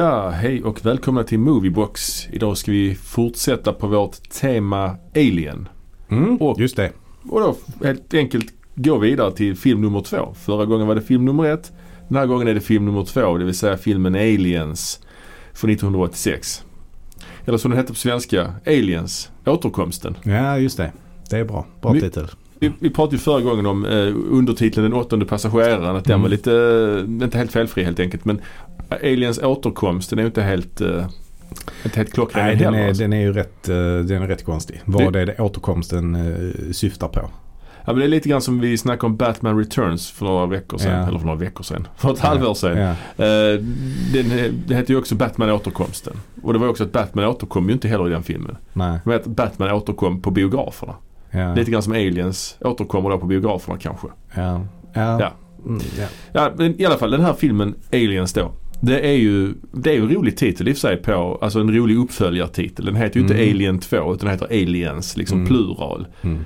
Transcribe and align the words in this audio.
Ja, 0.00 0.28
hej 0.30 0.62
och 0.62 0.86
välkomna 0.86 1.24
till 1.24 1.38
Moviebox. 1.38 2.26
Idag 2.32 2.56
ska 2.56 2.72
vi 2.72 2.94
fortsätta 2.94 3.72
på 3.72 3.86
vårt 3.86 4.30
tema 4.30 4.96
Alien. 5.14 5.68
Mm, 6.08 6.36
Och- 6.36 6.60
just 6.60 6.76
det. 6.76 6.92
Och 7.28 7.40
då 7.40 7.56
helt 7.86 8.14
enkelt 8.14 8.46
gå 8.74 8.98
vidare 8.98 9.32
till 9.32 9.56
film 9.56 9.80
nummer 9.80 10.00
två. 10.00 10.34
Förra 10.34 10.64
gången 10.64 10.86
var 10.86 10.94
det 10.94 11.00
film 11.02 11.24
nummer 11.24 11.44
ett. 11.44 11.72
Den 12.08 12.16
här 12.16 12.26
gången 12.26 12.48
är 12.48 12.54
det 12.54 12.60
film 12.60 12.84
nummer 12.84 13.04
två, 13.04 13.38
det 13.38 13.44
vill 13.44 13.54
säga 13.54 13.76
filmen 13.76 14.14
Aliens 14.14 15.00
från 15.52 15.70
1986. 15.70 16.64
Eller 17.44 17.58
som 17.58 17.70
den 17.70 17.78
hette 17.78 17.92
på 17.92 17.98
svenska, 17.98 18.54
Aliens, 18.66 19.30
Återkomsten. 19.46 20.16
Ja, 20.22 20.58
just 20.58 20.76
det. 20.76 20.92
Det 21.30 21.36
är 21.38 21.44
bra. 21.44 21.66
Bra 21.82 21.92
My- 21.92 22.00
titel. 22.00 22.28
Vi, 22.60 22.72
vi 22.78 22.90
pratade 22.90 23.16
ju 23.16 23.20
förra 23.22 23.40
gången 23.40 23.66
om 23.66 23.84
eh, 23.84 24.14
undertiteln 24.30 24.82
Den 24.90 24.92
åttonde 25.00 25.26
passageraren. 25.26 25.96
Att 25.96 26.04
den 26.04 26.12
Mm. 26.12 26.22
var 26.22 26.28
lite, 26.28 26.52
eh, 27.08 27.24
inte 27.24 27.38
helt 27.38 27.52
felfri 27.52 27.84
helt 27.84 28.00
enkelt. 28.00 28.24
Men 28.24 28.40
Aliens 29.02 29.38
återkomst 29.38 30.10
den 30.10 30.18
är 30.18 30.22
ju 30.22 30.26
inte 30.26 30.42
helt, 30.42 30.80
eh, 30.80 31.06
inte 31.84 31.96
helt 31.98 32.12
klockren 32.12 32.46
Nej, 32.46 32.56
den 32.56 32.74
är, 32.74 32.88
alltså. 32.88 33.02
den 33.02 33.12
är 33.12 33.20
ju 33.20 33.32
rätt, 33.32 33.68
eh, 33.68 33.74
den 33.76 34.22
är 34.22 34.26
rätt 34.26 34.44
konstig. 34.44 34.80
Vad 34.84 35.16
är 35.16 35.26
det 35.26 35.38
återkomsten 35.40 36.14
eh, 36.14 36.72
syftar 36.72 37.08
på? 37.08 37.20
Ja, 37.84 37.92
men 37.92 37.98
det 37.98 38.04
är 38.04 38.08
lite 38.08 38.28
grann 38.28 38.40
som 38.40 38.60
vi 38.60 38.78
snackade 38.78 39.06
om 39.06 39.16
Batman 39.16 39.58
Returns 39.58 40.10
för 40.10 40.26
några 40.26 40.46
veckor 40.46 40.78
sedan. 40.78 41.00
Ja. 41.00 41.08
Eller 41.08 41.18
för 41.18 41.26
några 41.26 41.38
veckor 41.38 41.64
sedan. 41.64 41.88
För 41.96 42.12
ett 42.12 42.18
halvår 42.18 42.54
sedan. 42.54 42.78
Ja. 42.78 42.90
Eh, 43.24 43.60
den, 44.12 44.28
det 44.66 44.74
heter 44.74 44.90
ju 44.94 44.98
också 44.98 45.14
Batman 45.14 45.50
återkomsten. 45.50 46.12
Och 46.42 46.52
det 46.52 46.58
var 46.58 46.66
ju 46.66 46.70
också 46.70 46.84
att 46.84 46.92
Batman 46.92 47.24
återkom 47.24 47.66
ju 47.68 47.72
inte 47.72 47.88
heller 47.88 48.06
i 48.06 48.10
den 48.10 48.22
filmen. 48.22 48.56
Nej. 48.72 48.98
Men 49.04 49.16
att 49.16 49.26
Batman 49.26 49.70
återkom 49.70 50.22
på 50.22 50.30
biograferna. 50.30 50.94
Ja. 51.30 51.54
Lite 51.54 51.70
grann 51.70 51.82
som 51.82 51.92
Aliens 51.92 52.56
återkommer 52.60 53.10
då 53.10 53.18
på 53.18 53.26
biograferna 53.26 53.78
kanske. 53.78 54.06
Ja. 54.34 54.66
Ja. 54.94 55.20
Ja. 55.20 55.32
Mm, 55.66 55.80
ja. 55.98 56.06
Ja, 56.32 56.52
men 56.56 56.80
i 56.80 56.84
alla 56.86 56.96
fall 56.98 57.10
den 57.10 57.20
här 57.20 57.32
filmen 57.34 57.74
Aliens 57.92 58.32
då. 58.32 58.52
Det 58.82 59.00
är 59.08 59.12
ju, 59.16 59.54
det 59.72 59.90
är 59.90 59.94
ju 59.94 60.00
en 60.02 60.10
rolig 60.14 60.36
titel 60.36 60.68
i 60.68 60.72
och 60.72 60.76
för 60.76 60.80
sig 60.80 60.96
på, 60.96 61.38
alltså 61.42 61.60
en 61.60 61.74
rolig 61.76 61.96
uppföljartitel. 61.98 62.84
Den 62.84 62.96
heter 62.96 63.16
ju 63.16 63.22
inte 63.22 63.34
Mm. 63.34 63.50
Alien 63.50 63.78
2 63.78 63.96
utan 63.96 64.16
den 64.18 64.28
heter 64.30 64.46
Aliens, 64.46 65.16
liksom 65.16 65.38
Mm. 65.38 65.48
plural. 65.48 66.06
Mm. 66.22 66.44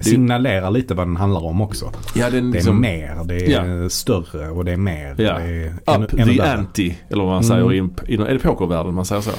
Signalerar 0.00 0.70
lite 0.70 0.94
vad 0.94 1.06
den 1.06 1.16
handlar 1.16 1.44
om 1.44 1.60
också. 1.60 1.90
Ja, 2.14 2.30
den 2.30 2.44
Det 2.44 2.48
är 2.48 2.52
liksom, 2.52 2.80
mer, 2.80 3.24
det 3.24 3.52
är 3.54 3.88
större 3.88 4.50
och 4.50 4.64
det 4.64 4.72
är 4.72 4.76
mer. 4.76 5.08
Ja. 5.08 5.14
Det 5.14 5.28
är 5.44 5.66
up 5.66 5.80
ännu, 5.88 6.06
ännu 6.22 6.32
the 6.32 6.38
värre. 6.38 6.52
ante, 6.58 6.94
eller 7.08 7.22
vad 7.24 7.32
man 7.32 7.44
säger 7.44 7.62
Mm. 7.72 7.90
i, 8.08 8.12
i, 8.12 8.16
är 8.16 8.32
det 8.32 8.38
pokervärlden 8.38 8.94
man 8.94 9.04
säger 9.04 9.22
så? 9.22 9.30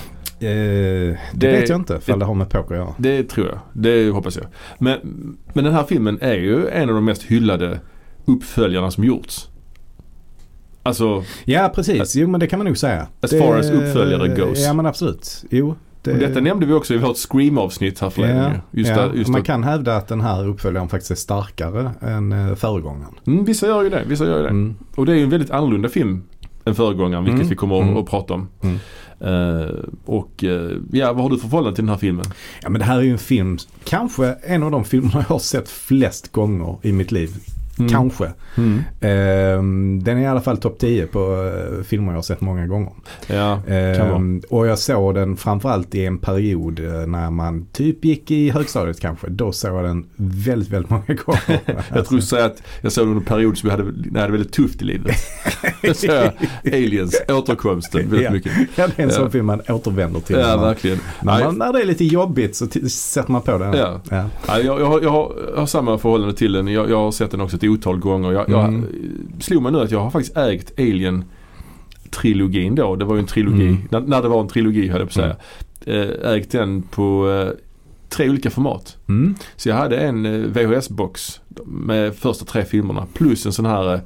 Eh, 0.46 0.52
det, 0.52 1.18
Det- 1.34 1.48
vet 1.52 1.70
jag 1.70 1.80
inte 1.80 1.94
ifall 1.96 2.20
det 2.20 2.26
har 2.26 2.34
med 2.34 2.50
poker 2.50 2.76
att 2.76 2.80
göra. 2.82 2.94
Det 2.98 3.24
tror 3.24 3.48
jag. 3.48 3.60
Det 3.74 4.10
hoppas 4.10 4.38
jag. 4.38 4.46
Men, 4.80 5.00
men 5.54 5.64
den 5.64 5.74
här 5.74 5.84
filmen 5.84 6.18
är 6.22 6.34
ju 6.36 6.68
en 6.68 6.90
av 6.90 6.96
de 6.96 7.06
mest 7.06 7.24
hyllade 7.24 7.80
uppföljarna 8.26 8.92
som 8.92 9.04
gjorts. 9.04 9.48
Alltså, 10.84 11.24
Ja, 11.46 11.72
precis. 11.76 12.16
Jo, 12.16 12.28
men 12.28 12.40
det 12.40 12.48
kan 12.48 12.60
man 12.60 12.66
nog 12.68 12.78
säga. 12.78 13.08
As 13.22 13.32
det, 13.32 13.40
far 13.40 13.58
as 13.60 13.72
uppföljare 13.72 14.28
goes. 14.28 14.66
Ja, 14.66 14.74
men 14.74 14.86
absolut. 14.86 15.44
Jo. 15.50 15.76
Det, 16.02 16.12
och 16.14 16.18
detta 16.20 16.40
nämnde 16.42 16.66
vi 16.66 16.74
också 16.74 16.94
i 16.94 16.98
vårt 16.98 17.18
Scream-avsnitt 17.18 18.00
här 18.00 18.10
förleden 18.10 18.38
ja, 18.38 18.52
ju. 18.72 18.80
Just 18.80 18.90
ja. 18.92 18.98
där, 19.08 19.14
just 19.14 19.30
Man 19.30 19.42
att- 19.42 19.48
kan 19.48 19.64
hävda 19.64 19.96
att 19.96 20.08
den 20.08 20.22
här 20.22 20.48
uppföljaren 20.48 20.90
faktiskt 20.90 21.12
är 21.12 21.16
starkare 21.16 21.92
än 22.02 22.32
eh, 22.32 22.56
föregångaren. 22.56 23.14
Mm, 23.28 23.46
vissa 23.46 23.68
gör 23.68 23.84
ju 23.84 23.90
det. 23.90 24.04
Vissa 24.08 24.26
gör 24.26 24.38
ju 24.38 24.44
det. 24.44 24.50
Mm. 24.50 24.76
Och 24.96 25.06
det 25.06 25.12
är 25.12 25.16
ju 25.16 25.24
en 25.24 25.30
väldigt 25.30 25.52
annorlunda 25.52 25.90
film 25.90 26.24
än 26.66 26.76
föregångaren, 26.76 27.24
vilket 27.24 27.40
Mm. 27.40 27.50
vi 27.50 27.56
kommer 27.56 27.82
Mm. 27.82 27.94
att, 27.98 28.04
att 28.04 28.10
prata 28.10 28.34
om. 28.34 28.48
Eh, 29.26 29.76
och 30.06 30.44
eh, 30.44 30.72
ja, 30.92 31.14
vad 31.14 31.24
har 31.24 31.30
du 31.30 31.38
för 31.38 31.48
förhållande 31.48 31.76
till 31.76 31.84
den 31.84 31.90
här 31.90 31.98
filmen? 31.98 32.26
Ja, 32.62 32.70
men 32.70 32.80
det 32.80 32.86
här 32.86 32.98
är 32.98 33.02
ju 33.02 33.12
en 33.12 33.18
film, 33.18 33.58
kanske 33.84 34.36
en 34.44 34.64
av 34.64 34.72
de 34.72 34.86
filmerna 34.86 35.16
jag 35.16 35.36
har 35.36 35.40
sett 35.40 35.70
flest 35.70 36.32
gånger 36.32 36.78
i 36.82 36.92
mitt 36.92 37.12
liv. 37.12 37.30
Mm. 37.80 37.92
Kanske. 37.92 38.32
Mm. 38.58 38.82
Ehm, 39.02 40.04
den 40.04 40.18
är 40.18 40.22
i 40.22 40.26
alla 40.28 40.42
fall 40.42 40.58
topp 40.58 40.80
10 40.80 41.08
på 41.08 41.20
eh, 41.80 41.84
filmer 41.84 42.08
jag 42.12 42.18
har 42.18 42.22
sett 42.22 42.42
många 42.42 42.68
gånger. 42.68 42.92
Ja. 43.28 43.62
Ehm, 43.68 44.42
och 44.50 44.68
jag 44.68 44.80
såg 44.80 45.16
den 45.16 45.38
framförallt 45.38 45.96
i 45.96 46.06
en 46.06 46.18
period 46.18 46.80
eh, 46.80 47.08
när 47.08 47.32
man 47.32 47.66
typ 47.74 48.06
gick 48.06 48.32
i 48.32 48.50
högstadiet 48.50 49.00
kanske. 49.00 49.28
Då 49.30 49.52
såg 49.52 49.76
jag 49.76 49.84
den 49.84 50.06
väldigt, 50.16 50.70
väldigt 50.70 50.90
många 50.90 51.04
gånger. 51.26 51.60
Jag 51.96 52.06
tror 52.06 52.18
du 52.18 52.22
säger 52.22 52.46
att 52.46 52.64
jag 52.82 52.92
såg 52.92 53.04
under 53.08 53.18
en 53.20 53.26
period 53.26 53.58
som 53.58 53.70
jag 53.70 53.78
hade, 53.78 53.92
när 53.92 54.10
jag 54.14 54.20
hade 54.22 54.32
väldigt 54.32 54.54
tufft 54.54 54.82
i 54.82 54.86
livet. 54.86 55.16
Då 55.82 55.94
såg 55.94 56.10
jag 56.10 56.32
Aliens, 56.74 57.22
återkomsten 57.30 58.02
väldigt 58.02 58.22
Ja. 58.22 58.32
mycket. 58.32 58.52
Ja, 58.76 58.88
det 58.88 59.00
är 59.02 59.04
en 59.04 59.10
Ja. 59.10 59.16
sån 59.16 59.32
film 59.32 59.46
man 59.46 59.62
återvänder 59.70 60.20
till. 60.20 60.36
Ja, 60.40 60.48
man, 60.58 60.66
verkligen. 60.66 61.00
när, 61.22 61.44
man, 61.44 61.58
när 61.58 61.74
det 61.74 61.82
är 61.82 61.86
lite 61.86 62.06
jobbigt 62.06 62.56
så 62.56 62.68
sätter 62.90 63.32
man 63.32 63.42
på 63.42 63.58
den. 63.58 63.74
Ja. 63.74 64.02
Ja. 64.10 64.26
Ja, 64.48 64.60
jag, 64.60 64.82
jag, 64.82 64.86
har, 64.86 65.02
jag, 65.02 65.10
har, 65.10 65.34
jag 65.54 65.60
har 65.60 65.66
samma 65.66 65.98
förhållande 65.98 66.36
till 66.36 66.52
den. 66.52 66.68
Jag, 66.68 66.90
jag 66.90 66.98
har 66.98 67.12
sett 67.12 67.32
den 67.32 67.42
också 67.42 67.58
otal 67.70 67.98
gånger. 68.00 68.32
Jag, 68.32 68.50
jag 68.50 68.66
Mm. 68.68 68.86
slog 69.40 69.64
mig 69.64 69.72
nu 69.72 69.80
att 69.82 69.92
jag 69.92 70.00
har 70.00 70.12
faktiskt 70.12 70.38
ägt 70.38 70.80
Alien-trilogin 70.80 72.76
då. 72.76 72.96
Det 72.96 73.06
var 73.06 73.16
ju 73.16 73.20
en 73.20 73.26
trilogi. 73.28 73.68
Mm. 73.68 73.78
När, 73.90 74.00
när 74.00 74.22
det 74.22 74.28
var 74.28 74.42
en 74.42 74.48
trilogi 74.48 74.88
höll 74.88 75.00
jag 75.02 75.10
på 75.14 75.22
att 75.22 75.36
säga. 75.86 76.02
Eh, 76.22 76.32
Ägt 76.34 76.52
den 76.52 76.82
på 76.82 77.30
eh, 77.30 77.50
tre 78.10 78.30
olika 78.30 78.50
format. 78.50 78.98
Mm. 79.10 79.36
Så 79.56 79.70
jag 79.70 79.76
hade 79.76 79.98
en 79.98 80.26
eh, 80.26 80.32
VHS-box 80.32 81.40
med 81.66 82.16
första 82.16 82.46
tre 82.46 82.66
filmerna 82.66 83.06
plus 83.14 83.46
en 83.46 83.54
sån 83.54 83.66
här 83.66 84.02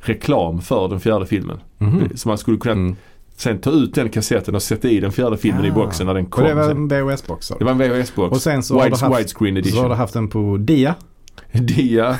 reklam 0.00 0.60
för 0.60 0.88
den 0.88 1.00
fjärde 1.00 1.26
filmen. 1.26 1.58
Mhm. 1.78 2.08
Så 2.14 2.28
man 2.28 2.38
skulle 2.38 2.56
kunna 2.58 2.72
Mm. 2.74 2.96
sen 3.36 3.58
ta 3.58 3.70
ut 3.70 3.94
den 3.94 4.08
kassetten 4.08 4.54
och 4.54 4.62
sätta 4.62 4.88
i 4.88 5.00
den 5.00 5.12
fjärde 5.12 5.36
filmen 5.36 5.64
i 5.64 5.70
Ah. 5.70 5.74
boxen 5.74 6.06
när 6.06 6.14
den 6.14 6.26
kom. 6.26 6.42
Och 6.42 6.48
det 6.48 6.54
var 6.54 6.70
en 6.70 6.88
VHS-box 6.88 7.52
det 7.58 7.64
var 7.64 7.72
en 7.72 7.78
VHS-box. 7.82 8.30
Och 8.30 8.42
sen 8.42 8.62
så 8.62 8.74
har, 8.74 8.80
Wide, 8.84 8.96
du 8.96 9.06
haft, 9.06 9.70
så 9.70 9.82
har 9.82 9.88
du 9.88 9.94
haft 9.94 10.14
den 10.14 10.28
på 10.28 10.56
dia, 10.56 10.94
Dia. 11.52 12.18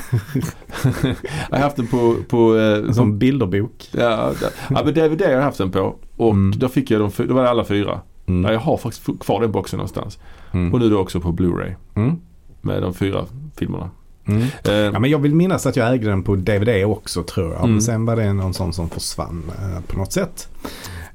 jag 1.49 1.57
har 1.57 1.63
haft 1.63 1.75
den 1.75 1.87
på, 1.87 2.15
på, 2.29 2.57
eh, 2.57 2.91
som, 2.91 3.17
bilderbok. 3.19 3.89
ja, 3.91 4.31
ja, 4.41 4.47
ja 4.69 4.81
men 4.85 4.93
DVD 4.93 5.21
har 5.21 5.31
jag 5.31 5.41
haft 5.41 5.57
den 5.57 5.71
på. 5.71 5.95
Och 6.17 6.31
Mm. 6.31 6.59
då 6.59 6.69
fick 6.69 6.91
jag 6.91 7.01
de, 7.01 7.27
då 7.27 7.33
var 7.33 7.43
det 7.43 7.49
alla 7.49 7.65
fyra. 7.65 8.01
Mm. 8.25 8.45
Ja, 8.45 8.51
jag 8.53 8.59
har 8.59 8.77
faktiskt 8.77 9.19
kvar 9.19 9.41
den 9.41 9.51
boxen 9.51 9.77
någonstans. 9.77 10.19
Mm. 10.51 10.73
Och 10.73 10.79
nu 10.79 10.89
då 10.89 10.99
också 10.99 11.19
på 11.19 11.31
Blu-ray. 11.31 11.73
Mm. 11.95 12.15
Med 12.61 12.81
de 12.81 12.93
fyra 12.93 13.25
filmerna. 13.57 13.89
Mm. 14.25 14.41
Eh, 14.65 14.73
Ja, 14.73 14.99
men 14.99 15.09
jag 15.09 15.19
vill 15.19 15.35
minnas 15.35 15.65
att 15.65 15.75
jag 15.75 15.93
ägde 15.93 16.09
den 16.09 16.23
på 16.23 16.35
DVD 16.35 16.85
också 16.85 17.23
tror 17.23 17.51
jag. 17.51 17.59
Mm. 17.59 17.71
Men 17.71 17.81
sen 17.81 18.05
var 18.05 18.15
det 18.15 18.33
någon 18.33 18.53
sån 18.53 18.73
som 18.73 18.89
försvann 18.89 19.43
eh, 19.59 19.81
på 19.87 19.97
något 19.97 20.13
sätt. 20.13 20.47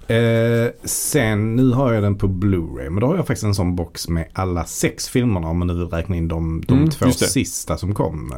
Eh, 0.09 0.71
sen, 0.85 1.57
nu 1.57 1.71
har 1.71 1.93
jag 1.93 2.03
den 2.03 2.19
på 2.19 2.27
Blu-ray. 2.29 2.91
Men 2.91 3.01
då 3.01 3.07
har 3.07 3.17
jag 3.17 3.27
faktiskt 3.27 3.45
en 3.45 3.55
sån 3.55 3.77
box 3.77 4.09
med 4.09 4.25
alla 4.33 4.65
sex 4.65 5.09
filmerna 5.09 5.49
om 5.49 5.59
man 5.59 5.69
nu 5.69 5.75
vill 5.75 5.87
räkna 5.89 6.17
in 6.17 6.29
de, 6.29 6.63
de 6.67 6.75
Mm, 6.79 6.91
två 6.91 7.11
sista 7.11 7.77
som 7.77 7.95
kom. 7.95 8.35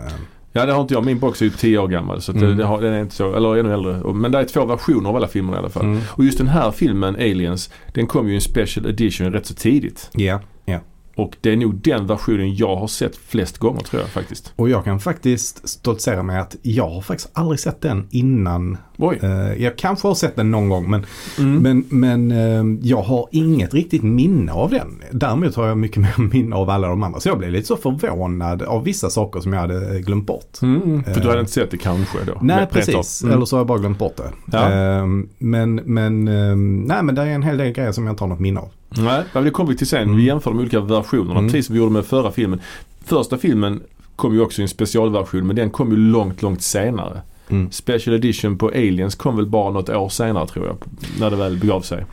Ja 0.52 0.66
det 0.66 0.72
har 0.72 0.80
inte 0.82 0.94
jag. 0.94 1.04
Min 1.06 1.18
box 1.18 1.40
är 1.42 1.44
ju 1.46 1.50
tio 1.50 1.78
år 1.78 1.88
gammal. 1.88 2.22
Så 2.22 2.32
att 2.32 2.38
det, 2.40 2.46
Mm. 2.46 2.58
det 2.58 2.64
har, 2.64 2.80
den 2.80 2.92
är 2.92 3.00
inte 3.00 3.14
så, 3.14 3.34
eller 3.34 3.56
ännu 3.56 3.72
äldre. 3.72 4.12
Men 4.14 4.32
det 4.32 4.38
är 4.38 4.44
två 4.44 4.64
versioner 4.64 5.08
av 5.10 5.16
alla 5.16 5.28
filmerna 5.28 5.56
i 5.56 5.60
alla 5.60 5.68
fall. 5.68 5.82
mm. 5.84 6.00
Och 6.10 6.24
just 6.24 6.38
den 6.38 6.48
här 6.48 6.70
filmen, 6.70 7.14
Aliens, 7.14 7.70
den 7.94 8.06
kom 8.06 8.26
ju 8.26 8.32
i 8.32 8.34
en 8.34 8.40
special 8.40 8.86
edition 8.86 9.32
rätt 9.32 9.46
så 9.46 9.54
tidigt. 9.54 10.10
Ja, 10.12 10.40
ja. 10.64 10.78
Och 11.16 11.36
det 11.40 11.52
är 11.52 11.56
nog 11.56 11.74
den 11.74 12.06
versionen 12.06 12.56
jag 12.56 12.76
har 12.76 12.86
sett 12.86 13.16
flest 13.16 13.58
gånger 13.58 13.80
tror 13.80 14.02
jag 14.02 14.10
faktiskt. 14.10 14.52
Och 14.56 14.68
jag 14.68 14.84
kan 14.84 15.00
faktiskt 15.00 15.68
stoltsera 15.68 16.22
med 16.22 16.40
att 16.40 16.56
jag 16.62 16.88
har 16.88 17.00
faktiskt 17.00 17.30
aldrig 17.32 17.60
sett 17.60 17.80
den 17.80 18.06
innan. 18.10 18.76
Oj. 19.00 19.18
Eh, 19.22 19.62
jag 19.62 19.76
kanske 19.76 20.08
har 20.08 20.14
sett 20.14 20.36
den 20.36 20.50
någon 20.50 20.68
gång 20.68 20.90
men 20.90 21.06
Mm. 21.38 21.62
Men, 21.62 21.84
men 21.88 22.30
eh, 22.30 22.78
jag 22.88 23.02
har 23.02 23.26
inget 23.30 23.74
riktigt 23.74 24.02
minne 24.02 24.52
av 24.52 24.70
den. 24.70 25.02
Däremot 25.12 25.54
har 25.54 25.66
jag 25.66 25.78
mycket 25.78 25.96
mer 26.02 26.28
minne 26.32 26.56
av 26.56 26.70
alla 26.70 26.88
de 26.88 27.02
andra. 27.02 27.20
Så 27.20 27.28
jag 27.28 27.38
blev 27.38 27.50
lite 27.50 27.66
så 27.66 27.76
förvånad 27.76 28.62
av 28.62 28.84
vissa 28.84 29.10
saker 29.10 29.40
som 29.40 29.52
jag 29.52 29.60
hade 29.60 30.00
glömt 30.00 30.26
bort. 30.26 30.62
Mm, 30.62 31.04
för 31.04 31.14
du 31.14 31.20
Eh. 31.20 31.26
hade 31.26 31.40
inte 31.40 31.52
sett 31.52 31.70
det 31.70 31.76
kanske 31.76 32.18
då? 32.26 32.38
Nej, 32.42 32.66
precis. 32.72 33.22
Mm. 33.22 33.34
Eller 33.34 33.44
så 33.44 33.56
har 33.56 33.60
jag 33.60 33.66
bara 33.66 33.78
glömt 33.78 33.98
bort 33.98 34.16
det. 34.16 34.30
Ja. 34.52 34.70
Eh, 34.72 35.06
men, 35.38 35.74
men, 35.74 36.28
eh, 36.28 36.56
nej, 36.86 37.02
men 37.02 37.14
det 37.14 37.22
är 37.22 37.26
en 37.26 37.42
hel 37.42 37.56
del 37.56 37.72
grejer 37.72 37.92
som 37.92 38.04
jag 38.06 38.12
inte 38.12 38.22
har 38.24 38.28
något 38.28 38.40
minne 38.40 38.60
av. 38.60 38.68
Nej, 38.88 39.22
det 39.44 39.50
kommer 39.50 39.70
vi 39.70 39.76
till 39.76 39.86
sen. 39.86 40.02
Mm. 40.02 40.16
Vi 40.16 40.24
jämför 40.24 40.50
de 40.50 40.58
olika 40.60 40.80
versionerna, 40.80 41.38
Mm. 41.38 41.46
precis 41.50 41.66
som 41.66 41.72
vi 41.74 41.78
gjorde 41.78 41.92
med 41.92 42.04
förra 42.04 42.30
filmen. 42.30 42.60
Första 43.04 43.38
filmen 43.38 43.80
kom 44.16 44.34
ju 44.34 44.40
också 44.40 44.60
i 44.60 44.62
en 44.62 44.68
specialversion 44.68 45.46
men 45.46 45.56
den 45.56 45.70
kom 45.70 45.90
ju 45.90 45.96
långt, 45.96 46.42
långt 46.42 46.62
senare. 46.62 47.22
Mm. 47.50 47.70
Special 47.70 48.14
edition 48.16 48.58
på 48.58 48.68
Aliens 48.68 49.14
kom 49.14 49.36
väl 49.36 49.46
bara 49.46 49.72
något 49.72 49.88
år 49.88 50.08
senare 50.08 50.46
tror 50.46 50.66
jag. 50.66 50.76
När 51.20 51.30
det 51.30 51.36
väl 51.36 51.56
begav 51.58 51.80
sig. 51.80 52.04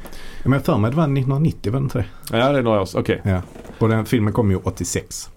Men 0.44 0.54
jag 0.54 0.66
för 0.66 0.78
mig 0.78 0.92
det 0.92 0.98
var 0.98 1.04
1990, 1.04 1.72
var 1.74 1.80
det 1.80 1.84
inte 1.84 1.98
det? 1.98 2.38
Ja, 2.38 2.52
det 2.52 2.60
är 2.60 2.64
några 2.64 2.82
år 2.82 2.86
sedan. 2.86 3.02
Okej. 3.02 3.22
Ja. 3.24 3.42
Och 3.80 3.90
den 3.90 4.06
filmen 4.06 4.34
kom 4.34 4.52
ju 4.52 4.58
86. 4.64 5.30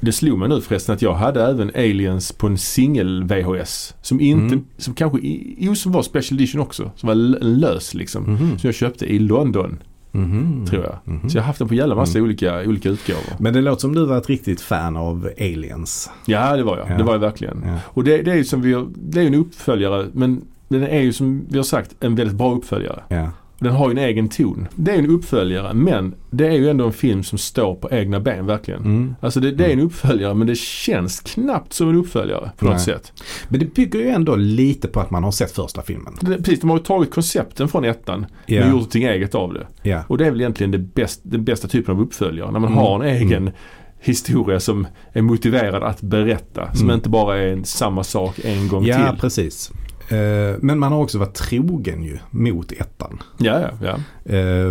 Det 0.00 0.12
slog 0.12 0.38
mig 0.38 0.48
nu 0.48 0.60
förresten 0.60 0.94
att 0.94 1.02
jag 1.02 1.14
hade 1.14 1.44
även 1.44 1.68
Aliens 1.74 2.32
på 2.32 2.46
en 2.46 2.58
singel 2.58 3.24
VHS. 3.24 3.94
Som 4.02 4.20
inte, 4.20 4.54
Mm. 4.54 4.64
som 4.78 4.94
kanske, 4.94 5.18
jo 5.58 5.74
som 5.74 5.92
var 5.92 6.02
special 6.02 6.38
edition 6.40 6.60
också. 6.60 6.90
Som 6.96 7.06
var 7.06 7.14
lös 7.44 7.94
liksom. 7.94 8.22
Mhm. 8.22 8.38
Som 8.58 8.68
jag 8.68 8.74
köpte 8.74 9.06
i 9.06 9.18
London, 9.18 9.78
Mhm. 10.12 10.66
tror 10.66 10.82
jag. 10.84 10.98
Mhm. 11.14 11.30
Så 11.30 11.36
jag 11.36 11.42
har 11.42 11.46
haft 11.46 11.58
den 11.58 11.68
på 11.68 11.74
jävla 11.74 11.94
massa 11.94 12.18
Mm. 12.18 12.24
olika, 12.28 12.60
olika 12.60 12.88
utgåvor. 12.88 13.22
Men 13.38 13.52
det 13.54 13.60
låter 13.60 13.80
som 13.80 13.94
du 13.94 14.06
var 14.06 14.18
ett 14.18 14.28
riktigt 14.28 14.60
fan 14.60 14.96
av 14.96 15.28
Aliens. 15.40 16.10
Ja, 16.26 16.56
det 16.56 16.62
var 16.62 16.78
jag. 16.78 16.90
Ja. 16.90 16.96
Det 16.98 17.02
var 17.04 17.12
jag 17.12 17.20
verkligen. 17.20 17.62
Ja. 17.66 17.74
Och 17.84 18.04
det, 18.04 18.22
det 18.22 18.30
är 18.32 18.36
ju 18.36 18.44
som 18.44 18.62
vi 18.62 18.72
har, 18.72 18.86
det 18.94 19.20
är 19.20 19.26
en 19.26 19.34
uppföljare 19.34 20.06
men 20.12 20.42
den 20.68 20.82
är 20.82 21.00
ju 21.00 21.12
som 21.12 21.44
vi 21.48 21.56
har 21.56 21.64
sagt 21.64 21.94
en 22.00 22.14
väldigt 22.14 22.36
bra 22.36 22.54
uppföljare. 22.54 23.02
Ja. 23.08 23.30
Den 23.60 23.72
har 23.72 23.88
ju 23.88 23.92
en 23.92 23.98
egen 23.98 24.28
ton. 24.28 24.68
Det 24.74 24.90
är 24.92 24.98
en 24.98 25.10
uppföljare 25.10 25.74
men 25.74 26.14
det 26.30 26.46
är 26.46 26.52
ju 26.52 26.68
ändå 26.70 26.86
en 26.86 26.92
film 26.92 27.22
som 27.22 27.38
står 27.38 27.74
på 27.74 27.90
egna 27.90 28.20
ben 28.20 28.46
verkligen. 28.46 28.80
Mm. 28.80 29.14
Alltså 29.20 29.40
det, 29.40 29.50
det 29.50 29.64
är 29.66 29.70
en 29.72 29.80
uppföljare 29.80 30.34
men 30.34 30.46
det 30.46 30.58
känns 30.58 31.20
knappt 31.20 31.72
som 31.72 31.88
en 31.88 31.96
uppföljare 31.96 32.50
på 32.58 32.64
något 32.64 32.74
Nej. 32.74 32.84
sätt. 32.84 33.12
Men 33.48 33.60
det 33.60 33.74
bygger 33.74 33.98
ju 33.98 34.08
ändå 34.08 34.36
lite 34.36 34.88
på 34.88 35.00
att 35.00 35.10
man 35.10 35.24
har 35.24 35.30
sett 35.30 35.50
första 35.52 35.82
filmen. 35.82 36.14
Det, 36.20 36.36
precis, 36.36 36.60
de 36.60 36.70
har 36.70 36.76
ju 36.78 36.82
tagit 36.84 37.10
koncepten 37.10 37.68
från 37.68 37.84
ettan 37.84 38.26
och 38.44 38.50
gjort 38.50 38.66
någonting 38.66 39.04
eget 39.04 39.34
av 39.34 39.54
det. 39.54 39.66
Ja. 39.82 40.02
Och 40.08 40.18
det 40.18 40.26
är 40.26 40.30
väl 40.30 40.40
egentligen 40.40 40.70
det 40.70 40.78
bäst, 40.78 41.20
den 41.22 41.44
bästa 41.44 41.68
typen 41.68 41.94
av 41.94 42.00
uppföljare. 42.00 42.50
När 42.50 42.60
man 42.60 42.72
Mm. 42.72 42.84
har 42.84 43.04
en 43.04 43.16
egen 43.16 43.42
Mm. 43.42 43.54
historia 44.00 44.60
som 44.60 44.86
är 45.12 45.22
motiverad 45.22 45.82
att 45.82 46.00
berätta. 46.02 46.74
Som 46.74 46.84
Mm. 46.86 46.94
inte 46.94 47.08
bara 47.08 47.38
är 47.38 47.60
samma 47.64 48.04
sak 48.04 48.38
en 48.44 48.68
gång 48.68 48.84
Ja, 48.86 49.10
till. 49.10 49.20
precis. 49.20 49.72
Eh, 50.08 50.56
Men 50.60 50.78
man 50.78 50.92
har 50.92 51.02
också 51.02 51.18
varit 51.18 51.34
trogen 51.34 52.02
ju 52.02 52.18
mot 52.30 52.72
ettan. 52.72 53.22
Ja, 53.38 53.60
ja, 53.60 53.70
ja. 53.82 54.32
Eh, 54.34 54.66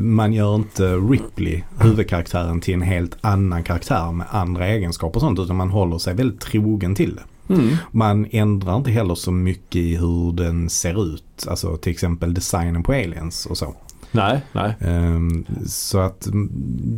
Man 0.00 0.32
gör 0.32 0.54
inte 0.54 0.94
Ripley, 0.96 1.62
huvudkaraktären, 1.80 2.60
till 2.60 2.74
en 2.74 2.82
helt 2.82 3.16
annan 3.20 3.62
karaktär 3.64 4.12
med 4.12 4.26
andra 4.30 4.66
egenskaper 4.66 5.16
och 5.16 5.20
sånt. 5.22 5.38
Utan 5.38 5.56
man 5.56 5.70
håller 5.70 5.98
sig 5.98 6.14
väldigt 6.14 6.40
trogen 6.40 6.94
till 6.94 7.14
det. 7.16 7.54
Mm. 7.54 7.76
Man 7.90 8.26
ändrar 8.30 8.76
inte 8.76 8.90
heller 8.90 9.14
så 9.14 9.32
mycket 9.32 9.76
i 9.76 9.96
hur 9.96 10.32
den 10.32 10.68
ser 10.70 11.14
ut. 11.14 11.46
Alltså 11.48 11.76
till 11.76 11.92
exempel 11.92 12.34
designen 12.34 12.82
på 12.82 12.92
aliens 12.92 13.46
och 13.46 13.56
så. 13.58 13.74
Nej, 14.14 14.40
nej. 14.52 14.74
Ehm, 14.80 15.44
Så 15.66 15.98
att 15.98 16.26
mm, 16.26 16.48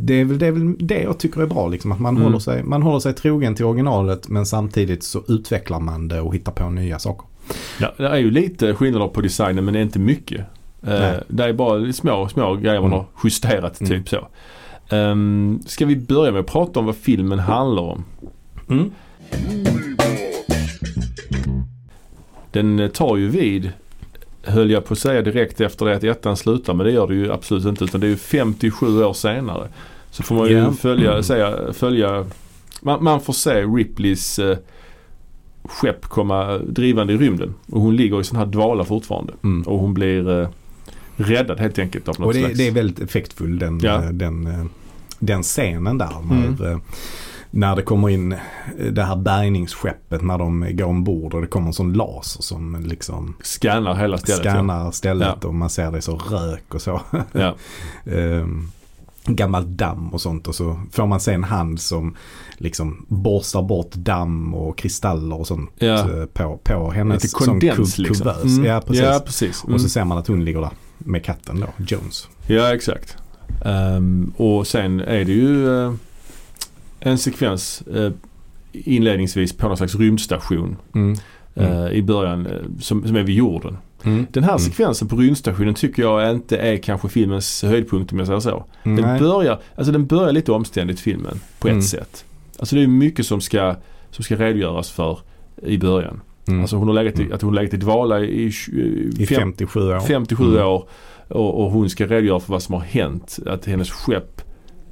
det 0.05 0.13
är, 0.13 0.25
väl, 0.25 0.37
det 0.39 0.47
är 0.47 0.51
väl 0.51 0.87
det 0.87 1.01
jag 1.01 1.17
tycker 1.17 1.41
är 1.41 1.45
bra. 1.47 1.67
Liksom, 1.67 1.91
att 1.91 1.99
man, 1.99 2.15
Mm. 2.15 2.23
håller 2.23 2.39
sig, 2.39 2.63
man 2.63 2.81
håller 2.81 2.99
sig 2.99 3.13
trogen 3.13 3.55
till 3.55 3.65
originalet 3.65 4.27
men 4.29 4.45
samtidigt 4.45 5.03
så 5.03 5.21
utvecklar 5.27 5.79
man 5.79 6.07
det 6.07 6.21
och 6.21 6.35
hittar 6.35 6.51
på 6.51 6.69
nya 6.69 6.99
saker. 6.99 7.27
Ja, 7.79 7.91
det 7.97 8.07
är 8.07 8.15
ju 8.17 8.31
lite 8.31 8.73
skillnader 8.73 9.07
på 9.07 9.21
designen 9.21 9.65
men 9.65 9.73
det 9.73 9.79
är 9.79 9.83
inte 9.83 9.99
mycket. 9.99 10.39
Eh, 10.39 10.99
Nej. 10.99 11.19
det 11.27 11.43
är 11.43 11.53
bara 11.53 11.93
små, 11.93 12.27
små 12.29 12.55
grejer 12.55 12.81
man 12.81 12.85
Mm. 12.93 12.99
har 12.99 13.05
justerat 13.23 13.81
Mm. 13.81 13.91
typ 14.03 14.09
så. 14.09 14.27
Um, 14.95 15.59
ska 15.65 15.85
vi 15.85 15.95
börja 15.95 16.31
med 16.31 16.39
att 16.39 16.45
prata 16.47 16.79
om 16.79 16.85
vad 16.85 16.95
filmen 16.95 17.39
handlar 17.39 17.83
om? 17.83 18.03
Mm. 18.69 18.91
Den 22.51 22.89
tar 22.93 23.17
ju 23.17 23.27
vid, 23.29 23.71
höll 24.43 24.71
jag 24.71 24.85
på 24.85 24.93
att 24.93 24.99
säga 24.99 25.21
direkt 25.21 25.61
efter 25.61 25.85
det 25.85 25.95
att 25.95 26.03
ettan 26.03 26.37
slutar 26.37 26.73
men 26.73 26.85
det 26.85 26.91
gör 26.91 27.07
det 27.07 27.15
ju 27.15 27.31
absolut 27.31 27.65
inte 27.65 27.83
utan 27.83 28.01
det 28.01 28.07
är 28.07 28.09
ju 28.09 28.17
57 28.17 29.03
år 29.03 29.13
senare. 29.13 29.67
Så 30.11 30.23
får 30.23 30.35
man 30.35 30.47
ju 30.47 30.57
Ja. 30.57 30.71
följa, 30.71 31.11
Mm. 31.11 31.23
säga, 31.23 31.73
följa 31.73 32.25
man, 32.81 33.03
man 33.03 33.21
får 33.21 33.33
se 33.33 33.61
Ripleys 33.63 34.39
eh, 34.39 34.57
skepp 35.69 36.05
komma 36.05 36.57
drivande 36.57 37.13
i 37.13 37.17
rymden 37.17 37.53
och 37.71 37.81
hon 37.81 37.95
ligger 37.95 38.21
i 38.21 38.23
sån 38.23 38.37
här 38.37 38.45
dvala 38.45 38.83
fortfarande. 38.83 39.33
Mm. 39.43 39.61
Och 39.67 39.79
hon 39.79 39.93
blir 39.93 40.41
eh, 40.41 40.49
räddad 41.15 41.59
helt 41.59 41.79
enkelt 41.79 42.07
av 42.09 42.15
något 42.19 42.27
Och 42.27 42.33
det, 42.33 42.39
slags... 42.39 42.57
det 42.57 42.67
är 42.67 42.71
väldigt 42.71 42.99
effektfull 42.99 43.59
den, 43.59 43.79
Ja. 43.79 44.03
eh, 44.03 44.09
den, 44.09 44.47
eh, 44.47 44.65
den 45.19 45.43
scenen 45.43 45.97
där. 45.97 46.09
När, 46.29 46.47
Mm. 46.47 46.71
eh, 46.71 46.77
när 47.51 47.75
det 47.75 47.81
kommer 47.81 48.09
in 48.09 48.35
det 48.91 49.03
här 49.03 49.15
bärgningsskeppet 49.15 50.21
när 50.21 50.37
de 50.37 50.67
går 50.71 50.85
ombord 50.85 51.33
och 51.33 51.41
det 51.41 51.47
kommer 51.47 51.67
en 51.67 51.73
sån 51.73 51.93
laser 51.93 52.41
som 52.41 52.83
liksom 52.85 53.33
Scannar 53.41 53.95
hela 53.95 54.17
stället. 54.17 54.39
scannar 54.41 54.91
stället 54.91 55.37
Ja. 55.41 55.47
och 55.47 55.55
man 55.55 55.69
ser 55.69 55.91
det 55.91 56.01
så 56.01 56.15
rök 56.17 56.73
och 56.73 56.81
så. 56.81 57.01
Ja. 57.31 57.55
um, 58.05 58.71
gammalt 59.27 59.67
damm 59.67 60.09
och 60.13 60.21
sånt 60.21 60.47
och 60.47 60.55
så 60.55 60.79
får 60.91 61.05
man 61.07 61.19
se 61.19 61.33
en 61.33 61.43
hand 61.43 61.79
som 61.81 62.15
liksom 62.57 63.05
borstar 63.07 63.61
bort 63.61 63.91
damm 63.93 64.53
och 64.53 64.77
kristaller 64.77 65.39
och 65.39 65.47
sånt 65.47 65.69
Ja. 65.77 65.93
eh, 66.19 66.25
på, 66.25 66.59
på 66.63 66.91
hennes 66.91 67.23
Lite 67.23 67.35
kondens 67.35 67.95
ku- 67.97 68.01
liksom. 68.01 68.31
kuvös. 68.43 68.65
Ja, 68.65 68.81
precis. 68.87 69.03
Ja, 69.03 69.21
precis. 69.25 69.63
Mm. 69.63 69.75
Och 69.75 69.81
så 69.81 69.89
ser 69.89 70.03
man 70.05 70.17
att 70.17 70.27
hon 70.27 70.45
ligger 70.45 70.61
där 70.61 70.69
med 70.97 71.23
katten 71.23 71.59
då, 71.59 71.67
Jones. 71.87 72.27
Ja, 72.47 72.73
exakt. 72.75 73.17
Ehm, 73.65 74.33
och 74.37 74.67
sen 74.67 74.99
är 74.99 75.25
det 75.25 75.31
ju 75.33 75.83
eh, 75.85 75.93
en 76.99 77.17
sekvens 77.17 77.81
eh, 77.81 78.11
inledningsvis 78.71 79.53
på 79.53 79.67
någon 79.67 79.77
slags 79.77 79.95
rymdstation 79.95 80.75
Mm. 80.95 81.17
eh, 81.55 81.87
i 81.91 82.01
början 82.01 82.47
som, 82.79 83.07
som 83.07 83.15
är 83.15 83.23
vid 83.23 83.35
jorden. 83.35 83.77
Mm. 84.03 84.25
Den 84.31 84.43
här 84.43 84.51
Mm. 84.51 84.59
sekvensen 84.59 85.07
på 85.07 85.15
rymdstationen 85.15 85.73
tycker 85.73 86.01
jag 86.03 86.31
inte 86.31 86.57
är 86.57 86.77
kanske 86.77 87.09
filmens 87.09 87.63
höjdpunkt 87.63 88.11
om 88.11 88.17
jag 88.19 88.27
säger 88.27 88.39
så. 88.39 88.65
Den 88.83 88.95
Nej. 88.95 89.19
börjar, 89.19 89.59
alltså 89.75 89.91
den 89.91 90.05
börjar 90.05 90.31
lite 90.31 90.51
omständigt 90.51 90.99
filmen 90.99 91.39
på 91.59 91.67
ett 91.67 91.71
Mm. 91.71 91.83
sätt. 91.83 92.25
Alltså 92.59 92.75
det 92.75 92.83
är 92.83 92.87
mycket 92.87 93.25
som 93.25 93.41
ska, 93.41 93.75
som 94.11 94.23
ska 94.23 94.35
redogöras 94.35 94.91
för 94.91 95.19
i 95.63 95.77
början. 95.77 96.21
Mm. 96.47 96.61
Alltså 96.61 96.75
hon 96.75 96.87
har 96.87 96.95
legat 96.95 97.19
i, 97.19 97.21
Mm. 97.21 97.33
att 97.35 97.41
hon 97.41 97.55
legat 97.55 97.73
i 97.73 97.77
dvala 97.77 98.19
i, 98.19 98.25
i, 98.73 99.11
I 99.19 99.25
fem, 99.25 99.37
57 99.37 99.79
år. 99.79 99.99
57 99.99 100.43
Mm. 100.43 100.65
år 100.67 100.87
och, 101.27 101.63
och 101.65 101.71
hon 101.71 101.89
ska 101.89 102.05
redogöra 102.07 102.39
för 102.39 102.51
vad 102.51 102.63
som 102.63 102.73
har 102.73 102.81
hänt. 102.81 103.39
Att 103.45 103.65
hennes 103.65 103.91
skepp 103.91 104.41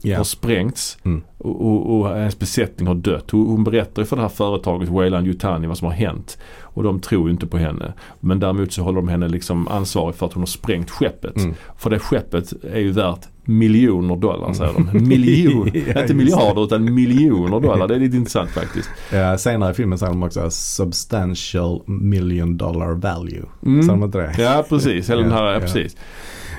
Ja. 0.06 0.18
har 0.18 0.24
sprängts 0.24 0.98
Mm. 1.06 1.24
och, 1.38 1.62
och, 1.66 2.00
och 2.00 2.10
hennes 2.10 2.40
besättning 2.40 2.88
har 2.88 2.96
dött. 2.96 3.32
Hon, 3.32 3.48
hon 3.48 3.64
berättar 3.64 4.04
för 4.04 4.16
det 4.16 4.22
här 4.22 4.30
företaget 4.30 4.90
Wayland 4.90 5.28
Yutani 5.28 5.68
vad 5.68 5.78
som 5.78 5.86
har 5.88 5.94
hänt. 5.94 6.38
Och 6.62 6.84
de 6.84 7.00
tror 7.00 7.30
inte 7.30 7.48
på 7.48 7.58
henne. 7.58 7.94
Men 8.20 8.40
däremot 8.40 8.72
så 8.74 8.82
håller 8.84 8.96
de 8.96 9.08
henne 9.08 9.28
liksom 9.28 9.68
ansvarig 9.68 10.16
för 10.16 10.26
att 10.26 10.34
hon 10.34 10.42
har 10.42 10.46
sprängt 10.48 10.90
skeppet. 10.90 11.36
Mm. 11.38 11.54
För 11.78 11.90
det 11.90 12.00
skeppet 12.00 12.54
är 12.64 12.80
ju 12.80 12.92
värt 12.92 13.28
miljoner 13.46 14.16
dollar 14.16 14.54
säger 14.54 14.74
de. 14.74 14.90
Mm. 14.90 15.08
Miljon, 15.08 15.72
Ja, 15.96 16.02
inte 16.02 16.14
miljarder 16.14 16.64
utan 16.64 16.94
miljoner 16.94 17.60
dollar. 17.60 17.88
Det 17.88 17.96
är 17.96 18.00
lite 18.00 18.18
intressant 18.18 18.50
faktiskt. 18.50 18.90
Ja, 19.12 19.38
senare 19.38 19.72
i 19.72 19.74
filmen 19.74 19.98
säger 19.98 20.12
de 20.14 20.24
också 20.24 20.50
substantial 20.52 21.82
million 21.86 22.58
dollar 22.58 22.94
value. 22.94 23.44
Mm. 23.66 23.84
Sa 23.84 23.92
de 23.92 24.04
inte 24.04 24.18
det? 24.18 24.34
Ja 24.38 24.66
precis, 24.70 25.10
hela 25.10 25.22
den 25.22 25.32
här, 25.32 25.44
Ja, 25.44 25.48
ja, 25.48 25.54
ja. 25.54 25.60
precis. 25.60 25.96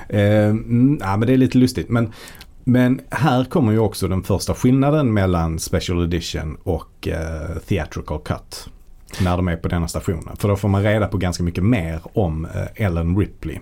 Mm, 0.09 0.97
ja, 1.01 1.17
men 1.17 1.27
det 1.27 1.33
är 1.33 1.37
lite 1.37 1.57
lustigt. 1.57 1.89
Men, 1.89 2.11
men 2.63 3.01
här 3.09 3.43
kommer 3.45 3.71
ju 3.71 3.79
också 3.79 4.07
den 4.07 4.23
första 4.23 4.53
skillnaden 4.53 5.13
mellan 5.13 5.59
Special 5.59 6.03
Edition 6.03 6.57
och 6.63 7.07
eh, 7.07 7.57
Theatrical 7.67 8.19
Cut. 8.19 8.69
När 9.23 9.37
de 9.37 9.47
är 9.47 9.55
på 9.57 9.67
denna 9.67 9.87
stationen. 9.87 10.35
För 10.37 10.47
då 10.47 10.55
får 10.55 10.69
man 10.69 10.83
reda 10.83 11.07
på 11.07 11.17
ganska 11.17 11.43
mycket 11.43 11.63
mer 11.63 11.99
om 12.13 12.45
eh, 12.45 12.85
Ellen 12.85 13.17
Ripley. 13.17 13.59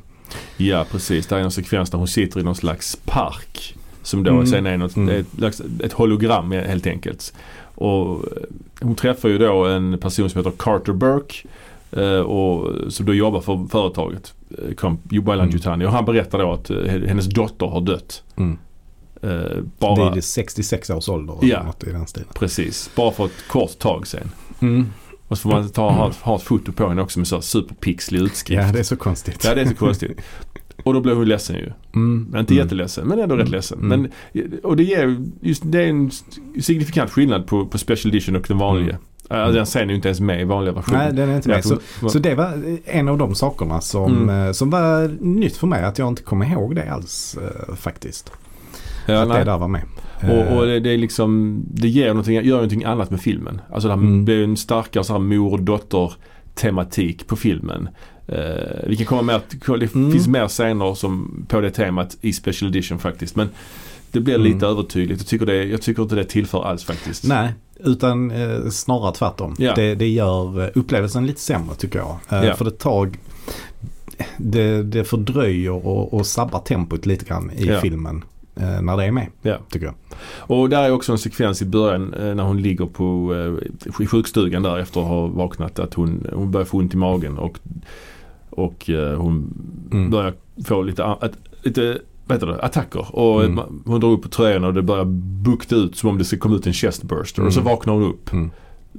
Ja 0.58 0.86
precis, 0.92 1.28
det 1.28 1.36
är 1.36 1.40
en 1.40 1.52
sekvens 1.52 1.90
där 1.90 1.98
hon 1.98 2.08
sitter 2.08 2.40
i 2.40 2.44
någon 2.44 2.56
slags 2.56 2.98
park. 3.06 3.76
Som 4.02 4.24
då 4.24 4.32
Mm. 4.32 4.48
sen 4.48 4.66
är 4.66 4.78
något, 4.78 4.96
Mm. 4.96 5.26
ett, 5.44 5.62
ett 5.84 5.94
hologram 5.94 6.52
helt 6.52 6.88
enkelt. 6.88 7.34
Och 7.76 8.10
eh, 8.16 8.44
hon 8.82 8.96
träffar 8.96 9.30
ju 9.30 9.38
då 9.38 9.66
en 9.66 9.98
person 9.98 10.30
som 10.30 10.40
heter 10.40 10.52
Carter 10.58 10.94
Burke. 10.94 11.48
eh, 11.92 12.20
Och, 12.20 12.72
som 12.94 13.06
då 13.06 13.14
jobbar 13.14 13.42
för 13.42 13.66
företaget. 13.72 14.34
eh, 14.50 15.22
Wayland 15.24 15.66
Mm. 15.66 15.88
Och 15.88 15.94
han 15.94 16.06
berättar 16.06 16.40
då 16.40 16.52
att 16.52 16.70
hennes 17.08 17.26
dotter 17.26 17.66
har 17.66 17.82
dött. 17.82 18.24
Mm. 18.36 18.58
Bara, 19.80 20.14
Vid 20.14 20.24
66 20.24 20.90
års 20.90 21.10
ålder. 21.10 21.36
Ja. 21.42 21.64
Något 21.64 21.84
i 21.84 21.92
den 21.92 22.08
stilen. 22.08 22.30
precis, 22.36 22.90
bara 22.96 23.12
för 23.12 23.26
ett 23.26 23.48
kort 23.48 23.80
tag 23.80 24.08
sen. 24.08 24.32
Mm. 24.62 24.88
Och 25.34 25.38
så 25.38 25.42
får 25.50 25.50
man 25.50 25.70
ta, 25.70 25.90
ha, 25.92 26.12
ha 26.22 26.36
ett 26.36 26.42
foto 26.44 26.72
på 26.72 26.90
henne 26.90 27.02
också 27.02 27.20
med 27.20 27.28
så 27.28 27.42
superpixlig 27.42 28.20
utskrift. 28.22 28.62
Ja, 28.66 28.72
det 28.72 28.80
är 28.80 28.84
så 28.84 28.96
konstigt. 28.96 29.44
Ja, 29.44 29.56
det 29.56 29.62
är 29.62 29.66
så 29.66 29.76
konstigt. 29.76 30.22
Och 30.84 30.94
då 30.94 31.02
blev 31.02 31.16
hon 31.16 31.26
ledsen 31.28 31.56
ju. 31.56 31.72
Mm. 31.96 32.28
Men 32.32 32.40
inte 32.40 32.54
Mm. 32.54 32.64
jätteledsen, 32.66 33.08
men 33.08 33.20
ändå 33.20 33.36
rätt 33.36 33.50
ledsen. 33.50 33.80
Mm. 33.80 34.02
Men, 34.34 34.52
och 34.64 34.76
det 34.78 34.84
ger 34.84 35.18
just, 35.42 35.64
det 35.66 35.84
är 35.84 35.88
en 35.88 36.12
signifikant 36.62 37.12
skillnad 37.12 37.48
på, 37.48 37.66
på 37.66 37.78
Special 37.78 38.14
Edition 38.14 38.36
och 38.36 38.46
den 38.48 38.58
vanliga. 38.58 38.98
Mm. 39.30 39.42
Alltså, 39.44 39.56
den 39.56 39.66
scenen 39.66 39.88
är 39.88 39.92
ju 39.92 39.96
inte 39.96 40.08
ens 40.08 40.20
med 40.20 40.42
i 40.42 40.44
vanliga 40.44 40.74
versionen. 40.74 41.02
Nej, 41.04 41.14
den 41.14 41.30
är 41.30 41.36
inte 41.36 41.50
med. 41.50 41.66
Så, 41.66 41.80
så 42.10 42.20
det 42.20 42.36
var 42.36 42.78
en 42.86 43.08
av 43.08 43.18
de 43.18 43.36
sakerna 43.36 43.82
som, 43.82 44.12
Mm. 44.30 44.46
eh, 44.48 44.52
som 44.52 44.70
var 44.70 45.18
nytt 45.20 45.58
för 45.58 45.68
mig. 45.68 45.84
Att 45.84 45.98
jag 46.00 46.08
inte 46.08 46.24
kommer 46.24 46.46
ihåg 46.52 46.76
det 46.76 46.92
alls 46.92 47.38
eh, 47.42 47.76
faktiskt. 47.76 48.32
ja, 49.06 49.22
att 49.22 49.28
nej. 49.28 49.38
det 49.40 49.44
där 49.52 49.58
var 49.58 49.68
med. 49.68 49.82
Och, 50.22 50.58
och 50.58 50.64
Eh, 50.64 50.68
det, 50.68 50.80
det 50.80 50.90
är 50.90 50.98
liksom, 50.98 51.62
det 51.68 51.88
ger 51.90 52.08
någonting, 52.08 52.36
gör 52.36 52.56
någonting 52.56 52.84
annat 52.84 53.12
med 53.12 53.22
filmen. 53.22 53.62
Alltså 53.74 53.88
det 53.88 53.94
här 53.94 54.02
Mm. 54.02 54.26
blir 54.26 54.44
en 54.44 54.58
starkare 54.58 55.04
så 55.04 55.14
här 55.14 55.20
mor 55.20 55.52
och 55.54 55.62
dotter 55.62 56.14
tematik 56.56 57.28
på 57.28 57.36
filmen. 57.36 57.90
Eh, 58.28 58.88
vi 58.88 58.96
kan 58.96 59.06
komma 59.06 59.22
med 59.22 59.36
att 59.36 59.50
det 59.80 59.96
Mm. 59.96 60.12
finns 60.12 60.28
mer 60.28 60.48
scener 60.48 60.94
som, 60.94 61.46
på 61.50 61.62
det 61.62 61.72
temat 61.72 62.18
i 62.22 62.34
Special 62.34 62.70
Edition 62.72 63.00
faktiskt. 63.00 63.36
Men 63.36 63.50
det 64.12 64.20
blir 64.20 64.36
Mm. 64.36 64.48
lite 64.54 64.66
övertydligt. 64.68 65.20
Jag 65.22 65.28
tycker, 65.28 65.46
det, 65.46 65.64
jag 65.64 65.82
tycker 65.82 66.04
inte 66.04 66.16
det 66.16 66.24
tillför 66.24 66.64
alls 66.66 66.84
faktiskt. 66.84 67.24
Nej, 67.28 67.54
utan 67.80 68.32
eh, 68.32 68.70
snarare 68.70 69.14
tvärtom. 69.14 69.56
Ja. 69.58 69.76
Det, 69.76 69.96
det 69.96 70.08
gör 70.08 70.64
eh, 70.64 70.70
upplevelsen 70.76 71.28
lite 71.28 71.42
sämre 71.42 71.76
tycker 71.76 72.00
jag. 72.00 72.18
Eh, 72.30 72.48
Ja. 72.48 72.56
För 72.56 72.66
det 72.66 72.72
tar 72.72 73.10
det, 74.38 74.84
det 74.84 75.04
fördröjer 75.04 75.88
och, 75.88 76.14
och 76.14 76.26
sabbar 76.26 76.60
tempot 76.60 77.06
lite 77.06 77.26
grann 77.26 77.52
i 77.58 77.66
Ja. 77.66 77.80
filmen. 77.82 78.24
Eh, 78.56 78.82
när 78.82 78.98
det 78.98 79.04
är 79.06 79.12
med, 79.12 79.28
Ja. 79.42 79.58
tycker 79.72 79.86
jag. 79.86 79.96
Och 80.38 80.70
där 80.70 80.84
är 80.84 80.92
också 80.92 81.12
en 81.12 81.18
sekvens 81.18 81.62
i 81.62 81.66
början 81.66 82.14
eh, 82.14 82.36
när 82.36 82.44
hon 82.44 82.62
ligger 82.62 82.86
på 82.86 83.36
eh, 83.36 84.04
i 84.04 84.06
sjukstugan 84.08 84.64
där 84.64 84.78
efter 84.78 85.02
att 85.02 85.08
ha 85.08 85.28
vaknat 85.28 85.80
att 85.80 85.94
hon, 85.94 86.28
hon 86.34 86.52
börjar 86.52 86.66
få 86.66 86.78
ont 86.78 86.94
i 86.94 86.98
magen 86.98 87.38
och, 87.38 87.60
och 88.50 88.90
hon 89.18 89.54
Mm. 89.92 90.10
börjar 90.10 90.34
få 90.66 90.82
lite, 90.82 91.06
att, 91.06 91.34
lite 91.64 92.00
vad 92.26 92.36
heter 92.36 92.48
det, 92.48 92.62
attacker. 92.62 93.16
Och 93.16 93.44
Mm. 93.44 93.82
hon 93.86 94.00
drar 94.00 94.10
upp 94.10 94.22
på 94.24 94.30
tröjan 94.30 94.64
och 94.64 94.74
det 94.74 94.82
börjar 94.82 95.06
bukta 95.44 95.76
ut 95.76 95.96
som 95.96 96.10
om 96.10 96.18
det 96.18 96.24
ska 96.26 96.38
komma 96.38 96.56
ut 96.56 96.68
en 96.68 96.74
chestburster. 96.74 97.46
Och 97.46 97.54
så 97.54 97.60
Mm. 97.60 97.72
vaknar 97.72 97.94
hon 97.94 98.04
upp. 98.04 98.34
Mm. 98.34 98.52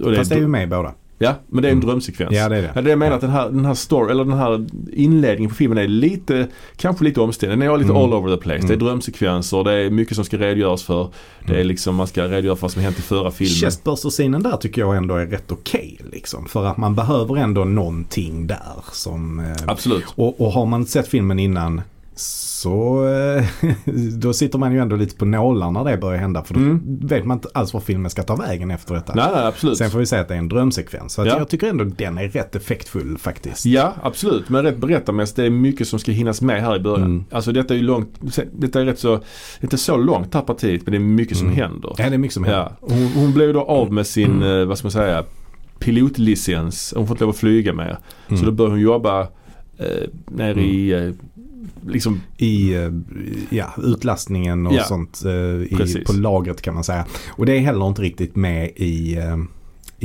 Och 0.04 0.10
det, 0.10 0.16
Fast 0.16 0.30
det 0.30 0.36
är 0.36 0.40
ju 0.40 0.48
med 0.48 0.68
båda. 0.68 0.92
Ja, 1.18 1.34
men 1.48 1.62
det 1.62 1.68
är 1.68 1.72
en 1.72 1.78
Mm. 1.78 1.86
drömsekvens. 1.88 2.32
Ja 2.36 2.48
det 2.48 2.56
är 2.56 2.62
det. 2.62 2.72
Ja, 2.74 2.82
det 2.82 2.90
jag 2.90 2.98
menar 2.98 3.12
Ja. 3.12 3.14
att 3.14 3.20
den 3.20 3.30
här, 3.30 3.50
den 3.50 3.64
här 3.64 3.74
story, 3.74 4.10
eller 4.10 4.24
den 4.24 4.38
här 4.38 4.66
inledningen 4.92 5.50
på 5.50 5.54
filmen 5.56 5.78
är 5.78 5.88
lite, 5.88 6.48
kanske 6.76 7.04
lite 7.04 7.20
omständig. 7.20 7.58
Den 7.58 7.68
är 7.70 7.76
lite 7.78 7.90
Mm. 7.90 8.02
all 8.02 8.14
over 8.14 8.36
the 8.36 8.42
place. 8.42 8.58
Det 8.66 8.72
är 8.72 8.76
Mm. 8.76 8.86
drömsekvenser, 8.86 9.64
det 9.64 9.72
är 9.72 9.90
mycket 9.90 10.14
som 10.16 10.24
ska 10.24 10.36
redogöras 10.38 10.82
för. 10.82 11.08
Det 11.46 11.52
är 11.52 11.56
Mm. 11.56 11.66
liksom, 11.68 11.94
man 11.94 12.06
ska 12.06 12.24
redogöra 12.24 12.56
för 12.56 12.62
vad 12.62 12.70
som 12.70 12.82
hänt 12.82 12.98
i 12.98 13.02
förra 13.02 13.30
filmen. 13.30 13.54
Chestburster-scenen 13.54 14.42
där 14.42 14.56
tycker 14.56 14.80
jag 14.80 14.96
ändå 14.96 15.14
är 15.14 15.26
rätt 15.26 15.52
okej 15.52 15.98
liksom. 16.12 16.46
För 16.46 16.64
att 16.64 16.76
man 16.76 16.94
behöver 16.94 17.36
ändå 17.36 17.64
någonting 17.64 18.46
där 18.46 18.58
som... 18.92 19.40
Eh, 19.40 19.46
Absolut. 19.66 20.04
och, 20.14 20.40
och 20.40 20.52
har 20.52 20.66
man 20.66 20.86
sett 20.86 21.08
filmen 21.08 21.38
innan 21.38 21.80
så 22.16 23.06
eh, 23.08 23.44
då 24.18 24.32
sitter 24.32 24.58
man 24.58 24.72
ju 24.72 24.78
ändå 24.78 24.96
lite 24.96 25.16
på 25.16 25.24
nålar 25.24 25.70
när 25.70 25.84
det 25.84 25.96
börjar 25.96 26.20
hända. 26.20 26.44
För 26.44 26.54
då 26.54 26.60
Mm. 26.60 26.98
vet 27.02 27.24
man 27.24 27.36
inte 27.36 27.48
alls 27.54 27.72
var 27.74 27.80
filmen 27.80 28.10
ska 28.10 28.22
ta 28.22 28.36
vägen 28.36 28.70
efter 28.70 28.94
detta. 28.94 29.14
Nej, 29.14 29.28
nej, 29.34 29.44
absolut. 29.46 29.78
Sen 29.78 29.90
får 29.90 29.98
vi 29.98 30.06
säga 30.06 30.22
att 30.22 30.28
det 30.28 30.34
är 30.34 30.38
en 30.38 30.48
drömsekvens. 30.48 31.12
Så 31.12 31.20
att 31.22 31.28
Ja. 31.28 31.38
jag 31.38 31.48
tycker 31.48 31.66
ändå 31.68 31.84
den 31.84 32.18
är 32.18 32.28
rätt 32.28 32.56
effektfull 32.56 33.18
faktiskt. 33.18 33.66
Ja, 33.66 33.94
absolut. 34.02 34.48
Men 34.48 34.62
rätt 34.62 34.76
berättarmässigt, 34.76 35.36
det 35.36 35.44
är 35.44 35.50
mycket 35.50 35.88
som 35.88 35.98
ska 35.98 36.12
hinnas 36.12 36.42
med 36.42 36.62
här 36.62 36.76
i 36.76 36.80
början. 36.80 37.02
Mm. 37.06 37.24
Alltså 37.30 37.52
detta 37.52 37.74
är 37.74 37.78
ju 37.78 37.84
långt, 37.84 38.08
detta 38.52 38.80
är 38.80 38.84
rätt 38.84 38.98
så, 38.98 39.20
inte 39.60 39.78
så 39.78 39.96
långt 39.96 40.34
här 40.34 40.42
partiet, 40.42 40.82
men 40.86 40.92
det 40.92 40.98
är 40.98 41.00
mycket 41.00 41.36
som 41.36 41.46
Mm. 41.46 41.58
händer. 41.58 41.94
Ja, 41.98 42.08
det 42.08 42.14
är 42.14 42.18
mycket 42.18 42.34
som 42.34 42.44
händer. 42.44 42.60
Ja. 42.80 42.88
Hon, 42.94 43.06
hon 43.06 43.32
blev 43.32 43.52
då 43.54 43.60
av 43.62 43.92
med 43.92 44.06
sin, 44.06 44.30
Mm. 44.42 44.60
eh, 44.60 44.64
vad 44.66 44.78
ska 44.78 44.86
man 44.86 44.92
säga, 44.92 45.24
pilotlicens. 45.78 46.94
Hon 46.96 47.06
får 47.06 47.14
inte 47.14 47.24
lov 47.24 47.30
att 47.30 47.36
flyga 47.36 47.72
mer. 47.72 47.98
Mm. 48.28 48.38
Så 48.40 48.46
då 48.46 48.52
började 48.52 48.74
hon 48.74 48.80
jobba 48.80 49.20
eh, 49.78 50.08
nere 50.26 50.60
i, 50.60 50.92
eh, 50.92 51.10
liksom, 51.86 52.20
I 52.36 52.74
eh, 52.74 52.90
ja, 53.50 53.74
utlastningen 53.78 54.66
och 54.66 54.74
Ja, 54.74 54.84
sånt 54.84 55.22
eh, 55.24 55.32
i, 55.32 56.04
på 56.06 56.12
lagret 56.12 56.62
kan 56.62 56.74
man 56.74 56.84
säga. 56.84 57.06
Och 57.30 57.46
det 57.46 57.56
är 57.56 57.60
heller 57.60 57.88
inte 57.88 58.02
riktigt 58.02 58.36
med 58.36 58.70
i, 58.76 59.16
eh, 59.16 59.36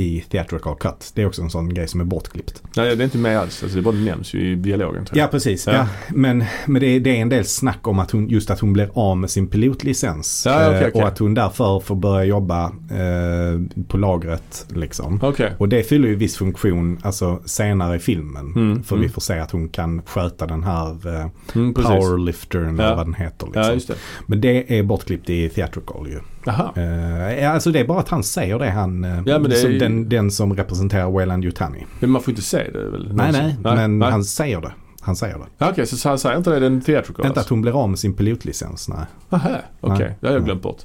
i 0.00 0.24
Theatrical 0.30 0.74
Cut. 0.76 1.12
Det 1.14 1.22
är 1.22 1.26
också 1.26 1.42
en 1.42 1.50
sån 1.50 1.74
grej 1.74 1.88
som 1.88 2.00
är 2.00 2.04
bortklippt. 2.04 2.62
nej 2.76 2.96
det 2.96 3.02
är 3.02 3.04
inte 3.04 3.18
med 3.18 3.38
alls. 3.38 3.62
Alltså 3.62 3.76
det 3.76 3.82
bara 3.82 3.94
nämns 3.94 4.34
ju 4.34 4.52
i 4.52 4.54
dialogen 4.54 5.04
tror 5.04 5.18
Ja 5.18 5.24
jag. 5.24 5.30
precis. 5.30 5.66
Ja. 5.66 5.72
Ja. 5.72 5.86
Men, 6.08 6.44
men 6.66 6.80
det, 6.80 6.86
är, 6.86 7.00
det 7.00 7.10
är 7.10 7.20
en 7.22 7.28
del 7.28 7.44
snack 7.44 7.88
om 7.88 7.98
att 7.98 8.10
hon, 8.10 8.28
just 8.28 8.50
att 8.50 8.60
hon 8.60 8.72
blir 8.72 8.90
av 8.94 9.16
med 9.16 9.30
sin 9.30 9.46
pilotlicens. 9.46 10.42
Ja, 10.46 10.66
okej, 10.68 10.80
eh, 10.82 10.88
okej. 10.88 11.02
Och 11.02 11.08
att 11.08 11.18
hon 11.18 11.34
därför 11.34 11.80
får 11.80 11.94
börja 11.96 12.24
jobba 12.24 12.64
eh, 12.66 13.82
på 13.88 13.96
lagret. 13.98 14.66
Liksom. 14.74 15.20
Okej. 15.22 15.52
Och 15.58 15.68
det 15.68 15.82
fyller 15.82 16.08
ju 16.08 16.14
viss 16.14 16.36
funktion 16.36 16.98
alltså, 17.02 17.42
senare 17.44 17.96
i 17.96 17.98
filmen. 17.98 18.52
Mm, 18.56 18.82
För 18.82 18.96
mm. 18.96 19.06
vi 19.08 19.12
får 19.12 19.20
se 19.20 19.38
att 19.38 19.50
hon 19.50 19.68
kan 19.68 20.02
sköta 20.02 20.46
den 20.46 20.62
här 20.64 20.90
eh, 21.20 21.26
Mm, 21.54 21.74
powerliftern 21.74 22.76
Ja. 22.78 22.84
eller 22.84 22.96
vad 22.96 23.06
den 23.06 23.14
heter. 23.14 23.46
Liksom. 23.46 23.62
Ja, 23.64 23.94
det. 23.94 23.94
Men 24.26 24.40
det 24.40 24.78
är 24.78 24.82
bortklippt 24.82 25.30
i 25.30 25.48
theatrical 25.48 26.06
ju. 26.08 26.18
Aha. 26.46 26.72
Eh, 26.76 27.40
ja, 27.42 27.48
alltså 27.50 27.70
det 27.70 27.80
är 27.80 27.84
bara 27.86 27.98
att 28.00 28.08
han 28.08 28.22
säger 28.22 28.58
det 28.58 28.70
han, 28.70 29.04
eh, 29.04 29.18
Ja, 29.26 29.38
det 29.38 29.54
är 29.54 29.58
som 29.60 29.70
ju- 29.72 29.78
den, 29.78 30.08
den 30.08 30.30
som 30.30 30.56
representerar 30.56 31.10
Wayland 31.10 31.44
Yutani. 31.44 31.86
Men 32.00 32.10
man 32.10 32.22
får 32.22 32.30
inte 32.32 32.42
se 32.42 32.70
det 32.72 32.78
väl? 32.90 33.04
Nej, 33.06 33.32
någonsin? 33.32 33.42
nej, 33.62 33.74
men 33.76 33.98
nej. 33.98 34.10
han 34.10 34.24
säger 34.24 34.60
det. 34.60 34.72
Han 35.02 35.16
säger 35.16 35.38
det. 35.58 35.66
Okej, 35.68 35.86
så 35.86 36.08
han 36.08 36.18
säger 36.18 36.36
inte 36.36 36.50
det 36.50 36.60
den 36.60 36.80
theatrical? 36.80 37.26
Inte 37.26 37.40
att 37.40 37.48
hon 37.48 37.62
blir 37.62 37.82
av 37.82 37.88
med 37.88 37.98
sin 37.98 38.14
pilotlicens, 38.14 38.88
nej. 38.88 38.98
Aha, 39.30 39.48
okej. 39.80 39.98
Nej. 39.98 40.16
Det 40.20 40.26
har 40.26 40.34
jag 40.34 40.40
Nej. 40.40 40.46
glömt 40.46 40.62
bort. 40.62 40.82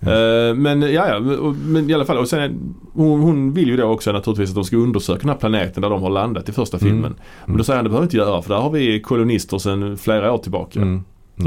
Eh, 0.00 0.54
men 0.56 0.82
ja, 0.82 1.08
ja, 1.08 1.20
men- 1.64 1.90
i 1.90 1.94
alla 1.94 2.04
fall. 2.04 2.18
Och 2.18 2.28
sen, 2.28 2.74
hon, 2.92 3.20
hon 3.20 3.52
vill 3.52 3.68
ju 3.68 3.76
då 3.76 3.84
också 3.84 4.12
naturligtvis 4.12 4.48
att 4.48 4.54
de 4.54 4.64
ska 4.64 4.76
undersöka 4.76 5.18
den 5.20 5.28
här 5.28 5.36
planeten 5.36 5.82
där 5.82 5.90
de 5.90 6.02
har 6.02 6.10
landat 6.10 6.48
i 6.48 6.52
första 6.52 6.76
Mm. 6.78 6.90
filmen. 6.92 7.14
Men 7.46 7.56
då 7.56 7.64
säger 7.64 7.76
han 7.76 7.84
det 7.84 7.88
behöver 7.90 8.06
inte 8.06 8.16
göra 8.16 8.42
för 8.42 8.48
där 8.54 8.60
har 8.60 8.70
vi 8.70 9.00
kolonister 9.00 9.58
sedan 9.58 9.96
flera 9.96 10.32
år 10.32 10.38
tillbaka. 10.38 10.78
Mm. 10.80 10.88
Mm. 10.88 11.04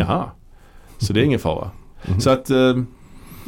Jaha. 0.08 0.24
Så 0.98 1.14
det 1.14 1.20
är 1.22 1.24
ingen 1.24 1.40
fara. 1.40 1.70
Mm. 2.08 2.20
Så 2.22 2.30
att 2.30 2.50
eh, 2.50 2.74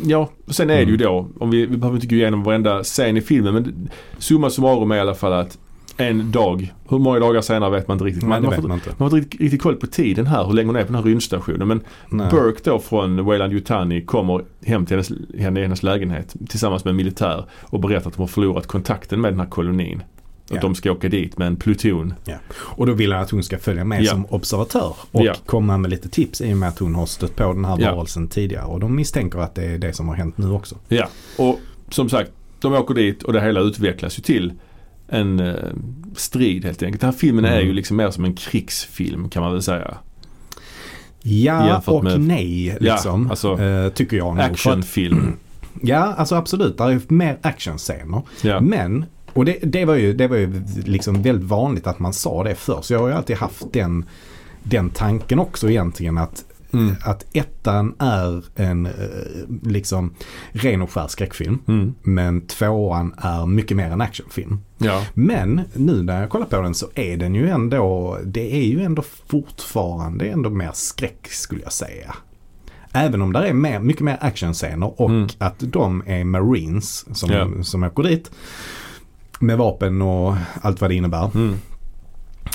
Ja, 0.04 0.30
sen 0.48 0.70
är 0.70 0.86
det 0.86 0.92
ju 0.92 0.98
då, 0.98 1.28
om 1.40 1.50
vi, 1.50 1.66
vi 1.66 1.78
behöver 1.78 1.98
inte 1.98 2.08
gå 2.08 2.16
igenom 2.16 2.44
varenda 2.44 2.84
scen 2.84 3.18
i 3.18 3.22
filmen 3.22 3.54
men 3.54 3.90
summa 4.18 4.50
summarum 4.50 4.92
är 4.92 4.96
i 4.96 5.00
alla 5.00 5.16
fall 5.16 5.34
att 5.34 5.58
en 5.98 6.32
dag, 6.32 6.74
hur 6.90 7.00
många 7.00 7.20
dagar 7.20 7.42
senare 7.42 7.70
vet 7.72 7.88
man 7.88 7.96
inte 7.96 8.06
riktigt. 8.06 8.24
Nej, 8.24 8.30
Man, 8.30 8.44
man, 8.44 8.62
får, 8.62 8.68
man 8.68 8.78
inte. 8.78 8.90
man 8.90 9.12
har 9.12 9.18
inte 9.18 9.18
riktigt, 9.18 9.42
riktigt 9.42 9.62
koll 9.62 9.76
på 9.76 9.88
tiden 9.88 10.26
här, 10.28 10.46
hur 10.46 10.54
länge 10.54 10.68
hon 10.68 10.76
är 10.76 10.82
på 10.82 10.88
den 10.88 10.96
här 10.96 11.04
rymdstationen. 11.04 11.68
Men 11.68 11.82
Nej. 12.10 12.28
Burke 12.32 12.60
då 12.64 12.80
från 12.80 13.26
Wayland 13.26 13.54
Yutani 13.54 14.02
kommer 14.02 14.44
hem 14.66 14.86
till 14.86 14.96
hennes, 14.96 15.12
henne 15.40 15.60
i 15.60 15.64
hennes 15.64 15.84
lägenhet 15.84 16.36
tillsammans 16.50 16.86
med 16.86 16.92
en 16.92 16.98
militär 16.98 17.46
och 17.62 17.80
berättar 17.80 18.10
att 18.10 18.16
de 18.16 18.22
har 18.22 18.28
förlorat 18.28 18.68
kontakten 18.68 19.22
med 19.22 19.34
den 19.34 19.40
här 19.40 19.48
kolonin. 19.48 20.04
Att 20.46 20.56
Ja. 20.56 20.62
de 20.62 20.76
ska 20.76 20.92
åka 20.92 21.10
dit 21.10 21.38
med 21.38 21.48
en 21.48 21.56
pluton. 21.56 22.14
Och 22.56 22.86
då 22.88 22.94
vill 22.94 23.12
han 23.14 23.22
att 23.22 23.32
hon 23.32 23.44
ska 23.44 23.58
följa 23.58 23.84
med 23.84 24.04
Ja. 24.04 24.12
som 24.12 24.26
observatör 24.26 24.96
och 25.12 25.26
Ja. 25.26 25.34
komma 25.46 25.78
med 25.78 25.92
lite 25.92 26.10
tips 26.10 26.42
i 26.42 26.54
och 26.54 26.58
med 26.58 26.70
att 26.70 26.80
hon 26.80 26.96
har 26.96 27.06
stött 27.06 27.36
på 27.36 27.54
den 27.54 27.66
här 27.66 27.78
Ja. 27.80 27.96
varelsen 27.96 28.28
tidigare. 28.28 28.66
Och 28.66 28.80
de 28.80 28.96
misstänker 28.96 29.40
att 29.40 29.56
det 29.56 29.64
är 29.66 29.78
det 29.78 29.94
som 29.94 30.08
har 30.08 30.16
hänt 30.16 30.38
nu 30.38 30.52
också. 30.52 30.76
Ja, 30.88 31.08
och 31.38 31.60
som 31.90 32.10
sagt, 32.10 32.32
de 32.60 32.74
åker 32.74 32.94
dit 32.94 33.24
och 33.24 33.34
det 33.34 33.42
hela 33.42 33.60
utvecklas 33.60 34.20
ju 34.20 34.22
till 34.24 34.54
en 35.08 35.40
eh, 35.40 35.56
strid 36.16 36.66
helt 36.66 36.84
enkelt. 36.84 37.02
Den 37.02 37.10
här 37.12 37.18
filmen 37.18 37.46
är 37.46 37.56
Mm. 37.56 37.68
ju 37.68 37.74
liksom 37.74 37.98
mer 37.98 38.12
som 38.12 38.26
en 38.26 38.34
krigsfilm 38.36 39.30
kan 39.30 39.44
man 39.44 39.52
väl 39.52 39.62
säga. 39.62 39.98
Ja 41.24 41.82
och 41.86 42.04
med- 42.04 42.20
nej 42.20 42.66
Ja, 42.68 42.76
liksom. 42.80 43.30
alltså, 43.30 43.60
eh, 43.62 43.90
tycker 43.90 44.18
jag 44.18 44.36
nog. 44.36 44.46
Actionfilm. 44.46 45.34
Ja, 45.82 45.98
alltså 45.98 46.36
absolut. 46.36 46.78
Det 46.78 46.84
är 46.84 47.02
mer 47.08 47.38
actionscener. 47.42 48.22
Ja. 48.42 48.62
Men, 48.62 49.06
och 49.34 49.46
det, 49.46 49.58
det, 49.64 49.86
var 49.86 49.96
ju, 49.96 50.14
det 50.14 50.28
var 50.28 50.38
ju 50.38 50.64
liksom 50.86 51.22
väldigt 51.22 51.50
vanligt 51.50 51.88
att 51.88 52.00
man 52.00 52.14
sa 52.14 52.44
det 52.44 52.56
förr. 52.56 52.80
Så 52.82 52.94
jag 52.94 53.00
har 53.00 53.08
ju 53.08 53.14
alltid 53.14 53.36
haft 53.38 53.74
den, 53.74 54.06
den 54.64 54.90
tanken 54.90 55.40
också 55.40 55.70
egentligen 55.70 56.18
att, 56.18 56.44
Mm. 56.74 56.96
att 57.04 57.26
ettan 57.34 57.96
är 58.00 58.44
en 58.56 58.86
eh, 58.86 58.92
liksom 59.64 60.14
ren 60.52 60.82
och 60.82 60.92
skär 60.92 61.08
skräckfilm. 61.08 61.60
Mm. 61.68 61.94
Men 62.02 62.42
tvåan 62.42 63.14
är 63.18 63.46
mycket 63.46 63.78
mer 63.78 63.92
en 63.92 64.02
actionfilm. 64.02 64.60
Ja. 64.78 65.06
Men 65.14 65.62
nu 65.74 66.04
när 66.04 66.22
jag 66.22 66.30
kollar 66.30 66.46
på 66.46 66.62
den 66.62 66.74
så 66.74 66.88
är 66.96 67.18
den 67.18 67.36
ju 67.36 67.50
ändå, 67.50 68.18
det 68.26 68.54
är 68.56 68.64
ju 68.66 68.82
ändå 68.82 69.04
fortfarande 69.28 70.26
ändå 70.26 70.50
mer 70.50 70.72
skräck 70.74 71.28
skulle 71.28 71.62
jag 71.62 71.74
säga. 71.74 72.16
Även 72.94 73.22
om 73.22 73.34
det 73.34 73.48
är 73.48 73.54
mer, 73.54 73.80
mycket 73.80 74.02
mer 74.04 74.18
actionscener 74.22 75.02
och 75.02 75.10
Mm. 75.10 75.28
att 75.38 75.56
de 75.60 76.04
är 76.06 76.24
marines 76.24 77.06
som, 77.18 77.30
Ja. 77.32 77.64
som 77.64 77.84
åker 77.84 78.04
dit. 78.04 78.32
Med 79.42 79.58
vapen 79.58 80.02
och 80.02 80.36
allt 80.62 80.82
vad 80.82 80.90
det 80.90 80.96
innebär. 80.96 81.32
Mm. 81.36 81.56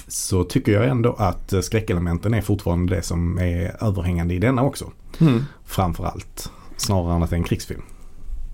Så 0.09 0.45
tycker 0.45 0.73
jag 0.73 0.88
ändå 0.88 1.12
att 1.19 1.55
skräckelementen 1.62 2.35
är 2.35 2.40
fortfarande 2.40 2.97
det 2.97 3.02
som 3.02 3.38
är 3.38 3.85
överhängande 3.85 4.35
i 4.35 4.38
denna 4.38 4.62
också. 4.62 4.93
Mm. 5.21 5.45
Framförallt. 5.64 6.50
Snarare 6.76 7.14
än 7.16 7.23
att 7.23 7.31
det 7.31 7.37
är 7.37 7.38
en 7.38 7.45
krigsfilm. 7.45 7.83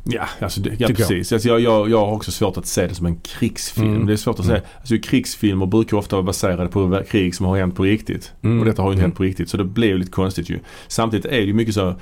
Ja, 0.05 0.25
alltså 0.41 0.61
det, 0.61 0.81
ja 0.81 0.89
precis. 0.89 1.33
Alltså 1.33 1.49
jag, 1.49 1.61
jag, 1.61 1.91
jag 1.91 1.99
har 2.07 2.13
också 2.13 2.31
svårt 2.33 2.57
att 2.57 2.67
se 2.67 2.87
det 2.87 2.95
som 2.95 3.07
en 3.07 3.17
krigsfilm. 3.17 3.95
Mm. 3.95 4.07
Det 4.07 4.13
är 4.13 4.17
svårt 4.17 4.39
att 4.39 4.45
Mm. 4.45 4.57
säga. 4.57 4.69
Alltså 4.79 4.95
krigsfilmer 5.03 5.67
brukar 5.67 5.97
ofta 5.97 6.17
vara 6.17 6.23
baserade 6.27 6.69
på 6.69 7.03
krig 7.11 7.35
som 7.35 7.47
har 7.47 7.59
hänt 7.59 7.77
på 7.77 7.83
riktigt. 7.83 8.33
Mm. 8.43 8.59
Och 8.61 8.65
detta 8.65 8.83
har 8.83 8.89
ju 8.89 8.93
inte 8.93 9.01
Mm. 9.01 9.11
hänt 9.11 9.17
på 9.17 9.23
riktigt 9.23 9.49
så 9.51 9.57
det 9.57 9.65
blir 9.65 9.89
ju 9.89 9.99
lite 9.99 10.11
konstigt 10.11 10.51
ju. 10.51 10.59
Samtidigt 10.89 11.27
är 11.27 11.31
det 11.31 11.43
ju 11.45 11.55
mycket 11.55 11.75
så 11.75 11.95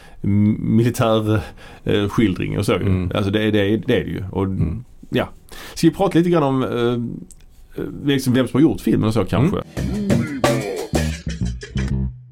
militär 0.58 1.40
eh, 1.84 2.08
skildring 2.08 2.58
och 2.58 2.66
så 2.66 2.72
ju. 2.72 2.78
Mm. 2.80 3.12
Alltså 3.14 3.30
det, 3.30 3.42
är- 3.42 3.52
det, 3.52 3.76
det 3.76 3.94
är 3.96 4.04
det 4.04 4.10
ju. 4.10 4.24
Och, 4.32 4.44
Mm. 4.44 4.84
ja. 5.10 5.28
Ska 5.74 5.86
vi 5.86 5.94
prata 5.94 6.18
lite 6.18 6.30
grann 6.30 6.42
om 6.42 6.62
eh, 6.62 7.82
eh, 7.84 7.90
liksom 8.04 8.32
vem 8.34 8.48
som 8.48 8.56
har 8.58 8.62
gjort 8.62 8.80
filmen 8.80 9.08
och 9.08 9.14
så 9.14 9.24
kanske? 9.24 9.62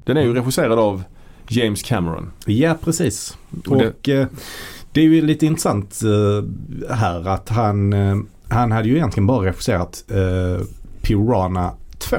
Den 0.05 0.17
är 0.17 0.21
ju 0.21 0.33
regisserad 0.33 0.79
av 0.79 1.03
James 1.47 1.83
Cameron. 1.83 2.31
Ja, 2.45 2.75
precis. 2.83 3.37
Och 3.67 3.77
det- 3.77 3.87
Och 3.89 4.09
eh, 4.09 4.27
det 4.91 5.01
är 5.01 5.05
ju 5.05 5.21
lite 5.21 5.45
intressant 5.45 5.99
eh, 6.03 6.95
här 6.95 7.27
att 7.27 7.49
han, 7.49 7.93
eh, 7.93 8.15
han 8.47 8.71
hade 8.71 8.87
ju 8.89 8.95
egentligen 8.95 9.27
bara 9.27 9.45
regisserat 9.47 10.03
eh, 10.07 10.65
Piranha 11.01 11.71
2. 11.97 12.17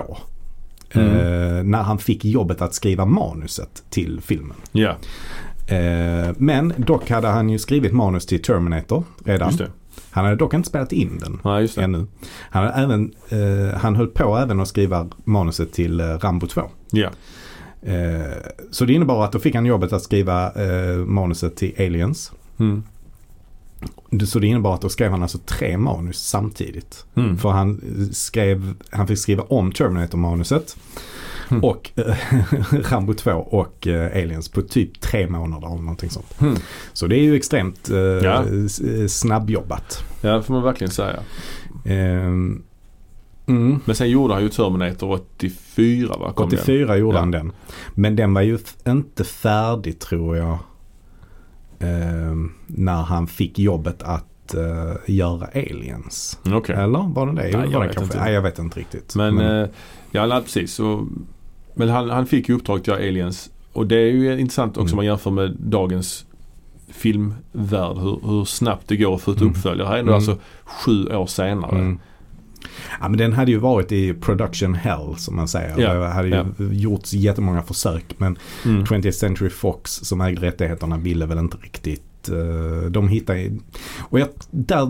Mm. 0.93 1.07
Eh, 1.09 1.65
när 1.65 1.83
han 1.83 1.99
fick 1.99 2.25
jobbet 2.25 2.63
att 2.63 2.75
skriva 2.75 3.05
manuset 3.05 3.83
till 3.91 4.21
filmen. 4.23 4.57
Ja, 4.73 4.97
Eh, 5.69 6.35
men 6.39 6.75
dock 6.77 7.11
hade 7.11 7.29
han 7.29 7.51
ju 7.51 7.59
skrivit 7.59 7.93
manus 7.93 8.27
till 8.27 8.43
Terminator 8.43 9.05
redan. 9.25 9.49
just 9.49 9.59
det. 9.59 9.71
Han 10.11 10.25
hade 10.25 10.37
dock 10.37 10.55
inte 10.55 10.69
spelat 10.69 10.93
in 10.93 11.19
den 11.19 11.41
Ja, 11.45 11.61
just 11.61 11.75
det. 11.75 11.83
ännu. 11.83 12.07
Han, 12.51 12.65
hade 12.65 12.75
även, 12.75 13.15
eh, 13.29 13.79
han 13.79 13.97
höll 13.97 14.07
på 14.09 14.37
även 14.37 14.61
att 14.61 14.69
skriva 14.69 15.09
manuset 15.25 15.73
till 15.73 16.01
eh, 16.01 16.05
Rambo 16.07 16.47
2. 16.47 16.63
Ja. 16.91 17.11
Eh, 17.83 18.21
så 18.71 18.85
det 18.85 18.93
innebar 18.93 19.25
att 19.25 19.33
då 19.33 19.39
fick 19.39 19.55
han 19.55 19.67
jobbet 19.67 19.93
att 19.93 20.03
skriva 20.03 20.53
eh, 20.53 20.97
manuset 20.97 21.57
till 21.57 21.75
Aliens. 21.79 22.33
Mm. 22.59 22.83
Så 24.27 24.39
det 24.39 24.47
innebar 24.47 24.75
att 24.75 24.81
då 24.81 24.89
skrev 24.89 25.11
han 25.11 25.23
alltså 25.23 25.39
tre 25.39 25.79
manus 25.79 26.19
samtidigt. 26.19 27.05
Mm. 27.15 27.39
För 27.39 27.51
han 27.51 27.81
skrev, 28.13 28.75
han 28.91 29.07
fick 29.07 29.19
skriva 29.19 29.43
om 29.43 29.73
Terminator-manuset. 29.73 30.77
Mm. 31.51 31.65
Och 31.71 31.91
eh, 31.97 32.17
Rambo 32.91 33.15
2 33.15 33.31
och 33.33 33.87
eh, 33.87 34.23
Aliens 34.23 34.49
på 34.49 34.63
typ 34.63 35.01
tre 35.01 35.27
månader 35.29 35.67
eller 35.67 35.77
någonting 35.83 36.11
sånt. 36.11 36.41
Mm. 36.41 36.55
Så 36.93 37.07
det 37.07 37.17
är 37.17 37.23
ju 37.23 37.37
extremt 37.37 37.91
eh, 37.91 37.97
Ja. 37.99 38.45
eh, 38.45 39.07
snabbjobbat. 39.09 40.05
Ja, 40.21 40.37
det 40.37 40.43
får 40.43 40.55
man 40.55 40.63
verkligen 40.63 40.91
säga. 40.91 41.21
Ehm, 41.85 42.63
mm. 43.47 43.81
Men 43.85 43.97
sen 43.97 44.11
gjorde 44.11 44.35
han 44.35 44.43
ju 44.43 44.49
Terminator 44.49 45.11
84 45.13 46.17
va? 46.17 46.33
Kom 46.33 46.49
den? 46.51 46.59
84 46.59 46.97
gjorde 46.97 47.17
Ja. 47.17 47.21
han 47.21 47.31
den. 47.31 47.53
Men 47.95 48.17
den 48.17 48.35
var 48.35 48.43
ju 48.43 48.59
inte 48.87 49.25
färdig 49.25 49.99
tror 49.99 50.37
jag. 50.37 50.59
ehm, 51.79 52.53
när 52.67 53.03
han 53.03 53.27
fick 53.27 53.59
jobbet 53.59 54.03
att 54.03 54.55
uh, 54.55 54.93
göra 55.07 55.47
Aliens. 55.55 56.39
Okej. 56.53 56.77
Eller 56.77 57.15
var 57.15 57.27
det 57.27 57.33
det? 57.43 57.59
Nej, 57.59 57.69
jag 57.73 57.81
vet 57.81 57.95
kanske? 57.95 58.03
inte. 58.03 58.21
Nej, 58.21 58.33
jag 58.35 58.43
vet 58.43 58.59
inte 58.59 58.81
riktigt. 58.81 59.15
Men, 59.15 59.39
eh, 59.39 59.69
ja 60.11 60.41
precis. 60.45 60.75
Så, 60.75 61.07
men 61.75 61.89
han, 61.89 62.11
han 62.11 62.27
fick 62.27 62.49
ju 62.49 62.55
uppdrag 62.55 62.81
att 62.81 62.87
göra 62.87 62.99
Aliens. 62.99 63.51
Och 63.73 63.87
det 63.87 63.97
är 63.97 64.07
ju 64.13 64.39
intressant 64.41 64.77
också 64.77 64.83
Mm. 64.83 64.93
om 64.93 64.97
man 64.97 65.05
jämför 65.07 65.31
med 65.31 65.57
dagens 65.59 66.27
filmvärld. 66.89 67.97
Hur, 67.97 68.21
hur 68.29 68.45
snabbt 68.45 68.89
det 68.89 68.97
går 68.97 69.15
att 69.15 69.21
få 69.23 69.31
ut 69.33 69.41
Mm. 69.41 69.51
uppföljare. 69.53 69.89
Här 69.89 69.95
är 69.95 69.99
ändå 69.99 70.13
Mm. 70.13 70.29
alltså 70.29 70.39
sju 70.65 71.07
år 71.07 71.27
senare. 71.27 71.79
Mm. 71.79 71.99
Ja, 73.01 73.09
men 73.09 73.19
den 73.19 73.33
hade 73.33 73.51
ju 73.51 73.57
varit 73.59 73.93
i 73.93 74.15
production 74.15 74.75
hell 74.75 75.15
som 75.17 75.37
man 75.37 75.49
säger. 75.49 75.79
Ja, 75.81 75.95
Det 75.95 76.09
hade 76.09 76.29
ju 76.29 76.35
ja. 76.35 76.45
gjorts 76.73 77.13
jättemånga 77.15 77.63
försök 77.63 78.05
men 78.19 78.39
Mm. 78.65 78.85
20th 78.85 79.11
Century 79.11 79.51
Fox 79.51 79.91
som 79.93 80.21
ägde 80.21 80.43
rättigheterna 80.47 80.97
ville 80.99 81.27
väl 81.27 81.39
inte 81.39 81.57
riktigt 81.57 82.03
eh, 82.29 82.91
de 82.91 83.09
hittade, 83.09 83.51
och 84.01 84.21
jag, 84.21 84.29
där 84.51 84.87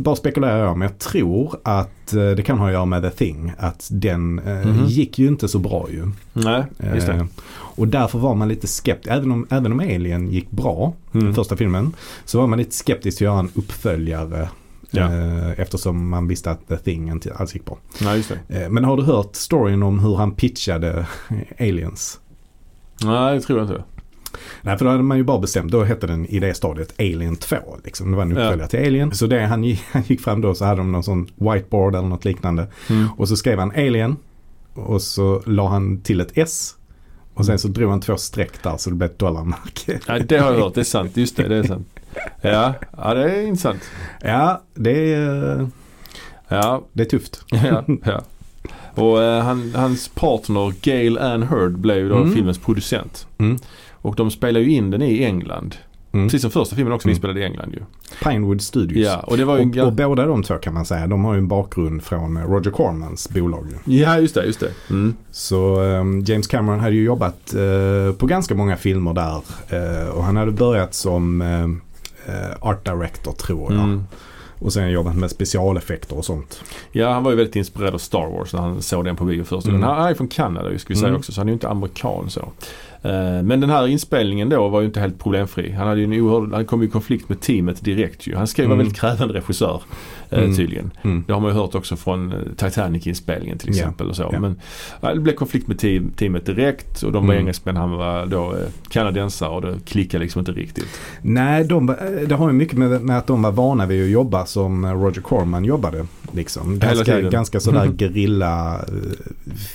bara 0.00 0.16
spekulerar 0.16 0.58
jag 0.64 0.78
men 0.78 0.88
jag 0.88 0.98
tror 0.98 1.56
att 1.62 2.12
eh, 2.14 2.30
det 2.30 2.42
kan 2.42 2.58
ha 2.58 2.66
att 2.66 2.72
göra 2.72 2.84
med 2.84 3.02
The 3.02 3.10
Thing. 3.10 3.52
Att 3.58 3.88
den 3.92 4.38
eh, 4.38 4.66
Mhm. 4.66 4.86
gick 4.86 5.18
ju 5.18 5.28
inte 5.28 5.48
så 5.48 5.58
bra 5.58 5.86
ju. 5.90 6.10
Nej, 6.32 6.64
just 6.94 7.06
det. 7.06 7.26
Och 7.52 7.88
därför 7.88 8.18
var 8.18 8.34
man 8.34 8.48
lite 8.48 8.66
skeptisk. 8.66 9.12
Även 9.14 9.30
om, 9.32 9.46
även 9.50 9.72
om 9.72 9.80
Alien 9.80 10.28
gick 10.30 10.50
bra, 10.50 10.92
Mm. 11.14 11.34
första 11.34 11.56
filmen, 11.56 11.92
så 12.24 12.38
var 12.40 12.46
man 12.46 12.58
lite 12.58 12.74
skeptisk 12.74 13.18
till 13.18 13.26
att 13.26 13.32
göra 13.32 13.40
en 13.40 13.50
uppföljare. 13.54 14.48
Ja. 14.90 15.10
Eftersom 15.56 16.08
man 16.08 16.28
visste 16.28 16.50
att 16.50 16.68
The 16.68 16.76
Thing 16.76 17.08
inte 17.10 17.34
alls 17.34 17.54
gick 17.54 17.64
bra. 17.64 17.78
Nej, 18.02 18.16
just 18.16 18.32
det. 18.48 18.68
Men 18.70 18.84
har 18.84 18.96
du 18.96 19.02
hört 19.02 19.36
storyn 19.36 19.82
om 19.82 19.98
hur 19.98 20.16
han 20.16 20.30
pitchade 20.32 21.06
Aliens? 21.60 22.20
Nej, 23.04 23.34
det 23.34 23.40
tror 23.40 23.58
jag 23.58 23.68
inte. 23.68 23.82
Nej, 24.62 24.78
för 24.78 24.84
då 24.84 24.90
hade 24.90 25.02
man 25.02 25.16
ju 25.16 25.24
bara 25.24 25.38
bestämt. 25.38 25.72
Då 25.72 25.84
hette 25.84 26.06
den 26.06 26.26
i 26.26 26.38
det 26.38 26.54
stadiet 26.54 26.94
Alien 26.98 27.36
2. 27.36 27.56
Liksom. 27.84 28.10
Det 28.10 28.16
var 28.16 28.22
en 28.24 28.30
Ja. 28.30 28.44
uppföljare 28.44 28.68
till 28.68 28.86
Alien. 28.86 29.14
Så 29.14 29.26
det 29.26 29.40
han, 29.46 29.64
gick- 29.64 29.84
han 29.92 30.02
gick 30.06 30.20
fram 30.20 30.40
då 30.40 30.54
så 30.54 30.64
hade 30.64 30.76
de 30.80 30.92
någon 30.92 31.02
sån 31.04 31.28
whiteboard 31.36 31.94
eller 31.94 32.08
något 32.08 32.24
liknande. 32.24 32.66
Mm. 32.90 33.08
Och 33.16 33.28
så 33.28 33.36
skrev 33.36 33.58
han 33.58 33.70
Alien. 33.70 34.16
Och 34.74 35.02
så 35.02 35.42
la 35.46 35.68
han 35.68 36.00
till 36.00 36.20
ett 36.20 36.32
S. 36.34 36.74
Och 37.34 37.46
sen 37.46 37.58
så 37.58 37.68
drog 37.68 37.90
han 37.90 38.00
två 38.00 38.16
streck 38.16 38.62
där 38.62 38.76
så 38.76 38.90
det 38.90 38.96
blev 38.96 39.10
ett 39.10 39.18
dollarmärke. 39.18 40.00
Nej, 40.08 40.24
det 40.28 40.38
har 40.38 40.52
jag 40.52 40.60
hört. 40.60 40.74
Det 40.74 40.80
är 40.80 40.84
sant. 40.84 41.16
Just 41.16 41.36
det, 41.36 41.48
det 41.48 41.56
är 41.56 41.62
sant. 41.62 41.88
Ja, 42.42 42.74
ja 42.96 43.14
det 43.14 43.30
är 43.30 43.42
intressant. 43.42 43.82
Ja, 44.22 44.62
det 44.74 45.12
är, 45.14 45.68
Ja, 46.48 46.84
det 46.92 47.02
är 47.02 47.06
tufft. 47.06 47.44
ja, 47.50 47.84
ja. 48.04 48.22
Och 48.94 49.22
eh, 49.22 49.42
han, 49.42 49.72
hans 49.74 50.08
partner 50.08 50.72
Gail 50.82 51.18
Ann 51.18 51.42
Hurd 51.42 51.78
blev 51.78 51.96
ju 51.96 52.08
då 52.08 52.16
Mm. 52.16 52.34
filmens 52.34 52.58
producent. 52.58 53.26
Mm. 53.38 53.58
Och 54.02 54.14
de 54.16 54.30
spelar 54.30 54.60
ju 54.60 54.70
in 54.70 54.90
den 54.90 55.02
i 55.02 55.24
England. 55.24 55.76
Mm. 56.12 56.26
Precis 56.26 56.42
som 56.42 56.50
första 56.50 56.76
filmen 56.76 56.92
också 56.92 57.08
Mm. 57.08 57.12
inspelad 57.12 57.38
i 57.38 57.42
England 57.44 57.72
ju. 57.72 57.80
Pinewood 58.24 58.62
Studios. 58.62 59.06
Ja, 59.06 59.18
och 59.20 59.36
det 59.36 59.44
var 59.44 59.58
ju 59.58 59.80
Och, 59.80 59.86
och 59.86 59.92
båda 59.92 60.26
de 60.26 60.42
två 60.42 60.54
kan 60.54 60.74
man 60.74 60.84
säga, 60.84 61.06
de 61.06 61.24
har 61.24 61.34
ju 61.34 61.38
en 61.38 61.48
bakgrund 61.48 62.02
från 62.02 62.38
Roger 62.38 62.70
Cormans 62.70 63.28
bolag. 63.30 63.66
ju. 63.86 63.96
Ja, 64.00 64.18
just 64.18 64.34
det, 64.34 64.44
just 64.46 64.60
det. 64.60 64.72
Mm. 64.90 65.14
Så 65.30 65.80
ehm, 65.80 66.20
James 66.24 66.46
Cameron 66.46 66.80
hade 66.80 66.94
ju 66.94 67.04
jobbat 67.04 67.54
eh, 67.54 68.14
på 68.18 68.26
ganska 68.26 68.54
många 68.54 68.76
filmer 68.76 69.14
där. 69.14 69.42
Eh, 69.68 70.08
och 70.08 70.24
han 70.24 70.36
hade 70.36 70.52
börjat 70.52 70.94
som 70.94 71.42
eh, 71.42 72.44
art 72.60 72.84
director 72.84 73.32
tror 73.32 73.72
jag. 73.72 73.82
Mm. 73.82 74.04
Och 74.58 74.72
sen 74.72 74.90
jobbat 74.90 75.16
med 75.16 75.30
specialeffekter 75.30 76.18
och 76.18 76.24
sånt. 76.24 76.60
Ja, 76.92 77.12
han 77.12 77.24
var 77.24 77.30
ju 77.30 77.36
väldigt 77.36 77.56
inspirerad 77.56 77.94
av 77.94 77.98
Star 77.98 78.26
Wars 78.38 78.52
när 78.52 78.60
han 78.60 78.82
såg 78.82 79.04
den 79.04 79.16
på 79.16 79.24
bio 79.24 79.44
första 79.44 79.70
Mm. 79.70 79.80
gången. 79.80 79.96
Han 79.96 80.08
är 80.08 80.14
från 80.14 80.28
Kanada 80.28 80.70
ju, 80.72 80.78
ska 80.78 80.88
vi 80.92 80.96
säga 80.98 81.08
Mm. 81.08 81.18
också, 81.18 81.32
så 81.32 81.40
han 81.40 81.48
är 81.48 81.50
ju 81.50 81.54
inte 81.54 81.68
amerikan 81.68 82.30
så. 82.30 82.48
Eh, 83.02 83.42
Men 83.42 83.60
den 83.60 83.70
här 83.70 83.86
inspelningen 83.86 84.48
då 84.48 84.68
var 84.68 84.80
ju 84.80 84.86
inte 84.86 85.00
helt 85.00 85.18
problemfri. 85.18 85.72
Han, 85.72 85.88
hade 85.88 86.00
ju 86.00 86.04
en 86.04 86.12
oerhörd, 86.20 86.52
han 86.52 86.64
kom 86.64 86.82
i 86.82 86.88
konflikt 86.88 87.28
med 87.28 87.40
teamet 87.40 87.84
direkt 87.84 88.26
ju. 88.26 88.36
Han 88.36 88.46
skrev 88.46 88.66
var 88.66 88.74
Mm. 88.74 88.78
väldigt 88.86 89.00
krävande 89.00 89.34
regissör 89.34 89.82
eh, 90.30 90.38
Mm. 90.38 90.56
tydligen. 90.56 90.90
Mm. 91.02 91.24
Det 91.26 91.32
har 91.32 91.40
man 91.40 91.50
ju 91.50 91.56
hört 91.56 91.74
också 91.74 91.96
från 91.96 92.32
eh, 92.32 92.38
Titanic-inspelningen 92.56 93.58
till 93.58 93.68
Ja, 93.68 93.74
exempel 93.80 94.08
och 94.08 94.16
så. 94.16 94.28
ja. 94.32 94.40
Men 94.40 94.56
ja, 95.00 95.14
det 95.14 95.20
blev 95.20 95.34
konflikt 95.34 95.68
med 95.68 95.78
team, 95.78 96.10
teamet 96.16 96.46
direkt 96.46 97.02
och 97.02 97.12
de 97.12 97.26
var 97.26 97.34
Mm. 97.34 97.42
engelsmän, 97.42 97.76
han 97.76 97.90
var 97.90 98.26
då 98.26 98.54
kanadensare 98.88 99.48
och 99.50 99.62
det 99.62 99.74
klickade 99.84 100.24
liksom 100.24 100.38
inte 100.40 100.52
riktigt. 100.52 100.86
Nej, 101.22 101.64
de, 101.64 101.94
det 102.28 102.34
har 102.34 102.48
ju 102.48 102.52
mycket 102.54 102.78
med, 102.78 103.02
med 103.02 103.18
att 103.18 103.26
de 103.26 103.42
var 103.42 103.52
vana 103.52 103.86
vid 103.86 104.04
att 104.04 104.10
jobba 104.10 104.46
som 104.46 104.86
Roger 104.86 105.20
Corman 105.22 105.64
jobbade. 105.64 106.06
Liksom. 106.32 106.78
Ganska, 106.78 107.20
ganska 107.20 107.60
sådär 107.60 107.90
gerilla 107.98 108.74
eh, 108.76 108.84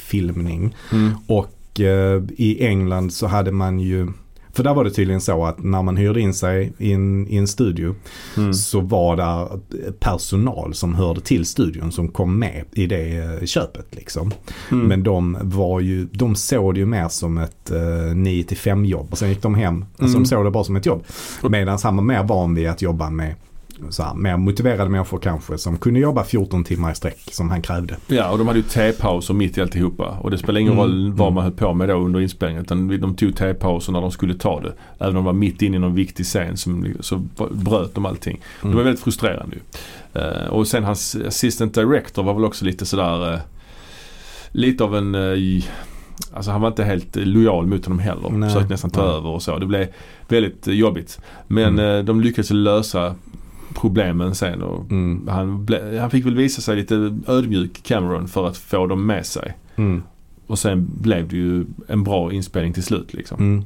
filmning. 0.03 0.75
Mm. 0.91 1.11
Och 1.27 1.51
eh, 1.79 2.23
i 2.37 2.65
England 2.65 3.13
så 3.13 3.27
hade 3.27 3.51
man 3.51 3.79
ju 3.79 4.07
för 4.53 4.63
där 4.63 4.73
var 4.73 4.83
det 4.83 4.91
tydligen 4.91 5.21
så 5.21 5.45
att 5.45 5.63
när 5.63 5.81
man 5.83 5.97
hyrde 5.97 6.19
in 6.21 6.33
sig 6.33 6.73
i 6.77 6.91
en, 6.93 7.27
i 7.27 7.37
en 7.37 7.47
studio 7.47 7.95
Mm. 8.37 8.53
så 8.53 8.79
var 8.79 9.15
där 9.15 9.59
personal 9.99 10.73
som 10.73 10.95
hörde 10.95 11.21
till 11.21 11.45
studion 11.45 11.91
som 11.91 12.07
kom 12.07 12.39
med 12.39 12.63
i 12.71 12.87
det 12.87 13.17
eh, 13.17 13.45
köpet. 13.45 13.85
Liksom. 13.95 14.31
Mm. 14.71 14.87
Men 14.87 15.03
de 15.03 15.37
var 15.41 15.79
ju, 15.79 16.07
de 16.11 16.35
såg 16.35 16.73
det 16.73 16.79
ju 16.79 16.85
mer 16.85 17.07
som 17.07 17.37
ett 17.37 17.71
eh, 17.71 18.15
9 18.15 18.43
till 18.43 18.57
5 18.57 18.85
jobb 18.85 19.07
och 19.11 19.17
sen 19.17 19.29
gick 19.29 19.41
de 19.41 19.55
hem. 19.55 19.85
Alltså 19.97 20.05
Mm. 20.17 20.23
de 20.23 20.29
såg 20.29 20.45
det 20.45 20.51
bara 20.51 20.63
som 20.63 20.75
ett 20.75 20.85
jobb. 20.85 21.03
Medan 21.49 21.79
han 21.83 21.95
var 21.95 22.03
mer 22.03 22.23
van 22.23 22.55
vid 22.55 22.67
att 22.69 22.81
jobba 22.81 23.09
med 23.09 23.35
så 23.89 24.03
här, 24.03 24.13
mer 24.13 24.37
motiverade 24.37 24.89
människor 24.89 25.19
kanske 25.19 25.57
som 25.57 25.77
kunde 25.77 25.99
jobba 25.99 26.23
14 26.23 26.63
timmar 26.63 26.91
i 26.91 26.95
sträck 26.95 27.19
som 27.31 27.49
han 27.49 27.61
krävde. 27.61 27.97
Ja, 28.07 28.31
och 28.31 28.37
de 28.37 28.47
hade 28.47 28.59
ju 28.59 28.65
tepauser 28.65 29.33
mitt 29.33 29.57
i 29.57 29.61
alltihopa. 29.61 30.17
Och 30.21 30.31
det 30.31 30.37
spelar 30.37 30.59
ingen 30.59 30.73
Mm, 30.73 30.83
roll 30.83 31.11
vad 31.13 31.27
mm. 31.27 31.33
man 31.35 31.43
höll 31.43 31.53
på 31.53 31.73
med 31.73 31.89
då 31.89 31.93
under 31.95 32.19
inspelningen. 32.21 32.63
Utan 32.63 32.99
de 33.01 33.15
tog 33.15 33.35
tepauser 33.35 33.91
när 33.93 34.01
de 34.01 34.11
skulle 34.11 34.33
ta 34.33 34.61
det. 34.61 34.73
Även 34.99 35.09
om 35.09 35.15
de 35.15 35.23
var 35.25 35.33
mitt 35.33 35.61
inne 35.61 35.75
i 35.75 35.79
någon 35.79 35.95
viktig 35.95 36.25
scen 36.25 36.57
som, 36.57 36.93
så 36.99 37.17
bröt 37.51 37.95
de 37.95 38.05
allting. 38.05 38.41
Det 38.61 38.67
var 38.67 38.83
väldigt 38.83 39.03
frustrerande 39.03 39.55
ju. 39.55 39.61
Eh, 40.21 40.47
och 40.47 40.67
sen 40.67 40.83
hans 40.83 41.15
assistant 41.27 41.73
director 41.73 42.23
var 42.23 42.33
väl 42.33 42.45
också 42.45 42.65
lite 42.65 42.85
sådär 42.85 43.33
eh, 43.33 43.39
Lite 44.51 44.83
av 44.83 44.95
en 44.95 45.15
eh, 45.15 45.63
Alltså 46.33 46.51
han 46.51 46.61
var 46.61 46.67
inte 46.67 46.83
helt 46.83 47.15
lojal 47.15 47.65
mot 47.67 47.85
honom 47.85 47.99
heller. 47.99 48.29
Nej, 48.29 48.49
Försökte 48.49 48.73
nästan 48.73 48.89
ta 48.91 49.05
nej. 49.05 49.15
över 49.15 49.29
och 49.29 49.41
så. 49.41 49.57
Det 49.57 49.65
blev 49.65 49.87
väldigt 50.27 50.67
jobbigt. 50.67 51.19
Men 51.47 51.79
Mm. 51.79 52.05
de 52.05 52.21
lyckades 52.21 52.49
lösa 52.49 53.15
problemen 53.75 54.35
sen 54.35 54.61
och 54.61 54.91
Mm. 54.91 55.27
han, 55.27 55.65
ble, 55.65 55.97
han 56.01 56.09
fick 56.09 56.25
väl 56.25 56.35
visa 56.35 56.61
sig 56.61 56.75
lite 56.75 57.17
ödmjuk 57.27 57.83
Cameron 57.83 58.27
för 58.27 58.47
att 58.47 58.57
få 58.57 58.87
dem 58.87 59.05
med 59.05 59.25
sig. 59.25 59.53
Mm. 59.75 60.03
Och 60.47 60.59
sen 60.59 60.87
blev 61.01 61.27
det 61.27 61.35
ju 61.37 61.65
en 61.87 62.03
bra 62.03 62.33
inspelning 62.33 62.73
till 62.73 62.83
slut 62.83 63.13
liksom. 63.13 63.37
Mm. 63.39 63.65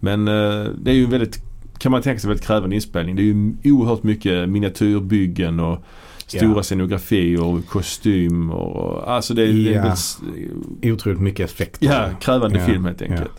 Men 0.00 0.28
eh, 0.28 0.64
det 0.82 0.90
är 0.90 0.94
ju 0.94 1.06
väldigt, 1.06 1.42
kan 1.78 1.92
man 1.92 2.02
tänka 2.02 2.20
sig, 2.20 2.28
väldigt 2.28 2.46
krävande 2.46 2.74
inspelning. 2.74 3.16
Det 3.16 3.22
är 3.22 3.24
ju 3.24 3.52
oerhört 3.64 4.02
mycket 4.02 4.48
miniatyrbyggen 4.48 5.60
och 5.60 5.78
stora 6.26 6.56
Ja. 6.56 6.62
scenografi 6.62 7.36
och 7.36 7.66
kostym 7.66 8.50
och 8.50 9.10
alltså 9.12 9.34
det 9.34 9.42
är, 9.42 9.46
det 9.52 9.74
är 9.74 9.74
Ja. 9.74 9.82
väldigt, 9.82 10.92
Otroligt 10.94 11.20
mycket 11.20 11.50
effekter. 11.50 11.86
ja, 11.86 12.08
krävande 12.20 12.58
Ja, 12.58 12.66
film 12.66 12.84
helt 12.84 13.02
enkelt. 13.02 13.30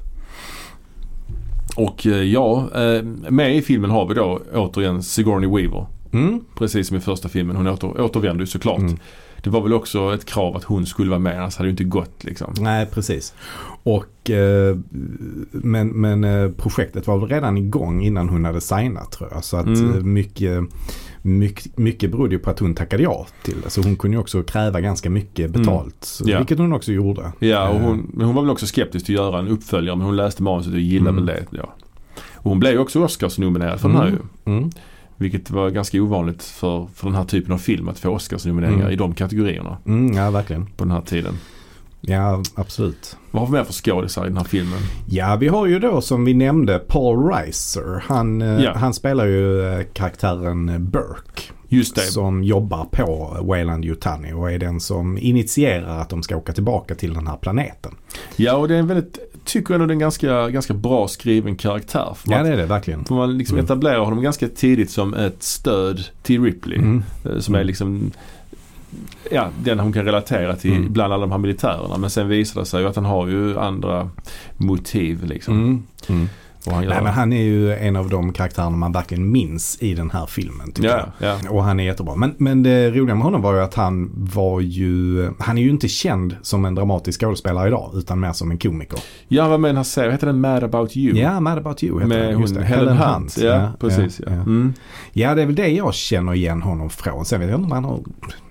Och 1.75 2.07
eh, 2.07 2.23
ja, 2.23 2.69
eh, 2.75 3.03
med 3.29 3.55
i 3.55 3.61
filmen 3.61 3.89
har 3.91 4.07
vi 4.07 4.13
då 4.13 4.41
återigen 4.53 5.03
Sigourney 5.03 5.49
Weaver. 5.49 5.85
Mm. 6.13 6.41
Precis 6.55 6.87
som 6.87 6.97
i 6.97 6.99
första 6.99 7.29
filmen. 7.29 7.55
Hon 7.55 7.67
åter, 7.67 8.01
återvänder 8.01 8.41
ju 8.43 8.47
såklart. 8.47 8.79
Mm. 8.79 8.97
Det 9.43 9.49
var 9.49 9.61
väl 9.61 9.73
också 9.73 10.13
ett 10.13 10.25
krav 10.25 10.55
att 10.55 10.63
hon 10.63 10.85
skulle 10.85 11.09
vara 11.09 11.19
med 11.19 11.37
annars 11.39 11.57
hade 11.57 11.67
det 11.67 11.71
inte 11.71 11.83
gått 11.83 12.23
liksom. 12.23 12.53
Nej, 12.59 12.85
precis. 12.85 13.33
Och, 13.83 14.29
eh, 14.29 14.77
men 15.51 15.87
men 15.87 16.23
eh, 16.23 16.49
projektet 16.51 17.07
var 17.07 17.17
väl 17.17 17.29
redan 17.29 17.57
igång 17.57 18.01
innan 18.03 18.29
hon 18.29 18.45
hade 18.45 18.61
signat 18.61 19.11
tror 19.11 19.29
jag. 19.33 19.43
Så 19.43 19.57
att 19.57 19.65
Mm. 19.65 19.93
eh, 19.97 20.03
mycket, 20.03 20.63
mycket, 21.21 21.77
mycket 21.77 22.11
berodde 22.11 22.37
på 22.39 22.49
att 22.49 22.59
hon 22.59 22.75
tackade 22.75 23.03
ja 23.03 23.27
till 23.43 23.61
det. 23.63 23.69
Så 23.69 23.81
hon 23.81 23.95
kunde 23.95 24.17
ju 24.17 24.21
också 24.21 24.43
kräva 24.43 24.81
ganska 24.81 25.09
mycket 25.09 25.51
betalt. 25.51 25.95
Så, 26.01 26.23
Ja. 26.29 26.37
Vilket 26.37 26.57
hon 26.57 26.73
också 26.73 26.91
gjorde. 26.91 27.31
Ja, 27.39 27.69
och 27.69 27.75
Eh, 27.75 27.81
hon, 27.81 28.11
men 28.13 28.25
hon 28.25 28.35
var 28.35 28.41
väl 28.41 28.51
också 28.51 28.65
skeptisk 28.65 29.05
till 29.05 29.15
att 29.19 29.25
göra 29.25 29.39
en 29.39 29.47
uppföljare 29.47 29.95
men 29.95 30.05
hon 30.05 30.15
läste 30.15 30.43
manuset 30.43 30.73
och 30.73 30.79
gillade 30.79 31.09
Mm. 31.09 31.25
väl 31.25 31.35
det. 31.35 31.57
Ja. 31.57 31.73
Och 32.35 32.49
hon 32.49 32.59
blev 32.59 32.71
ju 32.73 32.79
också 32.79 32.99
Oscars-nominerad 33.03 33.79
för 33.79 33.87
den 33.89 33.97
här 33.97 34.07
ju. 34.07 34.51
Mm. 34.53 34.69
Vilket 35.21 35.51
var 35.51 35.69
ganska 35.69 36.01
ovanligt 36.01 36.43
för, 36.43 36.87
för 36.95 37.07
den 37.07 37.15
här 37.15 37.23
typen 37.23 37.53
av 37.53 37.57
film 37.57 37.89
att 37.89 37.99
få 37.99 38.09
Oscars-nomineringar 38.09 38.79
Mm. 38.81 38.91
i 38.91 38.95
de 38.95 39.13
kategorierna 39.15 39.77
Mm, 39.85 40.13
ja, 40.13 40.31
verkligen. 40.31 40.65
på 40.65 40.83
den 40.83 40.91
här 40.91 41.01
tiden. 41.01 41.33
Ja, 42.01 42.43
absolut. 42.55 43.17
Vad 43.31 43.41
har 43.41 43.47
vi 43.47 43.53
mer 43.53 43.63
för 43.63 43.73
skådisar 43.73 44.25
i 44.25 44.27
den 44.27 44.37
här 44.37 44.43
filmen? 44.43 44.79
Ja, 45.09 45.35
vi 45.35 45.47
har 45.47 45.65
ju 45.67 45.79
då 45.79 46.01
som 46.01 46.25
vi 46.25 46.33
nämnde 46.33 46.79
Paul 46.79 47.27
Reiser. 47.33 48.03
Han, 48.07 48.41
eh, 48.41 48.63
Ja. 48.63 48.73
han 48.75 48.93
spelar 48.93 49.25
ju 49.25 49.69
eh, 49.73 49.85
karaktären 49.93 50.89
Burke. 50.89 51.41
Just 51.67 51.95
det. 51.95 52.01
Som 52.01 52.43
jobbar 52.43 52.85
på 52.91 53.37
Wayland 53.41 53.85
Yutani 53.85 54.33
och 54.33 54.51
är 54.51 54.59
den 54.59 54.79
som 54.79 55.17
initierar 55.17 55.99
att 56.01 56.09
de 56.09 56.23
ska 56.23 56.37
åka 56.37 56.53
tillbaka 56.53 56.95
till 56.95 57.13
den 57.13 57.27
här 57.27 57.37
planeten. 57.37 57.91
Ja, 58.35 58.55
och 58.55 58.67
det 58.67 58.75
är 58.75 58.79
en 58.79 58.87
väldigt, 58.87 59.17
tycker 59.45 59.73
ändå 59.73 59.85
det 59.85 59.91
är 59.91 59.93
en 59.95 59.99
ganska, 59.99 60.49
ganska 60.49 60.73
bra 60.73 61.07
skriven 61.07 61.55
karaktär. 61.55 62.13
För 62.15 62.31
Ja, 62.31 62.37
man, 62.37 62.45
det 62.45 62.53
är 62.53 62.57
det 62.57 62.65
verkligen. 62.65 63.05
för 63.05 63.15
man 63.15 63.37
liksom 63.37 63.55
Mm. 63.57 63.65
etablerar 63.65 63.99
honom 63.99 64.21
ganska 64.21 64.47
tidigt 64.47 64.91
som 64.91 65.13
ett 65.13 65.43
stöd 65.43 66.03
till 66.23 66.43
Ripley. 66.43 66.77
Mm. 66.77 67.03
Eh, 67.25 67.39
Som 67.39 67.55
är 67.55 67.59
Mm. 67.59 67.67
liksom 67.67 68.11
Ja, 69.31 69.49
den 69.63 69.79
hon 69.79 69.93
kan 69.93 70.05
relatera 70.05 70.55
till 70.55 70.71
Mm. 70.71 70.93
bland 70.93 71.13
alla 71.13 71.21
de 71.21 71.31
här 71.31 71.37
militärerna. 71.37 71.97
Men 71.97 72.09
sen 72.09 72.27
visar 72.27 72.59
det 72.61 72.65
sig 72.65 72.81
ju 72.81 72.87
att 72.87 72.95
han 72.95 73.05
har 73.05 73.27
ju 73.27 73.59
andra 73.59 74.09
motiv 74.57 75.23
liksom. 75.25 75.83
Mm. 76.09 76.29
Han. 76.65 76.85
Nej 76.85 77.03
men 77.03 77.13
han 77.13 77.33
är 77.33 77.43
ju 77.43 77.73
en 77.73 77.95
av 77.95 78.09
de 78.09 78.33
karaktärerna 78.33 78.77
man 78.77 78.91
verkligen 78.91 79.31
minns 79.31 79.77
i 79.81 79.93
den 79.93 80.11
här 80.11 80.25
filmen 80.25 80.71
tycker 80.71 80.89
ja, 80.89 81.11
ja. 81.17 81.37
jag. 81.43 81.55
Och 81.55 81.63
han 81.63 81.79
är 81.79 81.83
jättebra. 81.83 82.15
Men, 82.15 82.35
men 82.37 82.63
det 82.63 82.91
roliga 82.91 83.15
med 83.15 83.23
honom 83.23 83.41
var 83.41 83.53
ju 83.53 83.59
att 83.59 83.73
han 83.73 84.11
var 84.13 84.59
ju, 84.59 85.29
han 85.39 85.57
är 85.57 85.61
ju 85.61 85.69
inte 85.69 85.87
känd 85.87 86.35
som 86.41 86.65
en 86.65 86.75
dramatisk 86.75 87.21
skådespelare 87.21 87.67
idag 87.67 87.91
utan 87.95 88.19
mer 88.19 88.33
som 88.33 88.51
en 88.51 88.57
komiker. 88.57 88.99
ja, 89.27 89.47
vad 89.47 89.75
här 89.75 89.83
serien, 89.83 90.11
heter 90.11 90.27
den 90.27 90.41
Mad 90.41 90.63
About 90.63 90.97
You? 90.97 91.17
Ja, 91.17 91.39
Mad 91.39 91.57
About 91.57 91.83
You 91.83 91.99
heter 91.99 92.07
Med 92.07 92.29
den. 92.29 92.41
Just 92.41 92.53
hon 92.53 92.61
det. 92.61 92.67
Helen 92.67 92.97
Hunt. 92.97 93.37
Ja, 93.37 93.71
precis 93.79 94.19
ja. 94.19 94.31
Ja, 94.31 94.35
ja. 94.35 94.41
Mm. 94.41 94.73
ja, 95.13 95.35
det 95.35 95.41
är 95.41 95.45
väl 95.45 95.55
det 95.55 95.67
jag 95.67 95.93
känner 95.93 96.33
igen 96.33 96.61
honom 96.61 96.89
från. 96.89 97.25
Sen 97.25 97.39
vet 97.39 97.49
jag 97.49 97.57
inte 97.57 97.65
om 97.65 97.71
han 97.71 97.83
har, 97.83 97.99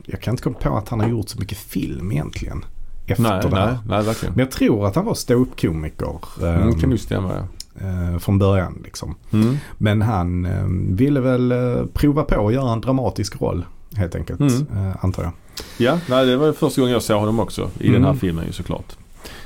jag 0.06 0.20
kan 0.20 0.32
inte 0.32 0.42
komma 0.42 0.56
på 0.60 0.76
att 0.76 0.88
han 0.88 1.00
har 1.00 1.08
gjort 1.08 1.28
så 1.28 1.38
mycket 1.38 1.58
film 1.58 2.12
egentligen. 2.12 2.64
Efter 3.06 3.22
Nej, 3.22 3.40
det 3.42 3.48
nej, 3.48 3.60
här. 3.60 3.78
nej, 3.88 4.02
verkligen. 4.02 4.34
Men 4.34 4.44
jag 4.44 4.50
tror 4.50 4.86
att 4.86 4.94
han 4.94 5.04
var 5.04 5.14
ståuppkomiker 5.14 6.18
Mm, 6.40 6.60
eh, 6.60 6.66
det 6.66 6.80
kan 6.80 6.90
nog 6.90 6.98
stämma 6.98 7.34
ja. 7.34 7.44
Eh, 7.80 8.18
från 8.18 8.38
början. 8.38 8.80
Liksom. 8.84 9.14
Mm. 9.32 9.56
Men 9.78 10.02
han 10.02 10.44
eh, 10.46 10.64
ville 10.96 11.20
väl 11.20 11.52
eh, 11.52 11.84
prova 11.92 12.22
på 12.24 12.46
att 12.48 12.54
göra 12.54 12.72
en 12.72 12.80
dramatisk 12.80 13.40
roll 13.42 13.64
helt 13.96 14.14
enkelt. 14.14 14.40
Mm. 14.40 14.66
Eh, 14.76 15.04
antar 15.04 15.22
jag. 15.22 15.32
Ja, 15.78 15.98
nej, 16.08 16.26
det 16.26 16.36
var 16.36 16.52
första 16.52 16.80
gången 16.80 16.92
jag 16.92 17.02
såg 17.02 17.20
honom 17.20 17.40
också 17.40 17.70
i 17.80 17.88
Mm. 17.88 18.02
den 18.02 18.12
här 18.12 18.18
filmen 18.18 18.46
ju 18.46 18.52
såklart. 18.52 18.96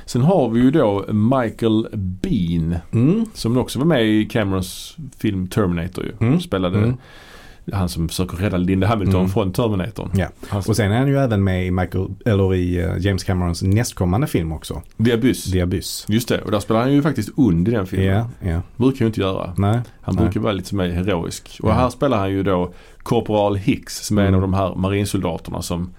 Sen 0.05 0.21
har 0.21 0.49
vi 0.49 0.59
ju 0.59 0.71
då 0.71 1.05
Michael 1.13 1.87
Bean 1.93 2.75
Mm. 2.91 3.25
som 3.33 3.57
också 3.57 3.79
var 3.79 3.85
med 3.85 4.05
i 4.07 4.25
Camerons 4.25 4.95
film 5.17 5.47
Terminator 5.47 6.03
ju. 6.05 6.27
Mm. 6.27 6.39
Spelade 6.41 6.77
Mm. 6.77 6.97
Han 7.73 7.89
som 7.89 8.09
försöker 8.09 8.37
rädda 8.37 8.57
Linda 8.57 8.87
Hamilton 8.87 9.15
Mm. 9.19 9.29
från 9.29 9.51
Terminatorn. 9.53 10.09
Ja. 10.13 10.27
Och 10.67 10.75
sen 10.75 10.91
är 10.91 10.97
han 10.97 11.07
ju 11.07 11.17
även 11.17 11.43
med 11.43 11.65
i, 11.67 11.71
Michael, 11.71 12.07
eller 12.25 12.55
i 12.55 12.77
eh, 12.83 12.97
James 12.99 13.23
Camerons 13.23 13.61
nästkommande 13.63 14.27
film 14.27 14.51
också. 14.51 14.81
The 15.05 15.13
Abyss. 15.13 15.51
The 15.51 15.61
Abyss. 15.61 16.05
Just 16.09 16.27
det, 16.27 16.41
och 16.41 16.51
där 16.51 16.59
spelar 16.59 16.81
han 16.81 16.93
ju 16.93 17.01
faktiskt 17.01 17.29
ond 17.35 17.67
i 17.67 17.71
den 17.71 17.85
filmen. 17.87 18.07
Ja, 18.07 18.49
ja. 18.49 18.61
Brukar 18.77 18.99
ju 18.99 19.07
inte 19.07 19.21
göra. 19.21 19.53
Nej. 19.57 19.79
Han 20.01 20.15
Nej. 20.15 20.23
brukar 20.25 20.39
vara 20.39 20.53
lite 20.53 20.75
mer 20.75 20.89
heroisk. 20.89 21.59
Och 21.63 21.69
Ja. 21.69 21.73
här 21.73 21.89
spelar 21.89 22.17
han 22.17 22.31
ju 22.31 22.43
då 22.43 22.73
Korporal 23.03 23.55
Hicks 23.55 24.05
som 24.07 24.17
är 24.17 24.21
en 24.21 24.27
Mm. 24.27 24.35
av 24.35 24.41
de 24.41 24.53
här 24.53 24.75
marinsoldaterna 24.75 25.61
som 25.61 25.93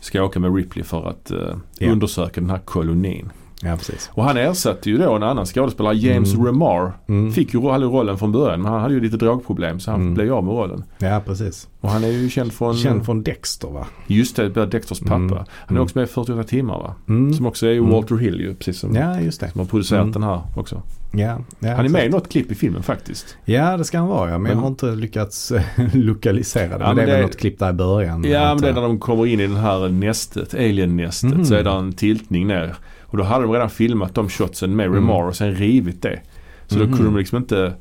ska 0.00 0.22
åka 0.22 0.40
med 0.40 0.54
Ripley 0.56 0.84
för 0.84 1.08
att 1.08 1.30
eh, 1.30 1.38
Ja. 1.78 1.90
undersöka 1.92 2.40
den 2.40 2.50
här 2.50 2.58
kolonin. 2.58 3.30
Ja, 3.64 3.76
precis. 3.76 4.10
Och 4.14 4.24
han 4.24 4.36
ersatte 4.36 4.90
ju 4.90 4.98
då 4.98 5.12
en 5.14 5.22
annan 5.22 5.46
skådespelare, 5.46 5.94
James 5.96 6.34
Mm. 6.34 6.46
Remar. 6.46 6.92
Mm. 7.08 7.32
Fick 7.32 7.54
ju 7.54 7.60
ju 7.60 7.86
rollen 7.86 8.18
från 8.18 8.32
början 8.32 8.62
men 8.62 8.72
han 8.72 8.80
hade 8.80 8.94
ju 8.94 9.00
lite 9.00 9.16
drogproblem 9.16 9.80
så 9.80 9.90
han 9.90 10.00
Mm. 10.00 10.14
blev 10.14 10.32
av 10.34 10.44
med 10.44 10.52
rollen. 10.54 10.84
Ja, 10.98 11.20
precis. 11.26 11.68
Och 11.80 11.90
han 11.90 12.04
är 12.04 12.08
ju 12.08 12.28
känd 12.30 12.52
från, 12.52 12.76
Känd 12.76 13.04
från 13.04 13.22
Dexter 13.22 13.68
va? 13.68 13.86
just 14.06 14.36
det, 14.36 14.66
Dexters 14.66 15.00
pappa. 15.00 15.14
Mm. 15.14 15.28
Han 15.32 15.46
är 15.68 15.70
Mm. 15.70 15.82
också 15.82 15.98
med 15.98 16.04
i 16.08 16.10
48 16.12 16.42
timmar 16.44 16.78
va? 16.78 16.94
Mm. 17.08 17.34
Som 17.34 17.46
också 17.46 17.66
är 17.66 17.72
Mm. 17.76 17.90
Walter 17.90 18.16
Hill 18.16 18.40
ju, 18.40 18.54
precis 18.54 18.78
som, 18.80 18.94
Ja, 18.94 19.20
just 19.20 19.40
det. 19.40 19.50
som 19.50 19.58
har 19.60 19.66
producerat 19.66 20.12
den 20.12 20.22
här 20.22 20.40
också. 20.56 20.82
Ja, 21.14 21.38
ja, 21.58 21.74
Han 21.74 21.84
är 21.84 21.88
med 21.88 22.06
i 22.06 22.08
något 22.08 22.28
klipp 22.32 22.50
i 22.52 22.54
filmen 22.54 22.82
faktiskt. 22.82 23.36
Ja, 23.44 23.76
det 23.76 23.84
ska 23.84 23.98
han 23.98 24.08
vara 24.08 24.30
ja. 24.30 24.38
Men 24.38 24.52
jag 24.52 24.58
har 24.58 24.68
inte 24.68 24.86
lyckats 24.86 25.52
eh, 25.52 25.62
lokalisera 25.92 26.78
det. 26.78 26.84
Ja, 26.84 26.94
men 26.94 26.96
det 26.96 27.02
är 27.02 27.06
väl 27.06 27.16
det- 27.16 27.22
något 27.22 27.36
klipp 27.36 27.58
där 27.58 27.70
i 27.70 27.72
början. 27.72 28.24
Ja 28.24 28.54
men 28.54 28.62
det 28.62 28.68
är 28.68 28.72
när 28.74 28.82
de 28.82 28.98
kommer 28.98 29.26
in 29.26 29.40
i 29.40 29.46
den 29.46 29.56
här 29.56 29.88
nästet, 29.88 30.54
alien-nästet, 30.54 31.46
så 31.46 31.54
är 31.54 31.64
det 31.64 31.70
en 31.70 31.92
tiltning 31.92 32.46
ner. 32.46 32.74
Och 33.12 33.18
då 33.18 33.24
hade 33.24 33.44
de 33.44 33.52
redan 33.52 33.70
filmat 33.70 34.14
de 34.14 34.28
shotsen 34.28 34.76
med 34.76 34.86
Mm. 34.86 34.96
Remar 34.96 35.22
och 35.22 35.36
sen 35.36 35.54
rivit 35.54 36.02
det. 36.02 36.20
Så 36.66 36.78
Mhm. 36.78 36.90
då 36.90 36.96
kunde 36.96 37.10
de 37.12 37.18
liksom 37.18 37.38
inte 37.38 37.72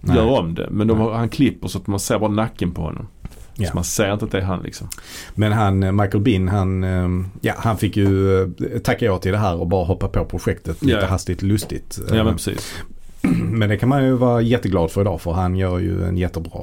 Nej. 0.00 0.16
göra 0.16 0.26
om 0.40 0.54
det. 0.54 0.68
Men 0.70 0.86
de, 0.88 1.00
han 1.00 1.28
klipper 1.28 1.68
så 1.68 1.78
att 1.78 1.86
man 1.86 2.00
ser 2.00 2.18
bara 2.18 2.30
nacken 2.30 2.70
på 2.70 2.82
honom. 2.82 3.06
Ja. 3.54 3.68
Så 3.68 3.74
man 3.74 3.84
ser 3.84 4.12
inte 4.12 4.24
att 4.24 4.30
det 4.30 4.38
är 4.38 4.42
han 4.42 4.62
liksom. 4.62 4.88
Men 5.34 5.52
han, 5.52 5.82
eh, 5.82 5.92
Michael 5.92 6.22
Bean, 6.24 6.48
han, 6.48 6.84
eh, 6.84 7.08
ja, 7.40 7.54
han 7.56 7.76
fick 7.76 7.96
ju 7.96 8.42
eh, 8.42 8.48
tacka 8.84 9.04
ja 9.04 9.18
till 9.18 9.32
det 9.32 9.38
här 9.38 9.56
och 9.60 9.66
bara 9.66 9.84
hoppa 9.84 10.08
på 10.08 10.24
projektet 10.24 10.82
lite 10.82 10.98
Ja. 11.00 11.06
hastigt 11.06 11.42
lustigt. 11.42 11.98
Ja 12.12 12.24
men 12.24 12.32
precis. 12.34 12.74
Men 13.50 13.68
det 13.68 13.76
kan 13.76 13.88
man 13.88 14.04
ju 14.04 14.12
vara 14.12 14.40
jätteglad 14.40 14.90
för 14.90 15.00
idag 15.00 15.20
för 15.20 15.32
han 15.32 15.56
gör 15.56 15.78
ju 15.78 16.04
en 16.04 16.16
jättebra 16.16 16.60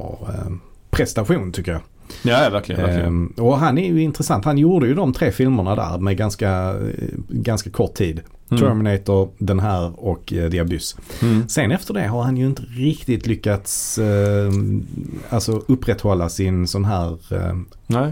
prestation 0.89 1.51
tycker 1.51 1.71
jag. 1.71 1.81
Ja, 2.23 2.49
verkligen. 2.49 2.81
verkligen. 2.81 3.07
Ehm, 3.07 3.33
och 3.37 3.57
han 3.57 3.77
är 3.77 3.87
ju 3.87 4.01
intressant. 4.01 4.45
Han 4.45 4.57
gjorde 4.57 4.87
ju 4.87 4.93
de 4.93 5.13
tre 5.13 5.31
filmerna 5.31 5.75
där 5.75 5.97
med 5.97 6.17
ganska, 6.17 6.49
eh, 6.69 7.07
ganska 7.27 7.69
kort 7.69 7.93
tid. 7.93 8.21
Mm. 8.51 8.63
Terminator, 8.63 9.29
den 9.37 9.59
här 9.59 9.91
och 10.05 10.33
eh, 10.33 10.51
The 10.51 10.59
Abyss. 10.59 10.95
Mm. 11.21 11.49
Sen 11.49 11.71
efter 11.71 11.93
det 11.93 12.07
har 12.07 12.23
han 12.23 12.37
ju 12.37 12.45
inte 12.45 12.61
riktigt 12.61 13.27
lyckats 13.27 13.97
eh, 13.97 14.51
alltså 15.29 15.61
upprätthålla 15.67 16.29
sin 16.29 16.67
sån 16.67 16.85
här 16.85 17.17
eh. 17.33 18.09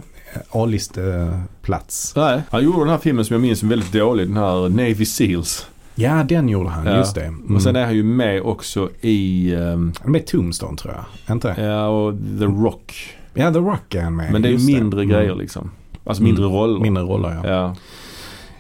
A-listeplats. 0.50 2.14
Nej. 2.16 2.42
Han 2.50 2.64
gjorde 2.64 2.80
den 2.80 2.90
här 2.90 2.98
filmen 2.98 3.26
som 3.26 3.34
jag 3.34 3.42
minns 3.42 3.64
väldigt 3.64 3.94
dålig. 3.94 4.28
Den 4.28 4.38
här 4.38 4.70
Navy 4.70 5.06
Seals. 5.06 5.68
Ja, 5.96 6.24
den 6.24 6.50
gjorde 6.50 6.70
han. 6.70 6.86
Ja. 6.86 6.98
Just 6.98 7.16
det. 7.16 7.26
Mm. 7.26 7.56
Och 7.56 7.62
sen 7.62 7.76
är 7.76 7.86
han 7.86 7.96
ju 7.96 8.04
med 8.04 8.42
också 8.42 8.90
i 9.02 9.54
um, 9.56 9.94
med 10.06 10.26
Tombstone 10.28 10.78
tror 10.78 10.94
jag. 10.94 11.36
Inte? 11.36 11.56
ja, 11.58 11.88
och 11.88 12.14
The 12.40 12.46
Rock. 12.46 13.16
Ja, 13.34 13.54
The 13.54 13.60
Rock 13.60 13.96
är 13.96 14.02
han 14.02 14.16
med. 14.16 14.32
Men 14.32 14.42
det 14.42 14.48
är 14.50 14.52
ju 14.58 14.66
mindre 14.66 15.02
Mm. 15.04 15.14
grejer 15.16 15.36
liksom. 15.36 15.72
Alltså 16.06 16.24
mindre 16.24 16.44
Mm. 16.46 16.56
roller. 16.58 16.80
Mindre 16.80 17.04
roller 17.04 17.30
ja. 17.44 17.50
Ja. 17.50 17.76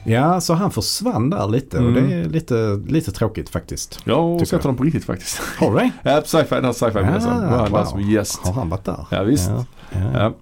Ja, 0.05 0.41
så 0.41 0.53
han 0.53 0.71
försvann 0.71 1.29
där 1.29 1.47
lite 1.47 1.77
och 1.77 1.83
Mm. 1.89 2.09
det 2.09 2.15
är 2.15 2.25
lite, 2.29 2.81
lite 2.87 3.11
tråkigt 3.11 3.49
faktiskt. 3.49 3.99
Har 4.05 4.39
Tycker 4.39 4.45
sett 4.49 4.63
honom 4.63 4.75
på 4.77 4.83
riktigt 4.83 5.05
faktiskt. 5.05 5.41
Har 5.59 5.71
du 5.73 5.77
det? 5.77 5.91
Ja, 6.03 6.21
på 6.21 6.27
sci-fi, 6.27 6.55
den 6.55 6.65
här. 6.65 7.19
Då 7.19 7.25
var 7.25 7.33
han 7.57 7.71
där 7.71 7.77
wow. 7.79 7.85
som 7.85 8.01
gäst. 8.01 8.45
Har 8.47 8.53
han 8.53 8.69
varit 8.69 8.83
där? 8.83 9.05
Ja, 9.11 9.23
visst. 9.23 9.49
Ja, 9.49 9.65
ja. 9.91 9.99
Ja. 10.19 10.33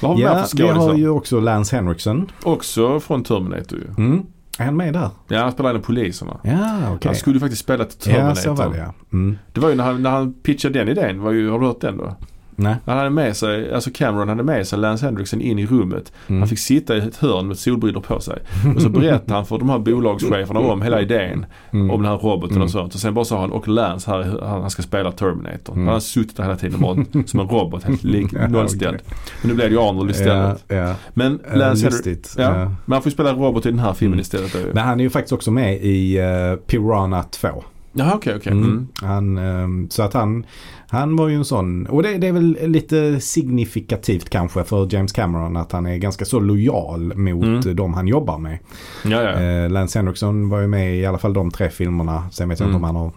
Vad 0.00 0.10
har 0.10 0.16
vi 0.18 0.24
mer 0.24 0.30
ja 0.30 0.42
för 0.44 0.56
vi 0.56 0.62
har 0.68 0.74
skådisar? 0.74 0.94
ju 0.98 1.08
också 1.08 1.40
Lance 1.40 1.76
Henriksen. 1.76 2.30
Också 2.42 3.00
från 3.00 3.24
Terminator 3.24 3.78
ju. 3.78 4.04
Mm. 4.04 4.22
Är 4.58 4.64
han 4.64 4.76
med 4.76 4.92
där? 4.92 5.08
Ja, 5.28 5.42
han 5.42 5.52
spelar 5.52 5.70
en 5.70 5.76
av 5.76 5.80
poliserna. 5.80 6.40
Ja, 6.42 6.78
okej. 6.94 6.98
Han 7.08 7.14
skulle 7.14 7.36
ju 7.36 7.40
faktiskt 7.40 7.62
spela 7.62 7.84
till 7.84 7.96
Ja, 8.12 8.14
Terminator. 8.16 8.40
så 8.42 8.52
var 8.52 8.70
det 8.70 8.78
ja. 8.78 8.94
Mm. 9.12 9.38
Det 9.52 9.60
var 9.60 9.68
ju 9.68 9.74
när 9.74 9.84
han, 9.84 10.02
när 10.02 10.10
han 10.10 10.32
pitchade 10.32 10.78
den 10.78 10.88
idén. 10.88 11.20
Var 11.22 11.30
ju, 11.30 11.50
har 11.50 11.58
du 11.60 11.66
hört 11.66 11.80
den 11.80 11.96
då? 11.96 12.16
Nej. 12.56 12.76
Han 12.86 12.96
hade 12.98 13.10
med 13.10 13.36
sig, 13.36 13.74
alltså 13.74 13.90
Cameron 13.94 14.28
hade 14.28 14.42
med 14.42 14.66
sig 14.66 14.78
Lance 14.78 15.06
Henriksen 15.06 15.40
in 15.40 15.58
i 15.58 15.66
rummet. 15.66 16.12
Mm. 16.26 16.40
Han 16.40 16.48
fick 16.48 16.58
sitta 16.58 16.96
i 16.96 16.98
ett 16.98 17.16
hörn 17.16 17.48
med 17.48 17.58
solbrillor 17.58 18.00
på 18.00 18.20
sig. 18.20 18.38
Och 18.76 18.82
så 18.82 18.88
berättade 18.88 19.34
han 19.34 19.46
för 19.46 19.58
de 19.58 19.70
här 19.70 19.78
bolagscheferna 19.78 20.60
om 20.60 20.82
hela 20.82 21.00
idén. 21.00 21.46
Mm. 21.72 21.90
Om 21.90 22.02
den 22.02 22.10
här 22.10 22.18
roboten 22.18 22.56
Mm. 22.56 22.64
och 22.64 22.70
sånt. 22.70 22.94
Och 22.94 23.00
sen 23.00 23.14
bara 23.14 23.24
sa 23.24 23.40
han, 23.40 23.52
och 23.52 23.68
Lance 23.68 24.10
här, 24.10 24.38
han, 24.42 24.60
han 24.60 24.70
ska 24.70 24.82
spela 24.82 25.12
Terminator. 25.12 25.72
Mm. 25.74 25.86
Han 25.86 25.92
har 25.92 26.00
suttit 26.00 26.36
där 26.36 26.42
hela 26.44 26.56
tiden 26.56 26.80
bara 26.80 27.04
som 27.26 27.40
en 27.40 27.48
robot, 27.48 27.84
helt 27.84 28.04
lik, 28.04 28.32
nollställd. 28.48 28.98
Men 29.42 29.48
nu 29.50 29.54
blev 29.54 29.68
det 29.70 29.74
ju 29.74 29.80
Arnold 29.80 30.10
istället. 30.10 30.64
Ja, 30.68 30.74
ja. 30.76 30.94
Men 31.14 31.32
Lance 31.32 31.58
Henriksen, 31.58 31.90
Lustigt. 31.90 32.34
ja. 32.38 32.52
Men 32.54 32.92
han 32.92 33.02
får 33.02 33.10
ju 33.10 33.14
spela 33.14 33.32
robot 33.32 33.66
i 33.66 33.70
den 33.70 33.78
här 33.78 33.92
filmen 33.92 34.12
Mm. 34.12 34.20
istället. 34.20 34.74
Men 34.74 34.84
han 34.84 35.00
är 35.00 35.04
ju 35.04 35.10
faktiskt 35.10 35.32
också 35.32 35.50
med 35.50 35.78
i 35.82 36.20
uh, 36.20 36.56
Piranha 36.56 37.22
2. 37.22 37.48
Jaha 37.94 38.12
okej 38.14 38.34
okej. 38.36 38.52
Mm. 38.52 38.64
Mm. 38.68 38.88
Han, 39.02 39.38
ehm, 39.38 39.90
så 39.90 40.02
att 40.02 40.12
han, 40.14 40.46
han 40.92 41.16
var 41.16 41.28
ju 41.28 41.34
en 41.34 41.44
sån, 41.44 41.86
och 41.86 42.02
det, 42.02 42.18
det 42.18 42.26
är 42.28 42.32
väl 42.32 42.56
lite 42.62 43.20
signifikativt 43.20 44.30
kanske 44.30 44.64
för 44.64 44.94
James 44.94 45.12
Cameron 45.12 45.56
att 45.56 45.72
han 45.72 45.86
är 45.86 45.96
ganska 45.96 46.24
så 46.24 46.40
lojal 46.40 47.12
mot 47.16 47.44
Mm. 47.44 47.76
de 47.76 47.94
han 47.94 48.08
jobbar 48.08 48.38
med. 48.38 48.58
Ja 49.04 49.22
ja. 49.22 49.40
Eh, 49.40 49.70
Lance 49.70 49.98
Henriksen 49.98 50.48
var 50.48 50.60
ju 50.60 50.66
med 50.66 50.96
i 50.96 51.06
alla 51.06 51.18
fall 51.18 51.32
de 51.32 51.50
tre 51.50 51.70
filmerna. 51.70 52.24
Sen 52.30 52.48
vet 52.48 52.60
jag 52.60 52.66
Mm. 52.66 52.76
inte 52.76 52.86
om 52.88 52.96
han 52.96 53.04
har 53.04 53.12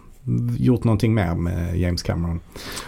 gjort 0.58 0.84
någonting 0.84 1.14
mer 1.14 1.34
med 1.34 1.76
James 1.80 2.02
Cameron. 2.02 2.40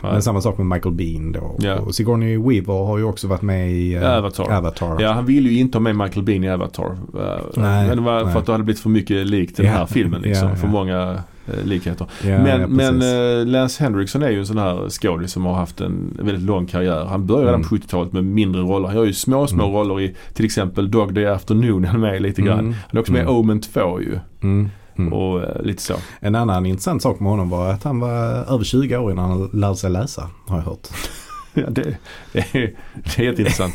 Nej. 0.03 0.13
Men 0.13 0.23
samma 0.23 0.41
sak 0.41 0.59
med 0.59 0.67
Michael 0.67 0.95
Bean 0.95 1.33
då. 1.33 1.57
Ja. 1.59 1.79
Och 1.79 1.95
Sigourney 1.95 2.37
Weaver 2.37 2.85
har 2.85 2.99
ju 2.99 3.05
också 3.05 3.29
varit 3.29 3.43
med 3.43 3.71
i 3.73 3.95
eh, 3.95 4.17
Avatar. 4.19 4.53
Avatar. 4.59 4.97
Ja, 5.03 5.13
han 5.13 5.27
ville 5.27 5.49
ju 5.51 5.59
inte 5.61 5.79
ha 5.79 5.83
med 5.83 5.97
Michael 5.97 6.23
Bean 6.23 6.45
i 6.45 6.51
Avatar. 6.51 6.85
Uh, 6.87 7.23
Nej, 7.57 7.89
men 7.89 7.97
det 7.97 8.03
var 8.03 8.25
nej. 8.25 8.33
för 8.33 8.41
att 8.41 8.47
det 8.47 8.53
hade 8.53 8.65
blivit 8.65 8.81
för 8.83 8.91
mycket 8.91 9.27
likt 9.27 9.57
den 9.57 9.67
Ja, 9.67 9.73
här 9.73 9.87
filmen 9.87 10.23
liksom. 10.23 10.49
ja, 10.53 10.55
För 10.57 10.67
ja. 10.67 10.73
många 10.73 11.23
likheter. 11.65 12.07
Ja, 12.25 12.29
men 12.39 12.61
ja, 12.61 12.67
men 12.67 13.03
eh, 13.41 13.47
Lance 13.47 13.85
Henriksen 13.85 14.23
är 14.23 14.31
ju 14.31 14.39
en 14.39 14.47
sån 14.47 14.59
här 14.59 14.89
skådis 14.89 15.33
som 15.33 15.45
har 15.47 15.55
haft 15.55 15.81
en 15.81 16.17
väldigt 16.23 16.43
lång 16.45 16.67
karriär. 16.67 17.05
Han 17.05 17.27
började 17.27 17.49
Mm. 17.55 17.69
på 17.69 17.75
70-talet 17.77 18.13
med 18.13 18.25
mindre 18.25 18.61
roller. 18.63 18.87
Han 18.89 18.97
gör 18.97 19.05
ju 19.05 19.13
små, 19.13 19.47
små 19.47 19.63
Mm. 19.65 19.75
roller 19.77 20.01
i 20.01 20.15
till 20.35 20.45
exempel 20.45 20.91
Dog 20.91 21.15
Day 21.15 21.27
Afternoon. 21.27 21.85
Han 21.85 21.97
är 22.05 22.11
med 22.11 22.23
lite 22.23 22.43
grann. 22.43 22.59
Mm. 22.59 22.73
Han 22.89 22.97
är 22.97 23.01
också 23.01 23.13
med 23.13 23.19
i 23.19 23.23
Mm. 23.23 23.37
Omen 23.37 23.61
2 23.61 24.01
ju. 24.01 24.19
Mm. 24.43 24.69
Mm. 24.99 25.13
Och 25.13 25.43
eh, 25.43 25.63
lite 25.63 25.83
så. 25.83 25.95
En 26.21 26.35
annan 26.35 26.67
intressant 26.67 27.03
sak 27.03 27.21
med 27.21 27.31
honom 27.31 27.51
var 27.51 27.73
att 27.73 27.83
han 27.85 28.01
var 28.01 28.15
över 28.55 28.65
20 28.65 28.97
år 28.97 29.13
innan 29.13 29.31
han 29.31 29.51
lärde 29.53 29.77
sig 29.77 29.91
läsa. 29.91 30.29
Har 30.47 30.57
jag 30.57 30.65
hört. 30.65 30.89
Ja, 31.55 31.71
det, 31.71 31.83
det, 32.33 32.39
är, 32.39 32.75
det 32.95 33.19
är 33.19 33.23
jätteintressant. 33.23 33.75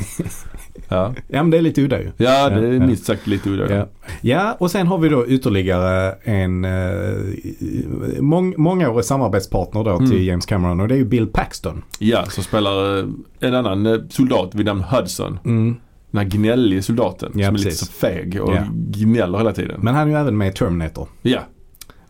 Ja. 0.90 1.14
Ja 1.28 1.44
men 1.44 1.50
det 1.50 1.58
är 1.58 1.62
lite 1.62 1.82
udda 1.82 2.00
ju. 2.02 2.12
ja, 2.18 2.50
det 2.50 2.68
är 2.68 2.80
minst 2.80 3.06
sagt 3.06 3.28
lite 3.28 3.50
udda. 3.50 3.76
Ja. 3.76 3.88
ja, 4.22 4.56
och 4.60 4.72
sen 4.72 4.88
har 4.88 4.98
vi 4.98 5.10
då 5.10 5.28
ytterligare 5.28 6.16
en 6.24 6.66
eh, 6.66 8.22
mång, 8.22 8.54
mångårig 8.58 9.06
samarbetspartner 9.06 9.84
då 9.84 9.98
till 9.98 10.06
Mm. 10.12 10.24
James 10.24 10.46
Cameron 10.46 10.80
och 10.80 10.88
det 10.88 10.94
är 10.96 10.98
ju 10.98 11.06
Bill 11.06 11.28
Paxton. 11.28 11.84
Ja, 12.00 12.26
som 12.26 12.44
spelar 12.44 12.98
eh, 13.00 13.06
en 13.40 13.56
annan 13.56 13.86
eh, 13.86 13.98
soldat 14.10 14.56
vid 14.56 14.66
namn 14.66 14.82
Hudson. 14.84 15.40
Mm. 15.46 15.76
Den 16.12 16.18
här 16.24 16.30
gnälliga 16.38 16.82
soldaten 16.82 17.32
Ja, 17.36 17.46
som 17.48 17.56
är 17.56 17.58
lite 17.60 17.70
precis. 17.70 17.88
så 17.88 17.94
feg 17.94 18.42
och 18.42 18.54
Ja. 18.54 18.64
gnäller 18.74 19.38
hela 19.38 19.54
tiden. 19.54 19.80
Men 19.84 19.96
han 19.96 20.08
är 20.08 20.12
ju 20.12 20.18
även 20.18 20.38
med 20.38 20.48
i 20.48 20.52
Terminator. 20.52 21.08
ja, 21.22 21.40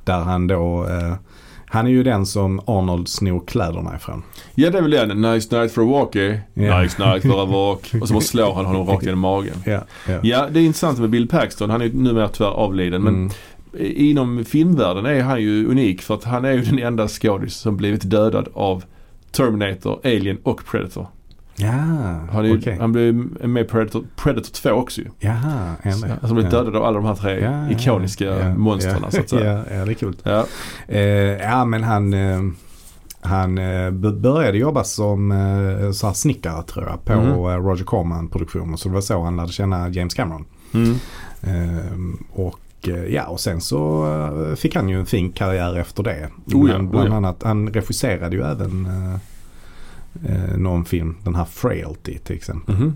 Där 0.04 0.20
han 0.20 0.48
då, 0.48 0.86
eh, 0.90 1.14
han 1.74 1.86
är 1.86 1.92
ju 1.92 2.04
den 2.04 2.26
som 2.26 2.60
Arnold 2.68 3.08
snor 3.08 3.44
kläderna 3.48 3.96
ifrån. 3.96 4.24
ja, 4.56 4.70
det 4.70 4.78
är 4.78 4.82
väl 4.82 4.92
den. 4.92 5.22
Nice 5.22 5.58
night 5.60 5.72
for 5.72 5.82
a 5.82 5.86
walkie. 5.86 6.40
Ja. 6.54 6.82
Nice 6.82 7.06
night 7.06 7.22
for 7.22 7.44
a 7.44 7.46
walk. 7.46 8.02
Och 8.02 8.08
så 8.08 8.14
bara 8.14 8.22
slår 8.22 8.54
han 8.54 8.66
honom 8.66 8.88
rakt 8.88 9.04
genom 9.06 9.20
magen. 9.20 9.56
Ja, 9.66 9.82
ja. 10.08 10.20
Ja, 10.24 10.48
det 10.52 10.60
är 10.60 10.64
intressant 10.64 11.00
med 11.00 11.10
Bill 11.10 11.28
Paxton. 11.28 11.70
Han 11.70 11.82
är 11.82 11.86
ju 11.86 11.94
numera 11.94 12.28
tyvärr 12.28 12.50
avliden. 12.52 13.02
Men 13.04 13.14
Mm. 13.16 13.32
inom 13.96 14.46
filmvärlden 14.46 15.06
är 15.06 15.22
han 15.22 15.42
ju 15.42 15.68
unik 15.68 16.02
för 16.02 16.14
att 16.14 16.24
han 16.24 16.46
är 16.46 16.52
ju 16.52 16.62
den 16.62 16.80
enda 16.80 17.08
skådis 17.08 17.54
som 17.56 17.78
blivit 17.78 18.10
dödad 18.10 18.48
av 18.54 18.84
Terminator, 19.32 20.00
Alien 20.04 20.38
och 20.44 20.66
Predator. 20.66 21.08
Ja, 21.56 21.70
Han, 22.32 22.46
är 22.46 22.58
okej. 22.58 22.78
han 22.80 22.92
blev 22.92 23.14
med 23.48 23.66
i 23.66 23.68
Predator, 23.68 24.04
Predator 24.16 24.52
2 24.52 24.72
också 24.72 25.02
ju. 25.02 25.08
Jaha, 25.20 25.76
är 25.82 26.26
han 26.28 26.36
blev 26.36 26.46
ja. 26.46 26.52
dödad 26.52 26.76
av 26.76 26.84
alla 26.84 26.98
de 26.98 27.06
här 27.06 27.16
tre 27.16 27.40
Ja, 27.40 27.70
ikoniska 27.72 28.26
ja, 28.26 28.54
monstren 28.56 29.04
ja, 29.12 29.22
så. 29.28 29.36
Ja, 29.40 29.64
ja, 29.72 29.86
det 29.86 29.92
är 29.92 29.94
kul. 29.94 30.16
Ja. 30.24 30.46
Eh, 30.88 31.02
ja, 31.42 31.66
men 31.66 31.84
han, 31.84 32.14
eh, 32.14 32.42
han 33.22 33.56
b- 34.02 34.12
började 34.12 34.58
jobba 34.58 34.84
som 34.84 35.30
så 35.94 36.08
här 36.08 36.14
snickare 36.14 36.64
tror 36.64 36.86
jag 36.86 37.06
på 37.06 37.14
eh, 37.52 37.58
Roger 37.58 37.86
Corman-produktioner. 37.86 38.78
Så 38.78 38.90
det 38.90 38.94
var 38.94 39.02
så 39.02 39.24
han 39.24 39.36
lärde 39.38 39.52
känna 39.52 39.90
James 39.90 40.14
Cameron. 40.14 40.46
Mm. 40.74 40.98
Och 42.32 42.60
ja, 43.10 43.26
och 43.28 43.40
sen 43.40 43.62
så 43.62 44.08
fick 44.58 44.76
han 44.76 44.90
ju 44.90 45.00
en 45.00 45.06
fin 45.06 45.32
karriär 45.32 45.78
efter 45.80 46.04
det. 46.04 46.30
Oh 46.54 46.70
ja, 46.72 46.78
bland 46.78 46.96
oh 46.96 47.06
ja. 47.06 47.16
annat, 47.16 47.44
han 47.44 47.70
regisserade 47.70 48.36
ju 48.36 48.42
även 48.44 48.88
eh, 50.30 50.58
någon 50.58 50.86
film, 50.86 51.16
den 51.24 51.36
här 51.36 51.46
Frailty 51.46 52.18
till 52.18 52.36
exempel. 52.36 52.76
Mhm. 52.76 52.96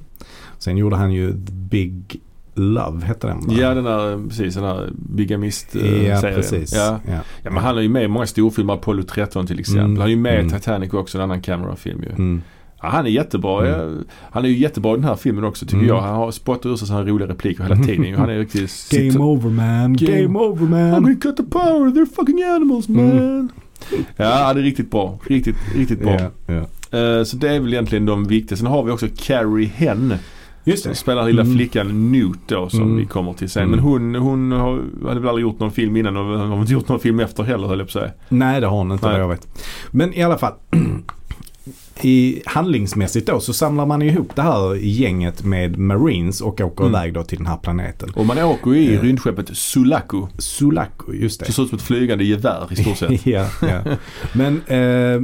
Sen 0.57 0.77
gjorde 0.77 0.95
han 0.95 1.11
ju 1.11 1.31
The 1.31 1.53
Big 1.53 2.21
Love, 2.55 3.05
hette 3.05 3.27
den 3.27 3.39
va? 3.39 3.53
Ja 3.53 3.73
den 3.73 3.83
där, 3.83 4.27
precis 4.29 4.55
den 4.55 4.63
där 4.63 4.89
bigamist 4.95 5.75
eh, 5.75 6.07
Ja, 6.07 6.21
precis. 6.21 6.73
Ja. 6.75 6.99
Ja. 7.07 7.19
ja 7.43 7.51
men 7.51 7.63
han 7.63 7.77
är 7.77 7.81
ju 7.81 7.89
med 7.89 8.03
i 8.03 8.07
många 8.07 8.25
storfilmer, 8.27 8.73
Apollo 8.73 9.03
13 9.03 9.47
till 9.47 9.59
exempel. 9.59 9.85
Mm. 9.85 9.97
Han 9.97 10.05
är 10.05 10.11
ju 10.11 10.15
med 10.17 10.35
i 10.35 10.39
Mm. 10.39 10.51
Titanic 10.59 10.93
också, 10.93 11.17
en 11.17 11.23
annan 11.23 11.41
Cameron-film 11.41 12.03
ju. 12.03 12.09
Mm. 12.09 12.41
Ja, 12.81 12.89
han 12.89 13.05
är 13.05 13.09
jättebra. 13.09 13.67
Mm. 13.67 14.03
Han 14.31 14.45
är 14.45 14.49
ju 14.49 14.57
jättebra 14.57 14.91
i 14.93 14.95
den 14.95 15.03
här 15.03 15.15
filmen 15.15 15.43
också 15.43 15.65
tycker 15.65 15.77
Mm. 15.77 15.87
jag. 15.87 16.01
Han 16.01 16.15
har 16.15 16.31
spottat 16.31 16.65
ur 16.65 16.75
sig 16.75 16.87
sådana 16.87 17.05
roliga 17.05 17.27
repliker 17.29 17.63
hela 17.63 17.75
tiden. 17.75 18.15
Han 18.15 18.29
är 18.29 18.39
riktigt... 18.39 18.87
Game 18.91 19.19
over 19.19 19.49
man, 19.49 19.93
game, 19.93 20.11
Game- 20.17 20.37
over 20.39 20.65
I'm 20.65 20.69
man. 20.91 21.03
gonna 21.03 21.15
cut 21.15 21.37
the 21.37 21.43
power, 21.43 21.89
they're 21.89 22.15
fucking 22.15 22.43
animals 22.43 22.87
man. 22.89 23.11
Mm. 23.11 23.49
Ja, 24.17 24.53
det 24.53 24.59
är 24.59 24.63
riktigt 24.63 24.91
bra. 24.91 25.19
Riktigt, 25.27 25.55
riktigt 25.75 26.01
bra. 26.01 26.19
Ja, 26.19 26.53
ja. 26.53 26.65
Eh, 26.91 27.23
så 27.23 27.37
det 27.37 27.49
är 27.49 27.59
väl 27.59 27.73
egentligen 27.73 28.05
de 28.05 28.27
viktiga. 28.27 28.57
Sen 28.57 28.67
har 28.67 28.83
vi 28.83 28.91
också 28.91 29.07
Carrie 29.17 29.71
Henn. 29.75 30.13
Just 30.63 30.83
Som 30.83 30.89
det. 30.91 30.95
spelar 30.95 31.25
lilla 31.25 31.41
Mm. 31.41 31.55
flickan 31.55 32.11
Newt 32.11 32.39
då 32.47 32.69
som 32.69 32.81
Mm. 32.81 32.97
vi 32.97 33.05
kommer 33.05 33.33
till 33.33 33.49
sen. 33.49 33.63
Mm. 33.63 33.71
Men 33.71 33.79
hon, 33.79 34.15
hon 34.15 34.51
har, 34.51 34.81
hade 35.07 35.19
väl 35.19 35.29
aldrig 35.29 35.41
gjort 35.43 35.59
någon 35.59 35.71
film 35.71 35.95
innan 35.97 36.17
och 36.17 36.23
har 36.39 36.61
inte 36.61 36.73
gjort 36.73 36.87
någon 36.87 36.99
film 36.99 37.19
efter 37.19 37.43
heller 37.43 37.67
höll 37.67 37.79
jag 37.79 37.87
på 37.87 37.99
att 37.99 38.03
säga. 38.03 38.11
Nej 38.29 38.61
det 38.61 38.67
har 38.67 38.77
hon 38.77 38.91
inte 38.91 39.05
Nej. 39.05 39.13
vad 39.13 39.21
jag 39.23 39.29
vet. 39.29 39.47
Men 39.91 40.13
i 40.13 40.23
alla 40.23 40.37
fall. 40.37 40.53
I 42.01 42.41
handlingsmässigt 42.45 43.27
då 43.27 43.39
så 43.39 43.53
samlar 43.53 43.85
man 43.85 44.01
ihop 44.01 44.31
det 44.35 44.41
här 44.41 44.75
gänget 44.75 45.43
med 45.43 45.77
Marines 45.77 46.41
och 46.41 46.61
åker 46.61 46.83
Mm. 46.83 46.95
iväg 46.95 47.13
då 47.13 47.23
till 47.23 47.37
den 47.37 47.47
här 47.47 47.57
planeten. 47.57 48.09
Och 48.15 48.25
man 48.25 48.37
åker 48.39 48.71
ju 48.71 48.77
i 48.77 48.95
Eh. 48.95 49.01
rymdskeppet 49.01 49.57
Sulaku. 49.57 50.17
Sulaku, 50.37 51.13
just 51.13 51.39
Det 51.39 51.45
det. 51.45 51.51
ser 51.51 51.63
ut 51.63 51.69
som 51.69 51.77
ett 51.77 51.83
flygande 51.83 52.23
gevär 52.23 52.67
i 52.69 52.75
stort 52.75 52.97
sett. 52.97 53.25
ja, 53.25 53.45
ja. 53.61 53.81
Men 54.33 54.61
eh, 54.67 55.21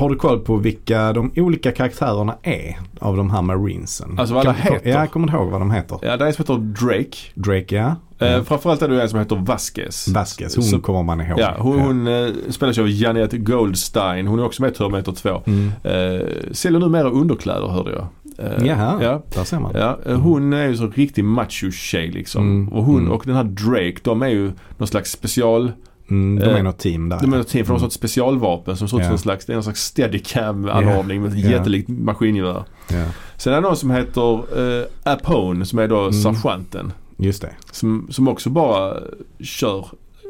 har 0.00 0.08
du 0.10 0.16
koll 0.16 0.38
på 0.40 0.56
vilka 0.56 1.12
de 1.12 1.32
olika 1.36 1.72
karaktärerna 1.72 2.34
är 2.42 2.78
av 2.98 3.16
de 3.16 3.30
här 3.30 3.42
Marinesen? 3.42 4.18
Alltså 4.18 4.34
vad 4.34 4.46
alla 4.46 4.52
heter? 4.58 4.90
Ja, 4.90 4.98
jag 5.00 5.10
kommer 5.10 5.26
inte 5.26 5.36
ihåg 5.36 5.50
vad 5.50 5.60
de 5.60 5.70
heter. 5.70 5.98
Ja, 6.02 6.16
det 6.16 6.24
är 6.24 6.28
en 6.28 6.34
som 6.34 6.42
heter 6.44 6.86
Drake. 6.86 7.16
Drake, 7.34 7.74
ja. 7.76 7.94
Eh, 8.18 8.28
ja. 8.28 8.44
framförallt 8.44 8.82
är 8.82 8.88
det 8.88 9.02
en 9.02 9.08
som 9.08 9.18
heter 9.18 9.36
Vasquez. 9.36 10.08
Vasquez, 10.08 10.56
hon 10.56 10.64
Så- 10.64 10.78
kommer 10.80 11.02
man 11.02 11.20
ihåg. 11.20 11.38
Ja, 11.40 11.54
hon, 11.58 11.80
hon 11.80 12.06
eh, 12.06 12.28
spelas 12.50 12.78
av 12.78 12.88
Janet 12.88 13.32
Goldstein. 13.32 14.26
Hon 14.26 14.38
är 14.38 14.44
också 14.44 14.62
med 14.62 14.70
i 14.72 14.74
Terminator 14.74 15.12
2. 15.12 15.42
Mm. 15.46 15.72
Eh, 15.86 16.26
säljer 16.52 16.80
numera 16.80 17.10
underkläder 17.10 17.68
hörde 17.68 17.90
jag. 17.90 18.06
Eh, 18.38 18.66
Jaha, 18.66 18.98
Ja, 19.02 19.22
där 19.34 19.44
ser 19.44 19.60
man. 19.60 19.72
ja, 19.74 19.98
eh, 20.06 20.18
hon 20.20 20.52
är 20.52 20.68
ju 20.68 20.76
så 20.76 20.86
riktig 20.86 21.24
macho-tjej 21.24 22.10
liksom. 22.10 22.42
Mm, 22.42 22.68
Och 22.68 22.84
hon 22.84 22.98
mm. 23.00 23.12
och 23.12 23.22
den 23.26 23.34
här 23.36 23.44
Drake, 23.44 23.96
de 24.02 24.22
är 24.22 24.28
ju 24.28 24.52
någon 24.78 24.88
slags 24.88 25.10
special... 25.10 25.72
Mm, 26.10 26.38
de 26.38 26.50
är 26.50 26.56
Eh, 26.58 26.62
något 26.62 26.78
team 26.78 27.08
där. 27.08 27.20
De 27.20 27.32
är 27.32 27.40
ett 27.40 27.48
team 27.48 27.64
för 27.64 27.72
de 27.72 27.74
har 27.74 27.78
Mm. 27.78 27.86
ett 27.86 27.92
specialvapen 27.92 28.76
som 28.76 28.88
ser 28.88 28.96
ut 28.98 29.02
som 29.04 29.12
en 29.12 29.18
slags, 29.18 29.46
det 29.46 29.52
är 29.52 29.56
en 29.56 29.62
slags 29.62 29.80
steadicam-anordning 29.84 31.22
med 31.22 31.32
ett 31.32 31.38
Ja. 31.44 31.50
jättelikt 31.50 31.88
maskingevär. 31.88 32.64
Ja, 32.88 33.04
Sen 33.36 33.52
är 33.52 33.56
det 33.56 33.62
någon 33.68 33.76
som 33.76 33.90
heter 33.90 34.32
eh, 34.80 34.84
Apone 35.12 35.64
som 35.66 35.78
är 35.78 35.88
då 35.88 36.00
Mm. 36.00 36.12
sergeanten. 36.12 36.92
just 37.16 37.42
det. 37.42 37.50
Som, 37.72 38.06
som 38.10 38.28
också 38.28 38.50
bara 38.50 38.94
kör 39.40 39.86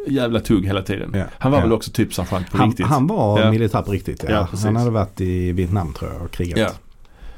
jävla 0.07 0.40
tugg 0.40 0.66
hela 0.66 0.83
tiden. 0.83 1.11
Ja. 1.14 1.25
Han 1.38 1.53
var 1.53 1.59
ja. 1.59 1.62
väl 1.64 1.73
också 1.73 1.90
typ 1.90 2.14
sergeant 2.14 2.51
på 2.51 2.59
han, 2.59 2.69
riktigt. 2.69 2.87
han 2.87 3.07
var 3.07 3.40
Ja. 3.40 3.51
militär 3.51 3.83
på 3.83 3.92
riktigt. 3.92 4.25
Ja. 4.29 4.49
Han 4.64 4.77
hade 4.77 4.90
varit 4.90 5.21
i 5.21 5.53
Vietnam 5.53 5.92
tror 5.92 6.11
jag 6.12 6.23
och 6.23 6.31
krigat. 6.31 6.81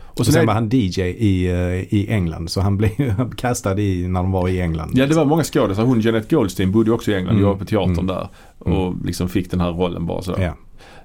Och 0.00 0.20
Och 0.20 0.26
sen, 0.26 0.33
sen, 0.35 0.46
var 0.46 0.54
han 0.54 0.68
DJ 0.72 1.00
i, 1.02 1.46
eh, 1.50 1.94
i 1.94 2.07
England 2.11 2.50
så 2.50 2.61
han 2.61 2.76
blev 2.76 2.90
kastad 3.37 3.78
i 3.81 4.09
när 4.09 4.22
de 4.22 4.33
var 4.33 4.48
i 4.48 4.61
England. 4.61 4.90
ja 4.94 5.07
det 5.07 5.14
var 5.14 5.24
många 5.24 5.44
skådisar. 5.44 5.83
Hon 5.85 6.00
Janet 6.00 6.31
Goldstein 6.31 6.72
bodde 6.72 6.92
också 6.92 7.11
i 7.11 7.14
England. 7.14 7.33
Mm. 7.33 7.42
Jobbade 7.42 7.59
på 7.59 7.64
teatern 7.64 7.92
Mm. 7.92 8.07
där. 8.07 8.28
Och 8.59 8.94
liksom 9.04 9.28
fick 9.28 9.50
den 9.50 9.61
här 9.61 9.70
rollen 9.72 10.07
bara 10.07 10.22
sådär. 10.22 10.52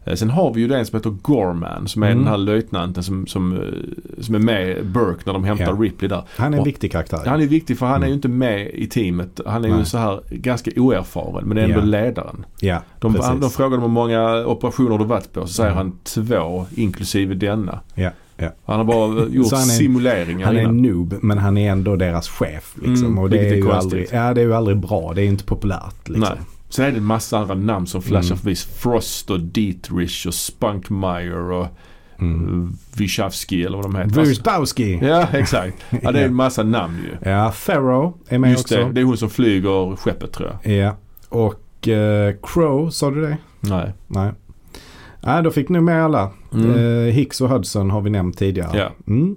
Eh, 0.05 0.15
Sen 0.15 0.29
har 0.29 0.53
vi 0.53 0.61
ju 0.61 0.67
den 0.67 0.85
som 0.85 0.97
heter 0.97 1.09
Gorman 1.21 1.87
som 1.87 2.03
är 2.03 2.07
Mm. 2.07 2.17
den 2.23 2.27
här 2.27 2.37
löjtnanten 2.37 3.03
som, 3.03 3.27
som, 3.27 3.53
eh, 3.53 3.59
som 4.23 4.35
är 4.35 4.39
med 4.39 4.85
Burke 4.85 5.21
när 5.25 5.33
de 5.33 5.43
hämtar 5.43 5.65
Ja. 5.65 5.77
Ripley 5.79 6.09
där. 6.09 6.23
Han 6.37 6.53
är 6.53 6.57
en 6.57 6.61
Och- 6.61 6.67
viktig 6.67 6.91
karaktär. 6.91 7.21
Han 7.25 7.41
är 7.41 7.47
viktig 7.47 7.77
för 7.79 7.85
han 7.85 7.93
är 7.95 7.97
Mm. 7.97 8.09
ju 8.09 8.13
inte 8.15 8.27
med 8.27 8.67
i 8.73 8.87
teamet. 8.87 9.39
Han 9.45 9.63
är 9.63 9.67
ju 9.69 9.75
Nej. 9.75 9.85
så 9.85 9.97
här 9.97 10.19
ganska 10.29 10.71
oerfaren 10.75 11.47
men 11.47 11.57
är 11.57 11.61
ändå 11.63 11.79
Ja. 11.79 11.83
ledaren. 11.85 12.45
ja, 12.59 12.81
De, 12.99 13.15
han, 13.21 13.39
de 13.39 13.49
frågar 13.49 13.77
hur 13.79 13.87
många 13.87 14.45
operationer 14.45 14.97
du 14.97 15.05
varit 15.05 15.33
på 15.33 15.41
så 15.41 15.53
säger 15.53 15.71
Mm. 15.71 15.77
han 15.77 15.97
två 16.03 16.65
inklusive 16.75 17.35
denna. 17.35 17.79
Ja, 17.95 18.09
ja. 18.37 18.49
Han 18.65 18.77
har 18.77 18.83
bara 18.83 19.25
gjort 19.29 19.51
han 19.51 19.59
är- 19.61 19.63
simuleringar 19.65 20.45
Han 20.45 20.57
är 20.57 20.63
en 20.63 20.77
noob 20.81 21.15
men 21.21 21.37
han 21.37 21.57
är 21.57 21.71
ändå 21.71 21.95
deras 21.95 22.29
chef. 22.29 22.73
Liksom. 22.85 23.05
Mm, 23.07 23.17
och 23.19 23.29
det 23.29 23.37
är, 23.39 23.51
är 23.51 23.55
ju 23.55 23.71
aldrig, 23.71 24.07
ja, 24.11 24.33
det 24.33 24.41
är 24.41 24.45
ju 24.45 24.53
aldrig 24.53 24.77
bra. 24.77 25.13
Det 25.15 25.21
är 25.21 25.25
inte 25.25 25.43
populärt. 25.43 26.09
Liksom. 26.09 26.37
Sen 26.73 26.85
är 26.85 26.91
det 26.91 26.97
en 26.97 27.03
massa 27.05 27.37
andra 27.39 27.55
namn 27.55 27.87
som 27.87 28.01
flashar 28.01 28.27
Mm. 28.27 28.37
förbi. 28.37 28.55
Frost 28.55 29.29
och 29.29 29.39
Dietrich 29.39 30.25
och 30.25 30.33
Spunkmeyer 30.33 31.51
och 31.51 31.67
Mm. 32.19 32.63
uh, 32.63 32.69
Wyszewski 32.97 33.63
eller 33.63 33.77
vad 33.77 33.85
de 33.85 33.95
heter. 33.95 34.09
Wurzbowski. 34.21 34.99
Ja 35.01 35.27
exakt. 35.33 35.77
Ja 36.01 36.11
det 36.11 36.19
är 36.19 36.25
en 36.25 36.35
massa 36.43 36.63
namn 36.63 36.97
ju. 37.03 37.29
Ja, 37.31 37.51
Farrow 37.51 38.17
är 38.27 38.37
med 38.39 38.51
Just 38.51 38.63
också. 38.63 38.75
det, 38.75 38.91
det 38.91 39.01
är 39.01 39.05
hon 39.05 39.17
som 39.17 39.29
flyger 39.29 39.95
skeppet 39.95 40.31
tror 40.31 40.57
jag. 40.63 40.73
Ja. 40.75 40.95
Och 41.29 41.87
eh, 41.87 42.35
Crow, 42.43 42.89
sa 42.89 43.11
du 43.11 43.21
det? 43.21 43.37
Nej. 43.59 43.93
Nej. 44.07 44.31
Nej, 45.21 45.43
då 45.43 45.51
fick 45.51 45.69
ni 45.69 45.81
med 45.81 46.05
alla. 46.05 46.29
Mm. 46.53 46.75
Eh, 47.07 47.13
Hicks 47.13 47.41
och 47.41 47.49
Hudson 47.49 47.91
har 47.91 48.01
vi 48.01 48.09
nämnt 48.09 48.37
tidigare. 48.37 48.77
Ja. 48.77 48.89
Mm. 49.07 49.35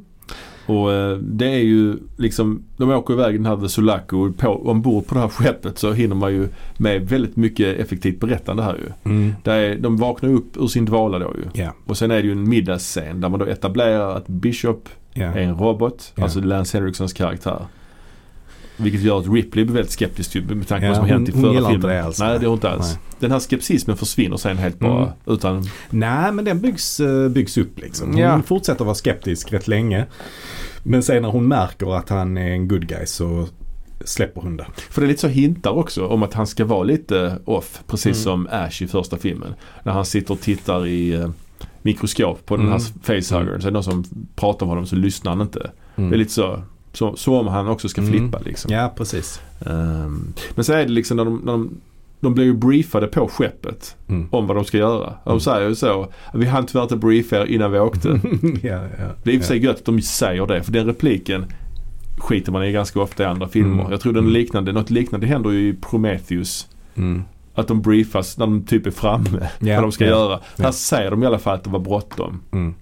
Och 0.66 0.92
eh, 0.92 1.16
det 1.18 1.46
är 1.46 1.58
ju 1.62 1.96
liksom, 2.16 2.62
de 2.76 2.90
åker 2.90 3.14
iväg 3.14 3.34
den 3.34 3.46
här 3.46 3.56
The 3.56 3.68
Sulaco 3.68 4.16
och 4.16 4.36
på, 4.36 4.48
ombord 4.70 5.06
på 5.06 5.14
det 5.14 5.20
här 5.20 5.28
skeppet 5.28 5.78
så 5.78 5.92
hinner 5.92 6.14
man 6.16 6.32
ju 6.32 6.48
med 6.76 7.08
väldigt 7.08 7.36
mycket 7.36 7.78
effektivt 7.78 8.20
berättande 8.20 8.62
här 8.62 8.74
ju. 8.74 9.10
Mm. 9.12 9.34
Där 9.42 9.56
är, 9.58 9.78
de 9.78 9.96
vaknar 9.96 10.30
upp 10.32 10.56
ur 10.56 10.66
sin 10.66 10.84
dvala 10.84 11.18
då 11.18 11.34
ju. 11.36 11.62
Ja. 11.62 11.72
Och 11.86 11.96
sen 11.96 12.10
är 12.10 12.14
det 12.14 12.26
ju 12.26 12.32
en 12.32 12.48
middagsscen 12.48 13.20
där 13.20 13.28
man 13.28 13.40
då 13.40 13.46
etablerar 13.46 14.16
att 14.16 14.28
Bishop 14.28 14.88
Ja. 15.18 15.24
är 15.26 15.38
en 15.40 15.54
robot, 15.54 16.12
Ja. 16.16 16.22
alltså 16.22 16.40
Lance 16.40 16.78
Henriksons 16.78 17.12
karaktär. 17.12 17.58
Vilket 18.76 19.00
gör 19.02 19.18
att 19.18 19.28
Ripley 19.28 19.64
blir 19.64 19.74
väldigt 19.74 19.92
skeptisk 19.92 20.34
ju 20.36 20.42
med 20.42 20.68
tanke 20.68 20.80
på 20.80 20.86
Ja, 20.86 20.88
vad 20.90 20.96
som 20.96 21.06
hänt 21.08 21.28
i 21.28 21.32
förra 21.32 21.52
filmen. 21.52 21.72
inte 21.74 21.86
det 21.86 22.04
alls. 22.04 22.18
Nej 22.20 22.28
det 22.38 22.42
gör 22.42 22.48
hon 22.48 22.56
inte 22.56 22.70
alls. 22.70 22.86
Nej. 22.92 22.98
Den 23.18 23.30
här 23.30 23.38
skepsismen 23.38 23.96
försvinner 23.96 24.36
sen 24.36 24.56
helt 24.58 24.78
bara 24.78 25.02
Mm. 25.02 25.14
utan 25.26 25.64
Nej, 25.90 26.32
men 26.32 26.44
den 26.44 26.60
byggs, 26.60 27.00
eh, 27.00 27.28
byggs 27.28 27.58
upp 27.58 27.78
liksom. 27.80 28.08
Hon 28.08 28.18
Ja. 28.18 28.42
fortsätter 28.46 28.84
vara 28.84 28.94
skeptisk 28.94 29.52
rätt 29.52 29.68
länge. 29.68 30.06
Men 30.82 31.02
sen 31.02 31.22
när 31.22 31.28
hon 31.28 31.48
märker 31.48 31.96
att 31.96 32.08
han 32.08 32.36
är 32.38 32.50
en 32.50 32.68
good 32.68 32.86
guy 32.88 33.06
så 33.06 33.46
släpper 34.04 34.40
hon 34.40 34.56
det. 34.56 34.66
För 34.90 35.00
det 35.00 35.06
är 35.06 35.08
lite 35.08 35.20
så 35.20 35.28
hintar 35.28 35.70
också 35.70 36.06
om 36.06 36.22
att 36.22 36.34
han 36.34 36.46
ska 36.46 36.64
vara 36.64 36.82
lite 36.82 37.38
off. 37.44 37.80
Precis 37.86 38.06
Mm. 38.06 38.14
som 38.46 38.48
Ash 38.50 38.82
i 38.82 38.86
första 38.86 39.16
filmen. 39.16 39.54
När 39.82 39.92
han 39.92 40.04
sitter 40.04 40.34
och 40.34 40.40
tittar 40.40 40.86
i 40.86 41.12
eh, 41.14 41.28
mikroskop 41.82 42.46
på 42.46 42.56
den 42.56 42.66
här 42.68 42.78
Mm. 42.78 43.20
facehuggern. 43.22 43.60
Så 43.60 43.66
är 43.68 43.70
det 43.70 43.74
någon 43.74 43.84
som 43.84 44.04
pratar 44.36 44.66
med 44.66 44.70
honom 44.70 44.86
så 44.86 44.96
lyssnar 44.96 45.32
han 45.32 45.40
inte. 45.40 45.70
Mm. 45.96 46.10
Det 46.10 46.16
är 46.16 46.18
lite 46.18 46.32
så. 46.32 46.62
Så, 46.96 47.16
så 47.16 47.36
om 47.40 47.46
han 47.46 47.68
också 47.68 47.88
ska 47.88 48.00
Mm. 48.00 48.12
flippa 48.12 48.38
liksom. 48.44 48.72
Ja, 48.72 48.92
precis. 48.96 49.40
Ehm, 49.66 50.32
men 50.54 50.64
så 50.64 50.72
är 50.72 50.76
det 50.86 50.92
liksom 50.92 51.16
när 51.16 51.24
de, 51.24 51.40
när 51.44 51.52
de 51.52 51.70
de 52.20 52.34
blir 52.34 52.44
ju 52.44 52.54
briefade 52.54 53.06
på 53.06 53.28
skeppet 53.28 53.96
Mm. 54.08 54.28
om 54.30 54.46
vad 54.46 54.56
de 54.56 54.64
ska 54.64 54.78
göra. 54.78 55.14
De 55.24 55.30
Mm. 55.30 55.40
säger 55.40 55.68
ju 55.68 55.74
så. 55.74 56.08
Vi 56.34 56.46
hann 56.46 56.66
tyvärr 56.66 56.82
inte 56.82 56.96
briefa 56.96 57.36
er 57.36 57.44
innan 57.46 57.72
vi 57.72 57.78
åkte. 57.78 58.08
ja, 58.62 58.80
ja. 58.98 59.08
Det 59.22 59.30
är 59.30 59.34
i 59.34 59.38
och 59.38 59.40
för 59.42 59.48
sig 59.48 59.64
gött 59.64 59.76
att 59.76 59.84
de 59.84 60.02
säger 60.02 60.46
det. 60.46 60.62
För 60.62 60.72
den 60.72 60.86
repliken 60.86 61.44
skiter 62.18 62.52
man 62.52 62.64
i 62.64 62.72
ganska 62.72 63.00
ofta 63.00 63.22
i 63.22 63.26
andra 63.26 63.48
filmer. 63.48 63.80
Mm. 63.80 63.90
Jag 63.90 64.00
tror 64.00 64.12
den 64.12 64.22
Mm. 64.24 64.32
liknande, 64.34 64.72
något 64.72 64.90
liknande 64.90 65.26
händer 65.26 65.50
ju 65.50 65.68
i 65.68 65.74
Prometheus. 65.74 66.66
Mm. 66.94 67.22
Att 67.54 67.68
de 67.68 67.82
briefas 67.82 68.38
när 68.38 68.46
de 68.46 68.62
typ 68.64 68.86
är 68.86 68.90
framme. 68.90 69.48
Ja, 69.58 69.74
vad 69.74 69.84
de 69.84 69.92
ska 69.92 70.04
ja, 70.04 70.10
göra. 70.10 70.40
ja. 70.56 70.64
Här 70.64 70.72
säger 70.72 71.10
de 71.10 71.22
i 71.22 71.26
alla 71.26 71.38
fall 71.38 71.54
att 71.54 71.64
det 71.64 71.70
var 71.70 71.80
bråttom. 71.80 72.40
Mm. 72.52 72.74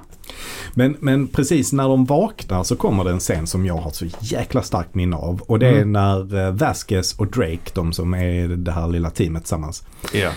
Men, 0.75 0.97
men 1.01 1.29
precis 1.29 1.73
när 1.73 1.89
de 1.89 2.05
vaknar 2.05 2.63
så 2.63 2.77
kommer 2.77 3.05
det 3.05 3.11
en 3.11 3.21
scen 3.21 3.47
som 3.47 3.67
jag 3.67 3.77
har 3.77 3.91
så 3.91 4.07
jäkla 4.21 4.63
starkt 4.63 4.95
minne 4.95 5.17
av. 5.17 5.41
Och 5.41 5.59
det 5.59 5.67
är 5.69 5.73
Mm. 5.75 5.93
när 5.93 6.47
eh, 6.47 6.53
Vasquez 6.53 7.15
och 7.19 7.27
Drake, 7.27 7.71
de 7.75 7.93
som 7.93 8.15
är 8.15 8.49
det 8.49 8.73
här 8.73 8.89
lilla 8.89 9.11
teamet 9.11 9.43
tillsammans, 9.43 9.87
Ja. 10.13 10.31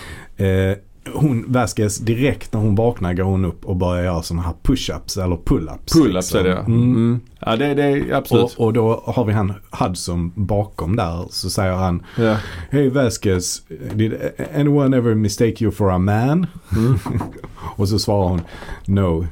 eh, 0.44 0.76
hon, 1.14 1.44
Vasquez, 1.48 1.98
direkt 1.98 2.52
när 2.52 2.60
hon 2.60 2.74
vaknar 2.74 3.14
går 3.14 3.24
hon 3.24 3.44
upp 3.44 3.64
och 3.64 3.76
börjar 3.76 4.04
göra 4.04 4.22
sådana 4.22 4.42
här 4.42 4.54
push-ups 4.62 5.24
eller 5.24 5.36
pull-ups. 5.36 5.94
Pull-ups 5.94 6.14
liksom. 6.14 6.40
är 6.40 6.44
det 6.44 6.56
Mm. 6.58 6.82
mm. 6.82 7.20
Ja 7.40 7.56
det, 7.56 7.74
det 7.74 7.82
är 7.82 8.12
absolut. 8.14 8.54
Och, 8.56 8.66
och 8.66 8.72
då 8.72 9.02
har 9.06 9.24
vi 9.24 9.32
han 9.32 9.52
Hudson 9.70 10.32
bakom 10.34 10.96
där. 10.96 11.26
Så 11.30 11.50
säger 11.50 11.72
han 11.72 12.02
ja. 12.16 12.36
Hey 12.70 12.88
Vasquez, 12.88 13.62
did 13.94 14.14
anyone 14.54 14.96
ever 14.96 15.14
mistake 15.14 15.64
you 15.64 15.72
for 15.72 15.92
a 15.92 15.98
man? 15.98 16.46
Mm. 16.76 16.98
och 17.76 17.88
så 17.88 17.98
svarar 17.98 18.28
hon 18.28 18.40
No, 18.86 19.26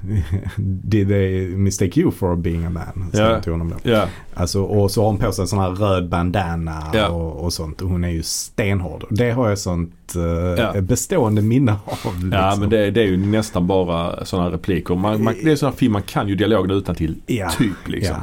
did 0.85 1.09
they 1.09 1.57
mistake 1.57 2.01
you 2.01 2.11
for 2.11 2.37
being 2.37 2.65
a 2.65 2.71
man? 2.71 3.11
Ja. 3.13 3.33
hon 3.33 3.43
till 3.43 3.53
honom 3.53 3.69
då. 3.71 3.91
ja. 3.91 4.09
Alltså, 4.39 4.63
och 4.63 4.91
så 4.91 5.01
har 5.03 5.09
hon 5.09 5.19
på 5.19 5.33
sig 5.33 5.43
en 5.43 5.49
sån 5.49 5.59
här 5.59 5.71
röd 5.71 6.09
bandana 6.09 6.83
Ja. 6.95 7.09
och, 7.09 7.45
och 7.45 7.53
sånt. 7.53 7.83
Och 7.83 7.89
hon 7.89 8.05
är 8.05 8.09
ju 8.09 8.23
stenhård. 8.23 9.05
Det 9.11 9.31
har 9.31 9.49
jag 9.49 9.59
sånt 9.59 10.15
eh, 10.17 10.23
Ja. 10.23 10.81
bestående 10.81 11.43
minne 11.43 11.73
av. 11.85 11.99
Liksom. 12.05 12.33
Ja 12.33 12.57
men 12.61 12.71
det, 12.71 12.91
det 12.91 13.01
är 13.01 13.07
ju 13.07 13.17
nästan 13.17 13.67
bara 13.67 14.25
sådana 14.25 14.51
repliker. 14.51 14.95
Man, 14.95 15.23
man, 15.25 15.35
det 15.45 15.53
är 15.53 15.57
sådana 15.57 15.77
film 15.77 15.93
man 15.93 16.03
kan 16.03 16.29
ju 16.29 16.35
dialogen 16.35 16.71
utan 16.71 16.95
till 16.95 17.15
Ja. 17.27 17.51
typ 17.59 17.89
liksom. 17.89 18.17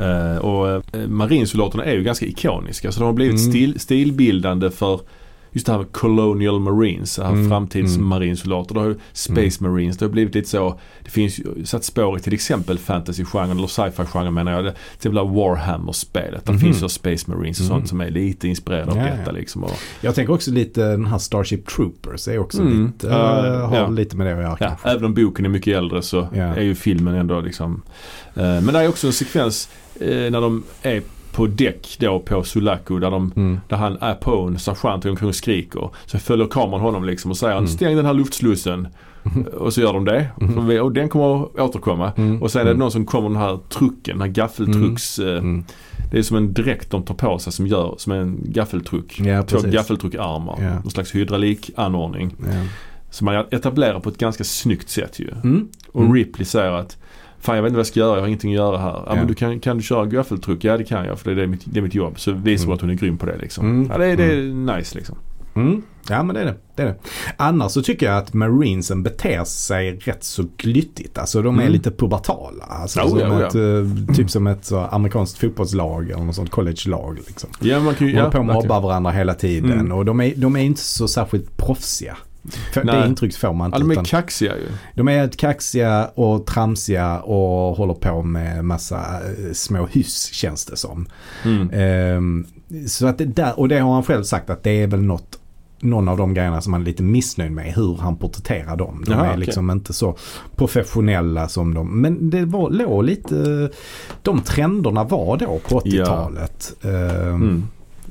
Eh, 0.00 0.36
och 0.36 0.68
eh, 0.70 1.08
marinsoldaterna 1.08 1.84
är 1.84 1.92
ju 1.94 2.02
ganska 2.02 2.26
ikoniska 2.26 2.92
så 2.92 3.00
de 3.00 3.06
har 3.06 3.12
blivit 3.12 3.40
Mm. 3.40 3.50
stil, 3.52 3.80
stilbildande 3.80 4.70
för 4.70 5.00
just 5.52 5.66
det 5.66 5.72
här 5.72 5.78
med 5.78 5.92
Colonial 5.92 6.60
Marines, 6.60 7.18
här 7.18 7.28
Mm, 7.32 7.48
framtidsmarinsoldater. 7.48 8.74
Det 8.74 8.80
har 8.80 8.86
ju 8.88 8.96
Space 9.12 9.64
Marines, 9.64 9.98
det 9.98 10.04
har 10.04 10.10
blivit 10.10 10.34
lite 10.34 10.48
så. 10.48 10.80
Det 11.04 11.10
finns 11.10 11.38
ju 11.38 11.64
satt 11.64 11.84
spår 11.84 12.18
i 12.18 12.20
till 12.20 12.32
exempel 12.34 12.78
fantasy-genren 12.78 13.50
eller 13.58 13.66
sci-fi-genren 13.66 14.34
menar 14.34 14.52
jag. 14.52 14.64
Det, 14.64 14.70
till 14.72 15.10
exempel 15.10 15.34
Warhammer-spelet. 15.34 16.44
Där 16.46 16.52
Mhm. 16.52 16.60
finns 16.60 16.82
ju 16.82 16.88
Space 16.88 17.30
Marines 17.30 17.60
och 17.60 17.66
sånt 17.66 17.78
Mhm. 17.80 17.86
som 17.88 18.00
är 18.00 18.10
lite 18.10 18.48
inspirerade 18.48 18.90
av 18.90 18.96
Ja, 18.96 19.04
detta 19.04 19.22
ja. 19.26 19.32
liksom. 19.32 19.64
Och, 19.64 19.70
Jag 20.00 20.14
tänker 20.14 20.32
också 20.32 20.50
lite 20.50 20.80
den 20.90 21.06
här 21.06 21.18
Starship 21.18 21.66
Troopers 21.66 22.28
är 22.28 22.38
också 22.38 22.60
Mm. 22.62 22.86
lite, 22.86 23.08
eh, 23.10 23.68
har 23.68 23.76
ja. 23.76 23.88
lite 23.88 24.16
med 24.16 24.26
det 24.26 24.32
att 24.32 24.38
göra 24.38 24.50
ja, 24.60 24.66
kanske. 24.68 24.88
även 24.88 25.04
om 25.04 25.14
boken 25.14 25.44
är 25.44 25.48
mycket 25.48 25.76
äldre 25.76 26.02
så 26.02 26.28
Ja. 26.34 26.42
är 26.42 26.62
ju 26.62 26.74
filmen 26.74 27.14
ändå 27.14 27.40
liksom. 27.40 27.82
Eh, 28.34 28.42
men 28.42 28.66
det 28.66 28.78
är 28.80 28.88
också 28.88 29.06
en 29.06 29.12
sekvens 29.12 29.68
eh, 30.00 30.08
när 30.30 30.40
de 30.40 30.62
är 30.82 31.02
på 31.32 31.46
däck 31.46 31.96
då 32.00 32.18
på 32.20 32.42
Sulaco 32.44 32.98
där 32.98 33.10
de 33.10 33.32
Mm. 33.36 33.60
Där 33.68 33.76
han 33.76 33.96
är 34.00 34.14
på 34.14 34.40
en 34.40 34.58
sergeant 34.58 35.04
och 35.04 35.10
omkring 35.10 35.28
och 35.28 35.34
skriker. 35.34 35.90
Så 36.06 36.18
följer 36.18 36.46
kameran 36.46 36.80
honom 36.80 37.04
liksom 37.04 37.30
och 37.30 37.36
säger 37.36 37.56
Mm. 37.56 37.68
stäng 37.68 37.96
den 37.96 38.06
här 38.06 38.14
luftslussen. 38.14 38.88
Och 39.58 39.72
så 39.72 39.80
gör 39.80 39.92
de 39.92 40.04
det. 40.04 40.26
Mhm. 40.40 40.80
Och 40.80 40.92
den 40.92 41.08
kommer 41.08 41.42
att 41.44 41.58
återkomma. 41.60 42.12
Mm. 42.16 42.42
Och 42.42 42.50
sen 42.50 42.60
är 42.60 42.64
det 42.64 42.70
Mm. 42.70 42.78
någon 42.78 42.90
som 42.90 43.06
kommer 43.06 43.28
den 43.28 43.38
här 43.38 43.58
trucken, 43.68 44.18
den 44.18 44.20
här 44.20 44.28
gaffeltrucks. 44.28 45.18
eh, 45.18 45.38
Mm. 45.38 45.64
Det 46.10 46.18
är 46.18 46.22
som 46.22 46.36
en 46.36 46.52
dräkt 46.52 46.90
de 46.90 47.02
tar 47.02 47.14
på 47.14 47.38
sig 47.38 47.52
som 47.52 47.66
gör 47.66 47.94
som 47.98 48.12
en 48.12 48.38
gaffeltruck. 48.44 49.20
Ja, 49.20 49.42
Två 49.42 49.58
gaffeltruckarmar. 49.64 50.56
Ja. 50.60 50.74
Någon 50.74 50.90
slags 50.90 51.14
hydraulikanordning. 51.14 52.34
Ja. 52.38 52.46
Som 53.10 53.24
man 53.24 53.44
etablerar 53.50 54.00
på 54.00 54.08
ett 54.08 54.18
ganska 54.18 54.44
snyggt 54.44 54.88
sätt 54.88 55.18
ju. 55.20 55.28
Mm. 55.44 55.68
Och 55.92 56.00
Mm. 56.02 56.14
Ripley 56.14 56.44
säger 56.44 56.72
att 56.72 56.96
Fan 57.42 57.56
jag 57.56 57.62
vet 57.62 57.68
inte 57.70 57.76
vad 57.76 57.80
jag 57.80 57.86
ska 57.86 58.00
göra, 58.00 58.14
jag 58.14 58.20
har 58.20 58.26
ingenting 58.26 58.50
att 58.50 58.56
göra 58.56 58.78
här. 58.78 58.88
Ja, 58.92 59.04
Ja. 59.06 59.14
men 59.14 59.26
du 59.26 59.34
kan, 59.34 59.60
kan 59.60 59.76
du 59.76 59.82
köra 59.82 60.06
gaffeltruck? 60.06 60.64
Ja 60.64 60.76
det 60.76 60.84
kan 60.84 61.04
jag 61.06 61.18
för 61.18 61.34
det 61.34 61.42
är 61.42 61.46
mitt, 61.46 61.62
det 61.64 61.78
är 61.80 61.82
mitt 61.82 61.94
jobb. 61.94 62.20
Så 62.20 62.32
visar 62.32 62.64
hon 62.66 62.68
Mm. 62.72 62.74
att 62.74 62.80
hon 62.80 62.90
är 62.90 62.94
grym 62.94 63.18
på 63.18 63.26
det 63.26 63.36
liksom. 63.38 63.66
Mm. 63.70 63.88
Ja, 63.92 63.98
det, 63.98 64.06
är- 64.06 64.16
det 64.16 64.24
är 64.24 64.76
nice 64.76 64.96
liksom. 64.98 65.16
Mm. 65.54 65.82
Ja 66.08 66.22
men 66.22 66.34
det 66.34 66.40
är 66.40 66.44
det. 66.44 66.54
det 66.76 66.82
är 66.82 66.86
det. 66.86 66.96
Annars 67.36 67.72
så 67.72 67.82
tycker 67.82 68.06
jag 68.06 68.16
att 68.18 68.34
Marinesen 68.34 69.02
beter 69.02 69.44
sig 69.44 69.96
rätt 69.96 70.24
så 70.24 70.44
glyttigt. 70.56 71.18
Alltså 71.18 71.42
de 71.42 71.56
är 71.56 71.60
Mm. 71.60 71.72
lite 71.72 71.90
pubertala. 71.90 72.64
Alltså, 72.64 73.00
Oh, 73.00 73.08
som 73.08 73.18
ja, 73.18 73.28
oh, 73.36 73.40
ja. 73.40 73.46
ett, 73.46 73.54
eh, 74.08 74.14
typ 74.14 74.30
som 74.30 74.46
ett 74.46 74.64
så, 74.64 74.78
amerikanskt 74.78 75.38
fotbollslag 75.38 76.10
eller 76.10 76.24
något 76.24 76.34
sånt 76.34 76.50
college-lag. 76.50 77.18
Liksom. 77.26 77.50
Ja 77.60 77.80
man 77.80 77.94
kan 77.94 78.06
ju, 78.06 78.12
De 78.12 78.18
ja, 78.18 78.24
håller 78.24 78.32
på 78.32 78.38
och 78.38 78.46
verkligen. 78.48 78.68
mobbar 78.68 78.88
varandra 78.88 79.10
hela 79.10 79.34
tiden. 79.34 79.72
Mm. 79.72 79.92
Och 79.92 80.04
de 80.04 80.20
är, 80.20 80.32
de 80.36 80.56
är 80.56 80.60
inte 80.60 80.80
så 80.80 81.08
särskilt 81.08 81.56
proffsiga. 81.56 82.16
För 82.72 82.84
Nej. 82.84 83.00
det 83.00 83.06
intrycket 83.06 83.36
får 83.36 83.52
man 83.52 83.66
inte. 83.66 83.78
Ja, 83.78 83.94
de 83.94 84.00
är 84.00 84.04
kaxiga 84.04 84.56
ju. 84.56 84.68
De 84.94 85.08
är 85.08 85.28
kaxiga 85.28 86.10
och 86.14 86.46
tramsiga 86.46 87.20
och 87.20 87.76
håller 87.76 87.94
på 87.94 88.22
med 88.22 88.64
massa 88.64 89.00
eh, 89.00 89.52
små 89.52 89.86
hyss 89.86 90.24
känns 90.32 90.64
det 90.64 90.76
som. 90.76 91.06
Mm. 91.44 91.70
Ehm, 91.72 92.46
så 92.88 93.06
att 93.06 93.18
det 93.18 93.24
där, 93.24 93.58
och 93.58 93.68
det 93.68 93.78
har 93.78 93.92
han 93.94 94.02
själv 94.02 94.22
sagt 94.22 94.50
att 94.50 94.62
det 94.62 94.70
är 94.82 94.86
väl 94.86 95.02
något 95.02 95.38
någon 95.84 96.08
av 96.08 96.16
de 96.16 96.34
grejerna 96.34 96.60
som 96.60 96.72
han 96.72 96.82
är 96.82 96.86
lite 96.86 97.02
missnöjd 97.02 97.52
med 97.52 97.72
hur 97.74 97.96
han 97.96 98.16
porträtterar 98.16 98.76
dem. 98.76 99.04
De 99.06 99.12
Jaha, 99.12 99.24
är 99.26 99.30
okej. 99.30 99.40
liksom 99.40 99.70
inte 99.70 99.92
så 99.92 100.16
professionella 100.56 101.48
som 101.48 101.74
de. 101.74 102.00
Men 102.00 102.30
det 102.30 102.44
var, 102.44 102.70
låg 102.70 103.04
lite, 103.04 103.70
de 104.22 104.40
trenderna 104.40 105.04
var 105.04 105.36
då 105.36 105.60
på 105.68 105.80
80-talet. 105.80 106.72
Ehm, 106.82 106.90
Mm. 107.42 107.62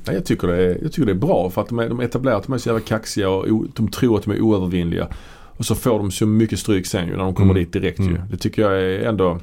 Nej, 0.06 0.16
jag, 0.16 0.24
tycker 0.24 0.48
det 0.48 0.56
är, 0.56 0.78
jag 0.82 0.92
tycker 0.92 1.06
det 1.06 1.12
är 1.12 1.16
bra 1.16 1.50
för 1.50 1.60
att 1.62 1.68
de, 1.68 1.78
är, 1.78 1.88
de 1.88 2.00
etablerar 2.00 2.36
att 2.36 2.46
de 2.46 2.52
är 2.52 2.58
så 2.58 2.68
jävla 2.68 2.80
kaxiga 2.84 3.30
och 3.30 3.46
o, 3.48 3.66
de 3.74 3.88
tror 3.88 4.16
att 4.18 4.24
de 4.24 4.30
är 4.32 4.40
oövervinnliga. 4.40 5.08
Och 5.56 5.66
så 5.66 5.74
får 5.74 5.98
de 5.98 6.10
så 6.10 6.26
mycket 6.26 6.58
stryk 6.58 6.86
sen 6.86 7.06
ju 7.06 7.10
när 7.16 7.24
de 7.24 7.34
kommer 7.34 7.50
Mm. 7.50 7.62
dit 7.62 7.72
direkt 7.72 8.00
ju. 8.00 8.06
Mm. 8.06 8.22
Det 8.30 8.36
tycker 8.36 8.62
jag 8.62 8.72
är 8.82 8.98
ändå, 9.08 9.38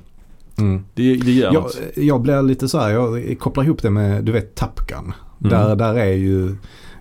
mm. 0.58 0.84
det, 0.94 1.16
det 1.16 1.32
ger 1.32 1.44
Jag, 1.44 1.54
något. 1.54 1.80
jag 1.96 2.22
blir 2.22 2.42
lite 2.42 2.68
så 2.70 2.80
här, 2.80 2.90
jag 2.90 3.40
kopplar 3.40 3.64
ihop 3.64 3.82
det 3.82 3.90
med, 3.90 4.24
du 4.24 4.32
vet 4.32 4.56
Top 4.56 4.88
Gun. 4.88 5.00
Mm. 5.00 5.14
Där, 5.52 5.76
där 5.76 5.94
är 5.96 6.14
ju 6.14 6.56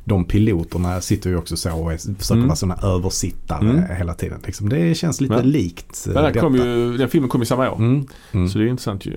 de 0.05 0.25
piloterna 0.25 1.01
sitter 1.01 1.31
ju 1.31 1.37
också 1.37 1.57
så 1.57 1.71
och 1.73 1.93
försöker 1.93 2.35
Mm. 2.35 2.47
vara 2.47 2.57
sådana 2.57 2.81
översittare 2.83 3.71
Mm. 3.71 3.83
hela 3.99 4.15
tiden. 4.15 4.39
Liksom. 4.47 4.69
Det 4.69 4.95
känns 4.97 5.21
lite 5.21 5.35
Ja. 5.35 5.41
likt 5.43 6.07
eh, 6.09 6.13
Men 6.15 6.23
den, 6.23 6.33
detta. 6.33 6.41
kom 6.47 6.55
ju, 6.55 6.97
den 6.97 7.09
filmen 7.09 7.31
kom 7.31 7.41
ju 7.41 7.45
samma 7.47 7.71
år. 7.71 7.77
Mm. 7.77 8.07
Mm. 8.33 8.49
Så 8.49 8.59
det 8.59 8.65
är 8.65 8.69
intressant 8.69 9.07
ju. 9.07 9.17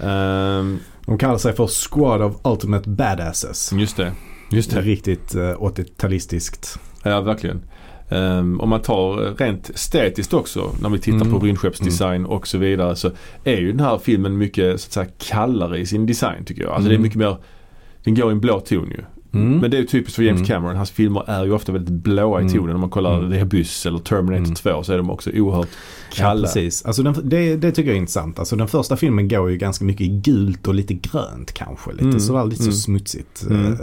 Ehm, 0.00 0.78
De 1.06 1.18
kallar 1.18 1.38
sig 1.38 1.52
för 1.52 1.66
Squad 1.66 2.22
of 2.22 2.34
Ultimate 2.44 2.88
Badasses. 2.90 3.72
just 3.72 3.96
det. 3.96 4.12
Just 4.50 4.70
det. 4.70 4.80
Riktigt 4.80 5.34
uh, 5.34 5.40
80-talistiskt. 5.42 6.78
Ja, 7.02 7.20
verkligen. 7.20 7.62
Ehm, 8.08 8.60
om 8.60 8.68
man 8.68 8.82
tar 8.82 9.26
eh, 9.26 9.34
rent 9.34 9.70
estetiskt 9.70 10.34
också 10.34 10.70
när 10.82 10.88
vi 10.88 10.98
tittar 10.98 11.20
Mm. 11.20 11.30
på 11.32 11.38
rymdskeppsdesign 11.46 12.26
och 12.26 12.48
så 12.48 12.58
vidare 12.58 12.96
så 12.96 13.10
är 13.44 13.56
ju 13.56 13.70
den 13.72 13.80
här 13.80 13.98
filmen 13.98 14.38
mycket 14.38 14.80
så 14.80 14.86
att 14.86 14.92
säga 14.92 15.06
kallare 15.18 15.78
i 15.78 15.86
sin 15.86 16.06
design 16.06 16.44
tycker 16.44 16.62
jag. 16.62 16.72
Alltså 16.72 16.88
det 16.88 16.94
är 16.94 16.96
Mm. 16.96 17.02
mycket 17.02 17.18
mer, 17.18 17.36
den 18.04 18.14
går 18.14 18.28
i 18.28 18.32
en 18.32 18.40
blå 18.40 18.60
ton 18.60 18.90
ju. 18.90 19.02
Mm. 19.32 19.58
Men 19.58 19.70
det 19.70 19.78
är 19.78 19.84
typiskt 19.84 20.16
för 20.16 20.22
James 20.22 20.38
Mm. 20.40 20.46
Cameron. 20.48 20.76
Hans 20.76 20.90
filmer 20.90 21.24
är 21.30 21.44
ju 21.44 21.52
ofta 21.52 21.72
väldigt 21.72 21.94
blåa 21.94 22.38
i 22.40 22.42
Mm. 22.42 22.54
tonen. 22.54 22.74
Om 22.74 22.80
man 22.80 22.90
kollar 22.90 23.18
Mm. 23.18 23.30
The 23.30 23.40
Abyss 23.40 23.86
eller 23.86 23.98
Terminator 23.98 24.44
Mm. 24.44 24.54
2 24.54 24.82
så 24.82 24.92
är 24.92 24.96
de 24.96 25.10
också 25.10 25.30
oerhört 25.30 25.68
Ja, 26.10 26.16
kalla. 26.22 26.42
precis. 26.46 26.84
Alltså 26.84 27.02
den, 27.02 27.14
det, 27.28 27.56
det 27.56 27.72
tycker 27.72 27.88
jag 27.90 27.96
är 27.96 28.00
intressant. 28.00 28.38
Alltså 28.38 28.56
den 28.56 28.68
första 28.68 28.96
filmen 28.96 29.28
går 29.28 29.50
ju 29.50 29.56
ganska 29.56 29.84
mycket 29.84 30.00
i 30.06 30.08
gult 30.08 30.68
och 30.68 30.74
lite 30.74 30.94
grönt 30.94 31.52
kanske. 31.52 31.92
Lite 31.92 32.04
Mm. 32.04 32.20
sådär 32.20 32.44
lite 32.44 32.62
Mm. 32.62 32.72
så 32.72 32.78
smutsigt. 32.80 33.46
Mm. 33.50 33.72
Eh, 33.72 33.78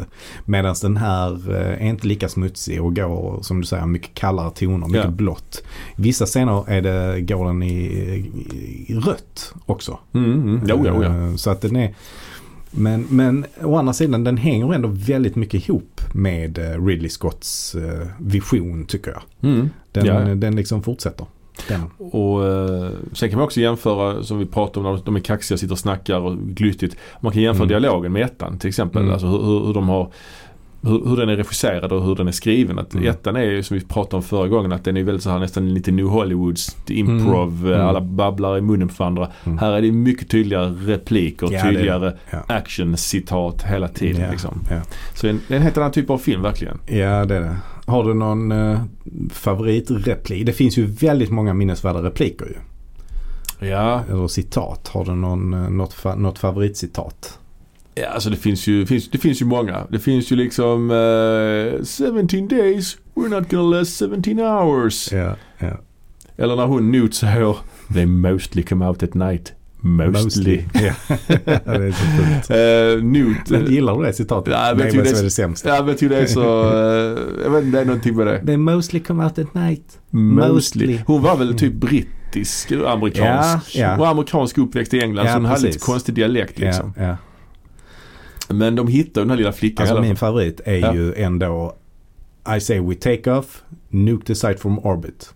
Medan 0.45 0.75
den 0.81 0.97
här 0.97 1.55
eh, 1.55 1.85
är 1.85 1.89
inte 1.89 2.07
lika 2.07 2.29
smutsig 2.29 2.81
och 2.83 2.95
går 2.95 3.39
som 3.41 3.61
du 3.61 3.67
säger 3.67 3.85
mycket 3.85 4.13
kallare 4.13 4.51
toner, 4.51 4.87
mycket 4.87 5.03
Ja. 5.03 5.11
blått. 5.11 5.63
Vissa 5.95 6.25
scener 6.25 6.69
är 6.69 6.81
det, 6.81 7.21
går 7.21 7.45
den 7.45 7.63
i, 7.63 7.75
i 8.87 8.93
rött 8.95 9.53
också. 9.65 9.99
Mm, 10.13 10.31
mm. 10.33 10.61
Jo, 10.69 10.83
jo, 10.85 11.03
ja. 11.03 11.09
Eh, 11.29 11.35
Så 11.35 11.49
att 11.49 11.61
den 11.61 11.75
är 11.75 11.93
men, 12.71 13.05
men 13.09 13.45
å 13.63 13.75
andra 13.77 13.93
sidan 13.93 14.23
den 14.23 14.37
hänger 14.37 14.73
ändå 14.73 14.87
väldigt 14.93 15.35
mycket 15.35 15.69
ihop 15.69 16.01
med 16.13 16.57
eh, 16.57 16.85
Ridley 16.85 17.09
Scotts 17.09 17.75
eh, 17.75 18.07
vision 18.19 18.85
tycker 18.85 19.11
jag. 19.11 19.51
Mm. 19.51 19.69
Den, 19.91 20.05
Ja, 20.05 20.29
ja. 20.29 20.35
den 20.35 20.55
liksom 20.55 20.83
fortsätter. 20.83 21.25
Den. 21.67 21.81
Och 21.97 22.45
eh, 22.45 22.89
sen 23.13 23.29
kan 23.29 23.37
man 23.39 23.45
också 23.45 23.59
jämföra 23.59 24.23
som 24.23 24.39
vi 24.39 24.45
pratade 24.45 24.87
om 24.89 24.95
när 24.95 25.01
de 25.05 25.15
är 25.15 25.19
kaxiga, 25.19 25.57
sitter 25.57 25.71
och 25.73 25.79
snackar 25.79 26.19
och 26.19 26.37
glyttigt. 26.37 26.97
Man 27.21 27.31
kan 27.33 27.41
jämföra 27.41 27.63
Mm. 27.65 27.81
dialogen 27.81 28.13
med 28.13 28.21
ettan 28.21 28.59
till 28.59 28.67
exempel. 28.69 29.01
Mm. 29.01 29.13
Alltså 29.13 29.27
hur, 29.27 29.65
hur 29.67 29.73
de 29.73 29.89
har 29.89 30.11
hur, 30.87 31.05
hur 31.09 31.17
den 31.17 31.29
är 31.29 31.35
regisserad 31.35 31.91
och 31.91 32.03
hur 32.05 32.15
den 32.15 32.27
är 32.27 32.31
skriven. 32.31 32.79
Att 32.79 32.93
Mm. 32.93 33.07
Ettan 33.09 33.35
är 33.35 33.41
ju 33.43 33.63
som 33.63 33.77
vi 33.77 33.85
pratade 33.85 34.15
om 34.15 34.23
förra 34.23 34.47
gången 34.47 34.71
att 34.71 34.83
den 34.83 34.97
är 34.97 35.03
väldigt 35.03 35.23
så 35.23 35.29
här 35.29 35.39
nästan 35.39 35.73
lite 35.73 35.91
New 35.91 36.05
Hollywoods 36.05 36.77
improv. 36.87 37.57
Mm. 37.59 37.73
Mm. 37.73 37.87
Alla 37.87 38.01
babblar 38.01 38.57
i 38.57 38.61
munnen 38.61 38.87
på 38.87 38.93
varandra. 38.97 39.27
Mm. 39.45 39.57
Här 39.57 39.71
är 39.71 39.81
det 39.81 39.91
mycket 39.91 40.29
tydligare 40.29 40.69
repliker, 40.85 41.47
Ja, 41.51 41.63
tydligare 41.63 42.13
Ja. 42.31 42.37
action-citat 42.47 43.63
hela 43.63 43.87
tiden. 43.87 44.21
Ja, 44.21 44.31
Liksom. 44.31 44.59
Så 45.13 45.25
det 45.27 45.29
är 45.29 45.33
en, 45.33 45.39
det 45.47 45.53
är 45.53 45.57
en 45.57 45.63
helt 45.63 45.77
annan 45.77 45.91
typ 45.91 46.09
av 46.09 46.17
film 46.17 46.41
verkligen. 46.41 46.77
Ja, 46.85 47.25
det 47.25 47.35
är 47.35 47.41
det. 47.41 47.57
Har 47.85 48.03
du 48.03 48.13
någon 48.13 48.51
eh, 48.51 48.79
favoritreplik? 49.31 50.45
Det 50.45 50.53
finns 50.53 50.77
ju 50.77 50.85
väldigt 50.85 51.29
många 51.31 51.53
minnesvärda 51.53 52.03
repliker 52.03 52.45
ju. 52.45 52.55
Ja, 53.67 54.01
Eller 54.09 54.27
citat. 54.27 54.87
Har 54.87 55.05
du 55.05 55.11
någon, 55.15 55.53
eh, 55.53 55.69
något, 55.69 55.93
fa- 55.93 56.15
något 56.19 56.39
favoritcitat? 56.39 57.39
Ja, 58.01 58.07
alltså 58.07 58.29
det 58.29 58.37
finns 58.37 58.67
ju, 58.67 58.85
finns, 58.85 59.09
det 59.09 59.17
finns 59.17 59.41
ju 59.41 59.45
många. 59.45 59.87
Det 59.89 59.99
finns 59.99 60.31
ju 60.31 60.35
liksom 60.35 60.91
eh, 60.91 61.85
17 61.85 62.47
days, 62.47 62.97
we're 63.15 63.29
not 63.29 63.49
gonna 63.49 63.77
last 63.77 63.99
17 63.99 64.39
hours. 64.39 65.11
Ja, 65.11 65.35
ja. 65.59 65.79
Eller 66.37 66.55
när 66.55 66.65
hon 66.65 66.91
Newt 66.91 67.13
säger 67.13 67.55
They 67.93 68.05
mostly 68.05 68.63
come 68.63 68.85
out 68.85 69.03
at 69.03 69.13
night. 69.13 69.53
Mostly. 69.81 70.63
Ja. 70.73 70.93
det 71.27 71.51
är 71.65 71.91
så 71.91 72.05
fult. 72.05 72.49
Eh, 72.57 73.03
Newt. 73.03 73.49
Men 73.49 73.65
gillar 73.65 73.97
du 73.97 74.03
det 74.03 74.13
citatet? 74.13 74.53
Ja, 74.53 74.67
jag 74.67 74.77
det 74.77 74.83
är 74.83 75.23
det 75.23 75.29
sämst. 75.29 75.65
Ja 75.65 75.87
jag 75.87 75.97
tycker 75.97 76.15
det 76.15 76.21
är 76.21 76.25
så, 76.25 76.41
eh, 76.41 77.43
jag 77.43 77.51
vet 77.51 77.63
inte, 77.63 77.77
det 77.77 77.81
är 77.81 77.85
någonting 77.85 78.15
med 78.15 78.27
det. 78.27 78.45
They 78.45 78.57
mostly 78.57 78.99
come 78.99 79.23
out 79.23 79.39
at 79.39 79.53
night. 79.53 79.99
Mostly. 80.09 80.53
Mostly. 80.53 80.99
Hon 81.05 81.21
var 81.21 81.37
väl 81.37 81.57
typ 81.57 81.73
brittisk, 81.73 82.71
amerikansk. 82.71 83.75
Ja, 83.75 83.81
ja. 83.81 83.97
Var 83.97 84.07
amerikansk 84.07 84.57
uppväxt 84.57 84.93
i 84.93 85.01
England 85.01 85.25
Ja, 85.25 85.31
så 85.31 85.37
hon 85.37 85.45
hade 85.45 85.61
lite 85.61 85.67
precis. 85.67 85.83
konstig 85.83 86.15
dialekt 86.15 86.59
liksom. 86.59 86.93
Ja, 86.97 87.03
ja. 87.03 87.17
Men 88.49 88.75
de 88.75 88.87
hittade 88.87 89.21
den 89.21 89.29
här 89.29 89.37
lilla 89.37 89.51
flickan 89.51 89.87
Alltså 89.87 90.01
min 90.01 90.15
favorit 90.15 90.61
är 90.65 90.75
Ja. 90.77 90.93
ju 90.95 91.13
ändå 91.13 91.75
I 92.57 92.59
say 92.59 92.79
we 92.79 92.95
take 92.95 93.31
off, 93.31 93.63
nuke 93.89 94.25
the 94.25 94.35
site 94.35 94.57
from 94.57 94.79
orbit. 94.79 95.33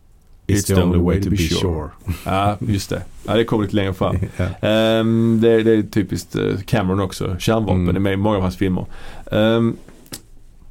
It's, 0.47 0.67
the, 0.67 0.81
only 0.83 0.99
way 0.99 1.21
to 1.23 1.29
be 1.29 1.37
sure. 1.37 1.89
Ja, 2.25 2.57
just 2.59 2.89
det. 2.89 3.01
Ja, 3.27 3.33
det 3.35 3.43
kommer 3.43 3.63
lite 3.63 3.75
längre 3.75 3.93
fram. 3.93 4.17
ja. 4.37 4.67
Ehm, 4.69 5.39
det, 5.41 5.63
det 5.63 5.71
är 5.71 5.81
typiskt 5.83 6.35
eh, 6.35 6.57
Cameron 6.65 6.99
också. 6.99 7.35
Kärnvapen 7.39 7.81
Mm. 7.83 7.95
är 7.95 7.99
med 7.99 8.13
i 8.13 8.17
många 8.17 8.35
av 8.35 8.41
hans 8.41 8.57
filmer. 8.57 8.85
Ehm, 9.31 9.75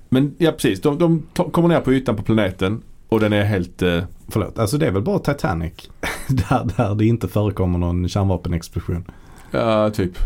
men 0.08 0.34
ja, 0.38 0.52
precis. 0.52 0.80
De, 0.80 0.98
de 0.98 1.22
kommer 1.50 1.68
ner 1.68 1.80
på 1.80 1.92
ytan 1.92 2.16
på 2.16 2.22
planeten 2.22 2.82
och 3.08 3.20
den 3.20 3.32
är 3.32 3.44
helt... 3.44 3.82
eh, 3.82 4.02
Förlåt, 4.28 4.58
alltså 4.58 4.78
det 4.78 4.86
är 4.86 4.90
väl 4.90 5.02
bara 5.02 5.18
Titanic 5.18 5.72
där, 6.28 6.68
där 6.76 6.94
det 6.94 7.06
inte 7.06 7.28
förekommer 7.28 7.78
någon 7.78 8.08
kärnvapenexplosion. 8.08 9.04
Ja, 9.50 9.90
typ. 9.90 10.18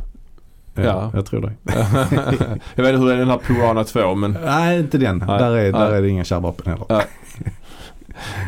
Ja. 0.74 1.10
Jag 1.14 1.26
tror 1.26 1.40
det. 1.40 1.52
jag 2.74 2.84
vet 2.84 2.92
inte 2.94 3.00
hur 3.00 3.06
det 3.06 3.14
är 3.14 3.18
den 3.18 3.28
här 3.30 3.38
Piranha 3.38 3.84
2 3.84 4.14
men... 4.14 4.36
Nej, 4.44 4.78
inte 4.80 4.98
den. 4.98 5.18
Nej. 5.28 5.38
Där, 5.38 5.50
är, 5.56 5.72
där 5.72 5.88
Nej. 5.88 5.98
är 5.98 6.02
det 6.02 6.08
inga 6.08 6.24
kärnvapen 6.24 6.72
heller. 6.72 6.86
Ja. 6.88 7.02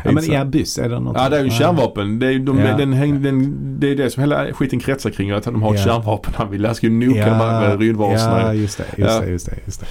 Ja, 0.05 0.11
men 0.11 0.41
Abyss 0.41 0.77
är 0.77 0.89
det 0.89 0.99
något? 0.99 1.17
Ja 1.19 1.29
det 1.29 1.37
är 1.39 1.43
ju 1.43 1.49
kärnvapen. 1.49 2.19
Det 2.19 2.27
är, 2.27 2.39
de, 2.39 2.59
Ja. 2.59 2.77
den, 2.77 2.93
häng- 2.93 3.23
den, 3.23 3.55
det 3.79 3.91
är 3.91 3.95
det 3.95 4.09
som 4.09 4.21
hela 4.23 4.53
skiten 4.53 4.79
kretsar 4.79 5.09
kring. 5.09 5.31
Att 5.31 5.43
de 5.43 5.61
har 5.61 5.73
ett 5.73 5.79
Ja. 5.79 5.93
kärnvapen. 5.93 6.33
Han 6.37 6.51
vill, 6.51 6.65
han 6.65 6.75
ska 6.75 6.87
ju 6.87 6.93
noka 7.07 7.25
de 7.25 7.31
här 7.35 7.77
rymdvarelserna. 7.77 8.41
Ja, 8.41 8.53
just 8.53 8.77
det. 8.77 8.83
Just 8.97 9.13
Ja. 9.13 9.19
det, 9.21 9.27
just 9.29 9.45
det, 9.45 9.55
just 9.65 9.79
det. 9.81 9.87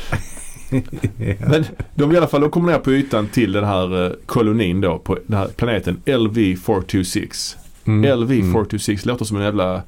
ja. 1.40 1.46
Men 1.48 1.64
de 1.94 2.12
i 2.12 2.16
alla 2.16 2.26
fall, 2.26 2.40
de 2.40 2.50
kommer 2.50 2.72
ner 2.72 2.78
på 2.78 2.92
ytan 2.92 3.26
till 3.28 3.52
den 3.52 3.64
här 3.64 4.06
eh, 4.06 4.12
kolonin 4.26 4.80
då 4.80 4.98
på 4.98 5.18
den 5.26 5.36
här 5.38 5.48
planeten 5.56 5.96
LV426. 6.06 7.56
Mm. 7.84 8.18
LV426 8.20 9.06
låter 9.08 9.24
som 9.24 9.36
en 9.36 9.42
jävla 9.42 9.82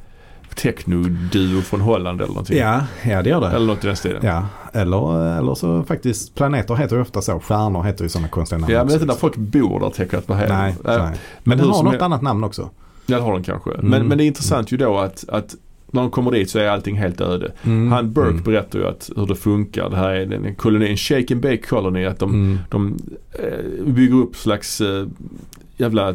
techno-duo 0.62 1.60
från 1.62 1.80
Holland 1.80 2.20
eller 2.20 2.28
någonting. 2.28 2.58
Ja, 2.58 2.80
ja 3.04 3.22
det 3.22 3.30
gör 3.30 3.40
det. 3.40 3.46
Eller 3.46 3.66
något 3.66 3.84
i 3.84 3.86
den 3.86 3.96
stilen. 3.96 4.20
Ja, 4.24 4.46
eller, 4.72 5.36
eller 5.38 5.54
så 5.54 5.82
faktiskt 5.82 6.34
planeter 6.34 6.74
heter 6.74 6.96
ju 6.96 7.02
ofta 7.02 7.22
så. 7.22 7.40
Stjärnor 7.40 7.82
heter 7.82 8.02
ju 8.04 8.08
sådana 8.08 8.28
konstiga 8.28 8.58
namn 8.58 8.72
Ja 8.72 8.78
men 8.78 8.86
det 8.88 8.92
är 8.92 8.94
inte 8.94 9.06
där 9.06 9.14
folk 9.14 9.36
bor 9.36 9.80
där 9.80 9.90
tänker 9.90 10.22
jag 10.28 10.38
Nej? 10.48 10.74
Äh, 10.86 11.04
nej. 11.04 11.16
Men 11.44 11.58
den 11.58 11.66
har 11.68 11.82
något 11.82 11.92
helst- 11.92 12.02
annat 12.02 12.22
namn 12.22 12.44
också. 12.44 12.70
Ja 13.06 13.16
det 13.16 13.22
har 13.22 13.32
de 13.32 13.42
kanske. 13.42 13.70
Mm. 13.70 13.86
Men, 13.86 14.06
men 14.08 14.18
det 14.18 14.24
är 14.24 14.26
intressant 14.26 14.72
ju 14.72 14.76
då 14.76 14.98
att, 14.98 15.24
att 15.28 15.54
när 15.90 16.00
de 16.02 16.10
kommer 16.10 16.30
dit 16.30 16.50
så 16.50 16.58
är 16.58 16.68
allting 16.68 16.96
helt 16.96 17.20
öde. 17.20 17.52
Mm. 17.62 17.92
Han 17.92 18.12
Burke 18.12 18.30
Mm. 18.30 18.42
berättar 18.42 18.78
ju 18.78 18.86
att 18.88 19.10
hur 19.16 19.26
det 19.26 19.34
funkar. 19.34 19.90
Det 19.90 19.96
här 19.96 20.10
är 20.10 20.32
en 20.32 20.54
koloni, 20.54 20.90
en 20.90 20.96
shake 20.96 21.34
and 21.34 21.42
bake 21.42 21.56
colony. 21.62 22.04
Att 22.04 22.18
de, 22.18 22.30
Mm. 22.30 22.58
de 22.70 22.98
eh, 23.32 23.84
bygger 23.92 24.16
upp 24.16 24.36
slags 24.36 24.80
eh, 24.80 25.06
jävla 25.76 26.14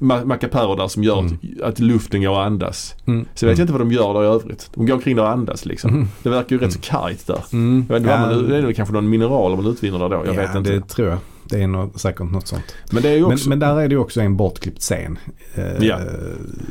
mackapärer 0.00 0.76
där 0.76 0.88
som 0.88 1.04
gör 1.04 1.18
Mm. 1.18 1.38
att, 1.62 1.78
luften 1.78 2.22
går 2.22 2.40
att 2.40 2.46
andas. 2.46 2.94
Mm. 3.06 3.26
Så 3.34 3.44
jag 3.44 3.50
vet 3.50 3.58
inte 3.58 3.72
vad 3.72 3.80
de 3.80 3.92
gör 3.92 4.14
där 4.14 4.22
i 4.22 4.26
övrigt. 4.26 4.70
De 4.74 4.86
går 4.86 4.94
omkring 4.94 5.16
där 5.16 5.22
och 5.22 5.30
andas 5.30 5.66
liksom. 5.66 5.90
Mm. 5.90 6.08
Det 6.22 6.28
verkar 6.28 6.56
ju 6.56 6.62
rätt 6.62 6.72
så 6.72 6.80
kargt 6.80 7.26
där. 7.26 7.44
Mm. 7.52 7.84
Jag 7.88 7.94
vet 7.94 8.00
inte 8.02 8.10
Ja, 8.14 8.20
man, 8.20 8.48
det 8.48 8.56
är 8.56 8.72
kanske 8.72 8.94
någon 8.94 9.08
mineral 9.10 9.56
man 9.56 9.66
utvinner 9.66 9.98
där 9.98 10.08
då. 10.08 10.14
Jag 10.14 10.26
ja, 10.26 10.32
vet 10.40 10.54
inte. 10.54 10.70
det 10.70 10.80
tror 10.88 11.08
jag. 11.08 11.18
Det 11.50 11.62
är 11.62 11.66
nog 11.66 12.00
säkert 12.00 12.30
något 12.30 12.46
sånt. 12.46 12.74
Men 12.90 13.02
ju 13.02 13.20
Men, 13.22 13.32
också... 13.32 13.48
men 13.48 13.58
där 13.58 13.80
är 13.80 13.88
det 13.88 13.94
ju 13.94 13.98
också 14.00 14.20
en 14.20 14.36
bortklippt 14.36 14.80
scen. 14.80 15.18
Eh, 15.54 15.64
Ja. 15.84 15.98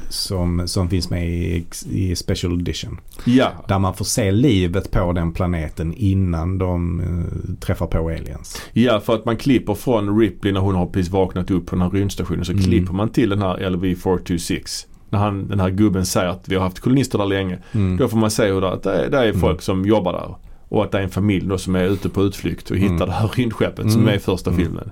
som, 0.10 0.68
som 0.68 0.90
finns 0.90 1.10
med 1.10 1.30
i, 1.30 1.66
i 1.92 2.16
Special 2.16 2.54
Edition. 2.62 3.00
ja. 3.26 3.52
Där 3.68 3.80
man 3.80 3.94
får 3.94 4.06
se 4.06 4.32
livet 4.32 4.92
på 4.92 5.12
den 5.14 5.34
planeten 5.34 5.94
innan 5.94 6.58
de 6.58 7.00
eh, 7.00 7.54
träffar 7.60 7.88
på 7.88 7.98
aliens. 8.10 8.62
ja, 8.74 9.00
för 9.00 9.16
att 9.16 9.26
man 9.26 9.38
klipper 9.38 9.74
från 9.74 10.20
Ripley 10.20 10.54
när 10.54 10.60
hon 10.62 10.76
har 10.76 10.86
precis 10.86 11.12
vaknat 11.12 11.52
upp 11.52 11.66
på 11.66 11.76
den 11.76 11.82
här 11.82 11.90
rymdstationen. 11.90 12.46
Så 12.46 12.52
Mm. 12.52 12.64
klipper 12.64 12.94
man 12.94 13.10
till 13.10 13.30
den 13.30 13.42
här 13.42 13.58
LV426. 13.58 14.86
När 15.10 15.20
han, 15.20 15.48
den 15.48 15.60
här 15.60 15.70
gubben 15.70 16.06
säger 16.06 16.28
att 16.30 16.44
vi 16.50 16.56
har 16.56 16.64
haft 16.64 16.80
kolonister 16.80 17.18
där 17.18 17.26
länge. 17.26 17.58
Mm. 17.72 17.98
Då 17.98 18.08
får 18.08 18.18
man 18.18 18.32
se 18.32 18.46
hur 18.48 18.62
det, 18.62 18.70
att 18.72 18.84
det, 18.84 19.06
är, 19.06 19.10
det 19.10 19.18
är 19.18 19.34
folk 19.34 19.44
Mm. 19.44 19.60
som 19.62 19.86
jobbar 19.86 20.14
där. 20.14 20.36
Och 20.70 20.84
att 20.84 20.92
det 20.92 20.98
är 20.98 21.02
en 21.04 21.10
familj 21.10 21.48
då 21.48 21.58
som 21.58 21.76
är 21.76 21.84
ute 21.84 22.10
på 22.10 22.24
utflykt 22.24 22.72
och 22.72 22.78
hittar 22.78 22.96
Mm. 22.96 23.08
det 23.08 23.14
här 23.14 23.28
rymdskeppet 23.28 23.92
som 23.92 24.02
Mm. 24.02 24.14
är 24.14 24.18
i 24.18 24.20
första 24.20 24.50
Mm. 24.50 24.64
filmen. 24.64 24.92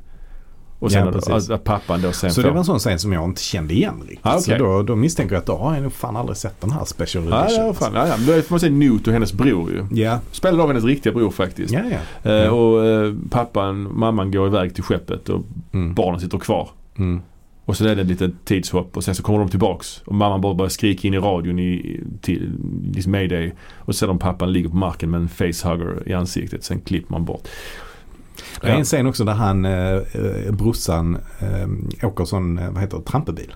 Och 0.79 0.91
sen 0.91 1.13
Ja, 1.27 1.35
att, 1.35 1.49
att, 1.51 1.63
pappan 1.63 2.01
då 2.01 2.11
sen 2.11 2.31
Så 2.31 2.41
får... 2.41 2.47
det 2.47 2.51
var 2.53 2.59
en 2.59 2.65
sån 2.65 2.79
scen 2.79 2.99
som 2.99 3.13
jag 3.13 3.23
inte 3.25 3.41
kände 3.41 3.73
igen 3.73 3.93
riktigt. 4.01 4.19
Ah, 4.21 4.31
okej. 4.37 4.41
Så 4.59 4.63
då, 4.63 4.83
då 4.83 4.95
misstänker 4.95 5.35
jag 5.35 5.39
att 5.39 5.45
då 5.45 5.55
har 5.57 5.73
jag 5.73 5.83
nog 5.83 5.93
fan 5.93 6.15
aldrig 6.15 6.37
sett 6.37 6.61
den 6.61 6.71
här 6.71 6.85
Special 6.85 7.23
Edition. 7.23 7.65
ja, 7.65 7.73
fan, 7.73 7.91
ja, 7.93 8.07
ja. 8.07 8.15
Då 8.17 8.41
får 8.41 8.53
man 8.53 8.59
se 8.59 8.69
Newt 8.69 9.07
och 9.07 9.13
hennes 9.13 9.33
bror 9.33 9.71
ju. 9.71 10.01
ja, 10.01 10.19
Spelad 10.31 10.59
av 10.61 10.67
hennes 10.67 10.83
riktiga 10.83 11.13
bror 11.13 11.31
faktiskt. 11.31 11.73
ja. 11.73 11.79
ja. 12.23 12.31
Eh, 12.31 12.47
och 12.49 12.85
eh, 12.85 13.13
pappan, 13.29 13.97
mamman 13.99 14.31
går 14.31 14.47
iväg 14.47 14.73
till 14.75 14.83
skeppet 14.83 15.29
och 15.29 15.41
Mm. 15.73 15.93
barnen 15.93 16.19
sitter 16.19 16.37
kvar. 16.37 16.69
Mm. 16.97 17.21
Och 17.65 17.77
sen 17.77 17.87
är 17.87 17.95
det 17.95 18.01
ett 18.01 18.07
litet 18.07 18.31
tidshopp 18.45 18.97
och 18.97 19.03
sen 19.03 19.15
så 19.15 19.23
kommer 19.23 19.39
de 19.39 19.49
tillbaks. 19.49 20.01
Och 20.05 20.15
mamman 20.15 20.41
bara 20.41 20.53
börjar 20.53 20.69
skrika 20.69 21.07
in 21.07 21.13
i 21.13 21.17
radion 21.19 21.59
i, 21.59 21.99
till 22.21 22.51
liksom 22.93 23.11
mayday. 23.11 23.53
Och 23.77 23.95
sen 23.95 24.09
om 24.09 24.19
pappan 24.19 24.53
ligger 24.53 24.69
på 24.69 24.75
marken 24.75 25.11
med 25.11 25.21
en 25.21 25.29
facehugger 25.29 26.03
i 26.09 26.13
ansiktet. 26.13 26.63
Sen 26.63 26.81
klipper 26.81 27.11
man 27.11 27.25
bort. 27.25 27.47
Det 28.61 28.67
är 28.67 28.75
en 28.75 28.83
scen 28.85 29.07
också 29.07 29.23
där 29.23 29.33
han, 29.33 29.65
eh, 29.65 29.93
eh, 29.93 30.51
brorsan, 30.51 31.17
eh, 31.39 32.07
åker 32.07 32.25
sån, 32.25 32.57
eh, 32.59 32.71
vad 32.71 32.81
heter 32.81 32.97
det, 32.97 33.03
trampebil. 33.03 33.53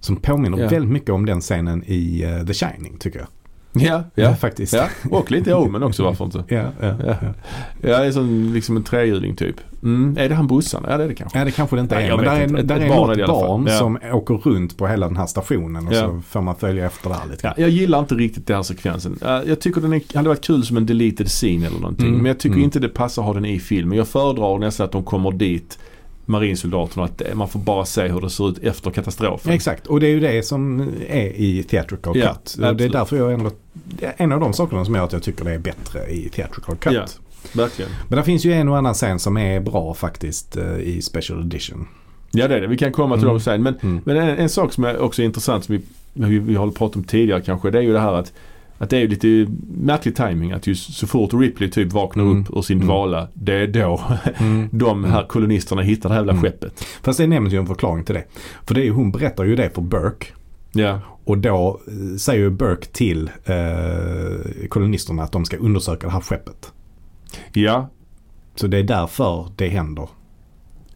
Som 0.00 0.16
påminner 0.16 0.58
Ja. 0.58 0.68
väldigt 0.68 0.92
mycket 0.92 1.10
om 1.10 1.26
den 1.26 1.40
scenen 1.40 1.84
i 1.86 2.22
eh, 2.22 2.46
The 2.46 2.54
Shining 2.54 2.98
tycker 2.98 3.18
jag. 3.18 3.28
Ja, 3.74 4.02
ja. 4.14 4.34
faktiskt. 4.34 4.72
ja. 4.72 4.86
Och 5.10 5.30
lite 5.30 5.50
i 5.50 5.52
Omen 5.52 5.82
också 5.82 6.04
varför 6.04 6.24
inte. 6.24 6.44
Ja, 6.48 6.62
ja, 6.80 6.94
Ja. 7.06 7.14
ja. 7.22 7.28
Det 7.80 8.06
är 8.06 8.10
som 8.12 8.52
liksom 8.54 8.76
en 8.76 8.82
trehjuling 8.82 9.36
typ. 9.36 9.56
Mm. 9.82 10.16
Är 10.18 10.28
det 10.28 10.34
han 10.34 10.46
brorsan? 10.46 10.84
Ja 10.88 10.96
det 10.96 11.04
är 11.04 11.08
det 11.08 11.14
kanske. 11.14 11.38
ja, 11.38 11.44
det 11.44 11.50
kanske 11.50 11.76
det 11.76 11.80
inte 11.82 11.96
är. 11.96 12.16
Men 12.16 12.24
där 12.24 12.36
är, 12.40 12.44
Ett- 12.58 12.68
där 12.68 12.76
ett 12.76 12.82
är 12.82 12.88
barn 12.88 13.18
något 13.18 13.28
barn 13.28 13.66
Ja. 13.68 13.78
som 13.78 13.98
åker 14.12 14.34
runt 14.34 14.76
på 14.78 14.86
hela 14.86 15.06
den 15.06 15.16
här 15.16 15.26
stationen 15.26 15.86
och 15.88 15.94
Ja. 15.94 16.00
så 16.00 16.20
får 16.28 16.40
man 16.40 16.56
följa 16.56 16.86
efter 16.86 17.08
där 17.10 17.18
lite. 17.30 17.46
Ja, 17.46 17.52
jag 17.56 17.70
gillar 17.70 17.98
inte 17.98 18.14
riktigt 18.14 18.46
den 18.46 18.56
här 18.56 18.62
sekvensen. 18.62 19.18
Jag 19.46 19.60
tycker 19.60 19.80
den 19.80 19.92
är, 19.92 20.16
hade 20.16 20.28
varit 20.28 20.44
kul 20.46 20.64
som 20.64 20.76
en 20.76 20.86
deleted 20.86 21.28
scene 21.28 21.66
eller 21.66 21.78
någonting. 21.80 22.06
Mm, 22.06 22.16
Men 22.18 22.26
jag 22.26 22.38
tycker 22.38 22.54
mm. 22.54 22.64
inte 22.64 22.78
det 22.80 22.88
passar 22.88 23.22
att 23.22 23.26
ha 23.26 23.34
den 23.34 23.44
i 23.44 23.58
filmen. 23.60 23.98
Jag 23.98 24.08
föredrar 24.08 24.58
nästan 24.58 24.84
att 24.86 24.92
de 24.92 25.04
kommer 25.04 25.30
dit, 25.32 25.78
marinsoldaterna, 26.24 27.04
att 27.04 27.22
man 27.34 27.48
får 27.48 27.60
bara 27.60 27.84
se 27.84 28.08
hur 28.08 28.20
det 28.20 28.30
ser 28.30 28.48
ut 28.50 28.58
efter 28.58 28.90
katastrofen. 28.90 29.52
Exakt, 29.52 29.86
och 29.86 30.00
det 30.00 30.06
är 30.06 30.10
ju 30.10 30.20
det 30.20 30.42
som 30.42 30.80
är 31.08 31.26
i 31.26 31.62
Theatrical 31.62 32.18
Ja, 32.18 32.28
Cut. 32.34 32.54
Och 32.54 32.60
Det 32.60 32.66
är 32.66 32.70
absolut. 32.70 32.92
därför 32.92 33.16
jag 33.16 33.32
ändå, 33.32 33.50
en 34.16 34.32
av 34.32 34.40
de 34.40 34.52
sakerna 34.52 34.84
som 34.84 34.94
gör 34.94 35.04
att 35.04 35.12
jag 35.12 35.22
tycker 35.22 35.44
det 35.44 35.52
är 35.52 35.58
bättre 35.58 36.06
i 36.10 36.28
Theatrical 36.28 36.76
Cut. 36.76 36.92
Ja. 36.92 37.06
Verkligen. 37.52 37.90
Men 38.08 38.16
det 38.18 38.24
finns 38.24 38.44
ju 38.44 38.52
en 38.52 38.68
och 38.68 38.76
annan 38.78 38.94
scen 38.94 39.18
som 39.18 39.36
är 39.36 39.60
bra 39.60 39.94
faktiskt 39.94 40.56
eh, 40.56 40.76
i 40.78 41.02
Special 41.02 41.40
Edition. 41.40 41.88
Ja 42.30 42.48
det 42.48 42.56
är 42.56 42.60
det. 42.60 42.66
Vi 42.66 42.76
kan 42.78 42.92
komma 42.92 43.14
till 43.14 43.22
Mm. 43.24 43.32
dem 43.34 43.40
sen. 43.40 43.62
Men, 43.62 43.74
Mm. 43.82 44.00
men 44.04 44.16
en, 44.16 44.28
en 44.38 44.48
sak 44.48 44.72
som 44.72 44.84
är 44.84 44.98
också 44.98 45.22
intressant 45.22 45.64
som 45.64 45.76
vi, 45.76 45.82
vi, 46.12 46.38
vi 46.38 46.54
har 46.54 46.70
pratat 46.70 46.96
om 46.96 47.04
tidigare 47.04 47.42
kanske. 47.42 47.70
Det 47.70 47.78
är 47.78 47.82
ju 47.82 47.92
det 47.92 48.00
här 48.00 48.12
att 48.12 48.32
att 48.82 48.90
det 48.90 48.96
är 48.98 49.08
lite 49.08 49.46
märklig 49.74 50.16
timing 50.16 50.52
att 50.52 50.66
just 50.66 50.94
så 50.94 51.06
fort 51.06 51.34
Ripley 51.34 51.70
typ 51.70 51.92
vaknar 51.92 52.24
Mm. 52.24 52.40
upp 52.42 52.56
ur 52.56 52.62
sin 52.62 52.76
Mm. 52.76 52.86
dvala. 52.86 53.28
Det 53.34 53.54
är 53.54 53.66
då 53.66 54.00
de 54.70 55.04
här 55.04 55.26
kolonisterna 55.26 55.82
hittar 55.82 56.08
det 56.08 56.14
här 56.14 56.20
jävla 56.20 56.32
Mm. 56.32 56.42
skeppet. 56.44 56.84
Fast 57.02 57.18
det 57.18 57.26
nämns 57.26 57.52
ju 57.52 57.58
en 57.58 57.66
förklaring 57.66 58.04
till 58.04 58.14
det. 58.14 58.24
För 58.66 58.74
det 58.74 58.86
är 58.86 58.90
hon 58.90 59.12
berättar 59.12 59.44
ju 59.44 59.56
det 59.56 59.70
för 59.74 59.82
Burke. 59.82 60.26
Ja. 60.72 61.00
Och 61.24 61.38
då 61.38 61.80
eh, 61.88 62.16
säger 62.16 62.50
Burke 62.50 62.86
till 62.86 63.30
eh, 63.44 64.66
kolonisterna 64.68 65.22
att 65.22 65.32
de 65.32 65.44
ska 65.44 65.56
undersöka 65.56 66.06
det 66.06 66.12
här 66.12 66.20
skeppet. 66.20 66.72
Ja. 67.52 67.88
Så 68.54 68.66
det 68.66 68.78
är 68.78 68.82
därför 68.82 69.48
det 69.56 69.68
händer 69.68 70.08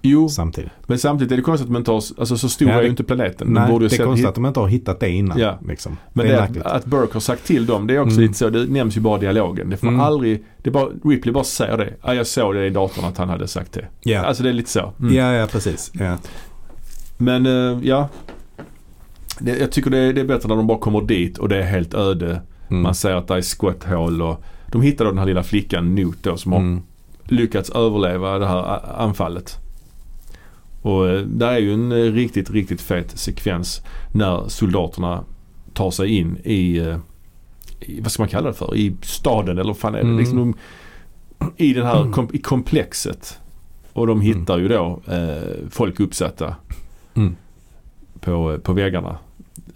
Jo, 0.08 0.28
samtidigt. 0.28 0.70
men 0.86 0.98
samtidigt 0.98 1.32
är 1.32 1.36
det 1.36 1.42
konstigt 1.42 1.66
att 1.66 1.72
man 1.72 1.84
tar, 1.84 1.94
alltså 1.94 2.36
så 2.36 2.48
stor 2.48 2.68
Ja, 2.68 2.74
är 2.74 2.78
det- 2.78 2.84
ju 2.84 2.90
inte 2.90 3.04
planeten. 3.04 3.46
De 3.46 3.52
Nej, 3.60 3.72
ju 3.72 3.78
det 3.88 3.98
är 4.00 4.04
konstigt 4.04 4.28
att 4.28 4.34
de 4.34 4.46
inte 4.46 4.60
har 4.60 4.66
hittat 4.68 5.00
det 5.00 5.10
innan. 5.10 5.38
Ja. 5.38 5.58
Liksom. 5.68 5.96
Men 6.12 6.26
det 6.26 6.32
det 6.32 6.38
är 6.38 6.42
att, 6.42 6.48
märkligt. 6.50 6.66
att 6.66 6.84
Burke 6.84 7.12
har 7.12 7.20
sagt 7.20 7.44
till 7.46 7.66
dem, 7.66 7.86
det 7.86 7.94
är 7.94 7.98
också 8.00 8.12
Mm. 8.16 8.22
lite 8.22 8.34
så. 8.38 8.48
Det 8.50 8.66
nämns 8.66 8.96
ju 8.96 9.00
bara 9.00 9.18
dialogen. 9.18 9.70
Det 9.70 9.76
får 9.76 9.88
Mm. 9.88 10.00
aldrig, 10.00 10.44
det 10.62 10.70
är 10.70 10.72
bara, 10.72 10.88
Ripley 11.04 11.32
bara 11.32 11.44
säger 11.44 11.76
det. 11.76 11.94
Ja, 12.02 12.14
jag 12.14 12.26
såg 12.26 12.54
det 12.54 12.66
i 12.66 12.70
datorn 12.70 13.04
att 13.04 13.18
han 13.18 13.28
hade 13.28 13.48
sagt 13.48 13.72
det. 13.72 13.86
Ja. 14.02 14.20
Alltså 14.24 14.42
det 14.42 14.48
är 14.48 14.52
lite 14.52 14.70
så. 14.70 14.92
Mm. 15.00 15.14
ja, 15.14 15.32
ja 15.32 15.46
precis. 15.46 15.90
Ja. 15.94 16.16
Men 17.18 17.46
eh, 17.46 17.78
ja. 17.82 18.08
Det, 19.40 19.58
jag 19.58 19.72
tycker 19.72 19.90
det 19.90 19.98
är, 19.98 20.12
det 20.12 20.20
är 20.20 20.24
bättre 20.24 20.48
när 20.48 20.56
de 20.56 20.66
bara 20.66 20.78
kommer 20.78 21.00
dit 21.02 21.38
och 21.38 21.48
det 21.48 21.56
är 21.58 21.62
helt 21.62 21.94
öde. 21.94 22.42
Mm. 22.70 22.82
Man 22.82 22.94
ser 22.94 23.14
att 23.14 23.28
det 23.28 23.34
är 23.34 23.40
skotthål 23.40 24.22
och 24.22 24.44
de 24.72 24.82
hittar 24.82 25.04
då 25.04 25.10
den 25.10 25.18
här 25.18 25.26
lilla 25.26 25.42
flickan 25.42 25.94
Newt 25.94 26.18
då 26.22 26.36
som 26.36 26.52
har 26.52 26.58
Mm. 26.60 26.82
lyckats 27.24 27.70
överleva 27.70 28.38
det 28.38 28.46
här 28.46 28.80
anfallet. 29.02 29.56
Och 30.86 31.08
eh, 31.08 31.20
där 31.20 31.52
är 31.52 31.58
ju 31.58 31.74
en 31.74 31.92
eh, 31.92 32.12
riktigt, 32.12 32.50
riktigt 32.50 32.80
fet 32.80 33.18
sekvens 33.18 33.82
när 34.12 34.48
soldaterna 34.48 35.24
tar 35.74 35.90
sig 35.90 36.08
in 36.18 36.36
i, 36.44 36.78
eh, 36.78 36.96
i 37.80 38.00
vad 38.00 38.12
ska 38.12 38.22
man 38.22 38.28
kalla 38.28 38.48
det 38.48 38.54
för, 38.54 38.76
i 38.76 38.96
staden 39.02 39.58
eller 39.58 39.68
vad 39.70 39.76
fan 39.78 39.94
är 39.94 39.98
det? 39.98 40.04
Mm. 40.04 40.18
Liksom 40.18 40.38
de, 40.38 40.54
I 41.56 41.72
den 41.72 41.86
här 41.86 42.12
kom, 42.12 42.28
i 42.32 42.38
komplexet. 42.38 43.38
Och 43.92 44.06
de 44.06 44.20
hittar 44.20 44.58
ju 44.58 44.68
då 44.68 45.00
eh, 45.06 45.68
folk 45.70 46.00
uppsatta 46.00 46.54
Mm. 47.14 47.36
på, 48.20 48.58
på 48.62 48.72
väggarna. 48.72 49.18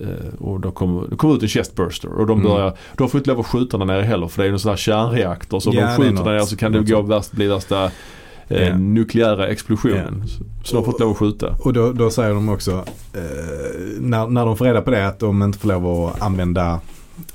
Eh, 0.01 0.35
och 0.39 0.61
då 0.61 0.71
kommer 0.71 1.09
det 1.11 1.17
kommer 1.17 1.35
ut 1.37 1.43
en 1.43 1.49
chestburster 1.49 2.09
och 2.13 2.27
de 2.27 2.41
Mm. 2.41 2.53
börjar, 2.53 2.73
de 2.97 3.09
får 3.09 3.19
inte 3.19 3.31
lov 3.31 3.41
att 3.41 3.47
skjuta 3.47 3.79
där 3.79 3.85
nere 3.85 4.03
heller 4.03 4.29
för 4.29 4.43
det 4.43 4.49
är 4.49 4.53
en 4.53 4.59
sån 4.59 4.69
här 4.71 4.77
kärnreaktor. 4.77 5.61
Så 5.61 5.71
om 5.71 5.77
Ja, 5.77 5.83
de 5.83 5.91
det 5.91 5.97
skjuter 5.97 6.25
där 6.25 6.31
nere 6.33 6.47
så 6.47 6.57
kan 6.57 6.73
det 6.73 6.81
gå 6.83 7.03
värst, 7.03 7.33
bli 7.33 7.47
värsta 7.47 7.91
Ja. 8.51 8.77
nukleära 8.79 9.47
explosionen. 9.49 10.23
Så, 10.27 10.45
så 10.65 10.77
de 10.77 10.85
får 10.85 10.95
inte 10.95 11.03
lov 11.03 11.13
att 11.13 11.19
skjuta. 11.19 11.57
Och 11.61 11.73
då, 11.73 11.93
då 11.93 12.11
säger 12.11 12.35
de 12.35 12.49
också, 12.49 12.85
eh, 13.15 13.21
när, 14.01 14.27
när 14.27 14.47
de 14.47 14.57
får 14.57 14.65
reda 14.65 14.83
på 14.83 14.91
det 14.91 15.07
att 15.07 15.19
de 15.19 15.43
inte 15.43 15.59
får 15.59 15.69
lov 15.69 16.07
att 16.07 16.23
använda 16.23 16.81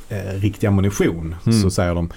eh, 0.09 0.39
riktig 0.39 0.67
ammunition 0.67 1.35
Mm. 1.45 1.61
så 1.61 1.69
säger 1.71 1.95
de 1.95 2.09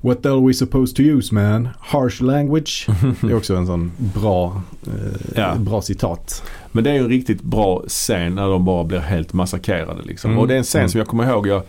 What 0.00 0.22
the 0.22 0.28
hell 0.28 0.38
are 0.38 0.46
we 0.46 0.54
supposed 0.54 0.96
to 0.96 1.02
use 1.02 1.34
man? 1.34 1.68
Harsh 1.80 2.22
language. 2.22 2.86
Det 3.20 3.26
är 3.32 3.36
också 3.36 3.54
en 3.56 3.66
sån 3.66 3.92
bra, 3.98 4.62
eh, 4.86 5.20
Ja. 5.42 5.54
bra 5.58 5.82
citat. 5.82 6.42
Men 6.72 6.84
det 6.84 6.90
är 6.90 6.94
ju 6.94 7.00
en 7.00 7.08
riktigt 7.08 7.42
bra 7.42 7.82
scen 7.88 8.34
när 8.34 8.48
de 8.48 8.64
bara 8.64 8.84
blir 8.84 8.98
helt 8.98 9.32
massakrerade 9.32 10.02
liksom. 10.02 10.30
Mm. 10.30 10.40
Och 10.40 10.48
det 10.48 10.54
är 10.54 10.58
en 10.58 10.64
scen 10.64 10.78
Mm. 10.80 10.88
som 10.88 10.98
jag 10.98 11.08
kommer 11.08 11.30
ihåg 11.30 11.46
jag 11.46 11.62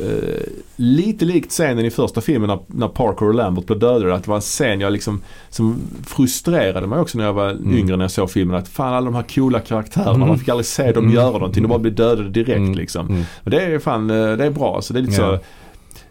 eh, 0.00 0.42
lite 0.76 1.24
likt 1.24 1.50
scenen 1.50 1.84
i 1.84 1.90
första 1.90 2.20
filmen 2.20 2.48
när, 2.48 2.58
när 2.66 2.88
Parker 2.88 3.26
och 3.28 3.34
Lambert 3.34 3.66
blev 3.66 3.78
dödade. 3.78 4.14
Att 4.14 4.24
det 4.24 4.28
var 4.30 4.36
en 4.36 4.40
scen 4.40 4.80
jag 4.80 4.92
liksom 4.92 5.20
som 5.50 5.80
frustrerade 6.06 6.86
mig 6.86 6.98
också 6.98 7.18
när 7.18 7.24
jag 7.24 7.32
var 7.32 7.50
Mm. 7.50 7.78
yngre 7.78 7.96
när 7.96 8.04
jag 8.04 8.10
såg 8.10 8.30
filmen. 8.30 8.56
Att 8.56 8.68
fan 8.68 8.94
alla 8.94 9.04
de 9.04 9.14
här 9.14 9.24
coola 9.34 9.60
karaktärerna, 9.60 10.10
Mm. 10.14 10.28
man 10.28 10.38
fick 10.38 10.48
aldrig 10.48 10.66
se 10.66 10.92
dem 10.92 11.04
Mm. 11.04 11.14
göra 11.14 11.32
någonting. 11.32 11.62
De 11.62 11.68
bara 11.68 11.78
blev 11.78 11.94
dödade 11.94 12.28
direkt 12.30 12.56
Mm. 12.58 12.74
liksom. 12.74 13.06
Mm. 13.08 13.22
Men 13.42 13.50
det 13.50 13.62
är 13.62 13.78
fan, 13.78 14.10
eh, 14.10 14.16
det 14.36 14.44
är 14.46 14.50
bra. 14.50 14.82
Så 14.82 14.92
det 14.92 14.98
är 14.98 15.02
lite 15.02 15.22
Ja. 15.22 15.36
så 15.38 15.44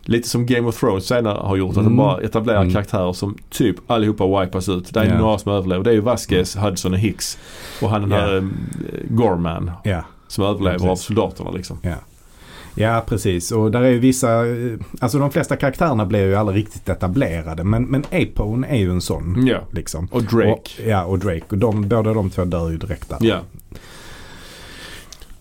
Lite 0.10 0.30
som 0.30 0.46
Game 0.46 0.68
of 0.68 0.80
Thrones 0.80 1.06
senare 1.08 1.38
har 1.42 1.56
gjort. 1.58 1.70
Att 1.70 1.76
de 1.76 1.86
Mm. 1.86 1.98
bara 1.98 2.22
etablerar 2.22 2.62
Mm. 2.62 2.74
karaktärer 2.74 3.14
som 3.14 3.38
typ 3.50 3.76
allihopa 3.92 4.42
wipas 4.42 4.70
ut. 4.70 4.94
Det 4.94 5.00
är 5.00 5.06
Ja. 5.06 5.18
några 5.18 5.38
som 5.38 5.52
överlever. 5.52 5.84
Det 5.84 5.90
är 5.90 5.94
ju 5.94 6.00
Vasquez, 6.02 6.56
Hudson 6.56 6.94
och 6.94 7.00
Hicks. 7.00 7.38
Och 7.82 7.90
han 7.90 8.02
den 8.02 8.12
här 8.12 8.38
eh, 8.38 8.44
Gorman 9.10 9.72
Ja. 9.84 10.02
som 10.28 10.44
överlever 10.44 10.90
av 10.90 10.96
soldaterna 10.96 11.52
liksom. 11.52 11.78
Ja, 12.78 13.04
precis. 13.08 13.52
Och 13.52 13.72
där 13.72 13.82
är 13.82 13.90
ju 13.90 14.00
vissa, 14.00 14.48
eh, 14.48 14.74
alltså 15.00 15.20
de 15.20 15.32
flesta 15.32 15.56
karaktärerna 15.56 16.06
blir 16.06 16.26
ju 16.26 16.36
aldrig 16.36 16.58
riktigt 16.58 16.90
etablerade. 16.90 17.64
Men, 17.64 17.84
men 17.84 18.04
Apone 18.12 18.68
är 18.68 18.78
ju 18.78 18.92
en 18.92 19.02
sån. 19.02 19.48
Ja. 19.48 19.58
Liksom. 19.72 20.08
Och 20.12 20.24
Drake. 20.24 20.52
Och, 20.52 20.72
ja, 20.88 21.04
och 21.06 21.20
Drake. 21.20 21.44
Och 21.50 21.58
de, 21.58 21.88
båda 21.88 22.14
de 22.14 22.30
två 22.30 22.46
dör 22.46 22.70
ju 22.70 22.78
direkt 22.78 23.10
där. 23.10 23.18
Ja. 23.22 23.40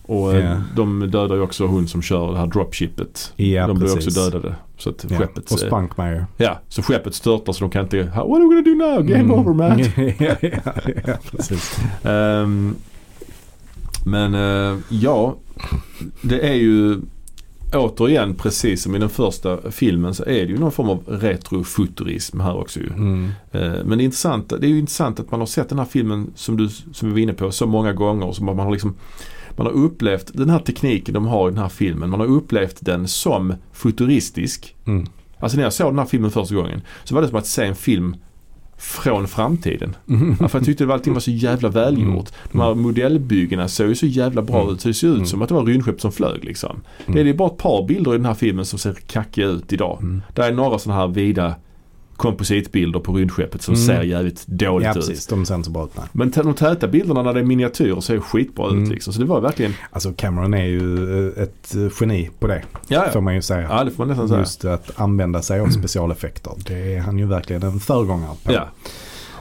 Och 0.01 0.35
Ja. 0.35 0.61
de 0.75 0.99
dödar 1.11 1.35
ju 1.35 1.41
också 1.41 1.65
hon 1.65 1.87
som 1.87 2.01
kör 2.01 2.31
det 2.31 2.37
här 2.39 2.47
dropshipet. 2.47 3.33
Ja, 3.35 3.67
de 3.67 3.79
blir 3.79 3.87
precis. 3.95 4.17
också 4.17 4.29
dödade. 4.29 4.55
Så 4.77 4.89
att 4.89 5.05
Ja. 5.09 5.17
skeppet, 5.17 5.51
Och 5.51 5.63
eh, 5.63 5.67
Spunkmeyer. 5.67 6.25
ja, 6.37 6.59
så 6.69 6.81
skeppet 6.81 7.15
störtar 7.15 7.53
så 7.53 7.59
de 7.63 7.69
kan 7.69 7.83
inte, 7.83 8.03
what 8.03 8.15
are 8.15 8.39
we 8.39 8.45
gonna 8.45 8.61
do 8.61 8.75
now? 8.75 9.03
Game 9.03 9.19
Mm. 9.19 9.31
over 9.31 9.53
man. 9.53 9.79
ja, 10.19 10.35
ja, 11.07 11.13
precis. 11.31 11.77
Ehm, 12.03 12.75
men 14.05 14.33
eh, 14.35 14.77
ja, 14.89 15.35
det 16.21 16.49
är 16.49 16.53
ju 16.53 16.97
återigen 17.73 18.35
precis 18.35 18.83
som 18.83 18.95
i 18.95 18.99
den 18.99 19.09
första 19.09 19.71
filmen 19.71 20.13
så 20.13 20.23
är 20.23 20.45
det 20.45 20.51
ju 20.51 20.57
någon 20.57 20.71
form 20.71 20.89
av 20.89 21.03
retrofuturism 21.07 22.39
här 22.39 22.57
också 22.57 22.79
ju. 22.79 22.87
Mm. 22.87 23.31
Eh, 23.51 23.61
Men 23.61 23.97
det 23.97 24.03
är, 24.03 24.05
intressant, 24.05 24.49
det 24.49 24.67
är 24.67 24.69
ju 24.69 24.79
intressant 24.79 25.19
att 25.19 25.31
man 25.31 25.39
har 25.39 25.47
sett 25.47 25.69
den 25.69 25.79
här 25.79 25.85
filmen 25.85 26.31
som 26.35 26.57
du 26.57 26.69
som 26.69 27.07
vi 27.07 27.11
var 27.11 27.19
inne 27.19 27.33
på 27.33 27.51
så 27.51 27.67
många 27.67 27.93
gånger. 27.93 28.31
Så 28.31 28.43
man 28.43 28.59
har 28.59 28.71
liksom 28.71 28.95
man 29.57 29.65
har 29.65 29.73
upplevt 29.73 30.31
den 30.33 30.49
här 30.49 30.59
tekniken 30.59 31.13
de 31.13 31.25
har 31.25 31.47
i 31.47 31.51
den 31.51 31.61
här 31.61 31.69
filmen. 31.69 32.09
Man 32.09 32.19
har 32.19 32.27
upplevt 32.27 32.77
den 32.79 33.07
som 33.07 33.53
futuristisk. 33.71 34.75
Mm. 34.85 35.07
Alltså 35.39 35.57
när 35.57 35.63
jag 35.63 35.73
såg 35.73 35.91
den 35.91 35.99
här 35.99 36.05
filmen 36.05 36.31
första 36.31 36.55
gången 36.55 36.81
så 37.03 37.15
var 37.15 37.21
det 37.21 37.27
som 37.27 37.37
att 37.37 37.47
se 37.47 37.65
en 37.65 37.75
film 37.75 38.15
från 38.77 39.27
framtiden. 39.27 39.95
Mm. 40.09 40.35
Ja, 40.39 40.47
för 40.47 40.59
jag 40.59 40.65
tyckte 40.65 40.83
att 40.83 40.89
allting 40.91 41.13
var 41.13 41.19
så 41.19 41.31
jävla 41.31 41.69
välgjort. 41.69 42.29
De 42.51 42.61
här 42.61 42.75
modellbyggena 42.75 43.67
såg 43.67 43.87
ju 43.87 43.95
så 43.95 44.05
jävla 44.05 44.41
bra 44.41 44.61
Mm. 44.61 44.73
ut. 44.73 44.81
Så 44.81 44.87
det 44.87 44.93
ser 44.93 45.07
ut 45.07 45.13
Mm. 45.13 45.25
som 45.25 45.41
att 45.41 45.49
det 45.49 45.55
var 45.55 45.65
rymdskepp 45.65 46.01
som 46.01 46.11
flög 46.11 46.43
liksom. 46.43 46.81
Mm. 47.07 47.23
Det 47.25 47.29
är 47.29 47.33
bara 47.33 47.47
ett 47.49 47.57
par 47.57 47.87
bilder 47.87 48.13
i 48.13 48.17
den 48.17 48.25
här 48.25 48.33
filmen 48.33 48.65
som 48.65 48.79
ser 48.79 48.93
kackiga 48.93 49.45
ut 49.47 49.73
idag. 49.73 49.97
Mm. 50.01 50.21
Det 50.35 50.41
är 50.41 50.51
några 50.51 50.79
sådana 50.79 51.01
här 51.01 51.07
vida 51.07 51.55
kompositbilder 52.17 52.99
på 52.99 53.13
rymdskeppet 53.13 53.61
som 53.61 53.73
Mm. 53.73 53.85
ser 53.87 54.01
jävligt 54.01 54.47
dåligt 54.47 54.85
Ja, 54.85 54.91
ut. 54.91 54.95
precis. 54.95 55.27
De 55.27 55.45
ser 55.45 55.55
inte 55.55 55.65
så 55.65 55.71
bra 55.71 55.83
ut. 55.85 55.91
Nej. 55.97 56.05
Men 56.11 56.31
de 56.31 56.53
täta 56.53 56.87
bilderna 56.87 57.21
när 57.21 57.33
det 57.33 57.39
är 57.39 57.43
miniatyrer 57.43 58.01
ser 58.01 58.19
skitbra 58.19 58.69
Mm. 58.69 58.83
ut 58.83 58.89
liksom. 58.89 59.13
Så 59.13 59.19
det 59.19 59.25
var 59.25 59.41
verkligen, 59.41 59.73
Alltså 59.91 60.13
Cameron 60.17 60.53
är 60.53 60.65
ju 60.65 61.27
eh, 61.35 61.43
ett 61.43 61.75
eh, 61.75 61.87
geni 61.99 62.29
på 62.39 62.47
det. 62.47 62.63
ja 62.87 63.05
Får 63.13 63.21
man 63.21 63.35
ju 63.35 63.41
säga. 63.41 63.67
Ja 63.69 63.83
det 63.83 63.91
får 63.91 63.97
man 64.05 64.07
nästan 64.07 64.27
säga. 64.27 64.39
Just 64.39 64.65
att 64.65 64.91
använda 64.99 65.41
sig 65.41 65.59
av 65.59 65.67
specialeffekter. 65.67 66.51
Det 66.67 66.95
är 66.95 66.99
han 66.99 67.19
ju 67.19 67.25
verkligen 67.25 67.63
en 67.63 67.79
föregångare 67.79 68.31
på. 68.43 68.51
Ja. 68.53 68.67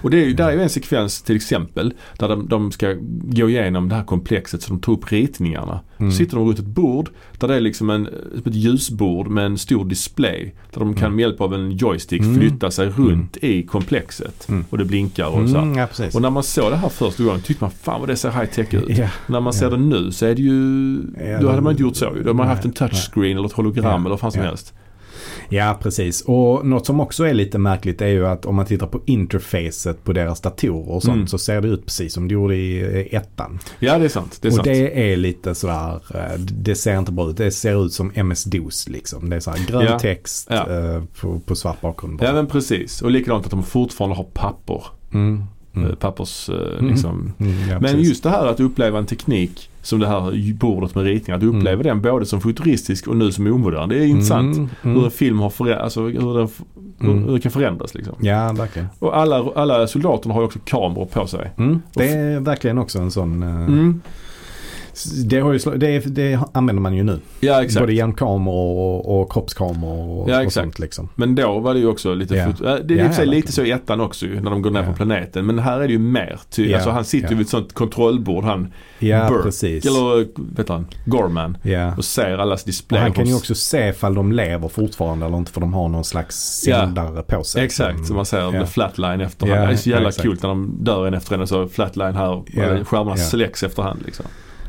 Och 0.07 0.11
det 0.11 0.23
är 0.23 0.25
ju, 0.27 0.35
där 0.35 0.49
är 0.49 0.53
ju 0.53 0.63
en 0.63 0.71
sekvens 0.71 1.23
till 1.23 1.37
exempel 1.37 1.95
där 2.19 2.29
de, 2.29 2.49
de 2.49 2.73
ska 2.73 2.95
gå 3.25 3.51
igenom 3.51 3.89
det 3.89 3.95
här 3.95 4.05
komplexet 4.05 4.63
så 4.63 4.69
de 4.71 4.81
tar 4.81 4.93
upp 4.93 5.13
ritningarna. 5.13 5.81
Mm. 5.99 6.11
Så 6.11 6.17
sitter 6.17 6.37
de 6.37 6.47
runt 6.47 6.59
ett 6.59 6.65
bord 6.67 7.11
där 7.39 7.49
det 7.49 7.55
är 7.55 7.61
liksom 7.61 7.91
en, 7.91 8.07
ett 8.47 8.55
ljusbord 8.55 9.29
med 9.29 9.47
en 9.47 9.59
stor 9.59 9.85
display. 9.85 10.55
Där 10.73 10.81
de 10.81 10.95
kan 10.95 11.05
Mm. 11.05 11.17
med 11.17 11.23
hjälp 11.23 11.41
av 11.41 11.55
en 11.55 11.71
joystick 11.77 12.21
Mm. 12.23 12.35
flytta 12.41 12.71
sig 12.71 12.89
runt 12.89 13.37
i 13.37 13.63
komplexet. 13.63 14.49
Mm. 14.49 14.65
Och 14.71 14.79
det 14.79 14.85
blinkar 14.85 15.27
och 15.27 15.49
så. 15.49 15.57
Mm, 15.59 15.79
ja. 15.79 15.87
Och 16.15 16.23
när 16.23 16.31
man 16.31 16.43
såg 16.43 16.71
det 16.71 16.77
här 16.77 16.89
första 16.89 17.25
gången 17.25 17.41
tyckte 17.41 17.65
man 17.65 17.71
fan 17.71 18.01
vad 18.01 18.09
det 18.09 18.17
ser 18.17 18.31
high 18.31 18.45
tech 18.51 18.75
ut. 18.75 18.85
ja. 18.99 19.09
När 19.27 19.41
man 19.41 19.53
ser 19.53 19.71
det 19.71 19.77
nu 19.77 20.13
så 20.13 20.27
är 20.27 20.35
det 20.35 20.43
ju, 20.43 20.99
Ja, 21.33 21.41
då 21.41 21.49
hade 21.49 21.63
man 21.63 21.71
inte 21.73 21.83
gjort 21.83 21.97
så 21.97 22.05
ju. 22.05 22.11
Då 22.11 22.19
hade 22.19 22.33
man 22.35 22.47
haft 22.49 22.65
en 22.65 22.73
touchscreen 22.73 23.37
eller 23.37 23.47
ett 23.49 23.53
hologram 23.53 24.01
eller 24.01 24.11
vad 24.11 24.21
fan 24.21 24.33
som 24.33 24.43
helst. 24.43 24.75
Ja, 25.49 25.79
precis. 25.83 26.21
Och 26.23 26.67
något 26.67 26.87
som 26.87 27.01
också 27.01 27.25
är 27.25 27.35
lite 27.35 27.59
märkligt 27.59 28.03
är 28.03 28.07
ju 28.07 28.27
att 28.27 28.47
om 28.47 28.55
man 28.57 28.67
tittar 28.67 28.87
på 28.87 29.01
interfacet 29.07 30.05
på 30.05 30.13
deras 30.13 30.41
datorer 30.41 30.91
och 30.91 31.03
sånt 31.03 31.15
Mm. 31.17 31.27
så 31.27 31.39
ser 31.39 31.61
det 31.61 31.69
ut 31.69 31.85
precis 31.87 32.13
som 32.13 32.29
det 32.29 32.35
gjorde 32.35 32.57
i 32.57 32.81
eh, 33.11 33.17
ettan. 33.21 33.59
Ja 33.79 33.99
det 33.99 34.05
är 34.05 34.09
sant. 34.09 34.39
Det 34.43 34.49
är 34.49 34.51
och 34.51 34.55
sant. 34.55 34.65
det 34.65 35.13
är 35.13 35.17
lite 35.17 35.55
sådär, 35.55 36.01
eh, 36.15 36.39
det 36.41 36.75
ser 36.75 36.99
inte 36.99 37.13
bra 37.13 37.31
ut. 37.31 37.37
Det 37.37 37.51
ser 37.51 37.87
ut 37.87 37.93
som 37.93 38.13
MS-DOS 38.15 38.89
liksom. 38.89 39.31
Det 39.31 39.37
är 39.37 39.41
såhär 39.41 39.67
grön 39.67 39.85
Ja. 39.85 39.99
text 39.99 40.47
Ja. 40.51 40.71
eh, 40.71 41.03
på, 41.21 41.41
på 41.41 41.55
svart 41.55 41.81
bakgrund. 41.81 42.21
Ja 42.23 42.33
men 42.33 42.47
precis. 42.47 43.03
Och 43.03 43.11
likadant 43.11 43.45
att 43.45 43.51
de 43.51 43.63
fortfarande 43.63 44.17
har 44.17 44.25
papper. 44.25 44.83
Mm. 45.15 45.43
Mm. 45.77 45.97
Pappers 45.97 46.49
Mm. 46.49 46.89
liksom. 46.89 47.33
Mm, 47.41 47.53
ja, 47.61 47.67
Men 47.81 47.83
precis. 47.83 48.09
just 48.09 48.23
det 48.23 48.31
här 48.31 48.47
att 48.47 48.61
uppleva 48.61 48.99
en 48.99 49.07
teknik 49.07 49.71
som 49.87 49.99
det 50.01 50.07
här 50.09 50.53
bordet 50.55 50.95
med 50.95 51.05
ritningar. 51.05 51.39
Att 51.39 51.45
uppleva 51.45 51.73
Mm. 51.73 51.83
den 51.87 52.03
både 52.03 52.27
som 52.27 52.41
futuristisk 52.41 53.09
och 53.09 53.17
nu 53.17 53.33
som 53.33 53.47
omodern. 53.47 53.89
Det 53.89 53.99
är 53.99 54.07
intressant. 54.07 54.57
Mm, 54.57 54.69
Hur 54.83 54.91
mm. 54.93 55.05
en 55.05 55.11
film 55.11 55.39
har 55.39 55.51
förä- 55.51 55.79
alltså 55.79 56.01
hur 56.03 56.13
den, 56.39 56.49
hur, 56.99 57.11
Mm. 57.11 57.23
hur 57.25 57.31
den 57.31 57.41
kan 57.41 57.53
förändras 57.53 57.95
liksom. 57.95 58.15
Ja, 58.21 58.53
verkligen. 58.53 58.89
Och 58.99 59.17
alla, 59.17 59.45
alla 59.55 59.87
soldaterna 59.87 60.35
har 60.35 60.41
ju 60.41 60.47
också 60.47 60.59
kameror 60.65 61.05
på 61.07 61.27
sig. 61.27 61.51
Mm. 61.59 61.83
Det 61.95 62.09
är 62.09 62.41
verkligen 62.41 62.79
också 62.79 62.99
en 62.99 63.11
sån... 63.11 63.43
Mm. 63.43 64.01
Det, 65.25 65.41
har 65.41 65.53
ju, 65.53 65.59
det, 65.77 65.99
det 65.99 66.39
använder 66.53 66.81
man 66.83 66.95
ju 66.95 67.03
nu. 67.03 67.21
Ja 67.41 67.63
exakt. 67.63 67.81
Både 67.81 67.93
hjälmkameror 67.93 68.77
och, 68.79 69.21
och 69.21 69.33
kroppskameror 69.33 70.21
och, 70.23 70.31
Ja, 70.31 70.37
och 70.37 70.43
exakt. 70.43 70.55
sånt 70.65 70.79
liksom. 70.79 71.09
Men 71.15 71.35
då 71.35 71.59
var 71.59 71.75
det 71.75 71.81
ju 71.81 71.87
också 71.87 72.15
lite 72.15 72.35
Ja. 72.37 72.45
äh, 72.45 72.55
Det 72.85 72.95
är 72.95 72.97
i 72.97 72.99
Ja, 72.99 73.09
och 73.09 73.15
sig 73.15 73.27
lite 73.27 73.53
så 73.53 73.63
i 73.63 73.71
ettan 73.71 74.01
också 74.01 74.27
ju, 74.27 74.41
när 74.41 74.51
de 74.51 74.63
går 74.63 74.71
ner 74.71 74.81
Ja. 74.81 74.87
på 74.87 74.93
planeten. 74.93 75.47
Men 75.47 75.59
här 75.59 75.81
är 75.81 75.87
det 75.87 75.93
ju 75.93 75.99
mer. 75.99 76.41
Ty, 76.51 76.75
alltså 76.75 76.91
han 76.91 77.05
sitter 77.05 77.29
ju 77.29 77.35
vid 77.37 77.45
ett 77.45 77.51
sånt 77.51 77.73
kontrollbord 77.73 78.45
han, 78.45 78.73
Ja, 78.99 79.29
Burke, 79.29 79.43
precis. 79.43 79.87
eller 79.87 80.27
vet 80.57 80.69
han, 80.69 80.87
Gorman. 81.05 81.59
Och 81.97 82.05
ser 82.05 82.39
allas 82.39 82.63
Och 82.63 82.67
display. 82.67 83.01
han 83.01 83.13
kan 83.13 83.27
ju 83.27 83.35
också 83.35 83.55
se 83.55 83.89
ifall 83.89 84.15
de 84.15 84.33
lever 84.33 84.69
fortfarande 84.69 85.27
eller 85.27 85.37
inte 85.37 85.53
för 85.53 85.61
de 85.61 85.75
har 85.75 85.89
någon 85.89 86.05
slags 86.05 86.37
sändare 86.37 87.23
på 87.23 87.45
sig. 87.45 87.65
Exakt, 87.65 87.97
som- 87.97 88.07
som 88.07 88.17
man 88.17 88.27
ser 88.27 88.51
med 88.51 88.69
flatline 88.69 89.21
efter 89.21 89.47
Ja, 89.47 89.55
hand. 89.57 89.69
Det 89.69 89.73
är 89.73 89.77
så 89.77 89.91
jävla 89.91 90.13
kul 90.13 90.39
när 90.43 90.49
de 90.49 90.77
dör 90.81 91.07
en 91.07 91.15
efter 91.15 91.35
en 91.35 91.41
och 91.41 91.49
så 91.49 91.69
flatline 91.69 92.15
här. 92.15 92.29
Och 92.31 92.49
Skärmarna 92.87 93.17
släcks 93.17 93.63
efterhand 93.63 94.03
liksom. 94.05 94.27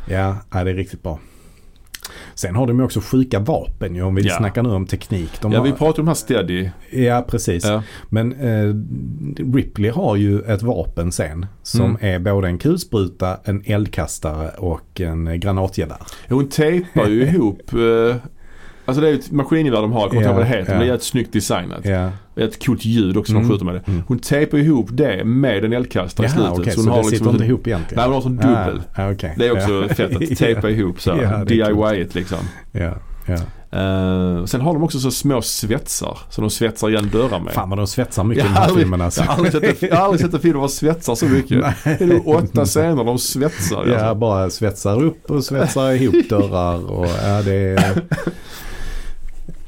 Ja, 0.10 0.36
ja, 0.53 0.64
det 0.64 0.72
är 0.72 0.76
riktigt 0.76 1.03
bra. 1.03 1.20
Sen 2.36 2.55
har 2.55 2.68
de 2.68 2.80
ju 2.80 2.86
också 2.86 3.01
sjuka 3.01 3.39
vapen 3.39 3.95
ju 3.95 4.01
om 4.01 4.16
vi 4.16 4.22
Ja. 4.28 4.38
snackar 4.38 4.64
nu 4.64 4.70
om 4.70 4.86
teknik. 4.86 5.41
De 5.41 5.51
Ja 5.51 5.58
har, 5.60 5.66
vi 5.66 5.72
pratar 5.72 5.88
om 5.99 6.05
de 6.05 6.08
här 6.08 6.14
steady. 6.16 6.70
ja 6.91 7.26
precis. 7.30 7.66
Ja. 7.66 7.84
Men 8.10 8.34
eh, 8.34 8.74
Ripley 9.55 9.91
har 9.91 10.16
ju 10.16 10.39
ett 10.41 10.62
vapen 10.62 11.12
sen 11.12 11.45
som 11.64 11.82
Mm. 11.86 11.97
är 12.01 12.20
både 12.34 12.47
en 12.47 12.58
kulspruta, 12.58 13.38
en 13.43 13.64
eldkastare 13.66 14.49
och 14.58 15.01
en 15.01 15.39
granatgevär. 15.39 15.97
Hon 16.30 16.49
tejpar 16.49 17.08
ju 17.08 17.22
ihop 17.28 17.62
eh, 17.74 18.16
Alltså 18.88 19.02
det 19.02 19.10
är 19.10 19.14
ett 19.14 19.32
maskingevär 19.32 19.82
de 19.82 19.92
har, 19.92 20.02
jag 20.02 20.10
kommer 20.10 20.22
inte 20.22 20.30
ihåg 20.30 20.38
vad 20.38 20.46
det 20.52 20.58
heter. 20.58 20.72
Men 20.78 20.80
det 20.88 20.92
är 20.92 20.96
ett 20.96 21.04
snyggt 21.04 21.34
designat. 21.34 21.80
Ja. 21.84 22.10
Det 22.36 22.42
är 22.44 22.48
ett 22.48 22.66
coolt 22.66 22.86
ljud 22.86 23.18
också 23.18 23.34
när 23.34 23.40
de 23.40 23.46
Mm. 23.46 23.52
skjuter 23.54 23.66
med 23.66 23.76
det. 23.76 23.88
Mm. 23.92 24.04
Hon 24.08 24.20
tejpar 24.20 24.58
ihop 24.58 24.88
det 24.92 25.24
med 25.26 25.66
en 25.66 25.74
eldkastare 25.74 26.28
i 26.28 26.30
slutet. 26.30 26.76
hon 26.76 26.86
Så, 26.86 26.92
har 26.92 26.98
det 26.98 27.04
sitter 27.04 27.12
liksom 27.12 27.30
inte 27.30 27.44
en- 27.44 27.50
ihop 27.50 27.68
egentligen? 27.68 27.96
Nej, 28.02 28.06
hon 28.06 28.14
har 28.14 28.22
sån 28.22 28.38
dubbel. 28.38 28.82
Ah, 28.96 29.12
okej. 29.12 29.34
Det 29.38 29.48
är 29.48 29.52
också 29.52 29.96
fett 29.96 30.16
att 30.16 30.38
tejpa 30.38 30.70
ihop 30.70 31.02
så 31.02 31.12
här. 31.16 31.46
DIY-igt 31.46 32.16
liksom. 32.16 32.38
Eh, 33.72 34.46
sen 34.46 34.62
har 34.62 34.74
de 34.74 34.84
också 34.84 35.00
så 35.00 35.12
små 35.12 35.42
svetsar 35.42 36.18
som 36.30 36.42
de 36.42 36.50
svetsar 36.50 36.90
igen 36.90 37.10
dörrar 37.14 37.40
med. 37.40 37.54
Fan 37.54 37.70
vad 37.70 37.80
de 37.80 37.88
svetsar 37.88 38.24
mycket 38.24 38.44
i 38.46 38.48
den 38.48 38.56
här 38.58 38.70
filmen 38.76 39.02
alltså. 39.02 39.22
Jag 39.22 39.28
har 39.28 39.34
aldrig 39.36 39.52
sett 39.54 39.84
en, 39.84 39.90
jag 39.90 39.96
har 39.96 40.04
aldrig 40.04 40.22
sett 40.22 40.34
en 40.34 40.40
film 40.40 40.54
där 40.54 40.60
de 40.62 40.70
svetsar 40.70 41.16
så 41.16 41.26
mycket. 41.26 41.66
Det 41.84 42.02
är 42.02 42.28
åtta 42.30 42.66
scener 42.66 43.04
de 43.04 43.18
svetsar. 43.20 43.86
Ja, 43.88 43.96
alltså. 44.00 44.16
bara 44.16 44.50
svetsar 44.50 45.04
upp 45.04 45.32
och 45.32 45.44
svetsar 45.44 45.92
ihop 45.92 46.30
dörrar 46.30 46.92
och 46.92 47.06
ja, 47.24 47.42
det 47.46 47.54
är... 47.56 48.02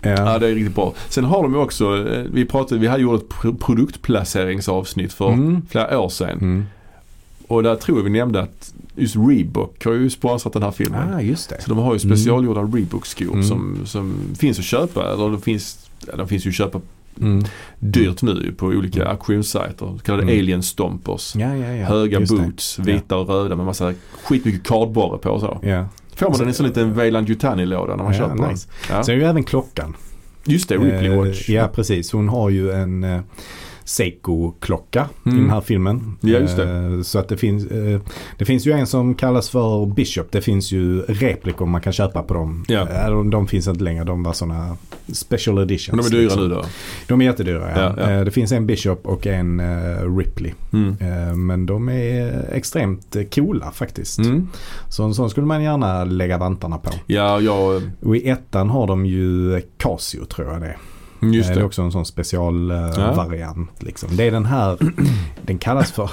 Ja 0.01 0.09
Ja. 0.09 0.39
det 0.39 0.47
är 0.47 0.55
riktigt 0.55 0.75
bra. 0.75 0.93
Sen 1.09 1.23
har 1.23 1.43
de 1.43 1.53
ju 1.53 1.59
också, 1.59 2.07
eh, 2.07 2.23
vi 2.31 2.45
pratade, 2.45 2.81
vi 2.81 2.87
hade 2.87 3.01
gjort 3.03 3.21
ett 3.23 3.29
pro- 3.29 3.55
produktplaceringsavsnitt 3.55 5.13
för 5.13 5.27
Mm. 5.31 5.61
flera 5.69 5.99
år 5.99 6.09
sedan. 6.09 6.29
Mm. 6.41 6.65
Och 7.47 7.63
där 7.63 7.75
tror 7.75 7.97
jag 7.97 8.03
vi 8.03 8.09
nämnde 8.09 8.39
att 8.41 8.73
just 8.95 9.15
Reebok 9.15 9.85
har 9.85 9.93
ju 9.93 10.09
sponsrat 10.09 10.53
den 10.53 10.63
här 10.63 10.71
filmen. 10.71 11.13
Ah, 11.13 11.21
just 11.21 11.49
det. 11.49 11.61
Så 11.61 11.69
de 11.69 11.77
har 11.77 11.93
ju 11.93 11.99
specialgjorda 11.99 12.61
Reebok-skor 12.61 13.33
Mm. 13.33 13.43
som, 13.43 13.77
som 13.85 14.15
finns 14.39 14.59
att 14.59 14.65
köpa. 14.65 15.13
Eller 15.13 15.29
de 15.29 15.41
finns, 15.41 15.89
de 16.17 16.27
finns 16.27 16.45
ju 16.45 16.49
att 16.49 16.55
köpa 16.55 16.81
Mm. 17.21 17.43
dyrt 17.79 18.21
nu 18.21 18.53
på 18.57 18.65
olika 18.65 18.99
Mm. 19.01 19.11
auktionssajter. 19.11 19.85
Så 19.97 20.03
kallade 20.03 20.23
Mm. 20.23 20.39
alien 20.39 20.63
stompers. 20.63 21.35
Ja, 21.35 21.55
ja, 21.55 21.67
ja. 21.73 21.85
Höga 21.85 22.19
Just 22.19 22.37
det. 22.37 22.41
boots, 22.43 22.79
vita 22.79 23.17
och 23.17 23.29
röda 23.29 23.55
med 23.55 23.65
massa 23.65 23.93
skitmycket 24.23 24.63
kardborre 24.67 25.17
på 25.17 25.29
och 25.29 25.39
så. 25.41 25.59
Får 26.19 26.29
man 26.29 26.37
den 26.39 26.47
i 26.47 26.49
en 26.49 26.53
sån 26.53 26.65
liten 26.67 26.93
Weyland 26.93 27.29
Yutani-låda 27.29 27.95
när 27.95 28.03
man 28.03 28.13
Ja, 28.13 28.19
köper 28.19 28.35
den. 28.35 28.49
nice. 28.51 28.67
Ja. 28.89 29.03
Sen 29.03 29.15
är 29.15 29.19
ju 29.19 29.25
även 29.25 29.43
klockan. 29.43 29.95
Just 30.45 30.69
det, 30.69 30.75
Ripley 30.77 31.07
Eh, 31.11 31.17
Watch. 31.17 31.49
Ja, 31.49 31.67
precis. 31.75 32.11
Hon 32.11 32.29
har 32.29 32.49
ju 32.49 32.71
en 32.71 33.21
Seiko-klocka 33.89 35.09
i 35.25 35.29
Mm. 35.29 35.41
den 35.41 35.49
här 35.49 35.61
filmen. 35.61 36.17
Ja, 36.21 36.29
just 36.39 36.55
det. 36.57 36.69
Eh, 36.69 37.01
Så 37.01 37.19
att 37.19 37.27
det 37.29 37.37
finns, 37.37 37.65
eh, 37.65 37.99
det 38.37 38.45
finns 38.45 38.67
ju 38.67 38.71
en 38.71 38.87
som 38.87 39.15
kallas 39.15 39.49
för 39.49 39.85
Bishop. 39.85 40.31
Det 40.31 40.41
finns 40.41 40.71
ju 40.71 41.01
replikor 41.01 41.65
man 41.65 41.81
kan 41.81 41.93
köpa 41.93 42.23
på 42.23 42.33
dem. 42.33 42.65
Ja. 42.67 42.89
Eh, 42.89 43.09
De, 43.09 43.29
de 43.29 43.47
finns 43.47 43.67
inte 43.67 43.83
längre. 43.83 44.03
De 44.03 44.23
var 44.23 44.33
sådana 44.33 44.77
special 45.13 45.57
editions. 45.57 45.95
Men 45.95 46.11
de 46.11 46.17
är 46.17 46.21
dyra 46.21 46.23
liksom. 46.23 46.49
nu 46.49 46.55
då? 46.55 46.63
De 47.07 47.21
är 47.21 47.25
jättedyra, 47.25 47.71
ja. 47.75 47.93
Ja, 47.97 48.11
ja. 48.11 48.23
Det 48.23 48.31
finns 48.31 48.51
en 48.51 48.65
Bishop 48.67 49.07
och 49.07 49.27
en 49.27 49.61
Ripley. 50.17 50.53
Mm. 50.73 51.47
Men 51.47 51.65
de 51.65 51.89
är 51.89 52.45
extremt 52.53 53.15
coola 53.35 53.71
faktiskt. 53.71 54.19
Mm. 54.19 54.47
Så 54.89 55.03
en 55.03 55.13
sån 55.13 55.29
skulle 55.29 55.47
man 55.47 55.63
gärna 55.63 56.03
lägga 56.03 56.37
vantarna 56.37 56.77
på. 56.77 56.91
Ja, 57.05 57.39
jag... 57.41 57.81
Och 58.01 58.15
i 58.17 58.29
ettan 58.29 58.69
har 58.69 58.87
de 58.87 59.05
ju 59.05 59.61
Casio 59.77 60.25
tror 60.25 60.51
jag 60.51 60.61
det 60.61 60.67
är. 60.67 60.77
Just 61.21 61.49
Eh, 61.49 61.53
Det 61.53 61.59
är 61.59 61.59
det. 61.59 61.65
också 61.65 61.81
en 61.81 61.91
sån 61.91 61.99
Ja. 61.99 62.05
specialvariant. 62.05 63.69
liksom. 63.83 64.09
Det 64.15 64.23
är 64.27 64.31
den 64.31 64.45
här, 64.45 64.77
den 65.45 65.57
kallas 65.57 65.91
för, 65.91 66.11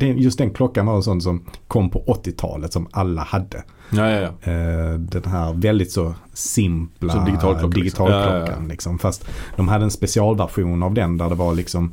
just 0.20 0.38
den 0.38 0.50
klockan 0.50 0.86
var 0.86 0.96
en 0.96 1.02
sån 1.02 1.20
som 1.20 1.44
kom 1.68 1.90
på 1.90 2.04
80-talet 2.06 2.72
som 2.72 2.88
alla 2.90 3.22
hade. 3.22 3.62
Ja, 3.90 4.10
ja, 4.10 4.20
ja. 4.20 4.52
Eh, 4.52 4.94
Den 4.98 5.24
här 5.24 5.52
väldigt 5.52 5.92
så 5.92 6.14
simpla 6.32 7.12
Som 7.12 7.24
digitalklocka, 7.24 7.66
liksom. 7.66 7.70
digitalklockan. 7.82 8.32
Ja, 8.40 8.46
ja, 8.46 8.56
ja. 8.62 8.68
Liksom. 8.68 8.98
Fast 8.98 9.24
de 9.56 9.68
hade 9.68 9.84
en 9.84 9.90
specialversion 9.90 10.82
av 10.82 10.94
den 10.94 11.18
där 11.18 11.28
det 11.28 11.34
var 11.34 11.54
liksom 11.54 11.92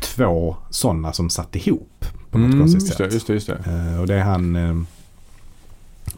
två 0.00 0.56
sådana 0.70 1.12
som 1.12 1.30
satt 1.30 1.56
ihop 1.56 2.04
på 2.30 2.38
något 2.38 2.46
Mm, 2.46 2.58
konstigt 2.60 2.82
just 2.82 2.98
det, 2.98 3.04
sätt. 3.04 3.14
just 3.14 3.26
det, 3.26 3.32
just 3.32 3.46
det. 3.46 3.92
Eh, 3.94 4.00
Och 4.00 4.06
det 4.06 4.14
är 4.14 4.22
han, 4.24 4.56
eh, 4.56 4.76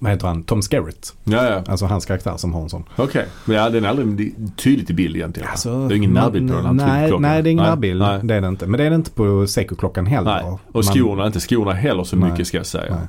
vad 0.02 0.12
heter 0.12 0.26
han, 0.26 0.42
Tom 0.42 0.62
Skerritt. 0.62 1.14
Ja, 1.24 1.44
ja. 1.50 1.62
Alltså 1.66 1.86
hans 1.86 2.06
karaktär 2.06 2.36
som 2.36 2.54
har 2.54 2.62
en 2.62 2.68
sån. 2.68 2.84
Okej. 2.96 3.26
Men 3.44 3.56
ja, 3.56 3.70
den 3.70 3.84
är 3.84 3.88
aldrig 3.88 4.34
tydligt 4.56 4.90
i 4.90 4.94
bild 4.94 5.16
egentligen. 5.16 5.48
Alltså, 5.50 5.88
det 5.88 5.94
är 5.94 5.96
ingen 5.96 6.10
närbild 6.10 6.50
på 6.50 6.56
den 6.56 6.80
här 6.80 7.08
nej, 7.08 7.18
nej, 7.20 7.42
det 7.42 7.48
är 7.48 7.52
ingen 7.52 7.64
närbild. 7.64 8.00
Det 8.22 8.34
är 8.34 8.40
det 8.40 8.48
inte. 8.48 8.66
Men 8.66 8.78
det 8.78 8.84
är 8.84 8.90
det 8.90 8.96
inte 8.96 9.10
på 9.10 9.46
Seiko-klockan 9.46 10.06
heller. 10.06 10.42
Nej, 10.42 10.44
och 10.44 10.58
Man- 10.74 10.82
skorna, 10.82 11.26
inte 11.26 11.40
skorna 11.40 11.72
heller 11.72 12.04
så 12.04 12.16
Nej. 12.16 12.30
mycket 12.30 12.46
ska 12.46 12.56
jag 12.56 12.66
säga. 12.66 12.94
Nej. 12.94 13.06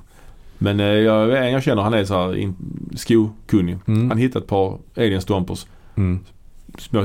Men 0.58 0.80
eh, 0.80 0.86
jag, 0.86 1.52
jag 1.52 1.64
känner 1.64 1.82
han 1.82 1.94
är 1.94 2.04
så 2.06 2.14
här 2.14 2.36
in, 2.36 2.56
skokunnig. 2.96 3.78
Mm. 3.88 4.10
Han 4.10 4.18
hittade 4.18 4.44
ett 4.44 4.50
par 4.50 4.78
Alien 4.98 5.22
Stompers. 5.22 5.66
Mm. 5.96 6.20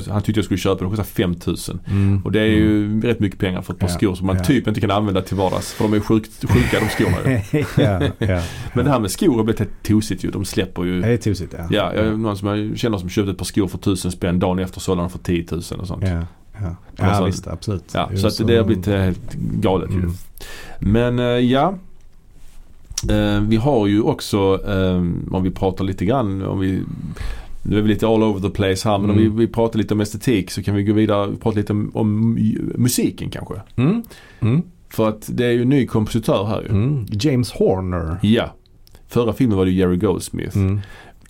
Han 0.09 0.23
tyckte 0.23 0.39
jag 0.39 0.45
skulle 0.45 0.59
köpa, 0.59 0.81
de 0.85 0.91
kostar 0.91 1.05
5000. 1.05 1.81
Mm. 1.87 2.23
Och 2.25 2.33
det 2.33 2.41
är 2.41 2.45
ju 2.47 3.01
rätt 3.01 3.21
mycket 3.21 3.39
pengar 3.39 3.63
för 3.63 3.73
ett 3.73 3.79
par 3.79 3.89
Ja, 3.89 3.95
skor 3.95 4.15
som 4.15 4.27
man 4.27 4.37
ja. 4.37 4.45
typ 4.45 4.69
inte 4.69 4.81
kan 4.81 4.91
använda 4.91 5.23
till 5.23 5.37
vardags. 5.37 5.73
För 5.73 5.85
de 5.85 5.93
är 5.95 6.01
sjukt, 6.01 6.45
sjuka 6.51 6.81
de 6.81 6.89
skorna 6.89 7.17
ju. 7.53 7.65
ja, 7.83 8.01
ja. 8.19 8.43
Men 8.75 8.85
det 8.85 8.91
här 8.91 9.01
med 9.01 9.11
skor 9.11 9.37
har 9.37 9.45
blivit 9.45 9.59
helt 9.59 9.83
tosigt 9.83 10.25
ju. 10.25 10.31
De 10.31 10.45
släpper 10.45 10.85
ju. 10.85 11.01
Det 11.01 11.09
är 11.09 11.17
tosigt 11.17 11.55
ja. 11.59 11.67
Ja, 11.71 11.95
jag 11.95 12.21
någon 12.21 12.37
som 12.37 12.49
jag 12.49 12.79
känner 12.79 12.99
som 12.99 13.09
köpte 13.09 13.31
ett 13.31 13.39
par 13.39 13.45
skor 13.45 13.69
för 13.69 13.79
1000 13.79 14.11
spänn. 14.13 14.39
Dagen 14.39 14.59
efter 14.59 14.81
sålde 14.81 15.03
han 15.03 15.11
för 15.11 15.19
10 15.19 15.45
000 15.51 15.61
och 15.61 15.87
sånt. 15.87 15.91
Ja, 16.07 16.23
ja. 16.61 16.77
Ja 16.97 17.15
så- 17.19 17.25
visst 17.25 17.47
absolut. 17.47 17.85
Ja, 17.95 18.09
Jo, 18.13 18.19
så 18.19 18.27
att 18.27 18.47
det 18.49 18.57
har 18.57 18.65
blivit 18.65 18.89
eh, 18.89 18.97
helt 18.97 19.33
galet 19.35 19.91
ju. 19.91 19.99
Mm. 19.99 20.13
Men 20.79 21.19
eh, 21.19 21.25
ja. 21.25 21.75
Eh, 23.11 23.41
vi 23.41 23.57
har 23.57 23.87
ju 23.87 24.03
också, 24.03 24.39
om 25.31 25.41
vi 25.43 25.51
pratar 25.51 25.85
lite 25.85 26.05
grann, 26.05 26.43
om 26.43 26.59
vi 26.61 26.83
nu 27.69 27.79
är 27.79 27.83
vi 27.83 27.89
lite 27.89 28.07
all 28.07 28.23
over 28.23 28.41
the 28.41 28.51
place 28.51 28.89
här 28.89 28.99
men 28.99 29.11
om 29.11 29.19
Mm. 29.19 29.37
vi, 29.37 29.47
vi 29.47 29.53
pratar 29.53 29.79
lite 29.79 29.95
om 29.95 30.01
estetik 30.01 30.51
så 30.51 30.63
kan 30.63 30.75
vi 30.75 30.83
gå 30.83 30.93
vidare 30.93 31.27
och 31.29 31.41
prata 31.41 31.59
lite 31.59 31.73
om, 31.73 31.91
om 31.95 32.35
musiken 32.75 33.31
kanske. 33.31 33.55
Mm. 33.77 34.03
Mm. 34.41 34.63
För 34.91 35.09
att 35.09 35.29
det 35.33 35.45
är 35.47 35.51
ju 35.53 35.63
en 35.63 35.69
ny 35.69 35.87
kompositör 35.87 36.45
här 36.45 36.63
ju. 36.63 36.69
Mm. 36.69 37.07
James 37.11 37.53
Horner. 37.53 38.17
Ja. 38.23 38.55
Förra 39.09 39.33
filmen 39.33 39.59
var 39.59 39.65
det 39.65 39.71
Jerry 39.71 39.97
Goldsmith. 39.97 40.57
Mm. 40.57 40.81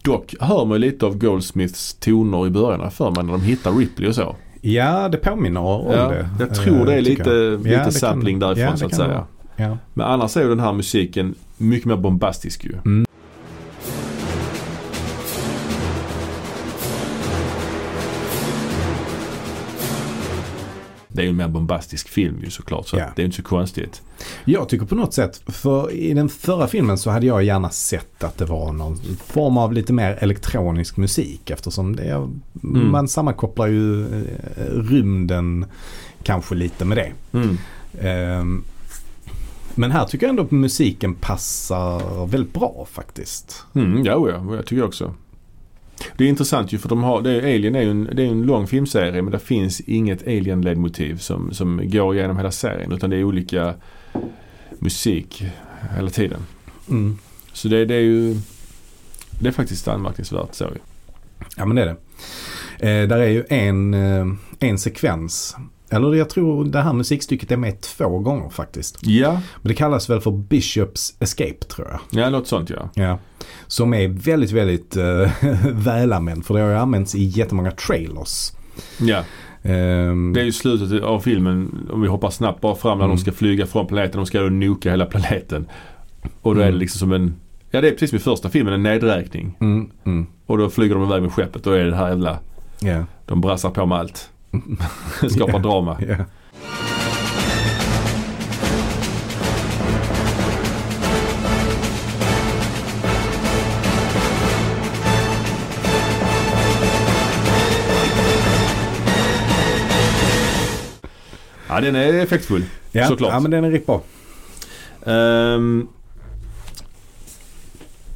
Dock 0.02 0.34
hör 0.40 0.64
man 0.64 0.72
ju 0.74 0.78
lite 0.78 1.06
av 1.06 1.18
Goldsmiths 1.18 1.94
toner 1.94 2.46
i 2.46 2.50
början 2.50 2.90
för 2.90 3.10
mig 3.10 3.24
när 3.24 3.32
de 3.32 3.42
hittar 3.42 3.72
Ripley 3.72 4.08
och 4.08 4.14
så. 4.14 4.36
Ja, 4.60 5.08
det 5.08 5.18
påminner 5.18 5.60
om 5.60 5.92
Ja, 5.92 6.08
det. 6.08 6.28
jag 6.38 6.54
tror 6.54 6.86
det 6.86 6.92
är 6.92 6.96
eh, 6.96 7.02
lite, 7.02 7.30
jag. 7.30 7.58
lite 7.58 7.70
Ja, 7.70 7.78
det 7.78 7.82
kan- 7.84 7.92
sampling 7.92 8.38
därifrån 8.38 8.64
ja, 8.70 8.76
så 8.76 8.86
att 8.86 8.94
säga. 8.94 9.24
Ja. 9.56 9.76
Men 9.94 10.06
annars 10.06 10.36
är 10.36 10.42
ju 10.42 10.48
den 10.48 10.60
här 10.60 10.72
musiken 10.72 11.34
mycket 11.56 11.86
mer 11.86 11.96
bombastisk 11.96 12.64
ju. 12.64 13.04
Det 21.16 21.22
är 21.22 21.24
ju 21.24 21.30
en 21.30 21.36
mer 21.36 21.48
bombastisk 21.48 22.08
film 22.08 22.40
ju 22.44 22.50
såklart 22.50 22.88
så 22.88 22.96
Ja. 22.96 23.04
det 23.16 23.22
är 23.22 23.24
inte 23.24 23.36
så 23.36 23.42
konstigt. 23.42 24.02
Jag 24.44 24.68
tycker 24.68 24.86
på 24.86 24.94
något 24.94 25.14
sätt, 25.14 25.42
för 25.46 25.90
i 25.92 26.14
den 26.14 26.28
förra 26.28 26.66
filmen 26.66 26.98
så 26.98 27.10
hade 27.10 27.26
jag 27.26 27.44
gärna 27.44 27.70
sett 27.70 28.24
att 28.24 28.38
det 28.38 28.44
var 28.44 28.72
någon 28.72 28.96
form 29.26 29.56
av 29.58 29.72
lite 29.72 29.92
mer 29.92 30.18
elektronisk 30.20 30.96
musik 30.96 31.50
eftersom 31.50 31.96
det 31.96 32.02
är, 32.04 32.16
Mm. 32.64 32.90
man 32.90 33.08
sammankopplar 33.08 33.66
ju 33.66 34.02
eh, 34.02 34.26
rymden 34.74 35.64
kanske 36.22 36.54
lite 36.54 36.84
med 36.84 36.96
det. 36.98 37.12
Mm. 37.38 37.58
Ehm, 38.00 38.64
men 39.74 39.90
här 39.90 40.04
tycker 40.04 40.26
jag 40.26 40.30
ändå 40.30 40.42
att 40.42 40.50
musiken 40.50 41.14
passar 41.14 42.26
väldigt 42.26 42.52
bra 42.54 42.86
faktiskt. 42.92 43.64
Mm, 43.74 44.04
ja, 44.04 44.28
ja, 44.30 44.54
jag 44.54 44.66
tycker 44.66 44.84
också. 44.84 45.14
Det 46.16 46.24
är 46.24 46.28
intressant 46.28 46.72
ju 46.72 46.78
för 46.78 46.88
de 46.88 47.02
har, 47.02 47.22
det 47.22 47.30
är, 47.30 47.54
Alien 47.54 47.74
är 47.74 47.82
ju 47.82 47.90
en, 47.90 48.10
det 48.12 48.22
är 48.22 48.26
en 48.26 48.42
lång 48.42 48.66
filmserie 48.66 49.22
men 49.22 49.32
det 49.32 49.38
finns 49.38 49.80
inget 49.80 50.26
Alien-ledmotiv 50.26 51.18
som, 51.18 51.52
som 51.54 51.90
går 51.90 52.16
igenom 52.16 52.36
hela 52.36 52.50
serien 52.50 52.92
utan 52.92 53.10
det 53.10 53.16
är 53.16 53.24
olika 53.24 53.74
musik 54.78 55.44
hela 55.96 56.10
tiden. 56.10 56.40
Mm. 56.88 57.18
Så 57.52 57.68
det, 57.68 57.84
det 57.84 57.94
är 57.94 58.00
ju 58.00 58.36
det 59.40 59.48
är 59.48 59.52
faktiskt 59.52 59.88
anmärkningsvärt 59.88 60.54
så 60.54 60.64
ju. 60.64 60.78
Ja 61.56 61.64
men 61.64 61.76
det 61.76 61.82
är 61.82 61.86
det. 61.86 61.96
Eh, 62.88 63.08
där 63.08 63.18
är 63.18 63.28
ju 63.28 63.44
en, 63.48 63.94
eh, 63.94 64.26
en 64.60 64.78
sekvens. 64.78 65.56
Eller 65.90 66.14
jag 66.14 66.30
tror 66.30 66.64
det 66.64 66.80
här 66.82 66.92
musikstycket 66.92 67.50
är 67.52 67.56
med 67.56 67.80
två 67.80 68.18
gånger 68.18 68.48
faktiskt. 68.48 68.98
Ja, 69.02 69.32
Men 69.32 69.68
det 69.68 69.74
kallas 69.74 70.10
väl 70.10 70.20
för 70.20 70.30
Bishops 70.30 71.14
Escape 71.20 71.64
tror 71.68 71.88
jag. 71.90 72.22
ja 72.24 72.30
något 72.30 72.46
sånt 72.46 72.70
ja. 72.70 72.88
Ja. 72.94 73.18
Som 73.66 73.94
är 73.94 74.08
väldigt, 74.08 74.50
väldigt 74.52 74.96
uh, 74.96 75.28
välanvänt. 75.72 76.46
För 76.46 76.54
det 76.54 76.60
har 76.60 76.68
ju 76.70 76.76
använts 76.76 77.14
i 77.14 77.24
jättemånga 77.24 77.70
trailers. 77.70 78.52
Ja, 79.00 79.22
Ehm, 79.62 80.32
det 80.32 80.40
är 80.40 80.44
ju 80.44 80.52
slutet 80.52 81.02
av 81.02 81.20
filmen 81.20 81.88
om 81.92 82.02
vi 82.02 82.08
hoppar 82.08 82.30
snabbt 82.30 82.60
bara 82.60 82.74
fram 82.74 82.98
när 82.98 83.04
Mm. 83.04 83.16
de 83.16 83.22
ska 83.22 83.32
flyga 83.32 83.66
från 83.66 83.86
planeten. 83.86 84.16
De 84.16 84.26
ska 84.26 84.42
ju 84.42 84.50
noka 84.50 84.90
hela 84.90 85.06
planeten. 85.06 85.66
Och 86.42 86.54
då 86.54 86.60
är 86.60 86.64
det 86.64 86.68
Mm. 86.70 86.80
liksom 86.80 86.98
som 86.98 87.12
en, 87.12 87.34
ja 87.70 87.80
det 87.80 87.88
är 87.88 87.92
precis 87.92 88.10
som 88.10 88.16
i 88.16 88.20
första 88.20 88.48
filmen, 88.48 88.74
en 88.74 88.82
nedräkning. 88.82 89.56
mm, 89.60 89.90
mm, 90.04 90.26
Och 90.46 90.58
då 90.58 90.70
flyger 90.70 90.94
de 90.94 91.04
iväg 91.04 91.22
med 91.22 91.32
skeppet. 91.32 91.64
Då 91.64 91.70
är 91.70 91.84
det 91.84 91.96
här 91.96 92.08
jävla, 92.08 92.38
ja. 92.80 93.04
de 93.26 93.40
brassar 93.40 93.70
på 93.70 93.86
med 93.86 93.98
allt. 93.98 94.30
Skapar 95.30 95.52
Ja. 95.52 95.58
drama. 95.58 95.96
Ja. 96.08 96.16
Ja 111.68 111.80
den 111.80 111.96
är 111.96 112.12
effektfull. 112.22 112.64
Ja. 112.92 113.06
Såklart. 113.06 113.32
ja, 113.32 113.40
men 113.40 113.50
den 113.50 113.64
är 113.64 113.70
riktigt 113.70 113.86
bra. 113.86 114.02
Ehm, 115.12 115.88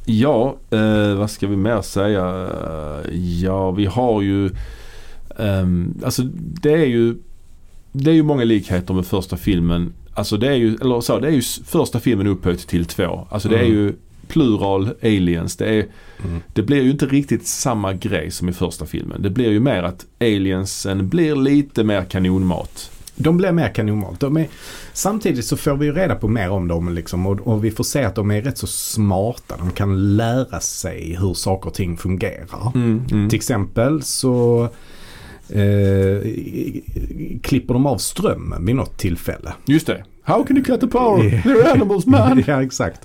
ja, 0.05 0.55
eh, 0.69 1.13
vad 1.15 1.31
ska 1.31 1.47
vi 1.47 1.55
mer 1.55 1.81
säga? 1.81 2.49
Ja, 3.41 3.71
vi 3.71 3.85
har 3.85 4.21
ju 4.21 4.49
ehm, 5.39 5.93
Alltså 6.03 6.21
det 6.61 6.73
är 6.73 6.85
ju 6.85 7.15
Det 7.93 8.09
är 8.11 8.15
ju 8.15 8.23
många 8.23 8.43
likheter 8.43 8.93
med 8.93 9.05
första 9.05 9.37
filmen. 9.37 9.93
Alltså 10.13 10.37
det 10.37 10.47
är 10.47 10.53
ju, 10.55 10.75
eller 10.81 11.01
så, 11.01 11.19
det 11.19 11.27
är 11.27 11.31
ju 11.31 11.41
första 11.65 11.99
filmen 11.99 12.27
upphöjt 12.27 12.67
till 12.67 12.85
två. 12.85 13.27
Alltså 13.29 13.49
det 13.49 13.55
är 13.55 13.63
Mm. 13.65 13.71
ju 13.73 13.93
plural 14.27 14.89
aliens. 15.03 15.57
Det, 15.57 15.65
är, 15.65 15.85
Mm. 16.25 16.39
det 16.53 16.61
blir 16.61 16.81
ju 16.83 16.91
inte 16.91 17.05
riktigt 17.05 17.47
samma 17.47 17.93
grej 17.93 18.31
som 18.31 18.49
i 18.49 18.53
första 18.53 18.85
filmen. 18.85 19.21
Det 19.21 19.29
blir 19.29 19.49
ju 19.51 19.59
mer 19.59 19.83
att 19.83 20.05
aliensen 20.19 21.09
blir 21.09 21.35
lite 21.35 21.83
mer 21.83 22.03
kanonmat. 22.03 22.91
De 23.15 23.37
blir 23.37 23.51
mer 23.51 23.69
kanonmat. 23.73 24.23
Är, 24.23 24.47
samtidigt 24.93 25.45
så 25.45 25.57
får 25.57 25.75
vi 25.77 25.85
ju 25.85 25.93
reda 25.93 26.15
på 26.15 26.27
mer 26.27 26.49
om 26.49 26.67
dem 26.67 26.93
liksom, 26.93 27.25
och, 27.27 27.39
och 27.47 27.63
vi 27.65 27.71
får 27.71 27.83
se 27.83 28.03
att 28.03 28.15
de 28.15 28.31
är 28.31 28.41
rätt 28.41 28.57
så 28.57 28.67
smarta. 28.67 29.55
De 29.57 29.71
kan 29.71 30.15
lära 30.17 30.59
sig 30.59 31.17
hur 31.19 31.33
saker 31.33 31.67
och 31.69 31.73
ting 31.75 31.97
fungerar. 31.97 32.71
Mm, 32.75 33.01
mm. 33.11 33.29
Till 33.29 33.37
exempel 33.37 34.01
så 34.03 34.69
eh, 35.51 36.31
klipper 37.41 37.73
de 37.73 37.85
av 37.85 37.97
strömmen 37.97 38.65
vid 38.65 38.75
något 38.75 38.97
tillfälle. 38.97 39.53
Just 39.65 39.87
det. 39.87 40.03
How 40.23 40.43
can 40.43 40.57
you 40.57 40.65
cut 40.65 40.79
the 40.81 40.87
power? 40.87 41.23
They're 41.45 41.71
animals 41.73 42.05
man. 42.05 42.43
ja, 42.47 42.63
exakt. 42.63 42.99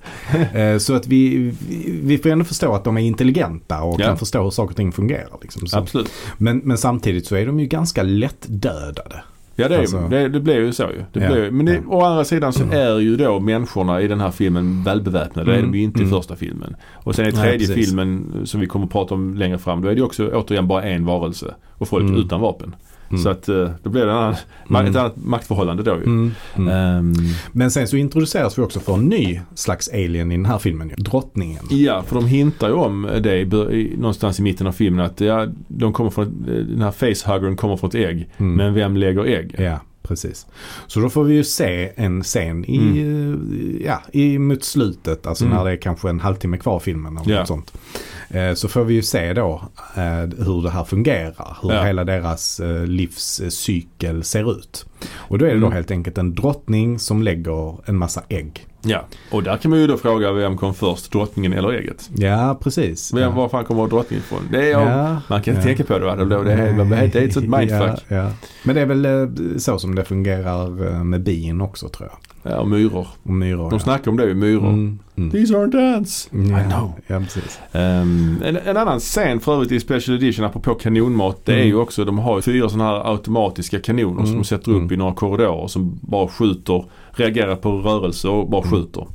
Eh, 0.54 0.78
så 0.78 0.94
att 0.94 1.06
vi, 1.06 1.36
vi, 1.68 2.00
vi 2.04 2.18
får 2.18 2.30
ändå 2.30 2.44
förstå 2.44 2.74
att 2.74 2.84
de 2.84 2.96
är 2.96 3.00
intelligenta 3.00 3.82
och 3.82 4.00
Ja. 4.00 4.06
kan 4.06 4.18
förstå 4.18 4.42
hur 4.42 4.50
saker 4.50 4.70
och 4.70 4.76
ting 4.76 4.92
fungerar. 4.92 5.38
Liksom. 5.42 5.66
Så, 5.66 5.78
Absolut. 5.78 6.10
men, 6.38 6.58
men 6.64 6.78
samtidigt 6.78 7.26
så 7.26 7.36
är 7.36 7.46
de 7.46 7.60
ju 7.60 7.66
ganska 7.66 8.02
lättdödade. 8.02 9.22
Ja 9.58 9.68
det, 9.68 9.78
Alltså- 9.78 10.08
det, 10.10 10.28
det 10.28 10.40
blir 10.40 10.54
ju 10.56 10.72
så 10.72 10.82
ju. 10.82 11.04
Det 11.12 11.20
Ja, 11.20 11.32
blir, 11.32 11.50
men 11.50 11.66
det, 11.66 11.72
ja. 11.74 11.80
å 11.86 12.00
andra 12.02 12.24
sidan 12.24 12.52
så 12.52 12.64
är 12.72 12.98
ju 12.98 13.16
då 13.16 13.40
människorna 13.40 14.00
i 14.00 14.08
den 14.08 14.20
här 14.20 14.30
filmen 14.30 14.82
välbeväpnade. 14.84 15.50
Det 15.50 15.54
är 15.54 15.58
Mm, 15.58 15.72
de 15.72 15.78
ju 15.78 15.84
inte 15.84 15.98
i 16.00 16.02
mm. 16.02 16.10
första 16.18 16.36
filmen. 16.36 16.76
Och 16.94 17.14
sen 17.14 17.26
i 17.26 17.32
Nej, 17.32 17.40
tredje 17.42 17.66
precis. 17.66 17.86
filmen 17.88 18.32
som 18.44 18.60
vi 18.60 18.66
kommer 18.66 18.86
att 18.86 18.92
prata 18.92 19.14
om 19.14 19.34
längre 19.34 19.58
fram. 19.58 19.82
Då 19.82 19.88
är 19.88 19.92
det 19.92 19.98
ju 19.98 20.04
också 20.04 20.28
återigen 20.28 20.68
bara 20.68 20.82
en 20.82 21.04
varelse. 21.04 21.54
Och 21.72 21.88
folk 21.88 22.04
Mm. 22.08 22.20
utan 22.20 22.40
vapen. 22.40 22.74
Mm. 23.10 23.22
Så 23.22 23.28
att 23.28 23.48
eh, 23.48 23.70
då 23.82 23.90
blir 23.90 24.06
det 24.06 24.10
en 24.12 24.16
annan, 24.16 24.34
Mm. 24.70 24.86
ett 24.86 24.96
annat 24.96 25.16
maktförhållande 25.16 25.82
då 25.82 25.90
ju. 25.96 26.02
Mm. 26.02 26.30
Mm. 26.56 26.68
Ehm, 26.68 27.14
Men 27.52 27.70
sen 27.70 27.88
så 27.88 27.96
introduceras 27.96 28.58
vi 28.58 28.62
också 28.62 28.80
för 28.80 28.94
en 28.94 29.04
ny 29.04 29.40
slags 29.54 29.88
alien 29.92 30.32
i 30.32 30.36
den 30.36 30.46
här 30.46 30.58
filmen. 30.58 30.92
Drottningen. 30.96 31.64
Ja, 31.70 32.02
för 32.02 32.14
de 32.14 32.26
hintar 32.26 32.68
ju 32.68 32.74
om 32.74 33.08
det 33.20 33.36
i, 33.40 33.94
någonstans 33.98 34.38
i 34.38 34.42
mitten 34.42 34.66
av 34.66 34.72
filmen 34.72 35.06
att 35.06 35.20
ja, 35.20 35.46
de 35.68 35.92
kommer 35.92 36.10
från, 36.10 36.44
den 36.68 36.82
här 36.82 36.90
facehuggern 36.90 37.56
kommer 37.56 37.76
från 37.76 37.88
ett 37.88 37.94
ägg. 37.94 38.28
Mm. 38.36 38.54
Men 38.54 38.74
vem 38.74 38.96
lägger 38.96 39.24
ägg? 39.24 39.54
Ja, 39.58 39.80
precis. 40.08 40.46
Så 40.86 41.00
då 41.00 41.08
får 41.10 41.24
vi 41.24 41.34
ju 41.34 41.44
se 41.44 41.92
en 41.96 42.22
scen 42.22 42.64
i, 42.64 42.98
eh, 43.00 43.86
ja, 43.86 44.02
i 44.12 44.38
mot 44.38 44.64
slutet, 44.64 45.26
alltså 45.26 45.44
Mm. 45.44 45.56
när 45.56 45.64
det 45.64 45.70
är 45.70 45.76
kanske 45.76 46.08
en 46.10 46.20
halvtimme 46.20 46.58
kvar 46.58 46.78
filmen 46.78 47.18
eller 47.18 47.30
Ja. 47.32 47.38
något 47.38 47.48
sånt. 47.48 47.72
Eh, 48.30 48.54
Så 48.54 48.68
får 48.68 48.84
vi 48.84 48.94
ju 48.94 49.02
se 49.02 49.32
då 49.32 49.62
eh, 49.96 50.02
hur 50.46 50.62
det 50.62 50.70
här 50.70 50.84
fungerar, 50.84 51.56
hur 51.62 51.72
Ja. 51.72 51.82
hela 51.84 52.04
deras 52.04 52.60
eh, 52.60 52.86
livscykel 52.86 54.24
ser 54.24 54.58
ut. 54.58 54.86
Och 55.14 55.38
då 55.38 55.44
är 55.44 55.48
det 55.54 55.60
då 55.60 55.66
Mm. 55.66 55.72
helt 55.76 55.90
enkelt 55.90 56.18
en 56.18 56.34
drottning 56.34 56.98
som 56.98 57.22
lägger 57.22 57.88
en 57.88 57.96
massa 57.96 58.22
ägg. 58.28 58.66
Ja, 58.86 59.04
och 59.30 59.42
där 59.42 59.56
kan 59.56 59.70
man 59.70 59.80
ju 59.80 59.86
då 59.86 59.96
fråga 59.96 60.32
vem 60.32 60.56
kom 60.56 60.74
först, 60.74 61.12
drottningen 61.12 61.52
eller 61.52 61.72
ägget? 61.72 62.10
Ja, 62.14 62.58
precis. 62.62 63.14
Vem, 63.14 63.22
ja. 63.22 63.30
Var 63.30 63.48
fan 63.48 63.64
kommer 63.64 63.86
drottningen 63.86 64.24
ifrån? 64.24 64.48
Det 64.50 64.66
är 64.66 64.70
jag. 64.70 64.82
Ja, 64.82 65.22
Man 65.28 65.42
kan 65.42 65.54
ja. 65.54 65.62
tänka 65.62 65.84
på 65.84 65.98
det 65.98 66.04
va? 66.04 66.16
Det 66.16 66.24
det 66.24 66.44
det 67.06 67.18
är 67.18 67.26
ett 67.26 67.32
sånt 67.32 67.48
mindfuck. 67.48 68.04
Ja, 68.08 68.16
ja. 68.16 68.30
Men 68.62 68.74
det 68.74 68.80
är 68.80 68.86
väl 68.86 69.04
eh, 69.04 69.56
så 69.58 69.78
som 69.78 69.94
det 69.94 70.04
fungerar 70.04 70.86
eh, 70.86 71.04
med 71.04 71.22
bin 71.22 71.60
också 71.60 71.88
tror 71.88 72.08
jag. 72.08 72.18
Ja, 72.50 72.56
och 72.60 72.68
myror. 72.68 73.06
Och 73.22 73.30
myror. 73.30 73.70
De 73.70 73.72
ja. 73.72 73.78
snackar 73.78 74.10
om 74.10 74.16
det 74.16 74.34
myror. 74.34 74.68
Mm, 74.68 74.98
mm. 75.16 75.30
These 75.30 75.54
aren't 75.54 75.94
ants. 75.96 76.28
Ja, 76.32 76.38
I 76.60 76.64
know. 76.64 76.92
Ja, 77.06 77.20
precis. 77.20 77.58
Ehm, 77.72 78.36
en, 78.44 78.56
en 78.56 78.76
annan 78.76 79.00
scen 79.00 79.40
för 79.40 79.54
övrigt 79.54 79.72
i 79.72 79.80
Special 79.80 80.16
Edition 80.16 80.44
apropå 80.44 80.74
kanonmat. 80.74 81.40
Det 81.44 81.52
är 81.52 81.56
Mm. 81.56 81.68
ju 81.68 81.76
också, 81.76 82.04
de 82.04 82.18
har 82.18 82.36
ju 82.36 82.42
fyra 82.42 82.68
sådana 82.68 82.90
här 82.90 83.10
automatiska 83.10 83.78
kanoner 83.80 84.16
som 84.16 84.24
Mm. 84.26 84.36
de 84.38 84.44
sätter 84.44 84.70
upp 84.70 84.76
Mm. 84.76 84.92
i 84.92 84.96
några 84.96 85.14
korridorer 85.14 85.66
som 85.66 85.98
bara 86.02 86.28
skjuter, 86.28 86.84
reagerar 87.12 87.56
på 87.56 87.70
rörelse 87.78 88.28
och 88.28 88.50
bara 88.50 88.62
Mm. 88.66 88.72
skjuter. 88.74 89.06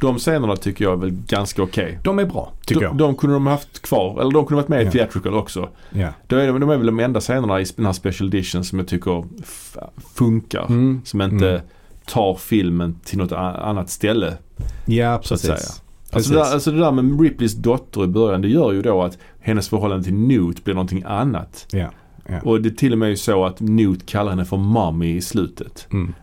De 0.00 0.18
scenerna 0.18 0.56
tycker 0.56 0.84
jag 0.84 0.92
är 0.92 0.96
väl 0.96 1.10
ganska 1.28 1.62
okej. 1.62 1.98
De 2.04 2.18
är 2.18 2.24
bra, 2.24 2.52
tycker 2.66 2.80
De, 2.80 2.86
jag. 2.86 2.96
de 2.96 3.14
kunde 3.14 3.36
de 3.36 3.46
haft 3.46 3.82
kvar, 3.82 4.20
eller 4.20 4.30
de 4.30 4.46
kunde 4.46 4.62
varit 4.62 4.68
med 4.68 4.82
i 4.82 4.84
Ja. 4.84 4.90
Theatrical 4.90 5.34
också. 5.34 5.68
ja. 5.90 6.08
Då 6.26 6.36
är 6.36 6.46
de, 6.46 6.60
de 6.60 6.70
är 6.70 6.76
väl 6.76 6.86
de 6.86 7.00
enda 7.00 7.20
scenerna 7.20 7.60
i 7.60 7.64
den 7.76 7.86
här 7.86 7.92
Special 7.92 8.28
Edition 8.28 8.64
som 8.64 8.78
jag 8.78 8.88
tycker 8.88 9.24
funkar. 10.14 10.66
Som 11.04 11.22
inte. 11.22 11.62
Tar 12.06 12.34
filmen 12.34 12.98
till 13.04 13.18
något 13.18 13.32
annat 13.32 13.90
ställe. 13.90 14.36
Ja, 14.86 15.18
precis. 15.22 15.40
säga. 15.40 15.54
Precis. 15.54 15.80
Alltså 16.10 16.32
det, 16.32 16.38
där, 16.38 16.52
alltså 16.52 16.70
det 16.70 16.78
där 16.78 16.90
med 16.92 17.20
Ripleys 17.20 17.54
dotter 17.54 18.04
i 18.04 18.06
början 18.06 18.42
det 18.42 18.48
gör 18.48 18.72
ju 18.72 18.82
då 18.82 19.02
att 19.02 19.18
hennes 19.40 19.68
förhållande 19.68 20.04
till 20.04 20.14
Newt 20.14 20.64
blir 20.64 20.74
någonting 20.74 21.02
annat. 21.06 21.66
ja. 21.72 21.90
Ja. 22.28 22.40
Och 22.44 22.60
det 22.62 22.68
är 22.68 22.74
till 22.74 22.92
och 22.92 22.98
med 22.98 23.18
så 23.18 23.44
att 23.44 23.60
Newt 23.60 24.06
kallar 24.06 24.30
henne 24.30 24.44
för 24.44 24.56
mommy 24.56 25.16
i 25.16 25.20
slutet. 25.20 25.86
Mm. 25.92 26.14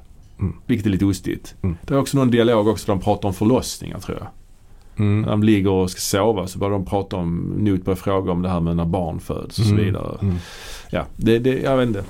Vilket 0.66 0.86
är 0.86 0.90
lite 0.90 1.06
ostigt. 1.06 1.56
Mm. 1.62 1.78
Det 1.88 1.94
är 1.94 1.98
också 1.98 2.18
någon 2.18 2.32
dialog 2.32 2.68
också 2.68 2.86
där 2.86 2.94
de 2.94 3.04
pratar 3.04 3.28
om 3.28 3.34
förlossningar 3.34 4.00
tror 4.00 4.18
jag. 4.18 4.28
Mm. 5.06 5.22
När 5.22 5.30
de 5.30 5.44
ligger 5.44 5.70
och 5.72 5.92
ska 5.92 6.00
sova 6.00 6.48
så 6.48 6.60
börjar 6.60 6.72
de 6.72 6.86
prata 6.86 7.16
om, 7.16 7.54
Newt 7.58 7.86
börjar 7.86 7.96
fråga 7.98 8.32
om 8.32 8.42
det 8.42 8.50
här 8.50 8.60
med 8.60 8.76
när 8.76 8.86
barn 8.86 9.20
föds 9.20 9.60
och 9.60 9.66
så 9.66 9.72
Mm. 9.72 9.86
vidare. 9.86 10.18
Mm. 10.22 10.36
Ja, 10.90 11.06
det, 11.16 11.40
det, 11.40 11.60
jag 11.62 11.78
vet 11.78 11.88
inte. 11.88 12.04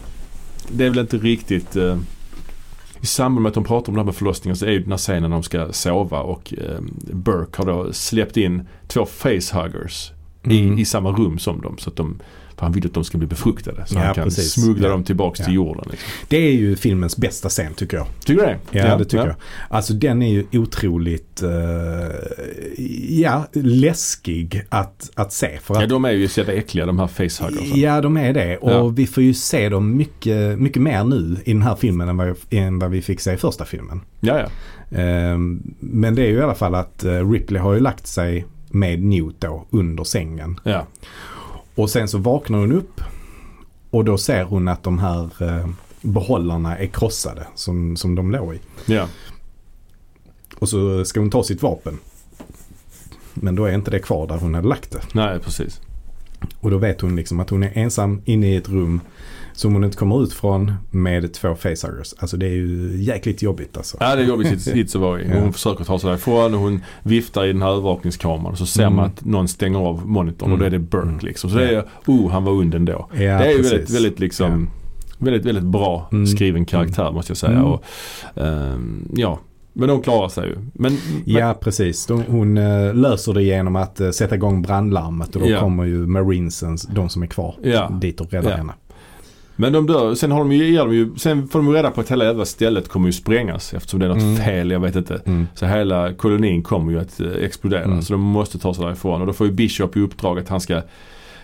Det 0.71 0.85
är 0.85 0.89
väl 0.89 0.99
inte 0.99 1.17
riktigt 1.17 1.75
eh, 1.75 1.97
i 3.01 3.05
samband 3.05 3.43
med 3.43 3.49
att 3.49 3.53
de 3.53 3.63
pratar 3.63 3.89
om 3.89 3.95
det 3.95 4.01
här 4.01 4.05
med 4.05 4.15
förlossningen 4.15 4.55
så 4.55 4.65
är 4.65 4.69
ju 4.71 4.79
den 4.79 4.91
här 4.91 4.97
scenen 4.97 5.21
när 5.23 5.29
de 5.29 5.43
ska 5.43 5.71
sova 5.71 6.19
och 6.21 6.53
eh, 6.57 6.79
Burke 7.13 7.57
har 7.57 7.65
då 7.65 7.93
släppt 7.93 8.37
in 8.37 8.67
två 8.87 9.05
facehuggers 9.05 10.11
Mm. 10.43 10.77
i, 10.77 10.81
i 10.81 10.85
samma 10.85 11.11
rum 11.11 11.39
som 11.39 11.61
dem. 11.61 11.77
Så 11.77 11.89
att 11.89 11.95
de, 11.95 12.19
för 12.61 12.65
han 12.65 12.73
vill 12.73 12.85
att 12.85 12.93
de 12.93 13.03
ska 13.03 13.17
bli 13.17 13.27
befruktade. 13.27 13.83
Så 13.85 13.95
Ja, 13.95 13.99
han 14.01 14.15
kan 14.15 14.23
precis. 14.23 14.51
smuggla 14.53 14.87
Ja. 14.87 14.91
dem 14.91 15.03
tillbaks 15.03 15.37
till 15.37 15.45
Ja. 15.47 15.53
jorden. 15.53 15.83
Liksom. 15.91 16.09
Det 16.27 16.37
är 16.37 16.51
ju 16.51 16.75
filmens 16.75 17.17
bästa 17.17 17.49
scen 17.49 17.73
tycker 17.73 17.97
jag. 17.97 18.07
Tycker 18.25 18.41
du 18.41 18.47
det? 18.47 18.57
Ja, 18.79 18.97
det 18.97 19.05
tycker 19.05 19.25
jag. 19.25 19.35
Alltså 19.69 19.93
den 19.93 20.21
är 20.21 20.29
ju 20.29 20.45
otroligt, 20.53 21.41
eh, 21.41 21.49
ja, 23.09 23.47
läskig 23.53 24.63
att, 24.69 25.09
att 25.15 25.33
se. 25.33 25.59
För 25.63 25.75
Ja, 25.75 25.83
att, 25.83 25.89
de 25.89 26.05
är 26.05 26.11
ju 26.11 26.27
så 26.27 26.39
jävla 26.39 26.53
äckliga 26.53 26.85
de 26.85 26.99
här 26.99 27.07
facehuggersen. 27.07 27.79
Ja, 27.79 28.01
de 28.01 28.17
är 28.17 28.33
det. 28.33 28.57
Och 28.57 28.71
Ja. 28.71 28.87
vi 28.87 29.07
får 29.07 29.23
ju 29.23 29.33
se 29.33 29.69
dem 29.69 29.97
mycket, 29.97 30.59
mycket 30.59 30.81
mer 30.81 31.03
nu 31.03 31.37
i 31.45 31.53
den 31.53 31.61
här 31.61 31.75
filmen 31.75 32.09
än 32.09 32.17
vad, 32.17 32.35
än 32.49 32.79
vad 32.79 32.91
vi 32.91 33.01
fick 33.01 33.19
se 33.19 33.33
i 33.33 33.37
första 33.37 33.65
filmen. 33.65 34.01
Ja, 34.19 34.39
ja. 34.39 34.47
Ehm, 34.97 35.61
Men 35.79 36.15
det 36.15 36.21
är 36.21 36.27
ju 36.27 36.35
i 36.37 36.41
alla 36.41 36.55
fall 36.55 36.75
att 36.75 37.03
eh, 37.03 37.31
Ripley 37.31 37.61
har 37.61 37.73
ju 37.73 37.79
lagt 37.79 38.07
sig 38.07 38.45
med 38.69 39.03
Newt 39.03 39.35
då 39.39 39.65
under 39.69 40.03
sängen. 40.03 40.59
ja. 40.63 40.87
Och 41.75 41.89
sen 41.89 42.07
så 42.07 42.17
vaknar 42.17 42.59
hon 42.59 42.71
upp 42.71 43.01
och 43.89 44.05
då 44.05 44.17
ser 44.17 44.43
hon 44.43 44.67
att 44.67 44.83
de 44.83 44.99
här 44.99 45.43
eh, 45.43 45.69
behållarna 46.01 46.77
är 46.77 46.87
krossade 46.87 47.47
som, 47.55 47.95
som 47.95 48.15
de 48.15 48.31
låg 48.31 48.55
i. 48.55 48.59
ja. 48.85 49.07
Och 50.59 50.69
så 50.69 51.05
ska 51.05 51.19
hon 51.19 51.29
ta 51.29 51.43
sitt 51.43 51.61
vapen. 51.61 51.99
Men 53.33 53.55
då 53.55 53.65
är 53.65 53.73
inte 53.73 53.91
det 53.91 53.99
kvar 53.99 54.27
där 54.27 54.37
hon 54.37 54.53
hade 54.53 54.67
lagt 54.67 54.91
det. 54.91 55.01
Nej, 55.13 55.39
precis. 55.39 55.81
Och 56.59 56.71
då 56.71 56.77
vet 56.77 57.01
hon 57.01 57.15
liksom 57.15 57.39
att 57.39 57.49
hon 57.49 57.63
är 57.63 57.71
ensam 57.73 58.21
inne 58.25 58.53
i 58.53 58.55
ett 58.55 58.69
rum 58.69 58.99
som 59.61 59.73
hon 59.73 59.83
inte 59.83 59.97
kommer 59.97 60.23
ut 60.23 60.33
från 60.33 60.73
med 60.91 61.33
två 61.33 61.55
facehuggers. 61.55 62.13
Alltså 62.19 62.37
det 62.37 62.45
är 62.45 62.49
ju 62.55 62.95
jäkligt 63.03 63.41
jobbigt 63.41 63.77
alltså. 63.77 63.97
Ja, 63.99 64.15
det 64.15 64.21
är 64.21 64.25
jobbigt 64.27 64.61
sits, 64.61 64.95
att 64.95 65.01
vara 65.01 65.21
i. 65.21 65.27
Ja. 65.29 65.39
Hon 65.39 65.53
försöker 65.53 65.83
ta 65.83 65.99
sig 65.99 66.09
därifrån 66.09 66.53
och 66.53 66.59
hon 66.59 66.79
viftar 67.03 67.45
i 67.45 67.53
den 67.53 67.61
här 67.61 67.69
övervakningskameran. 67.69 68.55
Så 68.55 68.65
ser 68.65 68.81
Mm. 68.83 68.95
man 68.95 69.05
att 69.05 69.25
någon 69.25 69.47
stänger 69.47 69.79
av 69.79 70.07
monitorn 70.07 70.51
och 70.51 70.57
då 70.59 70.65
är 70.65 70.69
det 70.69 70.79
Burke 70.79 71.07
Mm. 71.07 71.19
liksom. 71.21 71.49
Så 71.49 71.57
det 71.57 71.75
är, 71.75 71.83
oh 72.07 72.31
han 72.31 72.43
var 72.43 72.51
ond 72.51 72.75
ändå. 72.75 73.07
Ja, 73.13 73.17
det 73.19 73.23
är 73.25 73.51
ju 73.51 73.61
väldigt, 73.61 73.89
väldigt 73.89 74.19
liksom 74.19 74.69
Väldigt, 75.17 75.45
väldigt 75.45 75.63
bra 75.63 76.09
Mm. 76.11 76.27
skriven 76.27 76.65
karaktär 76.65 77.11
måste 77.11 77.31
jag 77.31 77.37
säga. 77.37 77.51
Mm. 77.53 77.65
Och, 77.65 77.83
ehm, 78.35 79.07
ja, 79.15 79.39
men 79.73 79.87
de 79.89 80.01
klarar 80.01 80.29
sig 80.29 80.47
ju. 80.47 80.55
Men, 80.73 80.97
Ja, 81.25 81.57
precis. 81.61 82.05
De, 82.05 82.23
hon 82.27 82.57
eh, 82.57 82.93
löser 82.93 83.33
det 83.33 83.43
genom 83.43 83.75
att 83.75 83.99
eh, 83.99 84.09
sätta 84.09 84.35
igång 84.35 84.61
brandlarmet 84.61 85.35
och 85.35 85.41
då 85.41 85.49
Ja. 85.49 85.59
kommer 85.59 85.83
ju 85.85 86.07
Marinesen, 86.07 86.77
de 86.93 87.09
som 87.09 87.23
är 87.23 87.27
kvar, 87.27 87.55
Ja. 87.63 87.89
dit 88.01 88.21
och 88.21 88.31
räddar 88.33 88.49
Ja. 88.51 88.57
henne. 88.57 88.73
Men 89.61 89.73
de 89.73 89.87
dör. 89.87 90.15
Sen, 90.15 90.31
har 90.31 90.39
de 90.39 90.51
ju, 90.51 90.77
de 90.77 90.93
ju, 90.93 91.15
sen 91.17 91.47
får 91.47 91.59
de 91.59 91.67
ju 91.67 91.73
reda 91.73 91.91
på 91.91 92.01
att 92.01 92.11
hela 92.11 92.25
jävla 92.25 92.45
stället 92.45 92.87
kommer 92.89 93.05
ju 93.07 93.13
sprängas 93.13 93.73
eftersom 93.73 93.99
det 93.99 94.05
är 94.05 94.09
något 94.09 94.21
Mm. 94.21 94.35
fel, 94.35 94.71
jag 94.71 94.79
vet 94.79 94.95
inte. 94.95 95.21
Mm. 95.25 95.47
Så 95.53 95.65
hela 95.65 96.13
kolonin 96.13 96.63
kommer 96.63 96.91
ju 96.91 96.99
att 96.99 97.19
eh, 97.19 97.27
explodera. 97.43 97.83
Mm. 97.83 98.01
Så 98.01 98.13
de 98.13 98.21
måste 98.21 98.59
ta 98.59 98.73
sig 98.73 98.85
därifrån. 98.85 99.21
Och 99.21 99.27
då 99.27 99.33
får 99.33 99.47
ju 99.47 99.53
Bishop 99.53 99.97
i 99.97 99.99
uppdrag 99.99 100.39
att 100.39 100.49
han 100.49 100.61
ska 100.61 100.81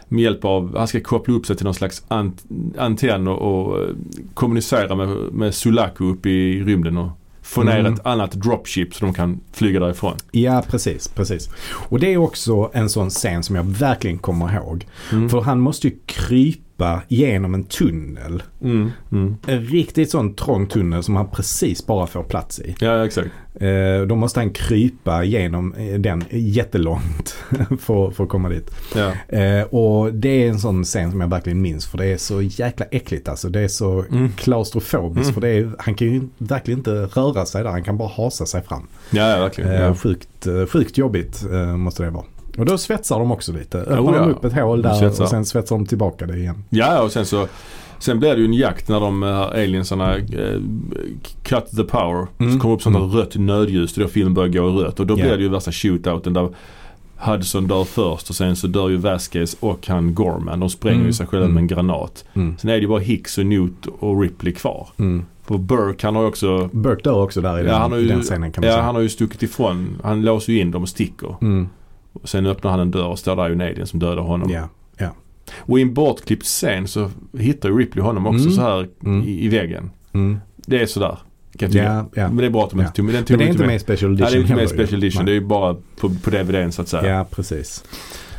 med 0.09 0.23
hjälp 0.23 0.45
av, 0.45 0.77
han 0.77 0.87
ska 0.87 0.99
koppla 0.99 1.33
upp 1.33 1.45
sig 1.45 1.55
till 1.55 1.65
någon 1.65 1.73
slags 1.73 2.03
ant, 2.07 2.43
antenn 2.77 3.27
och, 3.27 3.37
och 3.69 3.79
eh, 3.81 3.87
kommunicera 4.33 4.95
med, 4.95 5.07
med 5.31 5.53
Sulaku 5.55 6.03
uppe 6.11 6.29
i 6.29 6.63
rymden 6.63 6.97
och 6.97 7.09
få 7.41 7.63
ner 7.63 7.79
Mm. 7.79 7.93
ett 7.93 8.05
annat 8.05 8.31
dropship 8.31 8.95
så 8.95 9.05
de 9.05 9.13
kan 9.13 9.39
flyga 9.53 9.79
därifrån. 9.79 10.13
Ja, 10.31 10.63
precis, 10.69 11.07
precis. 11.07 11.49
Och 11.89 11.99
det 11.99 12.13
är 12.13 12.17
också 12.17 12.69
en 12.73 12.89
sån 12.89 13.09
scen 13.09 13.43
som 13.43 13.55
jag 13.55 13.63
verkligen 13.63 14.17
kommer 14.17 14.55
ihåg. 14.55 14.85
Mm. 15.11 15.29
För 15.29 15.41
han 15.41 15.59
måste 15.59 15.87
ju 15.87 15.93
krypa 16.05 16.61
genom 17.07 17.53
en 17.53 17.63
tunnel. 17.63 18.43
Mm. 18.61 18.91
Mm. 19.11 19.35
En 19.47 19.61
riktigt 19.65 20.11
sån 20.11 20.33
trång 20.35 20.67
tunnel 20.67 21.03
som 21.03 21.15
han 21.15 21.27
precis 21.29 21.85
bara 21.85 22.07
får 22.07 22.23
plats 22.23 22.59
i. 22.59 22.75
Ja, 22.79 23.05
exakt. 23.05 23.29
Eh, 23.59 24.01
då 24.07 24.15
måste 24.15 24.39
han 24.39 24.49
krypa 24.49 25.23
genom 25.23 25.73
eh, 25.73 25.99
den 25.99 26.23
jättelångt 26.29 27.29
för, 27.79 28.11
för 28.11 28.23
att 28.23 28.29
komma 28.29 28.49
dit. 28.49 28.71
Ja. 28.95 29.37
Eh, 29.37 29.63
och 29.63 30.13
det 30.13 30.29
är 30.43 30.49
en 30.49 30.59
sån 30.59 30.83
scen 30.83 31.11
som 31.11 31.21
jag 31.21 31.27
verkligen 31.27 31.61
minns 31.61 31.85
för 31.87 31.97
det 31.97 32.05
är 32.05 32.17
så 32.17 32.41
jäkla 32.41 32.85
äckligt 32.91 33.27
alltså. 33.29 33.49
Det 33.49 33.59
är 33.59 33.67
så 33.67 34.05
Mm. 34.11 34.31
klaustrofobiskt 34.31 35.23
Mm. 35.23 35.33
för 35.33 35.41
det 35.41 35.49
är, 35.49 35.71
han 35.79 35.95
kan 35.95 36.07
ju 36.07 36.21
verkligen 36.37 36.77
inte 36.79 36.91
röra 36.91 37.45
sig 37.45 37.63
där. 37.63 37.69
Han 37.71 37.83
kan 37.83 37.97
bara 37.97 38.09
hasa 38.09 38.45
sig 38.45 38.63
fram. 38.63 38.87
Ja, 39.09 39.29
ja, 39.29 39.39
verkligen. 39.39 39.71
Ja. 39.73 39.95
sjukt, 39.95 40.47
eh, 40.47 40.65
sjukt 40.65 40.97
jobbigt 40.97 41.43
måste 41.77 42.03
det 42.03 42.09
vara. 42.09 42.25
Och 42.57 42.65
då 42.65 42.77
svetsar 42.77 43.19
de 43.19 43.31
också 43.31 43.51
lite. 43.53 43.77
Öppnar 43.77 43.99
Oh, 43.99 44.15
ja. 44.15 44.21
de 44.21 44.31
upp 44.31 44.45
ett 44.45 44.53
hål 44.53 44.81
där 44.81 45.21
och 45.21 45.29
sen 45.29 45.45
svetsar 45.45 45.75
de 45.75 45.85
tillbaka 45.85 46.25
det 46.25 46.37
igen. 46.37 46.63
Ja, 46.69 47.01
och 47.01 47.11
sen 47.11 47.25
så 47.25 47.47
Sen 47.99 48.19
blir 48.19 48.29
det 48.35 48.39
ju 48.39 48.45
en 48.45 48.53
jakt 48.53 48.89
när 48.89 48.99
de 48.99 49.23
här 49.23 49.53
aliensarna 49.63 50.15
eh, 50.17 50.21
cut 51.43 51.71
the 51.77 51.83
power. 51.83 52.27
Mm. 52.39 52.53
Så 52.53 52.59
kommer 52.59 52.75
upp 52.75 52.81
sånt 52.81 52.95
där 52.95 53.03
Mm. 53.03 53.15
rött 53.15 53.35
nödljus 53.35 53.97
och 53.97 54.03
då 54.03 54.09
filmen 54.09 54.33
börjar 54.33 54.49
gå 54.49 54.69
i 54.69 54.83
rött. 54.83 54.99
Och 54.99 55.07
då 55.07 55.13
Ja. 55.13 55.23
blir 55.23 55.37
det 55.37 55.43
ju 55.43 55.49
värsta 55.49 55.71
shootouten 55.71 56.33
där 56.33 56.49
Hudson 57.17 57.67
dör 57.67 57.83
först 57.83 58.29
och 58.29 58.35
sen 58.35 58.55
så 58.55 58.67
dör 58.67 58.89
ju 58.89 58.97
Vasquez 58.97 59.57
och 59.59 59.87
han 59.87 60.13
Gorman. 60.15 60.59
De 60.59 60.69
spränger 60.69 60.95
ju 60.97 61.01
Mm. 61.01 61.13
sig 61.13 61.27
själva 61.27 61.45
Mm. 61.45 61.53
med 61.55 61.61
en 61.61 61.67
granat. 61.67 62.25
Mm. 62.33 62.57
Sen 62.57 62.69
är 62.69 62.73
det 62.73 62.79
ju 62.81 62.87
bara 62.87 62.99
Hicks 62.99 63.37
och 63.37 63.45
Newt 63.45 63.85
och 63.99 64.21
Ripley 64.21 64.53
kvar. 64.53 64.87
Mm. 64.97 65.25
För 65.43 65.57
Burke 65.57 66.07
han 66.07 66.15
har 66.15 66.21
ju 66.21 66.27
också 66.27 66.69
Burke 66.73 67.01
dör 67.03 67.23
också 67.23 67.41
där 67.41 67.59
i 67.59 67.63
den, 67.63 67.71
Ja, 67.71 67.77
han 67.79 67.91
har 67.91 67.99
ju, 67.99 68.07
den 68.07 68.21
scenen 68.21 68.51
kan 68.51 68.61
man 68.61 68.67
ja, 68.67 68.73
säga. 68.73 68.83
han 68.85 68.95
har 68.95 69.01
ju 69.01 69.09
stuckit 69.09 69.43
ifrån. 69.43 69.97
Han 70.03 70.21
låser 70.21 70.53
ju 70.53 70.59
in 70.59 70.71
dem 70.71 70.81
och 70.81 70.89
sticker. 70.89 71.35
Mm. 71.41 71.69
Sen 72.23 72.45
öppnar 72.45 72.71
han 72.71 72.79
en 72.79 72.91
dörr 72.91 73.05
och 73.07 73.19
står 73.19 73.35
där 73.35 73.47
ju 73.47 73.53
en 73.53 73.61
alien 73.61 73.87
som 73.87 73.99
dödar 73.99 74.21
honom. 74.21 74.49
Ja. 74.51 74.67
Och 75.55 75.79
i 75.79 75.81
en 75.81 75.93
bortklippt 75.93 76.43
scen 76.45 76.87
så 76.87 77.11
hittar 77.37 77.69
ju 77.69 77.77
Ripley 77.77 78.03
honom 78.03 78.27
också 78.27 78.39
Mm. 78.43 78.51
så 78.51 78.61
här 78.61 78.87
Mm. 79.03 79.23
i, 79.27 79.45
i 79.45 79.47
väggen. 79.47 79.89
Mm. 80.13 80.37
Det 80.55 80.81
är 80.81 80.85
sådär. 80.85 81.17
Kan 81.57 81.71
jag. 81.71 81.85
Ja, 81.85 82.05
ja. 82.13 82.27
Men 82.27 82.37
det 82.37 82.45
är 82.45 82.49
bra 82.49 82.63
att 82.63 82.69
de 82.69 82.79
inte 82.79 82.91
tog 82.91 83.05
med. 83.05 83.13
Den 83.15 83.25
Men 83.29 83.37
det 83.39 83.45
är 83.45 83.49
inte 83.49 83.65
med 83.67 83.75
i 83.75 83.79
special 83.79 84.11
edition 84.13 84.23
Nej, 84.25 84.31
det 84.33 84.37
är 84.37 84.41
inte 84.41 84.55
med 84.55 84.63
i 84.63 84.67
special 84.67 85.03
edition. 85.03 85.25
Det 85.25 85.31
är 85.31 85.33
ju 85.33 85.41
bara 85.45 85.73
på, 85.99 86.09
på 86.23 86.29
DVDn 86.29 86.71
så 86.71 86.81
att 86.81 86.87
säga. 86.87 87.15
Ja, 87.17 87.25
precis. 87.31 87.83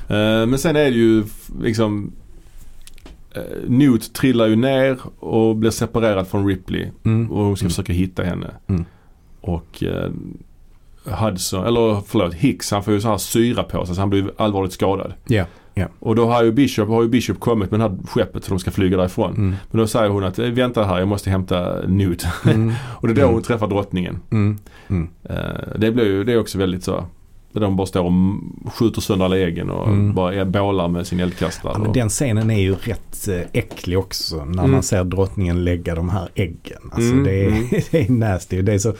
Eh, 0.08 0.16
men 0.46 0.58
sen 0.58 0.76
är 0.76 0.80
det 0.90 0.96
ju 0.96 1.24
liksom 1.62 2.12
uh, 3.36 3.42
Newt 3.70 4.12
trillar 4.12 4.46
ju 4.46 4.56
ner 4.56 4.98
och 5.18 5.56
blir 5.56 5.70
separerad 5.70 6.28
från 6.28 6.46
Ripley. 6.48 6.90
Mm. 7.04 7.30
Och 7.30 7.44
hon 7.44 7.56
ska 7.56 7.64
Mm. 7.64 7.70
försöka 7.70 7.92
hitta 7.92 8.22
henne. 8.22 8.50
Mm. 8.66 8.84
Och 9.40 9.82
uh, 9.82 10.10
Hudson, 11.10 11.66
eller 11.66 12.00
förlåt 12.06 12.34
Hicks 12.34 12.70
han 12.70 12.84
får 12.84 12.94
ju 12.94 13.00
så 13.00 13.08
här 13.08 13.18
syra 13.18 13.62
på 13.62 13.86
sig 13.86 13.94
så 13.94 14.00
han 14.02 14.10
blir 14.10 14.30
allvarligt 14.36 14.72
skadad. 14.72 15.12
Ja. 15.26 15.44
Och 16.00 16.16
då 16.16 16.26
har 16.26 16.44
ju 16.44 16.52
Bishop, 16.52 16.88
har 16.88 17.02
ju 17.02 17.08
Bishop 17.08 17.40
kommit 17.40 17.70
med 17.70 17.80
det 17.80 17.84
här 17.88 17.96
skeppet 18.06 18.44
så 18.44 18.50
de 18.50 18.58
ska 18.58 18.70
flyga 18.70 18.96
därifrån. 18.96 19.30
Mm. 19.36 19.54
Men 19.70 19.80
då 19.80 19.86
säger 19.86 20.08
hon 20.08 20.24
att 20.24 20.38
"Eh, 20.38 20.46
vänta 20.46 20.84
här 20.84 20.98
jag 20.98 21.08
måste 21.08 21.30
hämta 21.30 21.80
Newt. 21.86 22.26
Mm. 22.44 22.72
och 23.00 23.08
det 23.08 23.12
är 23.12 23.14
då 23.16 23.22
Mm. 23.22 23.34
hon 23.34 23.42
träffar 23.42 23.66
drottningen. 23.66 24.20
Eh, 25.30 25.36
det 25.78 25.90
blir 25.92 26.04
ju, 26.04 26.24
det 26.24 26.32
är 26.32 26.40
också 26.40 26.58
väldigt 26.58 26.84
så. 26.84 27.04
Där 27.52 27.60
de 27.60 27.76
bara 27.76 27.86
står 27.86 28.04
och 28.04 28.12
skjuter 28.74 29.00
sönder 29.00 29.24
alla 29.24 29.38
äggen 29.38 29.70
och 29.70 29.88
Mm. 29.88 30.14
bara 30.14 30.44
bålar 30.44 30.88
med 30.88 31.06
sin 31.06 31.20
eldkastare. 31.20 31.72
Ja, 31.76 31.78
men 31.82 31.92
den 31.92 32.08
scenen 32.08 32.50
är 32.50 32.60
ju 32.60 32.74
rätt 32.74 33.28
eh, 33.28 33.40
äcklig 33.52 33.98
också 33.98 34.36
när 34.36 34.58
Mm. 34.58 34.70
man 34.70 34.82
ser 34.82 35.04
drottningen 35.04 35.64
lägga 35.64 35.94
de 35.94 36.08
här 36.08 36.28
äggen. 36.34 36.78
Alltså 36.92 37.10
Mm, 37.12 37.24
det, 37.24 37.44
är, 37.44 37.48
mm. 37.48 37.66
det 37.90 38.00
är 38.08 38.12
nasty. 38.12 38.62
Det 38.62 38.72
är 38.74 38.78
så 38.78 38.94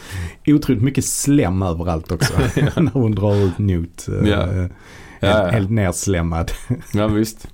otroligt 0.46 0.82
mycket 0.82 1.05
slem 1.05 1.62
överallt 1.62 2.12
också. 2.12 2.32
när 2.80 2.92
hon 2.92 3.12
drar 3.14 3.34
ut 3.34 3.59
Newt. 3.59 4.09
eh, 4.09 4.28
Ja. 4.28 4.36
Helt, 4.46 4.72
ja, 5.20 5.28
ja. 5.46 5.51
helt 5.51 5.70
nerslemmad. 5.70 6.53
ja 6.94 7.07
visst. 7.07 7.49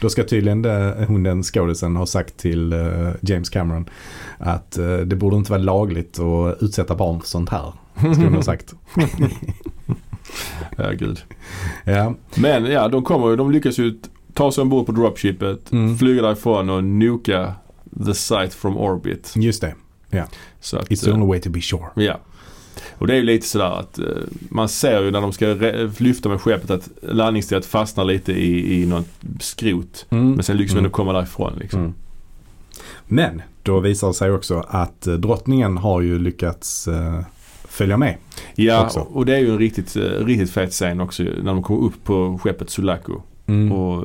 Då 0.00 0.08
ska 0.08 0.24
tydligen 0.24 0.62
det, 0.62 1.04
hon 1.08 1.22
den 1.22 1.42
skådisen 1.42 1.96
ha 1.96 2.06
sagt 2.06 2.36
till 2.36 2.72
eh, 2.72 3.10
James 3.20 3.50
Cameron 3.50 3.88
att 4.38 4.78
eh, 4.78 4.96
det 4.96 5.16
borde 5.16 5.36
inte 5.36 5.50
vara 5.52 5.62
lagligt 5.62 6.18
att 6.18 6.62
utsätta 6.62 6.94
barn 6.94 7.20
för 7.20 7.28
sånt 7.28 7.50
här. 7.50 7.72
Skulle 7.98 8.14
hon 8.26 8.34
ha 8.34 8.42
sagt. 8.42 8.74
Ja 10.76 10.90
gud. 10.92 11.22
Ja. 11.84 12.14
Men 12.34 12.64
ja 12.64 12.88
de 12.88 13.04
kommer 13.04 13.30
ju, 13.30 13.36
de 13.36 13.50
lyckas 13.50 13.78
ju 13.78 13.98
ta 14.34 14.52
sig 14.52 14.62
ombord 14.62 14.86
på 14.86 14.92
dropshipet, 14.92 15.72
Mm. 15.72 15.98
flyga 15.98 16.22
därifrån 16.22 16.70
och 16.70 16.84
nuka 16.84 17.54
the 18.06 18.14
site 18.14 18.50
from 18.50 18.76
orbit. 18.76 19.32
Just 19.36 19.60
det. 19.60 19.74
Så 20.60 20.76
att, 20.78 20.88
It's 20.88 21.04
the 21.04 21.10
eh, 21.10 21.14
only 21.14 21.26
way 21.26 21.40
to 21.40 21.50
be 21.50 21.60
sure. 21.60 21.86
Ja. 21.94 22.20
Och 22.98 23.06
det 23.06 23.12
är 23.12 23.16
ju 23.16 23.22
lite 23.22 23.46
sådär 23.46 23.78
att 23.80 23.98
eh, 23.98 24.04
man 24.50 24.68
ser 24.68 25.02
ju 25.02 25.10
när 25.10 25.20
de 25.20 25.32
ska 25.32 25.46
lyfta 25.98 26.28
med 26.28 26.40
skeppet 26.40 26.70
att 26.70 26.88
landningsstället 27.02 27.66
fastnar 27.66 28.04
lite 28.04 28.32
i, 28.32 28.82
i 28.82 28.86
något 28.86 29.06
skrot. 29.40 30.06
Mm. 30.10 30.30
Men 30.32 30.42
sen 30.42 30.56
lyckas 30.56 30.72
man 30.74 30.78
Mm. 30.78 30.84
ändå 30.84 30.94
komma 30.96 31.12
därifrån 31.12 31.52
liksom. 31.60 31.80
Mm. 31.80 31.94
Men 33.06 33.42
då 33.62 33.80
visar 33.80 34.08
det 34.08 34.14
sig 34.14 34.30
också 34.32 34.64
att 34.68 35.06
eh, 35.06 35.14
drottningen 35.14 35.76
har 35.78 36.00
ju 36.00 36.18
lyckats 36.18 36.88
följa 37.72 37.96
med. 37.96 38.16
Ja, 38.54 38.84
Också. 38.84 39.00
och 39.00 39.26
det 39.26 39.34
är 39.34 39.38
ju 39.38 39.50
en 39.50 39.58
riktigt, 39.58 39.96
eh, 39.96 40.02
riktigt 40.02 40.50
fet 40.50 40.70
scen 40.70 41.00
också 41.00 41.22
när 41.22 41.52
de 41.52 41.62
kommer 41.62 41.80
upp 41.86 42.04
på 42.04 42.38
skeppet 42.42 42.70
Sulaco. 42.70 43.12
Mm. 43.46 43.72
Och 43.72 44.04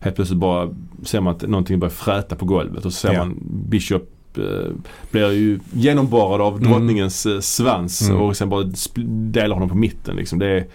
helt 0.00 0.16
plötsligt 0.16 0.38
bara 0.40 0.68
ser 1.04 1.20
man 1.20 1.34
att 1.36 1.42
någonting 1.42 1.78
börjar 1.78 1.90
fräta 1.92 2.36
på 2.36 2.44
golvet 2.44 2.84
och 2.84 2.92
så 2.92 2.98
ser 2.98 3.12
Ja. 3.12 3.18
man 3.24 3.38
Bishop 3.68 4.02
eh, 4.38 4.72
blir 5.10 5.32
ju 5.32 5.58
genomborrad 5.72 6.40
av 6.40 6.56
Mm. 6.56 6.70
drottningens 6.70 7.26
eh, 7.26 7.40
svans 7.40 8.08
Mm. 8.08 8.22
och 8.22 8.36
sen 8.36 8.48
bara 8.48 8.64
delar 9.30 9.54
honom 9.54 9.68
på 9.68 9.74
mitten 9.76 10.16
liksom. 10.16 10.38
Det 10.38 10.46
är, 10.46 10.66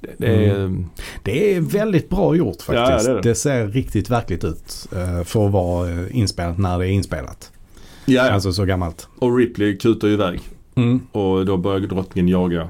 det, 0.00 0.16
det 0.18 0.46
är 0.48 0.84
Det 1.22 1.54
är 1.54 1.60
väldigt 1.60 2.08
bra 2.08 2.36
gjort 2.36 2.56
Ja, 2.68 2.74
faktiskt. 2.74 3.06
det 3.08 3.18
är 3.18 3.22
det. 3.22 3.34
ser 3.34 3.66
riktigt 3.68 4.10
verkligt 4.10 4.44
ut 4.44 4.86
för 5.24 5.46
att 5.46 5.52
vara 5.52 6.08
inspelat 6.10 6.58
när 6.58 6.78
det 6.78 6.86
är 6.86 6.90
inspelat. 6.90 7.50
ja, 8.06 8.26
ja. 8.26 8.32
Alltså 8.32 8.52
så 8.52 8.64
gammalt. 8.64 9.08
Och 9.18 9.36
Ripley 9.36 9.76
kutar 9.76 10.08
ju 10.08 10.14
iväg 10.14 10.40
Mm. 10.74 11.00
och 11.12 11.46
då 11.46 11.56
börjar 11.56 11.80
drottningen 11.80 12.28
jaga 12.28 12.68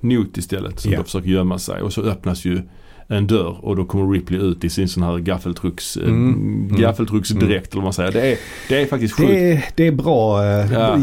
Newt 0.00 0.36
istället 0.38 0.80
som 0.80 0.90
Ja. 0.92 0.98
då 0.98 1.04
försöker 1.04 1.28
gömma 1.28 1.58
sig 1.58 1.82
och 1.82 1.92
så 1.92 2.02
öppnas 2.02 2.44
ju 2.44 2.60
en 3.08 3.26
dörr 3.26 3.56
och 3.62 3.76
då 3.76 3.84
kommer 3.84 4.12
Ripley 4.12 4.40
ut 4.40 4.64
i 4.64 4.70
sin 4.70 4.88
sån 4.88 5.02
här 5.02 5.18
gaffeltrucks, 5.18 5.96
eh, 5.96 6.08
Mm. 6.08 6.34
Mm. 6.34 6.76
gaffeltrucksdräkt 6.80 7.72
eller 7.72 7.76
vad 7.82 7.84
man 7.84 7.92
säger. 7.92 8.12
Det 8.12 8.32
är, 8.32 8.38
det 8.68 8.82
är 8.82 8.86
faktiskt 8.86 9.14
sjukt. 9.14 9.28
Det, 9.30 9.52
är, 9.52 9.64
det 9.74 9.86
är 9.86 9.92
bra, 9.92 10.44
eh, 10.44 10.72
Ja. 10.72 10.98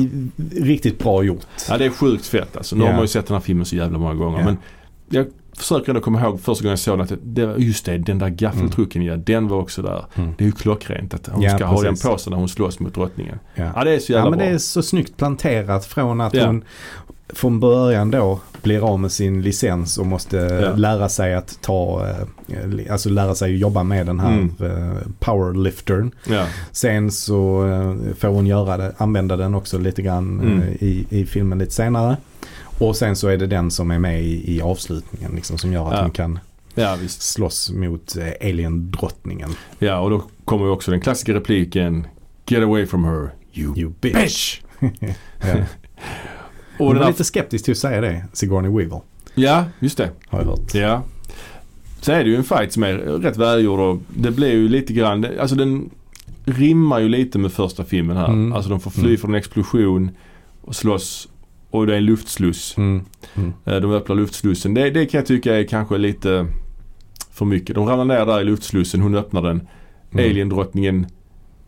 riktigt 0.61 0.99
bra 0.99 1.23
gjort. 1.23 1.41
Ja 1.69 1.77
det 1.77 1.85
är 1.85 1.89
sjukt 1.89 2.25
fett 2.25 2.57
alltså. 2.57 2.75
Nu 2.75 2.81
Ja. 2.83 2.87
har 2.87 2.93
man 2.93 3.03
ju 3.03 3.07
sett 3.07 3.27
den 3.27 3.35
här 3.35 3.41
filmen 3.41 3.65
så 3.65 3.75
jävla 3.75 3.97
många 3.97 4.13
gånger. 4.13 4.39
Ja. 4.39 4.45
Men 4.45 4.57
jag 5.13 5.25
försöker 5.57 5.89
ändå 5.89 6.01
komma 6.01 6.21
ihåg 6.21 6.39
första 6.41 6.63
gången 6.63 6.71
jag 6.71 6.79
såg 6.79 6.97
den 6.97 7.01
att 7.03 7.13
det 7.23 7.55
just 7.57 7.85
det, 7.85 7.97
den 7.97 8.19
där 8.19 8.29
gaffeltrucken 8.29 9.01
ja, 9.01 9.15
den 9.15 9.47
var 9.47 9.57
också 9.57 9.81
där. 9.81 10.05
Mm. 10.15 10.33
Det 10.37 10.43
är 10.43 10.45
ju 10.45 10.51
klockrent 10.51 11.13
att 11.13 11.27
hon 11.31 11.41
Ja, 11.41 11.55
ska 11.57 11.65
ha 11.65 11.81
den 11.81 11.91
precis. 11.93 12.05
på 12.09 12.17
sig 12.17 12.31
när 12.31 12.37
hon 12.37 12.49
slåss 12.49 12.79
mot 12.79 12.93
drottningen. 12.95 13.39
Ja. 13.55 13.71
Ja 13.75 13.83
det 13.83 13.91
är 13.95 13.99
så 13.99 14.11
jävla 14.11 14.25
Ja 14.25 14.29
men 14.29 14.39
bra. 14.39 14.47
det 14.47 14.53
är 14.53 14.57
så 14.57 14.81
snyggt 14.83 15.17
planterat 15.17 15.85
från 15.85 16.21
att 16.21 16.33
Ja. 16.33 16.45
hon 16.45 16.63
från 17.29 17.59
början 17.59 18.11
då 18.11 18.39
blir 18.61 18.89
av 18.89 18.99
med 18.99 19.11
sin 19.11 19.41
licens 19.41 19.97
och 19.97 20.05
måste 20.05 20.37
Ja. 20.37 20.75
lära 20.75 21.09
sig 21.09 21.33
att 21.33 21.57
ta, 21.61 22.07
eh, 22.09 22.91
alltså 22.91 23.09
lära 23.09 23.35
sig 23.35 23.55
jobba 23.57 23.83
med 23.83 24.05
den 24.05 24.19
här 24.19 24.31
Mm. 24.33 24.51
eh, 24.59 24.97
powerliftern. 25.19 26.11
Ja. 26.29 26.45
Sen 26.71 27.11
så 27.11 27.65
eh, 27.67 28.13
får 28.15 28.27
hon 28.27 28.47
göra 28.47 28.77
det, 28.77 28.93
använda 28.97 29.35
den 29.37 29.55
också 29.55 29.77
lite 29.77 30.01
grann 30.01 30.39
eh, 30.39 30.45
Mm. 30.51 30.63
i, 30.79 31.05
i 31.09 31.25
filmen 31.25 31.59
lite 31.59 31.71
senare. 31.73 32.17
Och 32.79 32.95
sen 32.95 33.15
så 33.15 33.27
är 33.27 33.37
det 33.37 33.47
den 33.47 33.71
som 33.71 33.91
är 33.91 33.99
med 33.99 34.21
i, 34.23 34.55
i 34.57 34.61
avslutningen 34.61 35.31
liksom 35.35 35.57
som 35.57 35.73
gör 35.73 35.87
att 35.87 35.93
Ja. 35.93 36.01
hon 36.01 36.11
kan 36.11 36.39
ja 36.75 36.97
visst. 37.01 37.21
slåss 37.21 37.71
mot 37.71 38.15
eh, 38.17 38.49
alien-drottningen. 38.49 39.49
Ja 39.79 39.99
och 39.99 40.09
då 40.09 40.23
kommer 40.45 40.65
ju 40.65 40.71
också 40.71 40.91
den 40.91 41.01
klassiska 41.01 41.33
repliken 41.33 42.07
Get 42.47 42.63
away 42.63 42.85
from 42.85 43.03
her 43.03 43.29
you, 43.53 43.77
You 43.77 43.93
bitch! 44.01 44.13
bitch. 44.15 44.59
ja. 45.39 45.47
Och 46.79 46.85
Hon 46.87 46.97
var 46.99 47.07
lite 47.07 47.23
skeptisk 47.23 47.65
till 47.65 47.71
att 47.71 47.77
säga 47.77 48.01
det, 48.01 48.25
Sigourney 48.33 48.71
Weaver. 48.71 49.01
ja 49.35 49.65
just 49.79 49.97
det. 49.97 50.09
Har 50.27 50.39
jag 50.39 50.45
hört. 50.45 50.73
Ja. 50.73 51.03
Sen 52.01 52.15
är 52.15 52.23
det 52.23 52.29
ju 52.29 52.35
en 52.35 52.43
fight 52.43 52.73
som 52.73 52.83
är 52.83 52.93
rätt 52.97 53.37
välgjord 53.37 53.79
och 53.79 53.97
det 54.17 54.31
blir 54.31 54.51
ju 54.51 54.69
lite 54.69 54.93
grann, 54.93 55.25
alltså 55.39 55.55
den 55.55 55.89
rimmar 56.45 56.99
ju 56.99 57.09
lite 57.09 57.39
med 57.39 57.51
första 57.51 57.83
filmen 57.83 58.17
här. 58.17 58.27
Mm. 58.27 58.53
Alltså 58.53 58.69
de 58.69 58.79
får 58.79 58.91
fly 58.91 59.03
Mm. 59.07 59.17
från 59.17 59.31
en 59.33 59.37
explosion 59.37 60.11
och 60.61 60.75
slåss 60.75 61.27
och 61.73 61.87
det 61.87 61.93
är 61.93 61.97
en 61.97 62.05
luftsluss. 62.05 62.77
Mm. 62.77 63.05
Mm. 63.35 63.53
Eh, 63.65 63.75
De 63.75 63.91
öppnar 63.91 64.15
luftslussen. 64.15 64.73
Det, 64.73 64.89
det 64.89 65.05
kan 65.05 65.17
jag 65.17 65.25
tycka 65.25 65.55
är 65.55 65.63
kanske 65.63 65.97
lite 65.97 66.47
för 67.31 67.45
mycket. 67.45 67.75
De 67.75 67.87
ramlar 67.87 68.05
ner 68.17 68.25
där 68.25 68.41
i 68.41 68.43
luftslussen, 68.43 69.01
hon 69.01 69.15
öppnar 69.15 69.41
den. 69.41 69.67
Mm. 70.13 70.25
Alien-drottningen 70.31 71.05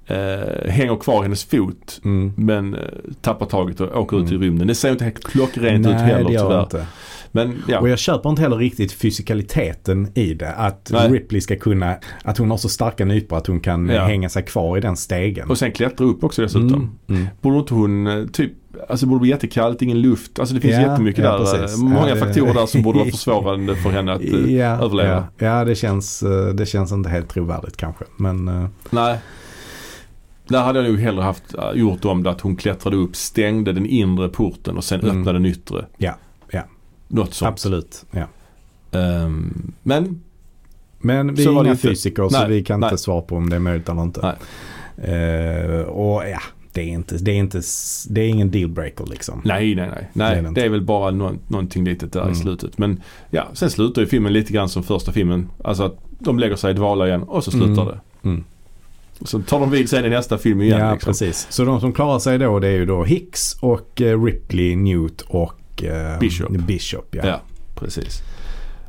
eh, 0.07 0.69
hänger 0.71 0.95
kvar 0.95 1.19
i 1.19 1.23
hennes 1.23 1.43
fot 1.45 2.01
Mm. 2.03 2.33
men 2.37 2.73
eh, 2.73 2.79
tappar 3.21 3.45
taget 3.45 3.81
och 3.81 4.01
åker 4.01 4.17
ut 4.17 4.31
i 4.31 4.35
Mm. 4.35 4.41
rymden. 4.41 4.67
Det 4.67 4.75
ser 4.75 4.91
inte 4.91 5.03
helt 5.03 5.23
klockrent 5.23 5.85
ut 5.87 5.91
Nej, 5.93 6.03
heller 6.03 6.27
det 6.29 6.33
gör 6.33 6.47
tyvärr. 6.49 6.63
inte. 6.63 6.85
Men 7.31 7.63
ja. 7.67 7.79
Och 7.79 7.89
jag 7.89 7.99
köper 7.99 8.29
inte 8.29 8.41
heller 8.41 8.57
riktigt 8.57 8.91
fysikaliteten 8.91 10.07
i 10.15 10.33
det. 10.33 10.51
Att 10.53 10.89
Nej. 10.93 11.09
Ripley 11.09 11.41
ska 11.41 11.55
kunna, 11.55 11.95
att 12.23 12.37
hon 12.37 12.49
har 12.51 12.57
så 12.57 12.69
starka 12.69 13.05
nypor 13.05 13.37
att 13.37 13.47
hon 13.47 13.59
kan 13.59 13.89
Ja. 13.89 14.05
hänga 14.05 14.29
sig 14.29 14.43
kvar 14.43 14.77
i 14.77 14.81
den 14.81 14.95
stegen. 14.97 15.49
Och 15.49 15.57
sen 15.57 15.71
klättra 15.71 16.05
upp 16.07 16.23
också 16.23 16.41
dessutom. 16.41 16.73
Mm. 16.73 17.21
Mm. 17.21 17.27
Borde 17.41 17.57
inte 17.57 17.73
hon 17.73 18.07
eh, 18.07 18.25
typ, 18.25 18.51
alltså 18.89 19.05
det 19.05 19.09
borde 19.09 19.19
bli 19.21 19.29
jättekallt, 19.29 19.81
ingen 19.81 20.01
luft. 20.01 20.39
Alltså 20.39 20.55
det 20.55 20.61
finns 20.61 20.73
Ja, 20.73 20.81
jättemycket 20.81 21.23
ja, 21.23 21.37
där. 21.37 21.45
precis. 21.61 21.77
Många 21.81 22.09
Ja, 22.09 22.15
faktorer 22.15 22.53
där 22.53 22.65
som 22.65 22.81
borde 22.81 22.99
vara 22.99 23.09
försvårande 23.11 23.75
för 23.75 23.89
henne 23.89 24.13
att 24.13 24.21
eh, 24.21 24.53
Ja, 24.55 24.65
överleva. 24.83 25.27
ja, 25.37 25.65
det, 25.65 25.75
känns, 25.75 26.23
eh, 26.23 26.47
det 26.47 26.65
känns 26.65 26.91
inte 26.91 27.09
helt 27.09 27.29
trovärdigt 27.29 27.77
kanske. 27.77 28.05
Men 28.17 28.47
eh, 28.47 28.65
Nej. 28.89 29.17
Där 30.47 30.61
hade 30.63 30.79
jag 30.81 30.89
nog 30.89 30.99
hellre 30.99 31.21
haft, 31.23 31.43
gjort 31.73 32.05
om 32.05 32.23
det 32.23 32.29
att 32.29 32.41
hon 32.41 32.55
klättrade 32.55 32.97
upp, 32.97 33.15
stängde 33.15 33.73
den 33.73 33.85
inre 33.85 34.29
porten 34.29 34.77
och 34.77 34.83
sen 34.83 34.99
Mm. 35.01 35.19
öppnade 35.19 35.37
den 35.39 35.45
yttre. 35.45 35.85
Ja, 35.97 36.15
ja. 36.51 36.61
Något 37.07 37.33
sånt. 37.33 37.49
absolut. 37.49 38.05
Ja. 38.11 38.27
Ehm, 38.99 39.73
men 39.83 40.21
Men 40.99 41.35
vi 41.35 41.43
Så 41.43 41.59
är 41.59 41.65
inga 41.65 41.75
fysiker 41.77 42.29
så 42.29 42.39
Nej, 42.39 42.49
vi 42.49 42.63
kan 42.63 42.79
nej. 42.79 42.87
inte 42.89 42.97
svara 43.03 43.21
på 43.21 43.35
om 43.35 43.49
det 43.49 43.55
är 43.55 43.59
möjligt 43.59 43.89
eller 43.89 44.01
inte. 44.01 44.35
Eh, 44.97 45.81
och 45.81 46.29
ja, 46.29 46.39
det 46.75 46.81
är, 46.81 46.87
inte, 46.87 47.17
det, 47.17 47.31
är 47.31 47.35
inte, 47.35 47.61
det 48.09 48.21
är 48.21 48.27
ingen 48.27 48.51
dealbreaker 48.51 49.05
liksom. 49.05 49.41
nej, 49.45 49.75
nej, 49.75 49.89
nej. 49.89 50.09
Det 50.13 50.23
är 50.23 50.27
nej 50.27 50.35
det 50.35 50.41
det, 50.41 50.47
inte. 50.47 50.61
är 50.61 50.69
väl 50.69 50.81
bara 50.81 51.11
nå- 51.11 51.33
någonting 51.47 51.85
litet 51.85 52.13
där 52.13 52.21
Mm. 52.21 52.33
i 52.33 52.35
slutet. 52.35 52.77
Men 52.77 53.01
ja, 53.29 53.47
sen 53.53 53.69
slutar 53.69 54.01
ju 54.01 54.07
filmen 54.07 54.33
lite 54.33 54.53
grann 54.53 54.69
som 54.69 54.83
första 54.83 55.11
filmen. 55.11 55.49
Alltså 55.63 55.83
att 55.83 55.97
de 56.19 56.39
lägger 56.39 56.55
sig 56.55 56.71
i 56.71 56.73
dvala 56.73 57.07
igen 57.07 57.23
och 57.23 57.43
så 57.43 57.51
slutar 57.51 57.81
Mm. 57.81 57.85
det. 57.87 57.99
Mm. 58.29 58.43
Så 59.21 59.41
tar 59.41 59.59
de 59.59 59.69
vid 59.71 59.89
sen 59.89 60.05
i 60.05 60.09
nästa 60.09 60.37
film 60.37 60.61
igen. 60.61 60.79
ja, 60.79 60.93
liksom. 60.93 61.09
precis. 61.09 61.47
Så 61.49 61.65
de 61.65 61.79
som 61.79 61.93
klarar 61.93 62.19
sig 62.19 62.37
då 62.37 62.59
det 62.59 62.67
är 62.67 62.71
ju 62.71 62.85
då 62.85 63.03
Hicks 63.03 63.53
och 63.59 64.01
eh, 64.01 64.23
Ripley, 64.23 64.75
Newt 64.75 65.21
och 65.21 65.83
eh, 65.83 66.19
Bishop. 66.19 66.49
Bishop 66.51 67.07
ja. 67.15 67.27
Ja, 67.27 67.41
precis. 67.75 68.21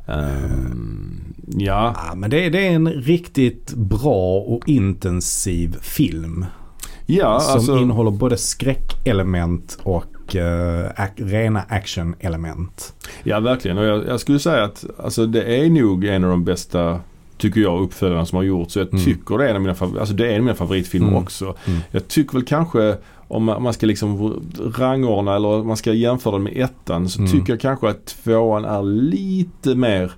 Ehm, 0.07 1.33
ja. 1.47 1.95
Ja, 2.07 2.15
men 2.15 2.29
det, 2.29 2.49
det 2.49 2.67
är 2.67 2.71
en 2.71 2.87
riktigt 2.87 3.73
bra 3.73 4.39
och 4.39 4.69
intensiv 4.69 5.77
film. 5.81 6.45
Ja, 7.09 7.39
som 7.39 7.53
alltså. 7.53 7.77
innehåller 7.77 8.11
både 8.11 8.37
skräckelement 8.37 9.77
och 9.83 10.35
eh, 10.35 10.89
ac- 10.95 11.11
rena 11.29 11.61
actionelement. 11.69 12.93
Ja, 13.23 13.39
verkligen. 13.39 13.77
Och 13.77 13.85
jag, 13.85 14.07
jag 14.07 14.19
skulle 14.19 14.39
säga 14.39 14.63
att 14.63 14.85
alltså, 15.03 15.25
det 15.25 15.43
är 15.59 15.69
nog 15.69 16.05
en 16.05 16.23
av 16.23 16.29
de 16.29 16.43
bästa, 16.43 16.99
tycker 17.37 17.61
jag, 17.61 17.81
uppföljarna 17.81 18.25
som 18.25 18.35
har 18.35 18.43
gjorts. 18.43 18.73
Så 18.73 18.79
jag 18.79 18.87
Mm. 18.93 19.05
tycker 19.05 19.37
det 19.37 19.45
är 19.45 19.49
en 19.49 19.55
av 19.55 19.61
mina, 19.61 19.75
alltså, 19.99 20.13
det 20.15 20.25
är 20.27 20.29
en 20.29 20.35
av 20.35 20.41
mina 20.41 20.55
favoritfilmer 20.55 21.07
Mm. 21.07 21.23
också. 21.23 21.55
Mm. 21.67 21.79
Jag 21.91 22.07
tycker 22.07 22.33
väl 22.33 22.45
kanske, 22.45 22.97
om 23.27 23.43
man, 23.43 23.55
om 23.55 23.63
man 23.63 23.73
ska 23.73 23.85
liksom 23.85 24.41
rangordna 24.77 25.35
eller 25.35 25.47
om 25.47 25.67
man 25.67 25.77
ska 25.77 25.93
jämföra 25.93 26.33
den 26.33 26.43
med 26.43 26.57
ettan 26.57 27.09
så 27.09 27.19
Mm. 27.19 27.31
tycker 27.31 27.53
jag 27.53 27.59
kanske 27.61 27.89
att 27.89 28.05
tvåan 28.05 28.65
är 28.65 28.83
lite 28.83 29.75
mer 29.75 30.11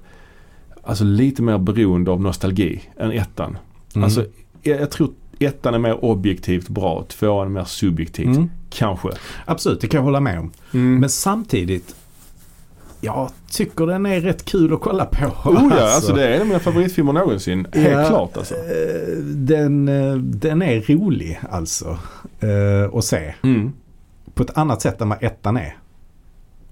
Alltså 0.83 1.03
lite 1.03 1.41
mer 1.41 1.57
beroende 1.57 2.11
av 2.11 2.21
nostalgi 2.21 2.81
än 2.97 3.11
ettan. 3.11 3.57
Mm. 3.95 4.03
Alltså 4.03 4.25
jag, 4.63 4.81
jag 4.81 4.91
tror 4.91 5.09
ettan 5.39 5.73
är 5.73 5.79
mer 5.79 6.05
objektivt 6.05 6.67
bra, 6.69 7.05
tvåan 7.07 7.47
är 7.47 7.51
mer 7.51 7.63
subjektivt. 7.63 8.35
Mm. 8.35 8.49
Kanske. 8.69 9.09
Absolut, 9.45 9.81
det 9.81 9.87
kan 9.87 9.97
jag 9.97 10.03
hålla 10.05 10.19
med 10.19 10.39
om. 10.39 10.51
Mm. 10.73 10.99
Men 10.99 11.09
samtidigt, 11.09 11.95
jag 13.01 13.29
tycker 13.51 13.85
den 13.85 14.05
är 14.05 14.21
rätt 14.21 14.45
kul 14.45 14.73
att 14.73 14.81
kolla 14.81 15.05
på. 15.05 15.25
Oh 15.49 15.73
ja, 15.77 15.95
alltså 15.95 16.13
det 16.13 16.27
är 16.27 16.31
en 16.35 16.41
av 16.41 16.47
mina 16.47 16.59
favoritfilmer 16.59 17.13
någonsin. 17.13 17.67
Helt 17.73 17.89
Ja, 17.89 18.07
klart 18.07 18.37
alltså. 18.37 18.55
eh, 18.55 19.17
Den, 19.23 19.87
eh, 19.87 20.15
den 20.15 20.61
är 20.61 20.81
rolig 20.81 21.39
alltså 21.49 21.97
eh, 22.39 22.93
att 22.97 23.05
se. 23.05 23.33
Mm. 23.43 23.71
På 24.33 24.43
ett 24.43 24.57
annat 24.57 24.81
sätt 24.81 25.01
än 25.01 25.09
vad 25.09 25.23
ettan 25.23 25.57
är. 25.57 25.77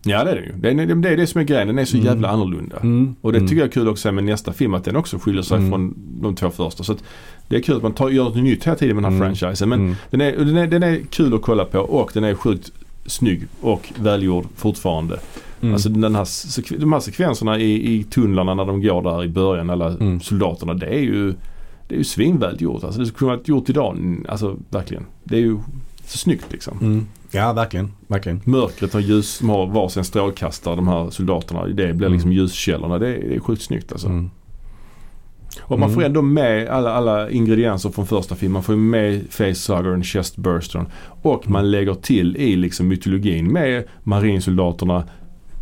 Ja 0.09 0.23
det 0.23 0.31
är 0.31 0.35
det 0.35 0.41
ju. 0.41 0.51
Det 0.57 0.69
är 0.69 0.95
det, 0.95 1.09
är 1.09 1.17
det 1.17 1.27
som 1.27 1.41
är 1.41 1.45
grejen. 1.45 1.67
Den 1.67 1.79
är 1.79 1.85
så 1.85 1.97
Mm. 1.97 2.05
jävla 2.07 2.27
annorlunda. 2.29 2.77
Mm. 2.77 3.15
Och 3.21 3.31
det 3.31 3.37
Mm. 3.37 3.47
tycker 3.49 3.61
jag 3.61 3.67
är 3.67 3.71
kul 3.71 3.87
också 3.87 4.11
med 4.11 4.23
nästa 4.23 4.53
film 4.53 4.73
att 4.73 4.83
den 4.83 4.95
också 4.95 5.17
skiljer 5.19 5.41
sig 5.41 5.57
Mm. 5.57 5.69
från 5.69 5.93
de 6.21 6.35
två 6.35 6.49
första. 6.49 6.83
Så 6.83 6.95
det 7.47 7.55
är 7.55 7.61
kul 7.61 7.75
att 7.77 7.83
man 7.83 7.93
tar, 7.93 8.09
gör 8.09 8.23
något 8.23 8.35
nytt 8.35 8.63
hela 8.67 8.75
tiden 8.75 8.95
med 8.95 9.03
den 9.03 9.11
här 9.13 9.21
Mm. 9.25 9.35
franchisen. 9.35 9.69
Men 9.69 9.79
Mm. 9.79 9.95
den, 10.09 10.21
är, 10.21 10.31
den, 10.37 10.57
är, 10.57 10.67
den 10.67 10.83
är 10.83 10.99
kul 11.09 11.33
att 11.33 11.41
kolla 11.41 11.65
på 11.65 11.79
och 11.79 12.11
den 12.13 12.23
är 12.23 12.33
sjukt 12.35 12.71
snygg 13.05 13.47
och 13.61 13.93
välgjord 13.99 14.45
fortfarande. 14.55 15.19
Mm. 15.61 15.73
Alltså 15.73 15.89
den 15.89 16.15
här, 16.15 16.79
de 16.79 16.93
här 16.93 16.99
sekvenserna 16.99 17.59
i, 17.59 17.93
i 17.95 18.03
tunnlarna 18.03 18.53
när 18.53 18.65
de 18.65 18.81
går 18.81 19.01
där 19.01 19.23
i 19.23 19.27
början, 19.27 19.69
alla 19.69 19.95
soldaterna. 20.21 20.73
Det 20.73 20.85
är 20.85 20.99
ju, 20.99 21.33
det 21.87 21.95
är 21.95 21.97
ju 21.97 22.03
svinväl 22.03 22.61
gjort. 22.61 22.83
Alltså 22.83 22.99
det 22.99 23.05
skulle 23.05 23.17
kunna 23.19 23.31
varit 23.35 23.47
gjort 23.47 23.69
idag. 23.69 23.97
Alltså 24.29 24.57
verkligen. 24.69 25.05
Det 25.23 25.35
är 25.35 25.39
ju 25.39 25.57
så 26.05 26.17
snyggt 26.17 26.45
liksom. 26.51 26.77
Mm. 26.81 27.05
Ja, 27.31 27.53
verkligen. 27.53 27.91
verkligen. 28.07 28.41
Mörkret 28.45 28.95
och 28.95 29.01
ljus, 29.01 29.39
de 29.39 29.49
har 29.49 29.67
varsin 29.67 30.03
strålkastare 30.03 30.75
de 30.75 30.87
här 30.87 31.09
soldaterna. 31.09 31.65
Det 31.67 31.93
blir 31.93 32.09
liksom 32.09 32.31
Mm. 32.31 32.37
ljuskällorna. 32.41 32.97
Det 32.99 33.07
är, 33.07 33.29
det 33.29 33.35
är 33.35 33.39
sjukt 33.39 33.61
snyggt 33.61 33.91
alltså. 33.91 34.07
Mm. 34.07 34.29
Och 35.61 35.79
man 35.79 35.89
får 35.89 36.01
Mm. 36.01 36.05
ändå 36.05 36.21
med 36.21 36.67
alla, 36.69 36.91
alla 36.93 37.29
ingredienser 37.29 37.89
från 37.89 38.05
första 38.07 38.35
filmen. 38.35 38.53
Man 38.53 38.63
får 38.63 38.75
ju 38.75 38.81
med 38.81 39.21
facehuggern, 39.29 40.03
chestburstern. 40.03 40.85
Och 41.21 41.49
man 41.49 41.59
Mm. 41.61 41.71
lägger 41.71 41.93
till 41.93 42.37
i 42.37 42.55
liksom 42.55 42.87
mytologin 42.87 43.47
med 43.53 43.83
marinsoldaterna, 44.03 45.03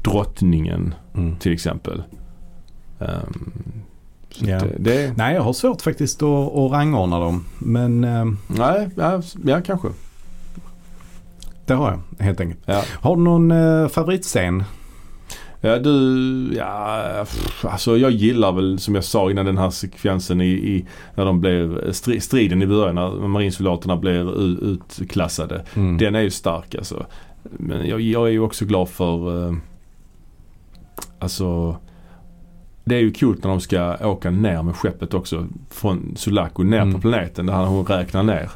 drottningen 0.03 0.93
Mm. 1.16 1.36
till 1.36 1.53
exempel. 1.53 2.03
Så 4.32 4.45
Ja. 4.49 4.59
det, 4.59 4.76
det, 4.80 5.13
Nej, 5.18 5.36
jag 5.36 5.41
har 5.41 5.53
svårt 5.53 5.82
faktiskt 5.82 6.24
att, 6.24 6.55
att 6.55 6.72
rangordna 6.72 7.20
dem. 7.20 7.45
Men 7.59 8.03
eh, 8.03 8.26
nej, 8.47 8.89
ja, 8.95 9.22
ja 9.45 9.61
kanske. 9.66 9.88
Det 11.66 11.74
har 11.74 11.91
jag 12.18 12.26
helt 12.26 12.39
enkelt. 12.39 12.61
Ja. 12.66 12.84
Har 13.01 13.16
du 13.16 13.22
någon 13.22 13.51
eh, 13.51 13.88
favoritscen? 13.88 14.63
Ja 15.61 15.80
du, 15.80 16.53
ja, 16.57 17.01
pff, 17.20 17.66
alltså 17.66 17.97
jag 17.97 18.11
gillar 18.11 18.51
väl 18.51 18.80
som 18.80 18.95
jag 18.95 19.03
sa 19.03 19.32
innan 19.32 19.45
den 19.45 19.57
här 19.57 19.70
sekvensen 19.70 20.41
i, 20.41 20.45
i 20.47 20.86
när 21.16 21.26
de 21.26 21.41
blev, 21.41 21.91
stri, 21.91 22.20
striden 22.20 22.61
i 22.61 22.68
början 22.68 22.95
när 22.95 23.28
marinsoldaterna 23.28 23.97
blir 23.97 24.41
u, 24.41 24.57
utklassade. 24.61 25.66
Mm. 25.76 25.97
Den 25.97 26.16
är 26.16 26.22
ju 26.22 26.30
stark 26.32 26.76
alltså. 26.76 27.05
Men 27.43 27.88
jag, 27.88 28.01
jag 28.01 28.28
är 28.28 28.32
ju 28.32 28.39
också 28.39 28.66
glad 28.66 28.89
för, 28.89 29.47
eh, 29.47 29.55
alltså 31.20 31.78
det 32.86 32.95
är 32.95 32.99
ju 32.99 33.13
coolt 33.13 33.43
när 33.43 33.49
de 33.49 33.61
ska 33.61 34.07
åka 34.07 34.32
ner 34.32 34.63
med 34.63 34.76
skeppet 34.76 35.13
också 35.13 35.47
från 35.70 36.13
Sulaco 36.16 36.63
ner 36.63 36.82
Mm. 36.82 36.93
på 36.93 37.01
planeten 37.01 37.45
där 37.45 37.66
hon 37.66 37.86
räknar 37.86 38.24
ner. 38.24 38.49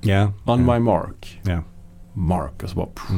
Ja. 0.00 0.32
On 0.44 0.66
ja. 0.66 0.74
my 0.74 0.78
mark. 0.80 1.40
Ja. 1.42 1.62
Mark 2.12 2.62
och 2.62 2.68
så 2.70 2.76
bara 2.76 2.86
pff. 2.86 3.10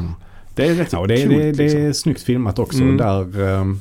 Det 0.55 0.67
är 0.67 0.75
rätt 0.75 0.93
Ja, 0.93 1.07
det, 1.07 1.21
är- 1.21 1.27
coolt 1.27 1.37
det, 1.39 1.51
det 1.51 1.63
liksom. 1.63 1.81
är 1.81 1.93
snyggt 1.93 2.21
filmat 2.21 2.59
också. 2.59 2.81
Mm. 2.81 2.97
Där, 2.97 3.47
ehm, 3.59 3.79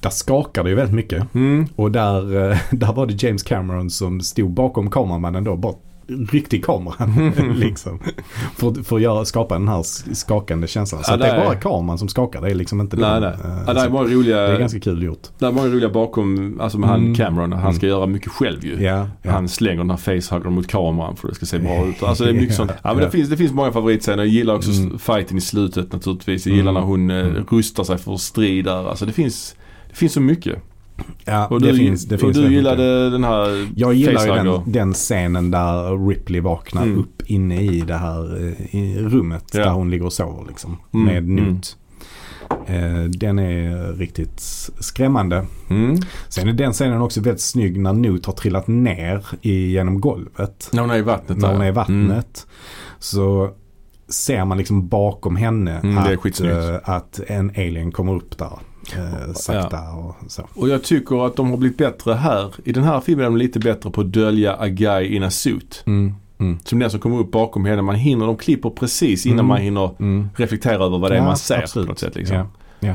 där 0.00 0.10
skakar 0.10 0.64
det 0.64 0.70
ju 0.70 0.76
väldigt 0.76 0.94
mycket. 0.96 1.34
Mm. 1.34 1.66
Och 1.76 1.90
där, 1.90 2.50
eh, 2.50 2.58
där 2.70 2.92
var 2.92 3.06
det 3.06 3.22
James 3.22 3.42
Cameron 3.42 3.90
som 3.90 4.20
stod 4.20 4.50
bakom 4.50 4.90
kameramannen 4.90 5.44
då. 5.44 5.56
Bara 5.56 5.74
ryckte 6.32 6.56
i 6.56 6.60
kameran 6.62 7.32
liksom. 7.56 8.00
För, 8.56 8.82
för 8.82 9.20
att 9.20 9.28
skapa 9.28 9.54
den 9.58 9.68
här 9.68 9.82
skakande 10.14 10.66
känslan. 10.66 11.04
Så 11.04 11.12
Ja, 11.12 11.16
det 11.16 11.26
är 11.26 11.44
bara 11.44 11.54
kameran 11.54 11.98
som 11.98 12.08
skakar. 12.08 12.40
Det 12.40 12.50
är 12.50 12.54
liksom 12.54 12.80
inte 12.80 12.96
Nej, 12.96 13.10
den, 13.10 13.22
nej. 13.22 13.30
eh, 13.32 13.62
Ja, 13.66 13.72
det 13.74 13.80
är 13.80 13.84
så 13.84 13.90
många 13.92 14.04
roliga, 14.08 14.36
det 14.36 14.54
är 14.54 14.58
ganska 14.58 14.80
kul 14.80 15.02
gjort. 15.02 15.22
det 15.38 15.46
är 15.46 15.52
många 15.52 15.68
roliga 15.68 15.88
bakom, 15.90 16.60
alltså 16.60 16.78
med 16.78 16.90
Mm. 16.90 17.04
han 17.04 17.14
Cameron. 17.14 17.52
Han 17.52 17.74
ska 17.74 17.86
Mm. 17.86 17.96
göra 17.98 18.06
mycket 18.06 18.32
själv 18.32 18.64
ju. 18.64 18.82
Ja, 18.82 19.08
ja. 19.22 19.30
Han 19.30 19.48
slänger 19.48 19.78
den 19.78 19.90
här 19.90 19.96
facehuggern 19.96 20.52
mot 20.54 20.66
kameran 20.66 21.16
för 21.16 21.28
att 21.28 21.32
det 21.32 21.36
ska 21.36 21.46
se 21.46 21.58
bra 21.58 21.86
ut. 21.86 22.02
Alltså 22.02 22.24
det 22.24 22.30
är 22.30 22.34
mycket 22.34 22.56
sånt. 22.56 22.70
Ja 22.84 22.94
men 22.94 23.04
det 23.04 23.10
finns, 23.10 23.28
det 23.28 23.36
finns 23.36 23.52
många 23.52 23.72
favoritscener. 23.72 24.18
Jag 24.18 24.26
gillar 24.26 24.54
också 24.54 24.70
Mm. 24.70 24.98
fighten 24.98 25.36
i 25.38 25.40
slutet 25.40 25.92
naturligtvis. 25.92 26.46
Jag 26.46 26.56
gillar 26.56 26.70
Mm. 26.70 26.82
när 26.82 26.88
hon 26.88 27.10
eh, 27.10 27.26
Mm. 27.26 27.44
rustar 27.50 27.84
sig 27.84 27.98
för 27.98 28.16
strid 28.16 28.64
där. 28.64 28.88
Alltså 28.88 29.06
det 29.06 29.12
finns, 29.12 29.56
det 29.90 29.96
finns 29.96 30.12
så 30.12 30.20
mycket. 30.20 30.58
Ja 31.24 31.46
Och 31.46 31.60
det 31.60 31.72
du, 31.72 31.78
finns, 31.78 32.04
det 32.04 32.14
och 32.14 32.20
finns 32.20 32.36
du 32.36 32.52
gillade 32.52 32.82
mycket. 33.04 33.12
den 33.12 33.24
här 33.24 33.68
Jag 33.76 34.04
facehugger. 34.14 34.44
den, 34.44 34.72
den 34.72 34.92
scenen 34.94 35.50
där 35.50 36.08
Ripley 36.08 36.40
vaknar 36.40 36.82
Mm. 36.82 36.98
upp 36.98 37.22
inne 37.26 37.60
i 37.62 37.80
det 37.80 37.94
här 37.96 38.46
eh, 38.46 38.74
i 38.76 38.98
rummet 38.98 39.44
Ja. 39.52 39.64
där 39.64 39.70
hon 39.70 39.90
ligger 39.90 40.06
och 40.06 40.12
sover 40.12 40.44
liksom. 40.48 40.76
Mm, 40.94 41.06
Med 41.06 41.18
mm. 41.18 41.34
Newt. 41.44 41.76
Eh, 42.66 43.02
den 43.04 43.38
är 43.38 43.92
riktigt 43.92 44.40
skrämmande. 44.80 45.46
Mm. 45.70 45.96
Sen 46.28 46.48
är 46.48 46.52
den 46.52 46.72
scenen 46.72 47.00
också 47.00 47.20
väldigt 47.20 47.40
snygg 47.42 47.78
när 47.80 47.92
Newt 47.92 48.26
har 48.26 48.32
trillat 48.32 48.66
ner 48.68 49.26
i, 49.42 49.70
genom 49.72 50.00
golvet. 50.00 50.68
När 50.72 50.80
hon 50.80 50.90
är 50.90 50.96
i 50.98 51.02
vattnet 51.02 51.38
När 51.38 51.48
hon 51.52 51.60
är 51.60 51.64
i 51.64 51.68
Mm. 51.68 51.74
vattnet. 51.74 52.46
Så 52.98 53.50
ser 54.08 54.44
man 54.44 54.58
liksom 54.58 54.88
bakom 54.88 55.36
henne 55.36 55.80
Mm, 55.82 55.98
att, 55.98 56.40
eh, 56.40 56.76
att 56.82 57.20
en 57.26 57.50
alien 57.50 57.92
kommer 57.92 58.14
upp 58.16 58.38
där. 58.38 58.58
Eh, 58.96 59.32
sakta 59.34 59.90
och 59.90 60.16
så. 60.28 60.48
Och 60.54 60.68
jag 60.68 60.82
tycker 60.82 61.26
att 61.26 61.36
de 61.36 61.50
har 61.50 61.56
blivit 61.56 61.78
bättre 61.78 62.14
här. 62.14 62.54
I 62.64 62.72
den 62.72 62.84
här 62.84 63.00
filmen 63.00 63.24
är 63.26 63.30
de 63.30 63.36
lite 63.36 63.58
bättre 63.58 63.90
på 63.90 64.00
att 64.00 64.12
dölja 64.12 64.54
a 64.56 64.68
guy 64.68 65.06
in 65.16 65.22
a 65.22 65.30
suit. 65.30 65.82
Mm, 65.86 66.14
mm, 66.38 66.58
Som 66.64 66.78
den 66.78 66.90
som 66.90 67.00
kommer 67.00 67.18
upp 67.18 67.30
bakom 67.30 67.64
henne. 67.64 67.82
Man 67.82 67.94
hinner, 67.94 68.26
de 68.26 68.36
klipper 68.36 68.70
precis 68.70 69.26
innan 69.26 69.38
Mm. 69.38 69.46
man 69.46 69.60
hinner 69.60 69.90
mm. 70.00 70.28
reflektera 70.36 70.84
över 70.84 70.98
vad 70.98 71.10
det 71.10 71.14
är 71.14 71.18
Ja, 71.18 71.24
man 71.24 71.36
ser 71.36 71.58
absolut. 71.62 71.86
på 71.86 71.92
något 71.92 71.98
sätt. 71.98 72.14
Liksom. 72.14 72.36
Ja, 72.36 72.46
ja. 72.80 72.94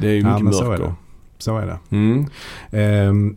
Det 0.00 0.08
är 0.08 0.12
ju 0.12 0.20
Ja, 0.20 0.28
mycket 0.28 0.44
men 0.44 0.52
så 0.52 0.64
är 0.64 0.68
mörker. 0.68 0.84
det. 0.84 0.94
Så 1.38 1.58
är 1.58 1.66
det. 1.66 1.78
Ehm, 2.78 3.36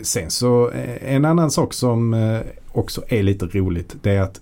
sen 0.00 0.30
så 0.30 0.70
eh, 0.70 1.14
en 1.14 1.24
annan 1.24 1.50
sak 1.50 1.72
som 1.72 2.14
eh, 2.14 2.40
också 2.72 3.02
är 3.08 3.22
lite 3.22 3.46
roligt. 3.46 3.96
Det 4.02 4.10
är 4.10 4.20
att 4.20 4.40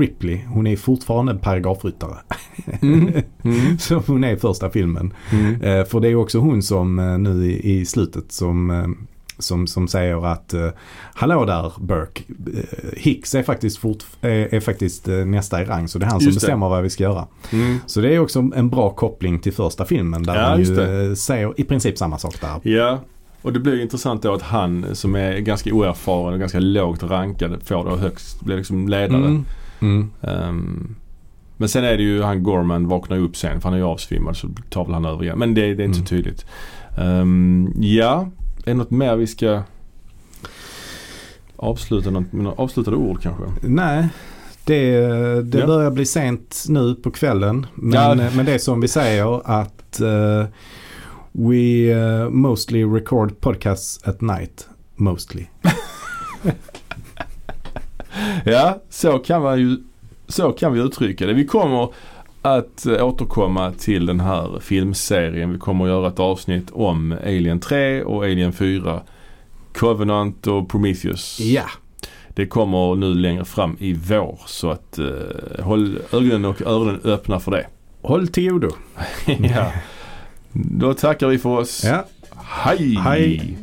Ripley, 0.00 0.40
hon 0.48 0.66
är 0.66 0.76
fortfarande 0.76 1.32
en 1.32 1.38
paragrafryttare. 1.38 2.16
Mm. 2.82 3.12
Mm. 3.44 3.78
Som 3.78 4.02
hon 4.06 4.24
är 4.24 4.32
i 4.32 4.36
första 4.36 4.70
filmen. 4.70 5.12
Mm. 5.32 5.62
Eh, 5.62 5.84
för 5.84 6.00
det 6.00 6.08
är 6.08 6.14
också 6.14 6.38
hon 6.38 6.62
som 6.62 6.98
eh, 6.98 7.18
nu 7.18 7.46
i, 7.46 7.80
i 7.80 7.84
slutet 7.86 8.32
som, 8.32 8.70
eh, 8.70 8.86
som, 9.38 9.66
som 9.66 9.88
säger 9.88 10.26
att 10.26 10.54
eh, 10.54 10.68
Hallå 11.14 11.44
där 11.44 11.72
Burke, 11.80 12.22
eh, 12.56 12.64
Hicks 12.96 13.34
är 13.34 13.42
faktiskt, 13.42 13.78
fort, 13.78 14.04
är, 14.20 14.54
är 14.54 14.60
faktiskt 14.60 15.08
eh, 15.08 15.14
nästa 15.16 15.62
i 15.62 15.64
rang 15.64 15.88
så 15.88 15.98
det 15.98 16.06
är 16.06 16.10
han 16.10 16.20
som 16.20 16.26
Just 16.26 16.40
det. 16.40 16.46
bestämmer 16.46 16.68
vad 16.68 16.82
vi 16.82 16.90
ska 16.90 17.02
göra. 17.04 17.26
Mm. 17.52 17.78
Så 17.86 18.00
det 18.00 18.14
är 18.14 18.18
också 18.18 18.38
en 18.54 18.70
bra 18.70 18.90
koppling 18.90 19.38
till 19.38 19.52
första 19.52 19.84
filmen 19.84 20.22
där 20.22 20.34
Ja, 20.34 20.42
han 20.42 20.62
ju 20.62 21.08
eh, 21.08 21.14
säger 21.14 21.60
i 21.60 21.64
princip 21.64 21.98
samma 21.98 22.18
sak 22.18 22.40
där. 22.40 22.70
Ja, 22.70 22.98
och 23.42 23.52
det 23.52 23.60
blir 23.60 23.74
ju 23.74 23.82
intressant 23.82 24.22
då 24.22 24.34
att 24.34 24.42
han 24.42 24.86
som 24.96 25.14
är 25.14 25.38
ganska 25.38 25.72
oerfaren 25.74 26.34
och 26.34 26.40
ganska 26.40 26.60
lågt 26.60 27.02
rankad 27.02 27.62
får 27.64 27.84
då 27.84 27.96
högst, 27.96 28.40
blir 28.40 28.56
liksom 28.56 28.88
ledare. 28.88 29.24
Mm. 29.26 29.44
Mm. 29.80 30.10
Ehm, 30.22 30.94
men 31.56 31.68
sen 31.68 31.84
är 31.84 31.96
det 31.96 32.02
ju 32.02 32.22
han 32.22 32.42
Gorman 32.42 32.88
vaknar 32.88 33.18
upp 33.18 33.36
sen 33.36 33.60
för 33.60 33.68
han 33.68 33.74
är 33.74 33.78
ju 33.78 33.84
avsvimmad 33.84 34.36
så 34.36 34.48
tar 34.70 34.84
väl 34.84 34.94
han 34.94 35.04
över 35.04 35.22
igen. 35.22 35.38
Men 35.38 35.54
det, 35.54 35.60
det 35.60 35.66
är 35.66 35.70
inte 35.70 35.82
Mm. 35.84 35.94
så 35.94 36.04
tydligt. 36.04 36.46
Ehm, 36.98 37.72
ja, 37.76 38.28
är 38.58 38.70
det 38.70 38.74
något 38.74 38.90
mer 38.90 39.16
vi 39.16 39.26
ska 39.26 39.62
avsluta 41.56 42.10
något, 42.10 42.32
med 42.32 42.44
några 42.44 42.62
avslutade 42.62 42.96
ord 42.96 43.22
kanske? 43.22 43.42
Nej, 43.62 44.08
det, 44.64 45.00
det 45.42 45.58
Ja. 45.58 45.66
börjar 45.66 45.90
bli 45.90 46.06
sent 46.06 46.64
nu 46.68 46.94
på 46.94 47.10
kvällen. 47.10 47.66
Men, 47.74 48.18
Ja. 48.18 48.30
men 48.36 48.46
det 48.46 48.52
är 48.52 48.58
som 48.58 48.80
vi 48.80 48.88
säger 48.88 49.40
att 49.60 50.00
eh, 50.00 50.44
we 51.32 51.90
eh, 51.92 52.28
mostly 52.30 52.84
record 52.84 53.40
podcasts 53.40 54.08
at 54.08 54.20
night. 54.20 54.68
Mostly. 54.96 55.46
Ja, 58.44 58.78
så 58.88 59.18
kan 59.18 59.42
man 59.42 59.58
ju 59.60 59.76
så 60.28 60.52
kan 60.52 60.72
vi 60.72 60.80
uttrycka 60.80 61.26
det. 61.26 61.32
Vi 61.32 61.46
kommer 61.46 61.88
att 62.42 62.86
eh, 62.86 63.06
återkomma 63.06 63.72
till 63.72 64.06
den 64.06 64.20
här 64.20 64.60
filmserien. 64.60 65.52
Vi 65.52 65.58
kommer 65.58 65.84
att 65.84 65.90
göra 65.90 66.08
ett 66.08 66.20
avsnitt 66.20 66.70
om 66.72 67.12
Alien 67.24 67.60
3 67.60 68.02
och 68.02 68.24
Alien 68.24 68.52
4. 68.52 69.00
Covenant 69.74 70.46
och 70.46 70.68
Prometheus. 70.70 71.40
Ja, 71.40 71.64
Det 72.28 72.46
kommer 72.46 72.94
nu 72.94 73.14
längre 73.14 73.44
fram 73.44 73.76
i 73.80 73.92
vår 73.92 74.40
så 74.46 74.70
att 74.70 74.98
eh, 74.98 75.64
håll 75.64 75.98
ögonen 76.12 76.44
och 76.44 76.62
öronen 76.62 77.00
öppna 77.04 77.40
för 77.40 77.50
det. 77.50 77.66
håll 78.02 78.28
till 78.28 78.50
godo. 78.50 78.70
ja. 79.26 79.72
Då 80.52 80.94
tackar 80.94 81.26
vi 81.28 81.38
för 81.38 81.50
oss. 81.50 81.84
Ja. 81.84 82.04
Hej! 82.36 82.94
Hej. 82.94 83.58